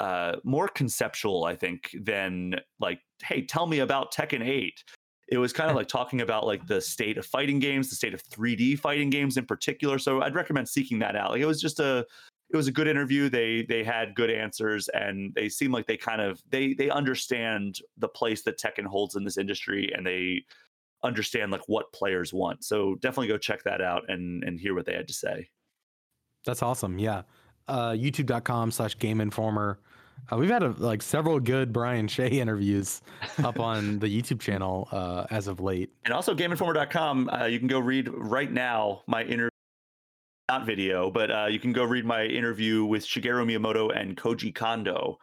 uh, 0.00 0.36
more 0.44 0.68
conceptual 0.68 1.44
i 1.44 1.54
think 1.54 1.94
than 2.00 2.54
like 2.80 3.00
hey 3.22 3.42
tell 3.42 3.66
me 3.66 3.80
about 3.80 4.12
tekken 4.12 4.46
8 4.46 4.84
it 5.28 5.38
was 5.38 5.52
kind 5.52 5.70
of 5.70 5.76
like 5.76 5.88
talking 5.88 6.20
about 6.20 6.46
like 6.46 6.66
the 6.66 6.80
state 6.80 7.18
of 7.18 7.26
fighting 7.26 7.58
games 7.58 7.90
the 7.90 7.96
state 7.96 8.14
of 8.14 8.22
3d 8.24 8.78
fighting 8.78 9.10
games 9.10 9.36
in 9.36 9.46
particular 9.46 9.98
so 9.98 10.22
i'd 10.22 10.34
recommend 10.34 10.68
seeking 10.68 10.98
that 10.98 11.16
out 11.16 11.30
like 11.30 11.40
it 11.40 11.46
was 11.46 11.60
just 11.60 11.80
a 11.80 12.06
it 12.50 12.56
was 12.56 12.68
a 12.68 12.72
good 12.72 12.86
interview. 12.86 13.28
They 13.28 13.62
they 13.68 13.82
had 13.82 14.14
good 14.14 14.30
answers, 14.30 14.88
and 14.88 15.34
they 15.34 15.48
seem 15.48 15.72
like 15.72 15.86
they 15.86 15.96
kind 15.96 16.20
of 16.20 16.42
they 16.48 16.74
they 16.74 16.90
understand 16.90 17.80
the 17.96 18.08
place 18.08 18.42
that 18.42 18.58
Tekken 18.58 18.86
holds 18.86 19.16
in 19.16 19.24
this 19.24 19.36
industry, 19.36 19.90
and 19.94 20.06
they 20.06 20.44
understand 21.02 21.50
like 21.50 21.68
what 21.68 21.92
players 21.92 22.32
want. 22.32 22.64
So 22.64 22.94
definitely 22.96 23.28
go 23.28 23.38
check 23.38 23.64
that 23.64 23.80
out 23.80 24.04
and 24.08 24.44
and 24.44 24.60
hear 24.60 24.74
what 24.74 24.86
they 24.86 24.94
had 24.94 25.08
to 25.08 25.14
say. 25.14 25.48
That's 26.44 26.62
awesome. 26.62 26.98
Yeah, 26.98 27.22
uh, 27.68 27.90
YouTube.com 27.90 28.70
slash 28.70 28.98
Game 28.98 29.20
Informer. 29.20 29.78
Uh, 30.32 30.36
we've 30.36 30.50
had 30.50 30.62
a, 30.62 30.70
like 30.78 31.02
several 31.02 31.38
good 31.38 31.72
Brian 31.72 32.08
Shea 32.08 32.28
interviews 32.28 33.02
up 33.38 33.60
on 33.60 33.98
the 34.00 34.06
YouTube 34.06 34.40
channel 34.40 34.88
uh, 34.92 35.26
as 35.30 35.46
of 35.46 35.60
late. 35.60 35.90
And 36.04 36.14
also 36.14 36.34
GameInformer.com. 36.34 37.30
Uh, 37.30 37.44
you 37.44 37.58
can 37.58 37.68
go 37.68 37.78
read 37.78 38.08
right 38.08 38.50
now 38.50 39.02
my 39.06 39.22
interview 39.22 39.50
not 40.48 40.64
video, 40.64 41.10
but 41.10 41.30
uh, 41.30 41.46
you 41.46 41.58
can 41.58 41.72
go 41.72 41.82
read 41.84 42.04
my 42.04 42.24
interview 42.24 42.84
with 42.84 43.04
Shigeru 43.04 43.44
Miyamoto 43.44 43.90
and 43.98 44.16
Koji 44.16 44.54
Kondo 44.54 45.18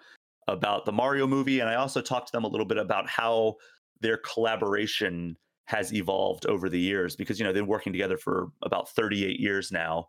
about 0.47 0.85
the 0.85 0.91
Mario 0.91 1.25
movie. 1.25 1.61
And 1.61 1.69
I 1.69 1.75
also 1.75 2.01
talked 2.01 2.27
to 2.27 2.31
them 2.33 2.43
a 2.43 2.47
little 2.47 2.65
bit 2.65 2.77
about 2.77 3.07
how 3.07 3.55
their 4.01 4.17
collaboration 4.17 5.37
has 5.65 5.93
evolved 5.93 6.45
over 6.45 6.67
the 6.67 6.79
years 6.79 7.15
because 7.15 7.39
you 7.39 7.45
know 7.45 7.53
they're 7.53 7.63
working 7.63 7.93
together 7.93 8.17
for 8.17 8.49
about 8.63 8.89
38 8.89 9.39
years 9.39 9.71
now. 9.71 10.07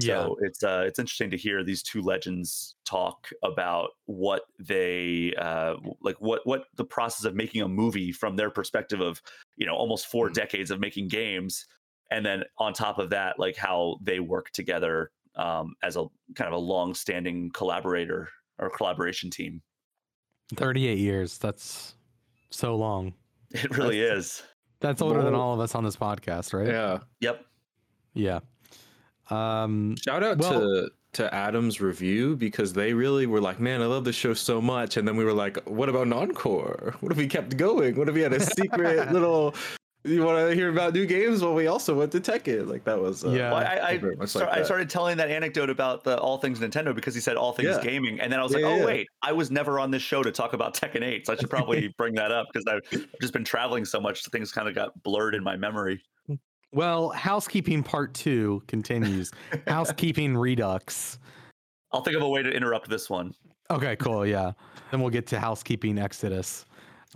Yeah. 0.00 0.24
So 0.24 0.36
it's 0.40 0.62
uh, 0.62 0.84
it's 0.86 0.98
interesting 0.98 1.30
to 1.30 1.36
hear 1.36 1.64
these 1.64 1.82
two 1.82 2.02
legends 2.02 2.76
talk 2.84 3.28
about 3.42 3.90
what 4.06 4.42
they 4.58 5.34
uh, 5.38 5.74
like 6.02 6.20
what 6.20 6.46
what 6.46 6.64
the 6.76 6.84
process 6.84 7.24
of 7.24 7.34
making 7.34 7.62
a 7.62 7.68
movie 7.68 8.12
from 8.12 8.36
their 8.36 8.50
perspective 8.50 9.00
of 9.00 9.20
you 9.56 9.66
know 9.66 9.74
almost 9.74 10.06
4 10.06 10.26
mm-hmm. 10.26 10.32
decades 10.34 10.70
of 10.70 10.80
making 10.80 11.08
games 11.08 11.66
and 12.10 12.24
then 12.24 12.44
on 12.58 12.72
top 12.72 12.98
of 12.98 13.10
that 13.10 13.38
like 13.38 13.56
how 13.56 13.96
they 14.02 14.20
work 14.20 14.50
together 14.52 15.10
um, 15.36 15.74
as 15.82 15.96
a 15.96 16.06
kind 16.34 16.48
of 16.48 16.54
a 16.54 16.62
long-standing 16.62 17.50
collaborator 17.52 18.28
or 18.58 18.70
collaboration 18.70 19.30
team. 19.30 19.62
38 20.56 20.98
years 20.98 21.38
that's 21.38 21.94
so 22.50 22.76
long. 22.76 23.14
It 23.50 23.76
really 23.76 24.00
that's, 24.00 24.40
is. 24.40 24.42
that's 24.80 25.00
older 25.00 25.22
than 25.22 25.34
all 25.34 25.54
of 25.54 25.60
us 25.60 25.74
on 25.74 25.82
this 25.84 25.96
podcast 25.96 26.52
right? 26.52 26.68
Yeah. 26.68 26.98
Yep. 27.20 27.44
Yeah 28.14 28.40
um 29.30 29.96
shout 29.96 30.22
out 30.22 30.38
well, 30.38 30.60
to 30.60 30.90
to 31.14 31.34
Adam's 31.34 31.80
review 31.80 32.36
because 32.36 32.72
they 32.72 32.92
really 32.92 33.26
were 33.26 33.40
like, 33.40 33.60
"Man, 33.60 33.82
I 33.82 33.86
love 33.86 34.04
the 34.04 34.12
show 34.12 34.34
so 34.34 34.60
much," 34.60 34.96
and 34.96 35.08
then 35.08 35.16
we 35.16 35.24
were 35.24 35.32
like, 35.32 35.58
"What 35.68 35.88
about 35.88 36.06
Noncore? 36.06 36.94
What 37.00 37.12
if 37.12 37.18
we 37.18 37.26
kept 37.26 37.56
going? 37.56 37.96
What 37.96 38.08
if 38.08 38.14
we 38.14 38.20
had 38.20 38.32
a 38.32 38.40
secret 38.40 39.12
little 39.12 39.54
you 40.04 40.24
want 40.24 40.48
to 40.48 40.54
hear 40.54 40.70
about 40.70 40.94
new 40.94 41.06
games? 41.06 41.42
Well, 41.42 41.54
we 41.54 41.66
also 41.66 41.94
went 41.94 42.12
to 42.12 42.20
Tekken. 42.20 42.68
Like 42.68 42.84
that 42.84 43.00
was 43.00 43.24
uh, 43.24 43.30
yeah. 43.30 43.50
Well, 43.50 43.60
I 43.60 44.00
I, 44.20 44.26
start, 44.26 44.48
like 44.48 44.58
I, 44.58 44.62
started 44.62 44.88
telling 44.88 45.16
that 45.16 45.30
anecdote 45.30 45.70
about 45.70 46.04
the 46.04 46.18
all 46.18 46.38
things 46.38 46.60
Nintendo 46.60 46.94
because 46.94 47.14
he 47.14 47.20
said 47.20 47.36
all 47.36 47.52
things 47.52 47.76
yeah. 47.76 47.82
gaming, 47.82 48.20
and 48.20 48.32
then 48.32 48.38
I 48.38 48.42
was 48.42 48.52
yeah, 48.52 48.58
like, 48.58 48.66
oh 48.66 48.76
yeah. 48.76 48.86
wait, 48.86 49.08
I 49.22 49.32
was 49.32 49.50
never 49.50 49.78
on 49.78 49.90
this 49.90 50.02
show 50.02 50.22
to 50.22 50.30
talk 50.30 50.52
about 50.52 50.74
Tekken 50.74 51.02
8, 51.02 51.26
so 51.26 51.32
I 51.32 51.36
should 51.36 51.50
probably 51.50 51.88
bring 51.98 52.14
that 52.14 52.30
up 52.30 52.46
because 52.52 52.66
I've 52.66 53.08
just 53.20 53.32
been 53.32 53.44
traveling 53.44 53.84
so 53.84 54.00
much, 54.00 54.24
things 54.26 54.52
kind 54.52 54.68
of 54.68 54.74
got 54.74 55.00
blurred 55.02 55.34
in 55.34 55.42
my 55.42 55.56
memory. 55.56 56.02
Well, 56.72 57.10
housekeeping 57.10 57.82
part 57.82 58.14
two 58.14 58.62
continues. 58.68 59.30
housekeeping 59.66 60.36
redux. 60.36 61.18
I'll 61.92 62.02
think 62.02 62.16
of 62.16 62.22
a 62.22 62.28
way 62.28 62.42
to 62.42 62.50
interrupt 62.50 62.88
this 62.88 63.08
one. 63.08 63.34
Okay, 63.70 63.96
cool. 63.96 64.26
Yeah. 64.26 64.52
Then 64.90 65.00
we'll 65.00 65.10
get 65.10 65.26
to 65.28 65.40
housekeeping 65.40 65.98
Exodus. 65.98 66.64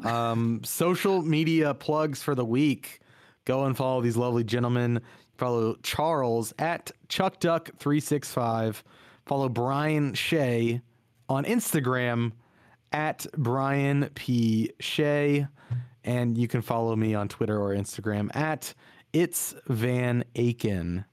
Um, 0.04 0.60
social 0.64 1.22
media 1.22 1.74
plugs 1.74 2.22
for 2.22 2.34
the 2.34 2.44
week. 2.44 3.00
Go 3.44 3.64
and 3.64 3.76
follow 3.76 4.00
these 4.00 4.16
lovely 4.16 4.44
gentlemen. 4.44 5.00
Follow 5.36 5.76
Charles 5.82 6.54
at 6.58 6.90
ChuckDuck365. 7.08 8.82
Follow 9.26 9.48
Brian 9.48 10.14
Shea 10.14 10.80
on 11.28 11.44
Instagram 11.44 12.32
at 12.92 13.26
Brian 13.36 14.10
P. 14.14 14.70
Shea. 14.80 15.46
And 16.04 16.36
you 16.36 16.48
can 16.48 16.62
follow 16.62 16.96
me 16.96 17.14
on 17.14 17.28
Twitter 17.28 17.60
or 17.60 17.74
Instagram 17.74 18.34
at 18.36 18.74
It's 19.12 19.54
Van 19.66 20.24
Aken. 20.34 21.04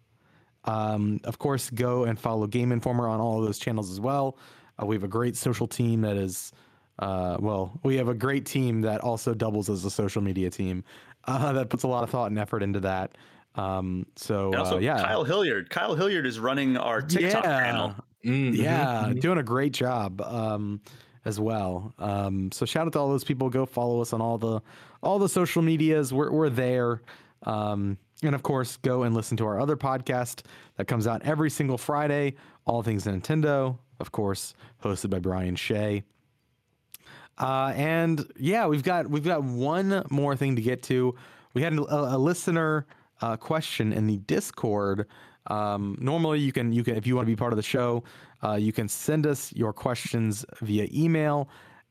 Um, 0.65 1.19
of 1.23 1.39
course, 1.39 1.69
go 1.69 2.03
and 2.03 2.19
follow 2.19 2.47
Game 2.47 2.71
Informer 2.71 3.07
on 3.07 3.19
all 3.19 3.39
of 3.39 3.45
those 3.45 3.59
channels 3.59 3.91
as 3.91 3.99
well. 3.99 4.37
Uh, 4.81 4.85
we 4.85 4.95
have 4.95 5.03
a 5.03 5.09
great 5.09 5.35
social 5.35 5.67
team 5.67 6.01
that 6.01 6.17
is 6.17 6.51
uh, 6.99 7.37
well, 7.39 7.79
we 7.83 7.95
have 7.95 8.09
a 8.09 8.13
great 8.13 8.45
team 8.45 8.81
that 8.81 9.01
also 9.01 9.33
doubles 9.33 9.69
as 9.69 9.85
a 9.85 9.89
social 9.89 10.21
media 10.21 10.49
team 10.49 10.83
uh, 11.25 11.53
that 11.53 11.69
puts 11.69 11.83
a 11.83 11.87
lot 11.87 12.03
of 12.03 12.09
thought 12.09 12.29
and 12.29 12.37
effort 12.37 12.61
into 12.61 12.81
that. 12.81 13.17
Um, 13.55 14.05
so 14.15 14.53
also 14.55 14.77
uh, 14.77 14.79
yeah, 14.79 15.01
Kyle 15.01 15.23
Hilliard. 15.23 15.69
Kyle 15.69 15.95
Hilliard 15.95 16.25
is 16.25 16.39
running 16.39 16.77
our 16.77 17.01
TikTok 17.01 17.43
yeah. 17.43 17.59
channel. 17.59 17.95
Mm, 18.25 18.55
Yeah, 18.55 19.13
doing 19.19 19.37
a 19.37 19.43
great 19.43 19.73
job 19.73 20.21
um, 20.21 20.81
as 21.25 21.39
well. 21.39 21.93
Um, 21.97 22.51
so 22.51 22.65
shout 22.65 22.85
out 22.85 22.93
to 22.93 22.99
all 22.99 23.09
those 23.09 23.23
people. 23.23 23.49
Go 23.49 23.65
follow 23.65 24.01
us 24.01 24.13
on 24.13 24.21
all 24.21 24.37
the 24.37 24.61
all 25.01 25.19
the 25.19 25.29
social 25.29 25.61
medias. 25.61 26.13
We're 26.13 26.31
we're 26.31 26.49
there. 26.49 27.01
Um, 27.43 27.97
and 28.23 28.35
of 28.35 28.43
course, 28.43 28.77
go 28.77 29.03
and 29.03 29.15
listen 29.15 29.37
to 29.37 29.45
our 29.45 29.59
other 29.59 29.77
podcast 29.77 30.41
that 30.77 30.87
comes 30.87 31.07
out 31.07 31.21
every 31.23 31.49
single 31.49 31.77
Friday. 31.77 32.35
All 32.65 32.83
things 32.83 33.05
Nintendo, 33.05 33.77
of 33.99 34.11
course, 34.11 34.53
hosted 34.83 35.09
by 35.09 35.19
Brian 35.19 35.55
Shea. 35.55 36.03
Uh, 37.37 37.71
and 37.75 38.29
yeah, 38.37 38.67
we've 38.67 38.83
got 38.83 39.09
we've 39.09 39.23
got 39.23 39.43
one 39.43 40.03
more 40.09 40.35
thing 40.35 40.55
to 40.57 40.61
get 40.61 40.83
to. 40.83 41.15
We 41.53 41.61
had 41.61 41.73
a, 41.73 42.15
a 42.15 42.17
listener 42.17 42.85
uh, 43.21 43.37
question 43.37 43.93
in 43.93 44.07
the 44.07 44.17
Discord. 44.17 45.07
Um, 45.47 45.97
normally, 45.99 46.39
you 46.39 46.51
can 46.51 46.73
you 46.73 46.83
can 46.83 46.95
if 46.95 47.07
you 47.07 47.15
want 47.15 47.25
to 47.25 47.31
be 47.31 47.37
part 47.37 47.53
of 47.53 47.57
the 47.57 47.63
show, 47.63 48.03
uh, 48.43 48.55
you 48.55 48.73
can 48.73 48.89
send 48.89 49.25
us 49.25 49.53
your 49.53 49.71
questions 49.71 50.45
via 50.61 50.87
email 50.91 51.49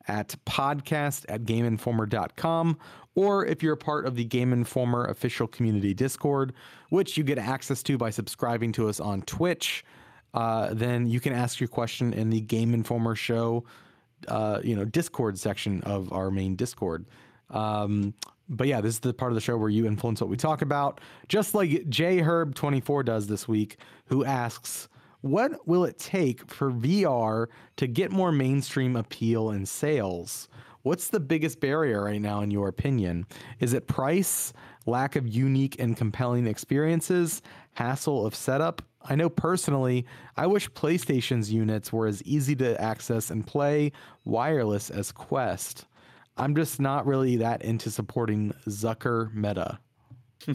at 0.09 0.35
podcast 0.45 1.25
at 1.29 1.43
gameinformer.com 1.43 2.77
or 3.15 3.45
if 3.45 3.61
you're 3.61 3.73
a 3.73 3.77
part 3.77 4.05
of 4.05 4.15
the 4.15 4.23
Game 4.23 4.51
Informer 4.51 5.05
official 5.05 5.47
community 5.47 5.93
Discord, 5.93 6.53
which 6.89 7.17
you 7.17 7.23
get 7.23 7.37
access 7.37 7.83
to 7.83 7.97
by 7.97 8.09
subscribing 8.09 8.71
to 8.73 8.89
us 8.89 8.99
on 8.99 9.21
Twitch, 9.23 9.85
uh, 10.33 10.73
then 10.73 11.07
you 11.07 11.19
can 11.19 11.33
ask 11.33 11.59
your 11.59 11.67
question 11.67 12.13
in 12.13 12.29
the 12.29 12.41
Game 12.41 12.73
Informer 12.73 13.15
show 13.15 13.65
uh, 14.27 14.59
you 14.63 14.75
know, 14.75 14.85
Discord 14.85 15.37
section 15.37 15.81
of 15.83 16.11
our 16.11 16.29
main 16.31 16.55
Discord. 16.55 17.05
Um, 17.49 18.13
but 18.47 18.67
yeah, 18.67 18.81
this 18.81 18.95
is 18.95 18.99
the 18.99 19.13
part 19.13 19.31
of 19.31 19.35
the 19.35 19.41
show 19.41 19.57
where 19.57 19.69
you 19.69 19.85
influence 19.85 20.21
what 20.21 20.29
we 20.29 20.37
talk 20.37 20.61
about, 20.61 21.01
just 21.27 21.53
like 21.53 21.87
J 21.89 22.19
Herb 22.19 22.55
24 22.55 23.03
does 23.03 23.27
this 23.27 23.47
week, 23.47 23.77
who 24.05 24.25
asks, 24.25 24.89
"What 25.21 25.67
will 25.67 25.85
it 25.85 25.99
take 25.99 26.49
for 26.49 26.71
VR 26.71 27.47
to 27.77 27.87
get 27.87 28.11
more 28.11 28.31
mainstream 28.31 28.95
appeal 28.95 29.49
and 29.49 29.67
sales? 29.67 30.47
What's 30.81 31.09
the 31.09 31.19
biggest 31.19 31.59
barrier 31.59 32.05
right 32.05 32.21
now, 32.21 32.41
in 32.41 32.51
your 32.51 32.69
opinion? 32.69 33.27
Is 33.59 33.73
it 33.73 33.87
price, 33.87 34.53
lack 34.85 35.15
of 35.15 35.27
unique 35.27 35.75
and 35.77 35.97
compelling 35.97 36.47
experiences, 36.47 37.41
hassle 37.73 38.25
of 38.25 38.33
setup, 38.33 38.81
I 39.03 39.15
know 39.15 39.29
personally, 39.29 40.05
I 40.35 40.47
wish 40.47 40.69
PlayStation's 40.71 41.51
units 41.51 41.93
were 41.93 42.07
as 42.07 42.21
easy 42.23 42.55
to 42.57 42.79
access 42.81 43.29
and 43.29 43.45
play 43.45 43.91
wireless 44.25 44.89
as 44.89 45.11
Quest. 45.11 45.85
I'm 46.37 46.55
just 46.55 46.79
not 46.79 47.05
really 47.05 47.37
that 47.37 47.61
into 47.61 47.91
supporting 47.91 48.53
Zucker 48.67 49.33
meta. 49.33 49.79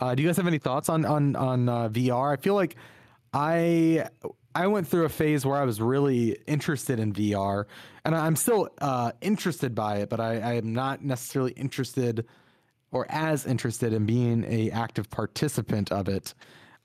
uh, 0.00 0.14
do 0.14 0.22
you 0.22 0.28
guys 0.28 0.36
have 0.36 0.46
any 0.46 0.58
thoughts 0.58 0.88
on 0.88 1.04
on 1.04 1.36
on 1.36 1.68
uh, 1.68 1.88
VR? 1.88 2.32
I 2.32 2.36
feel 2.40 2.54
like 2.54 2.76
I 3.32 4.08
I 4.54 4.66
went 4.66 4.88
through 4.88 5.04
a 5.04 5.10
phase 5.10 5.44
where 5.46 5.56
I 5.56 5.64
was 5.64 5.80
really 5.80 6.38
interested 6.46 6.98
in 6.98 7.12
VR, 7.12 7.64
and 8.04 8.14
I'm 8.14 8.36
still 8.36 8.68
uh, 8.80 9.12
interested 9.20 9.74
by 9.74 9.98
it, 9.98 10.08
but 10.08 10.20
I, 10.20 10.40
I 10.40 10.52
am 10.54 10.72
not 10.72 11.04
necessarily 11.04 11.52
interested 11.52 12.26
or 12.90 13.06
as 13.10 13.46
interested 13.46 13.92
in 13.92 14.06
being 14.06 14.44
a 14.48 14.70
active 14.70 15.10
participant 15.10 15.92
of 15.92 16.08
it. 16.08 16.34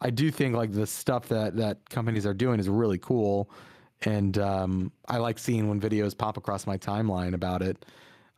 I 0.01 0.09
do 0.09 0.31
think 0.31 0.55
like 0.55 0.73
the 0.73 0.85
stuff 0.85 1.29
that 1.29 1.55
that 1.55 1.89
companies 1.89 2.25
are 2.25 2.33
doing 2.33 2.59
is 2.59 2.67
really 2.67 2.99
cool, 2.99 3.49
and 4.01 4.37
um, 4.37 4.91
I 5.07 5.17
like 5.17 5.39
seeing 5.39 5.69
when 5.69 5.79
videos 5.79 6.17
pop 6.17 6.37
across 6.37 6.67
my 6.67 6.77
timeline 6.77 7.33
about 7.33 7.61
it. 7.61 7.85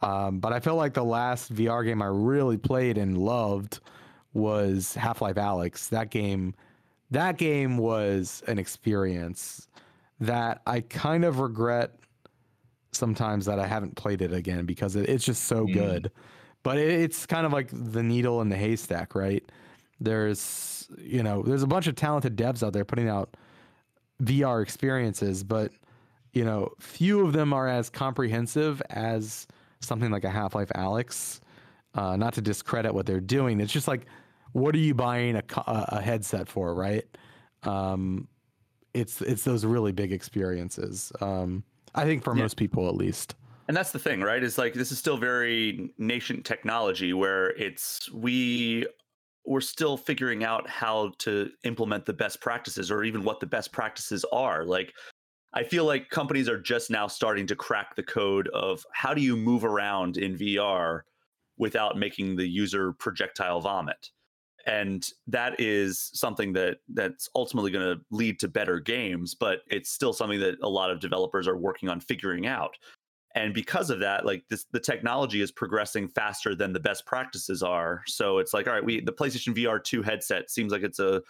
Um, 0.02 0.40
but 0.40 0.54
I 0.54 0.60
feel 0.60 0.76
like 0.76 0.94
the 0.94 1.04
last 1.04 1.54
VR 1.54 1.84
game 1.84 2.02
I 2.02 2.08
really 2.08 2.58
played 2.58 2.98
and 2.98 3.18
loved 3.18 3.80
was 4.34 4.94
Half 4.94 5.22
Life 5.22 5.38
Alyx. 5.38 5.90
That 5.90 6.12
game, 6.12 6.54
that 7.12 7.38
game 7.38 7.78
was 7.78 8.44
an 8.48 8.58
experience 8.60 9.68
that 10.20 10.62
I 10.66 10.82
kind 10.82 11.24
of 11.26 11.40
regret 11.40 11.92
sometimes 12.92 13.46
that 13.46 13.60
I 13.60 13.68
haven't 13.68 13.96
played 13.96 14.22
it 14.22 14.32
again 14.34 14.66
because 14.66 14.96
it, 14.96 15.10
it's 15.10 15.26
just 15.26 15.44
so 15.44 15.66
Mm. 15.68 15.74
good. 15.74 16.12
But 16.64 16.78
it, 16.78 16.90
it's 17.02 17.26
kind 17.26 17.46
of 17.46 17.52
like 17.54 17.70
the 17.72 18.02
needle 18.02 18.42
in 18.42 18.50
the 18.50 18.58
haystack, 18.58 19.14
right? 19.16 19.44
There's 20.00 20.88
you 20.98 21.24
know 21.24 21.42
there's 21.44 21.64
a 21.64 21.68
bunch 21.68 21.88
of 21.88 21.96
talented 21.96 22.36
devs 22.38 22.64
out 22.66 22.74
there 22.74 22.86
putting 22.86 23.10
out 23.10 23.36
VR 24.22 24.62
experiences, 24.62 25.44
but 25.44 25.72
you 26.34 26.44
know 26.46 26.72
few 26.80 27.26
of 27.26 27.34
them 27.34 27.54
are 27.54 27.68
as 27.68 27.90
comprehensive 27.90 28.82
as 28.90 29.48
something 29.82 30.12
like 30.12 30.24
a 30.24 30.30
Half 30.30 30.56
Life 30.56 30.70
Alyx. 30.76 31.40
Uh, 31.94 32.18
not 32.18 32.34
to 32.34 32.42
discredit 32.42 32.94
what 32.94 33.06
they're 33.06 33.22
doing, 33.22 33.62
it's 33.62 33.72
just 33.72 33.88
like, 33.88 34.06
what 34.56 34.74
are 34.74 34.80
you 34.80 34.94
buying 34.94 35.36
a 35.36 35.44
a 35.68 35.86
a 35.98 36.02
headset 36.02 36.48
for, 36.48 36.74
right? 36.74 37.06
Um, 37.64 38.30
it's 38.94 39.22
it's 39.22 39.44
those 39.44 39.66
really 39.66 39.92
big 39.92 40.14
experiences. 40.14 41.12
Um, 41.22 41.64
I 41.96 42.06
think 42.06 42.24
for 42.24 42.34
Yeah. 42.34 42.44
most 42.44 42.58
people, 42.58 42.88
at 42.88 42.96
least. 42.96 43.36
And 43.68 43.76
that's 43.76 43.92
the 43.92 44.00
thing, 44.00 44.22
right? 44.22 44.44
Is 44.44 44.58
like 44.58 44.74
this 44.74 44.92
is 44.92 45.00
still 45.00 45.18
very 45.18 45.94
nascent 45.98 46.46
technology 46.46 47.14
where 47.14 47.50
it's 47.52 48.12
we 48.12 48.88
we're 49.46 49.62
still 49.62 49.98
figuring 49.98 50.44
out 50.44 50.70
how 50.70 51.12
to 51.20 51.52
implement 51.64 52.06
the 52.06 52.14
best 52.14 52.42
practices 52.42 52.92
or 52.92 53.04
even 53.04 53.24
what 53.24 53.40
the 53.40 53.48
best 53.48 53.72
practices 53.74 54.26
are. 54.32 54.66
Like 54.66 54.94
I 55.54 55.64
feel 55.64 55.86
like 55.86 56.10
companies 56.10 56.50
are 56.50 56.60
just 56.60 56.92
now 56.92 57.08
starting 57.08 57.48
to 57.48 57.56
crack 57.56 57.96
the 57.96 58.04
code 58.04 58.50
of 58.50 58.86
how 58.94 59.14
do 59.14 59.22
you 59.22 59.38
move 59.38 59.66
around 59.66 60.18
in 60.18 60.36
VR 60.38 61.04
without 61.58 61.98
making 61.98 62.36
the 62.38 62.48
user 62.48 62.94
projectile 62.94 63.62
vomit. 63.62 64.12
And 64.66 65.08
that 65.28 65.60
is 65.60 66.10
something 66.14 66.54
that 66.54 66.78
that's 66.90 67.30
ultimately 67.36 67.72
going 67.72 67.96
to 67.96 68.02
lead 68.10 68.40
to 68.40 68.48
better 68.48 68.80
games, 68.80 69.36
but 69.36 69.60
it's 69.68 69.92
still 69.92 70.14
something 70.14 70.40
that 70.40 70.56
a 70.64 70.70
lot 70.70 70.90
of 70.90 71.00
developers 71.00 71.48
are 71.48 71.58
working 71.58 71.88
on 71.88 72.00
figuring 72.00 72.48
out. 72.48 72.76
And 73.36 73.54
because 73.54 73.90
of 73.90 74.00
that 74.00 74.26
like 74.26 74.44
this 74.50 74.66
the 74.72 74.80
technology 74.80 75.42
is 75.42 75.52
progressing 75.52 76.08
faster 76.08 76.56
than 76.56 76.74
the 76.74 76.80
best 76.80 77.06
practices 77.06 77.62
are. 77.62 78.02
So 78.08 78.40
it's 78.40 78.54
like 78.54 78.68
all 78.68 78.74
right 78.74 78.84
we 78.84 79.02
the 79.02 79.12
playstation 79.12 79.54
vr 79.54 79.84
2 79.84 80.02
headset 80.02 80.50
seems 80.50 80.72
like 80.72 80.84
it's 80.84 81.00
a 81.00 81.22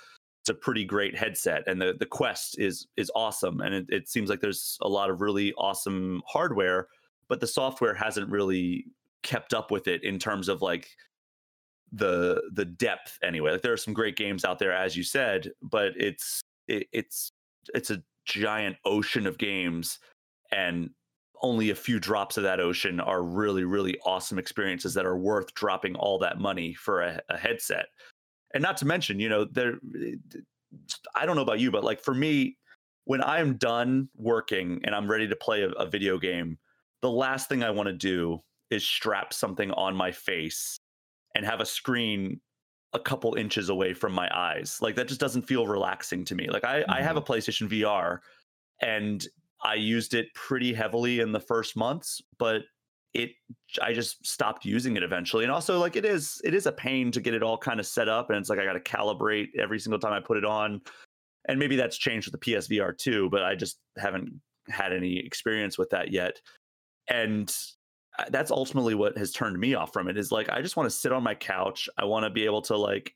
it's 0.41 0.51
a 0.51 0.53
pretty 0.53 0.85
great 0.85 1.17
headset 1.17 1.63
and 1.65 1.81
the 1.81 1.95
the 1.97 2.05
quest 2.05 2.59
is 2.59 2.87
is 2.95 3.11
awesome 3.15 3.61
and 3.61 3.73
it, 3.73 3.85
it 3.89 4.07
seems 4.07 4.29
like 4.29 4.39
there's 4.39 4.77
a 4.81 4.87
lot 4.87 5.09
of 5.09 5.19
really 5.19 5.51
awesome 5.57 6.21
hardware 6.27 6.87
but 7.27 7.39
the 7.39 7.47
software 7.47 7.95
hasn't 7.95 8.29
really 8.29 8.85
kept 9.23 9.55
up 9.55 9.71
with 9.71 9.87
it 9.87 10.03
in 10.03 10.19
terms 10.19 10.47
of 10.47 10.61
like 10.61 10.87
the 11.91 12.41
the 12.53 12.65
depth 12.65 13.17
anyway 13.23 13.51
like 13.51 13.61
there 13.61 13.73
are 13.73 13.77
some 13.77 13.93
great 13.93 14.15
games 14.15 14.43
out 14.43 14.59
there 14.59 14.73
as 14.73 14.97
you 14.97 15.03
said 15.03 15.51
but 15.61 15.93
it's 15.95 16.41
it, 16.67 16.87
it's 16.91 17.31
it's 17.73 17.91
a 17.91 18.01
giant 18.25 18.75
ocean 18.85 19.27
of 19.27 19.37
games 19.37 19.99
and 20.51 20.89
only 21.41 21.69
a 21.69 21.75
few 21.75 21.99
drops 21.99 22.37
of 22.37 22.43
that 22.43 22.59
ocean 22.59 22.99
are 22.99 23.23
really 23.23 23.63
really 23.63 23.97
awesome 24.05 24.39
experiences 24.39 24.93
that 24.93 25.05
are 25.05 25.17
worth 25.17 25.53
dropping 25.53 25.95
all 25.95 26.17
that 26.17 26.39
money 26.39 26.73
for 26.73 27.01
a, 27.01 27.21
a 27.29 27.37
headset. 27.37 27.87
And 28.53 28.63
not 28.63 28.77
to 28.77 28.85
mention 28.85 29.19
you 29.19 29.29
know 29.29 29.45
there 29.45 29.75
i 31.13 31.25
don't 31.25 31.35
know 31.35 31.41
about 31.41 31.59
you 31.59 31.71
but 31.71 31.83
like 31.83 32.01
for 32.01 32.13
me 32.13 32.57
when 33.05 33.21
i'm 33.23 33.55
done 33.57 34.09
working 34.15 34.81
and 34.83 34.95
i'm 34.95 35.09
ready 35.09 35.27
to 35.27 35.35
play 35.35 35.63
a, 35.63 35.69
a 35.71 35.85
video 35.85 36.17
game 36.17 36.57
the 37.01 37.09
last 37.09 37.49
thing 37.49 37.63
i 37.63 37.69
want 37.69 37.87
to 37.87 37.93
do 37.93 38.39
is 38.71 38.83
strap 38.83 39.33
something 39.33 39.71
on 39.71 39.95
my 39.95 40.11
face 40.11 40.77
and 41.35 41.45
have 41.45 41.61
a 41.61 41.65
screen 41.65 42.39
a 42.93 42.99
couple 42.99 43.35
inches 43.35 43.69
away 43.69 43.93
from 43.93 44.13
my 44.13 44.29
eyes 44.33 44.79
like 44.81 44.95
that 44.95 45.07
just 45.07 45.19
doesn't 45.19 45.41
feel 45.43 45.67
relaxing 45.67 46.25
to 46.25 46.33
me 46.33 46.49
like 46.49 46.63
i, 46.63 46.83
I 46.87 47.01
have 47.01 47.17
a 47.17 47.21
mm-hmm. 47.21 47.33
playstation 47.33 47.69
vr 47.69 48.19
and 48.81 49.25
I 49.65 49.75
used 49.75 50.13
it 50.13 50.33
pretty 50.35 50.73
heavily 50.73 51.19
in 51.19 51.31
the 51.31 51.39
first 51.39 51.75
months, 51.75 52.21
but 52.37 52.61
it 53.13 53.31
I 53.81 53.93
just 53.93 54.25
stopped 54.25 54.65
using 54.65 54.95
it 54.95 55.03
eventually. 55.03 55.43
And 55.43 55.51
also 55.51 55.79
like 55.79 55.95
it 55.95 56.05
is 56.05 56.41
it 56.43 56.53
is 56.53 56.65
a 56.65 56.71
pain 56.71 57.11
to 57.11 57.21
get 57.21 57.33
it 57.33 57.41
all 57.41 57.57
kind 57.57 57.79
of 57.79 57.87
set 57.87 58.09
up 58.09 58.29
and 58.29 58.37
it's 58.37 58.49
like 58.49 58.59
I 58.59 58.65
got 58.65 58.73
to 58.73 58.79
calibrate 58.79 59.47
every 59.57 59.79
single 59.79 59.99
time 59.99 60.13
I 60.13 60.19
put 60.19 60.37
it 60.37 60.45
on. 60.45 60.81
And 61.47 61.59
maybe 61.59 61.75
that's 61.75 61.97
changed 61.97 62.29
with 62.29 62.39
the 62.39 62.53
PSVR 62.53 62.97
two, 62.97 63.29
but 63.29 63.43
I 63.43 63.55
just 63.55 63.79
haven't 63.97 64.33
had 64.67 64.93
any 64.93 65.17
experience 65.17 65.77
with 65.77 65.89
that 65.91 66.11
yet. 66.11 66.41
And 67.07 67.55
that's 68.29 68.51
ultimately 68.51 68.95
what 68.95 69.17
has 69.17 69.31
turned 69.31 69.57
me 69.59 69.73
off 69.75 69.91
from 69.93 70.07
it 70.07 70.17
is 70.17 70.31
like 70.31 70.49
I 70.49 70.61
just 70.61 70.77
want 70.77 70.89
to 70.89 70.95
sit 70.95 71.11
on 71.11 71.23
my 71.23 71.35
couch. 71.35 71.89
I 71.97 72.05
want 72.05 72.23
to 72.25 72.29
be 72.29 72.45
able 72.45 72.61
to 72.63 72.77
like 72.77 73.13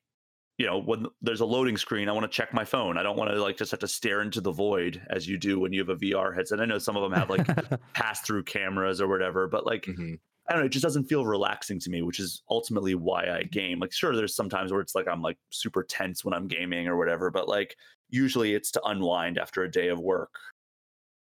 you 0.58 0.66
know 0.66 0.78
when 0.78 1.06
there's 1.22 1.40
a 1.40 1.46
loading 1.46 1.78
screen 1.78 2.10
i 2.10 2.12
want 2.12 2.30
to 2.30 2.36
check 2.36 2.54
my 2.54 2.66
phone 2.66 2.98
i 2.98 3.02
don't 3.02 3.16
want 3.16 3.32
to 3.32 3.42
like 3.42 3.56
just 3.56 3.72
have 3.72 3.80
to 3.80 3.88
stare 3.88 4.22
into 4.22 4.42
the 4.42 4.52
void 4.52 5.02
as 5.10 5.26
you 5.26 5.38
do 5.38 5.58
when 5.58 5.72
you 5.72 5.80
have 5.80 5.88
a 5.88 5.96
vr 5.96 6.36
headset 6.36 6.60
i 6.60 6.66
know 6.66 6.78
some 6.78 6.98
of 6.98 7.02
them 7.02 7.14
have 7.18 7.30
like 7.30 7.48
pass 7.94 8.20
through 8.20 8.44
cameras 8.44 9.00
or 9.00 9.08
whatever 9.08 9.48
but 9.48 9.66
like 9.66 9.86
Mhm. 9.86 10.20
i 10.50 10.52
don't 10.52 10.60
know 10.60 10.66
it 10.66 10.74
just 10.74 10.84
doesn't 10.84 11.06
feel 11.06 11.26
relaxing 11.26 11.80
to 11.80 11.90
me 11.90 12.02
which 12.02 12.20
is 12.20 12.44
ultimately 12.50 12.94
why 12.94 13.26
i 13.30 13.44
game 13.44 13.80
like 13.80 13.94
sure 13.94 14.14
there's 14.14 14.36
sometimes 14.36 14.74
where 14.74 14.82
it's 14.82 14.96
like 14.96 15.08
i'm 15.08 15.22
like 15.22 15.38
super 15.50 15.82
tense 15.82 16.26
when 16.26 16.34
i'm 16.34 16.46
gaming 16.50 16.90
or 16.90 16.98
whatever 16.98 17.32
but 17.32 17.48
like 17.48 17.78
usually 18.10 18.54
it's 18.54 18.70
to 18.70 18.84
unwind 18.84 19.38
after 19.38 19.64
a 19.64 19.72
day 19.72 19.88
of 19.88 20.02
work 20.02 20.34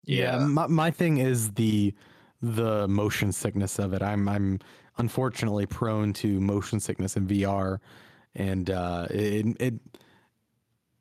Yeah, 0.04 0.38
my, 0.38 0.68
my 0.68 0.92
thing 0.92 1.18
is 1.18 1.52
the 1.54 1.96
the 2.42 2.88
motion 2.88 3.32
sickness 3.32 3.80
of 3.80 3.94
it. 3.94 4.02
I'm 4.02 4.28
I'm 4.28 4.60
unfortunately 4.98 5.66
prone 5.66 6.14
to 6.14 6.40
motion 6.40 6.80
sickness 6.80 7.18
in 7.18 7.28
VR, 7.28 7.80
and 8.36 8.70
uh, 8.70 9.08
it, 9.10 9.46
it 9.60 9.74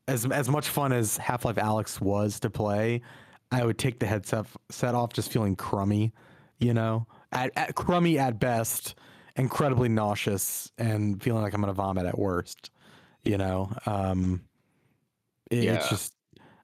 as 0.09 0.27
as 0.27 0.49
much 0.49 0.69
fun 0.69 0.93
as 0.93 1.17
Half 1.17 1.45
Life 1.45 1.57
Alyx 1.57 2.01
was 2.01 2.41
to 2.41 2.51
play, 2.51 3.03
I 3.51 3.65
would 3.65 3.79
take 3.79 3.99
the 3.99 4.07
headset 4.07 4.47
set 4.71 4.95
off 4.95 5.13
just 5.13 5.33
feeling 5.33 5.57
crummy, 5.57 6.13
you 6.59 6.75
know, 6.75 7.07
at, 7.33 7.51
at 7.57 7.75
crummy 7.75 8.19
at 8.19 8.39
best, 8.39 8.95
incredibly 9.37 9.89
nauseous, 9.89 10.71
and 10.79 11.23
feeling 11.23 11.43
like 11.43 11.55
I'm 11.55 11.61
gonna 11.61 11.73
vomit 11.73 12.07
at 12.07 12.19
worst, 12.19 12.71
you 13.25 13.39
know. 13.39 13.73
Um, 13.87 14.43
it, 15.51 15.65
yeah. 15.65 15.75
It's 15.75 15.89
just 15.89 16.15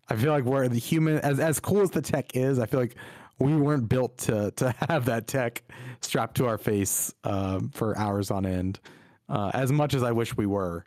I 0.09 0.17
feel 0.17 0.33
like 0.33 0.45
we're 0.45 0.69
the 0.69 0.79
human 0.79 1.19
as 1.19 1.39
as 1.39 1.61
cool 1.61 1.83
as 1.83 1.91
the 1.91 2.03
tech 2.03 2.37
is. 2.37 2.59
I 2.59 2.67
feel 2.67 2.81
like 2.81 2.97
we 3.41 3.57
weren't 3.57 3.89
built 3.89 4.17
to 4.19 4.53
to 4.53 4.75
have 4.89 5.07
that 5.07 5.27
tech 5.27 5.63
strapped 6.01 6.37
to 6.37 6.47
our 6.47 6.59
face 6.59 7.13
um, 7.25 7.71
for 7.71 7.97
hours 7.99 8.31
on 8.31 8.47
end. 8.47 8.79
Uh, 9.29 9.51
as 9.55 9.73
much 9.73 9.95
as 9.95 10.03
I 10.03 10.13
wish 10.13 10.37
we 10.37 10.47
were, 10.47 10.85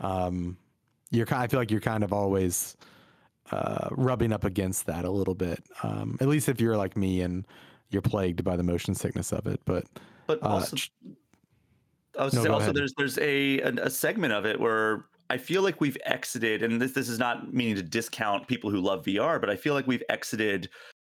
um, 0.00 0.56
you're 1.10 1.26
I 1.32 1.46
feel 1.46 1.60
like 1.60 1.70
you're 1.70 1.80
kind 1.80 2.04
of 2.04 2.12
always 2.12 2.76
uh, 3.50 3.88
rubbing 3.92 4.32
up 4.32 4.44
against 4.44 4.86
that 4.86 5.04
a 5.04 5.10
little 5.10 5.34
bit. 5.34 5.62
Um, 5.82 6.16
at 6.20 6.28
least 6.28 6.48
if 6.48 6.60
you're 6.60 6.76
like 6.76 6.96
me 6.96 7.22
and 7.22 7.46
you're 7.90 8.02
plagued 8.02 8.44
by 8.44 8.56
the 8.56 8.62
motion 8.62 8.94
sickness 8.94 9.32
of 9.32 9.46
it. 9.46 9.60
But 9.64 9.84
but 10.26 10.42
uh, 10.42 10.48
also, 10.48 10.76
I 12.18 12.24
was 12.24 12.34
no, 12.34 12.42
say, 12.42 12.48
also 12.48 12.64
ahead. 12.64 12.76
there's 12.76 12.94
there's 12.96 13.18
a, 13.18 13.60
a 13.60 13.72
a 13.84 13.90
segment 13.90 14.32
of 14.32 14.46
it 14.46 14.60
where 14.60 15.06
I 15.28 15.38
feel 15.38 15.62
like 15.62 15.80
we've 15.80 15.98
exited, 16.04 16.62
and 16.62 16.80
this 16.80 16.92
this 16.92 17.08
is 17.08 17.18
not 17.18 17.52
meaning 17.52 17.76
to 17.76 17.82
discount 17.82 18.46
people 18.46 18.70
who 18.70 18.80
love 18.80 19.04
VR, 19.04 19.40
but 19.40 19.50
I 19.50 19.56
feel 19.56 19.74
like 19.74 19.86
we've 19.86 20.04
exited 20.08 20.68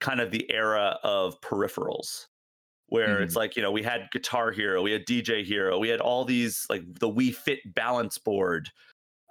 kind 0.01 0.21
of 0.21 0.31
the 0.31 0.51
era 0.51 0.99
of 1.03 1.41
peripherals 1.41 2.27
where 2.89 3.19
mm. 3.19 3.23
it's 3.23 3.35
like 3.35 3.57
you 3.57 3.63
know 3.63 3.73
we 3.73 3.83
had 3.83 4.09
guitar 4.13 4.53
hero 4.53 4.83
we 4.83 4.93
had 4.93 5.05
dj 5.07 5.45
hero 5.45 5.79
we 5.79 5.89
had 5.89 6.01
all 6.01 6.25
these 6.25 6.67
like 6.71 6.83
the 7.01 7.09
wii 7.09 7.35
fit 7.35 7.59
balance 7.75 8.19
board 8.19 8.71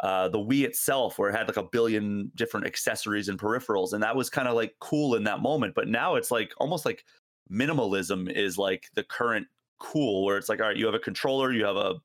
uh, 0.01 0.27
the 0.27 0.37
Wii 0.37 0.65
itself, 0.65 1.17
where 1.17 1.29
it 1.29 1.35
had 1.35 1.47
like 1.47 1.57
a 1.57 1.63
billion 1.63 2.31
different 2.35 2.65
accessories 2.65 3.29
and 3.29 3.39
peripherals, 3.39 3.93
and 3.93 4.03
that 4.03 4.15
was 4.15 4.29
kind 4.29 4.47
of 4.47 4.55
like 4.55 4.75
cool 4.79 5.15
in 5.15 5.23
that 5.23 5.39
moment. 5.39 5.73
But 5.73 5.87
now 5.87 6.15
it's 6.15 6.31
like 6.31 6.51
almost 6.57 6.85
like 6.85 7.05
minimalism 7.51 8.29
is 8.29 8.57
like 8.57 8.89
the 8.95 9.03
current 9.03 9.47
cool, 9.79 10.25
where 10.25 10.37
it's 10.37 10.49
like, 10.49 10.59
all 10.59 10.67
right, 10.67 10.77
you 10.77 10.85
have 10.85 10.95
a 10.95 10.99
controller, 10.99 11.51
you 11.51 11.65
have 11.65 11.77
a 11.77 11.95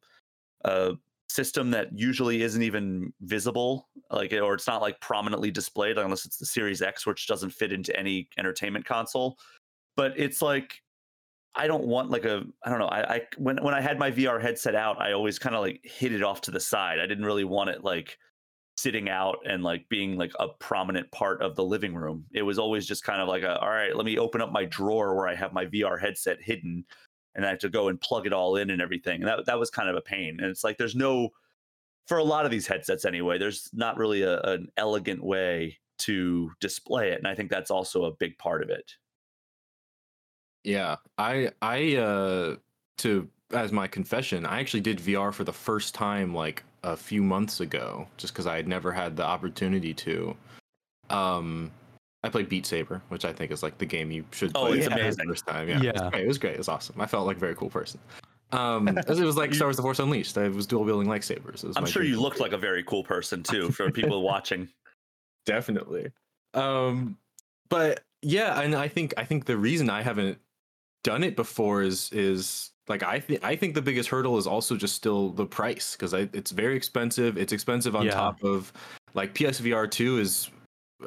a 0.64 0.92
system 1.31 1.70
that 1.70 1.89
usually 1.97 2.43
isn't 2.43 2.62
even 2.62 3.12
visible, 3.23 3.89
like 4.11 4.32
or 4.32 4.55
it's 4.55 4.66
not 4.66 4.82
like 4.82 5.01
prominently 5.01 5.51
displayed 5.51 5.98
unless 5.98 6.24
it's 6.24 6.36
the 6.36 6.47
Series 6.47 6.82
X, 6.82 7.07
which 7.07 7.27
doesn't 7.27 7.51
fit 7.51 7.73
into 7.73 7.97
any 7.98 8.28
entertainment 8.39 8.85
console. 8.85 9.39
But 9.97 10.12
it's 10.16 10.43
like 10.43 10.82
I 11.55 11.66
don't 11.66 11.86
want 11.86 12.11
like 12.11 12.24
a 12.24 12.44
I 12.65 12.70
don't 12.70 12.78
know. 12.78 12.89
I, 12.89 13.15
I 13.15 13.23
when 13.39 13.62
when 13.62 13.74
I 13.74 13.81
had 13.81 13.98
my 13.98 14.11
VR 14.11 14.40
headset 14.40 14.74
out, 14.74 15.01
I 15.01 15.12
always 15.12 15.39
kind 15.39 15.55
of 15.55 15.62
like 15.62 15.81
hid 15.85 16.12
it 16.12 16.23
off 16.23 16.40
to 16.43 16.51
the 16.51 16.61
side. 16.61 16.98
I 16.98 17.07
didn't 17.07 17.24
really 17.24 17.44
want 17.44 17.70
it 17.70 17.85
like 17.85 18.19
sitting 18.77 19.11
out 19.11 19.39
and 19.47 19.62
like 19.62 19.89
being 19.89 20.16
like 20.16 20.32
a 20.40 20.48
prominent 20.48 21.11
part 21.12 21.43
of 21.43 21.55
the 21.55 21.65
living 21.65 21.94
room. 21.94 22.24
It 22.32 22.43
was 22.43 22.59
always 22.59 22.86
just 22.86 23.05
kind 23.05 23.20
of 23.20 23.28
like 23.28 23.43
a 23.43 23.59
all 23.61 23.69
right, 23.69 23.94
let 23.94 24.07
me 24.07 24.19
open 24.19 24.40
up 24.40 24.52
my 24.52 24.65
drawer 24.65 25.15
where 25.15 25.28
I 25.28 25.35
have 25.35 25.52
my 25.52 25.66
VR 25.66 26.01
headset 26.01 26.39
hidden 26.43 26.85
and 27.35 27.44
I 27.44 27.51
have 27.51 27.59
to 27.61 27.69
go 27.69 27.89
and 27.89 28.01
plug 28.01 28.27
it 28.27 28.32
all 28.32 28.57
in 28.57 28.70
and 28.70 28.82
everything. 28.82 29.20
And 29.20 29.28
that 29.28 29.47
that 29.47 29.59
was 29.59 29.70
kind 29.70 29.89
of 29.89 29.97
a 29.97 30.01
pain. 30.01 30.39
And 30.40 30.51
it's 30.51 30.65
like 30.65 30.78
there's 30.78 30.97
no 30.97 31.31
for 32.07 32.19
a 32.19 32.24
lot 32.24 32.44
of 32.44 32.51
these 32.51 32.66
headsets 32.66 33.05
anyway, 33.05 33.39
there's 33.39 33.70
not 33.73 33.97
really 33.97 34.23
a, 34.23 34.40
an 34.40 34.69
elegant 34.77 35.23
way 35.23 35.78
to 35.98 36.51
display 36.61 37.11
it. 37.11 37.19
And 37.19 37.27
I 37.27 37.35
think 37.35 37.51
that's 37.51 37.70
also 37.70 38.05
a 38.05 38.12
big 38.12 38.36
part 38.39 38.62
of 38.62 38.70
it. 38.70 38.93
Yeah, 40.65 40.97
I 41.19 41.51
I 41.62 41.97
uh 41.97 42.57
to 42.98 43.28
as 43.52 43.73
my 43.73 43.86
confession, 43.86 44.47
I 44.47 44.61
actually 44.61 44.81
did 44.81 44.98
VR 44.98 45.32
for 45.32 45.44
the 45.44 45.52
first 45.52 45.94
time 45.94 46.35
like 46.35 46.62
a 46.82 46.97
few 46.97 47.23
months 47.23 47.61
ago, 47.61 48.07
just 48.16 48.32
because 48.32 48.47
I 48.47 48.57
had 48.57 48.69
never 48.69 48.93
had 48.93 49.16
the 49.16 49.24
opportunity 49.24 49.93
to. 49.94 50.36
Um, 51.11 51.70
I 52.22 52.28
played 52.28 52.48
Beat 52.48 52.66
Saber, 52.66 53.01
which 53.09 53.24
I 53.24 53.32
think 53.32 53.51
is 53.51 53.62
like 53.62 53.78
the 53.78 53.86
game 53.86 54.10
you 54.10 54.24
should 54.30 54.52
oh, 54.55 54.66
play. 54.66 54.70
Oh, 54.70 54.74
it's 54.74 54.86
amazing. 54.86 55.26
First 55.26 55.47
time, 55.47 55.68
yeah, 55.68 55.80
yeah. 55.80 55.90
It 55.90 55.94
was, 55.94 56.10
great. 56.10 56.22
it 56.22 56.28
was 56.28 56.38
great. 56.38 56.55
It 56.55 56.59
was 56.59 56.68
awesome. 56.68 57.01
I 57.01 57.06
felt 57.06 57.26
like 57.26 57.36
a 57.36 57.40
very 57.40 57.55
cool 57.55 57.70
person. 57.70 58.01
Um, 58.52 58.88
it 58.98 59.09
was 59.09 59.36
like 59.36 59.55
Star 59.55 59.68
Wars: 59.68 59.76
The 59.76 59.82
Force 59.82 59.98
Unleashed. 59.98 60.36
I 60.36 60.48
was 60.48 60.66
dual 60.66 60.84
wielding 60.84 61.09
lightsabers. 61.09 61.70
I'm 61.76 61.86
sure 61.86 62.02
you 62.02 62.20
looked 62.20 62.40
like 62.40 62.52
a 62.52 62.59
very 62.59 62.82
cool 62.82 63.05
person 63.05 63.42
too 63.42 63.70
for 63.70 63.90
people 63.90 64.22
watching. 64.22 64.68
Definitely. 65.47 66.10
Um, 66.52 67.16
but 67.68 68.02
yeah, 68.22 68.60
and 68.60 68.74
I 68.74 68.88
think 68.88 69.14
I 69.16 69.24
think 69.24 69.47
the 69.47 69.56
reason 69.56 69.88
I 69.88 70.02
haven't 70.02 70.38
done 71.02 71.24
it 71.24 71.36
before 71.36 71.82
is 71.82 72.12
is 72.12 72.72
like 72.88 73.02
I 73.02 73.20
think 73.20 73.42
I 73.42 73.56
think 73.56 73.74
the 73.74 73.82
biggest 73.82 74.10
hurdle 74.10 74.36
is 74.36 74.47
also 74.47 74.76
just 74.76 74.94
still 74.94 75.30
the 75.30 75.47
price 75.47 75.92
because 75.92 76.12
it's 76.12 76.51
very 76.51 76.76
expensive. 76.76 77.38
It's 77.38 77.52
expensive 77.52 77.97
on 77.97 78.05
yeah. 78.05 78.12
top 78.12 78.42
of 78.44 78.72
like 79.14 79.32
PSVR 79.32 79.90
two 79.90 80.18
is 80.18 80.51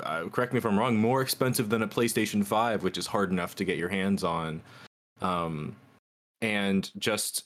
uh, 0.02 0.28
correct 0.30 0.53
me 0.53 0.57
if 0.57 0.65
I'm 0.65 0.78
wrong 0.78 0.98
more 0.98 1.22
expensive 1.22 1.70
than 1.70 1.84
a 1.84 1.88
PlayStation 1.88 2.45
five, 2.45 2.84
which 2.84 2.98
is 2.98 3.07
hard 3.07 3.32
enough 3.32 3.56
to 3.56 3.65
get 3.65 3.78
your 3.78 3.90
hands 3.90 4.24
on. 4.24 4.61
Um, 5.22 5.76
and 6.41 6.90
just 6.98 7.45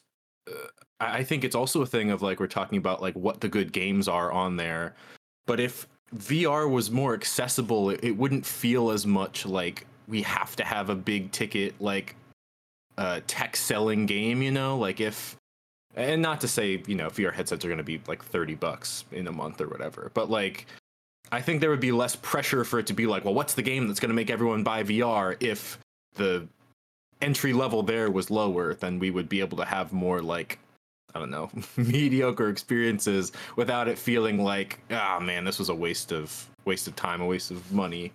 uh, 0.50 0.68
I 1.00 1.24
think 1.24 1.44
it's 1.44 1.56
also 1.56 1.82
a 1.82 1.86
thing 1.86 2.12
of 2.12 2.22
like 2.22 2.40
we're 2.40 2.48
talking 2.48 2.78
about 2.78 3.02
like 3.02 3.16
what 3.16 3.42
the 3.42 3.50
good 3.50 3.72
games 3.72 4.08
are 4.08 4.32
on 4.32 4.58
there, 4.58 4.96
but 5.46 5.60
if 5.60 5.88
VR 6.16 6.70
was 6.70 6.90
more 6.90 7.14
accessible, 7.14 7.90
it, 7.90 8.00
it 8.04 8.12
wouldn't 8.12 8.46
feel 8.46 8.92
as 8.92 9.06
much 9.06 9.46
like 9.46 9.86
we 10.08 10.22
have 10.22 10.56
to 10.56 10.64
have 10.64 10.90
a 10.90 10.96
big 10.96 11.32
ticket 11.32 11.76
like 11.82 12.16
uh, 12.98 13.20
tech 13.28 13.56
selling 13.56 14.06
game, 14.06 14.42
you 14.42 14.52
know, 14.52 14.78
like 14.78 15.00
if 15.00 15.36
and 15.96 16.22
not 16.22 16.40
to 16.42 16.48
say, 16.48 16.82
you 16.86 16.96
know, 16.96 17.08
VR 17.08 17.34
headsets 17.34 17.66
are 17.66 17.68
going 17.68 17.80
to 17.80 17.84
be 17.84 18.00
like 18.08 18.24
30 18.24 18.56
bucks 18.56 19.04
in 19.12 19.28
a 19.28 19.32
month 19.32 19.60
or 19.60 19.68
whatever, 19.68 20.12
but 20.14 20.30
like 20.30 20.68
I 21.32 21.42
think 21.42 21.62
there 21.62 21.70
would 21.70 21.80
be 21.80 21.92
less 21.92 22.16
pressure 22.16 22.64
for 22.64 22.80
it 22.80 22.88
to 22.88 22.94
be 22.94 23.06
like, 23.06 23.26
well, 23.26 23.34
what's 23.34 23.54
the 23.54 23.62
game 23.62 23.88
that's 23.88 24.00
going 24.00 24.10
to 24.10 24.16
make 24.16 24.30
everyone 24.30 24.64
buy 24.64 24.84
VR 24.84 25.36
if 25.42 25.78
the 26.16 26.48
entry 27.22 27.54
level 27.54 27.84
there 27.84 28.10
was 28.12 28.30
lower, 28.30 28.74
then 28.74 29.00
we 29.00 29.12
would 29.12 29.28
be 29.28 29.40
able 29.40 29.58
to 29.58 29.66
have 29.66 29.94
more 29.94 30.22
like 30.22 30.60
I 31.16 31.20
don't 31.20 31.32
know, 31.32 31.50
mediocre 31.78 32.50
experiences 32.50 33.32
without 33.56 33.88
it 33.88 33.98
feeling 33.98 34.44
like, 34.44 34.80
ah 34.92 35.18
oh, 35.18 35.20
man, 35.24 35.46
this 35.46 35.58
was 35.58 35.70
a 35.70 35.76
waste 35.76 36.12
of 36.12 36.48
waste 36.66 36.88
of 36.88 36.96
time, 36.96 37.22
a 37.22 37.26
waste 37.26 37.50
of 37.50 37.72
money. 37.72 38.14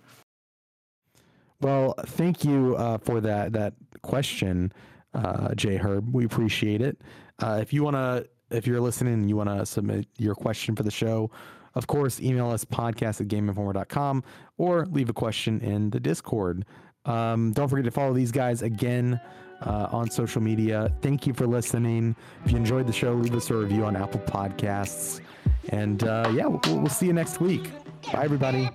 Well, 1.59 1.95
thank 2.05 2.43
you 2.43 2.75
uh, 2.77 2.97
for 2.99 3.19
that 3.21 3.53
that 3.53 3.73
question, 4.01 4.71
uh, 5.13 5.53
Jay 5.55 5.77
Herb. 5.77 6.13
We 6.13 6.25
appreciate 6.25 6.81
it. 6.81 7.01
Uh, 7.39 7.59
if 7.61 7.73
you 7.73 7.83
want 7.83 7.95
to, 7.95 8.27
if 8.55 8.67
you're 8.67 8.81
listening 8.81 9.13
and 9.15 9.29
you 9.29 9.35
want 9.35 9.49
to 9.49 9.65
submit 9.65 10.07
your 10.17 10.35
question 10.35 10.75
for 10.75 10.83
the 10.83 10.91
show, 10.91 11.31
of 11.75 11.87
course, 11.87 12.21
email 12.21 12.49
us 12.51 12.65
podcast 12.65 13.21
at 13.21 13.27
gameinformer.com 13.27 14.23
or 14.57 14.85
leave 14.87 15.09
a 15.09 15.13
question 15.13 15.59
in 15.61 15.89
the 15.89 15.99
Discord. 15.99 16.65
Um, 17.05 17.51
don't 17.51 17.67
forget 17.67 17.85
to 17.85 17.91
follow 17.91 18.13
these 18.13 18.31
guys 18.31 18.61
again 18.61 19.19
uh, 19.61 19.87
on 19.91 20.09
social 20.09 20.41
media. 20.41 20.93
Thank 21.01 21.27
you 21.27 21.33
for 21.33 21.47
listening. 21.47 22.15
If 22.45 22.51
you 22.51 22.57
enjoyed 22.57 22.87
the 22.87 22.93
show, 22.93 23.13
leave 23.13 23.35
us 23.35 23.49
a 23.49 23.55
review 23.55 23.85
on 23.85 23.95
Apple 23.95 24.21
Podcasts. 24.21 25.21
And 25.69 26.03
uh, 26.03 26.31
yeah, 26.33 26.47
we'll, 26.47 26.61
we'll 26.65 26.87
see 26.87 27.07
you 27.07 27.13
next 27.13 27.39
week. 27.39 27.71
Bye, 28.11 28.23
everybody. 28.23 28.69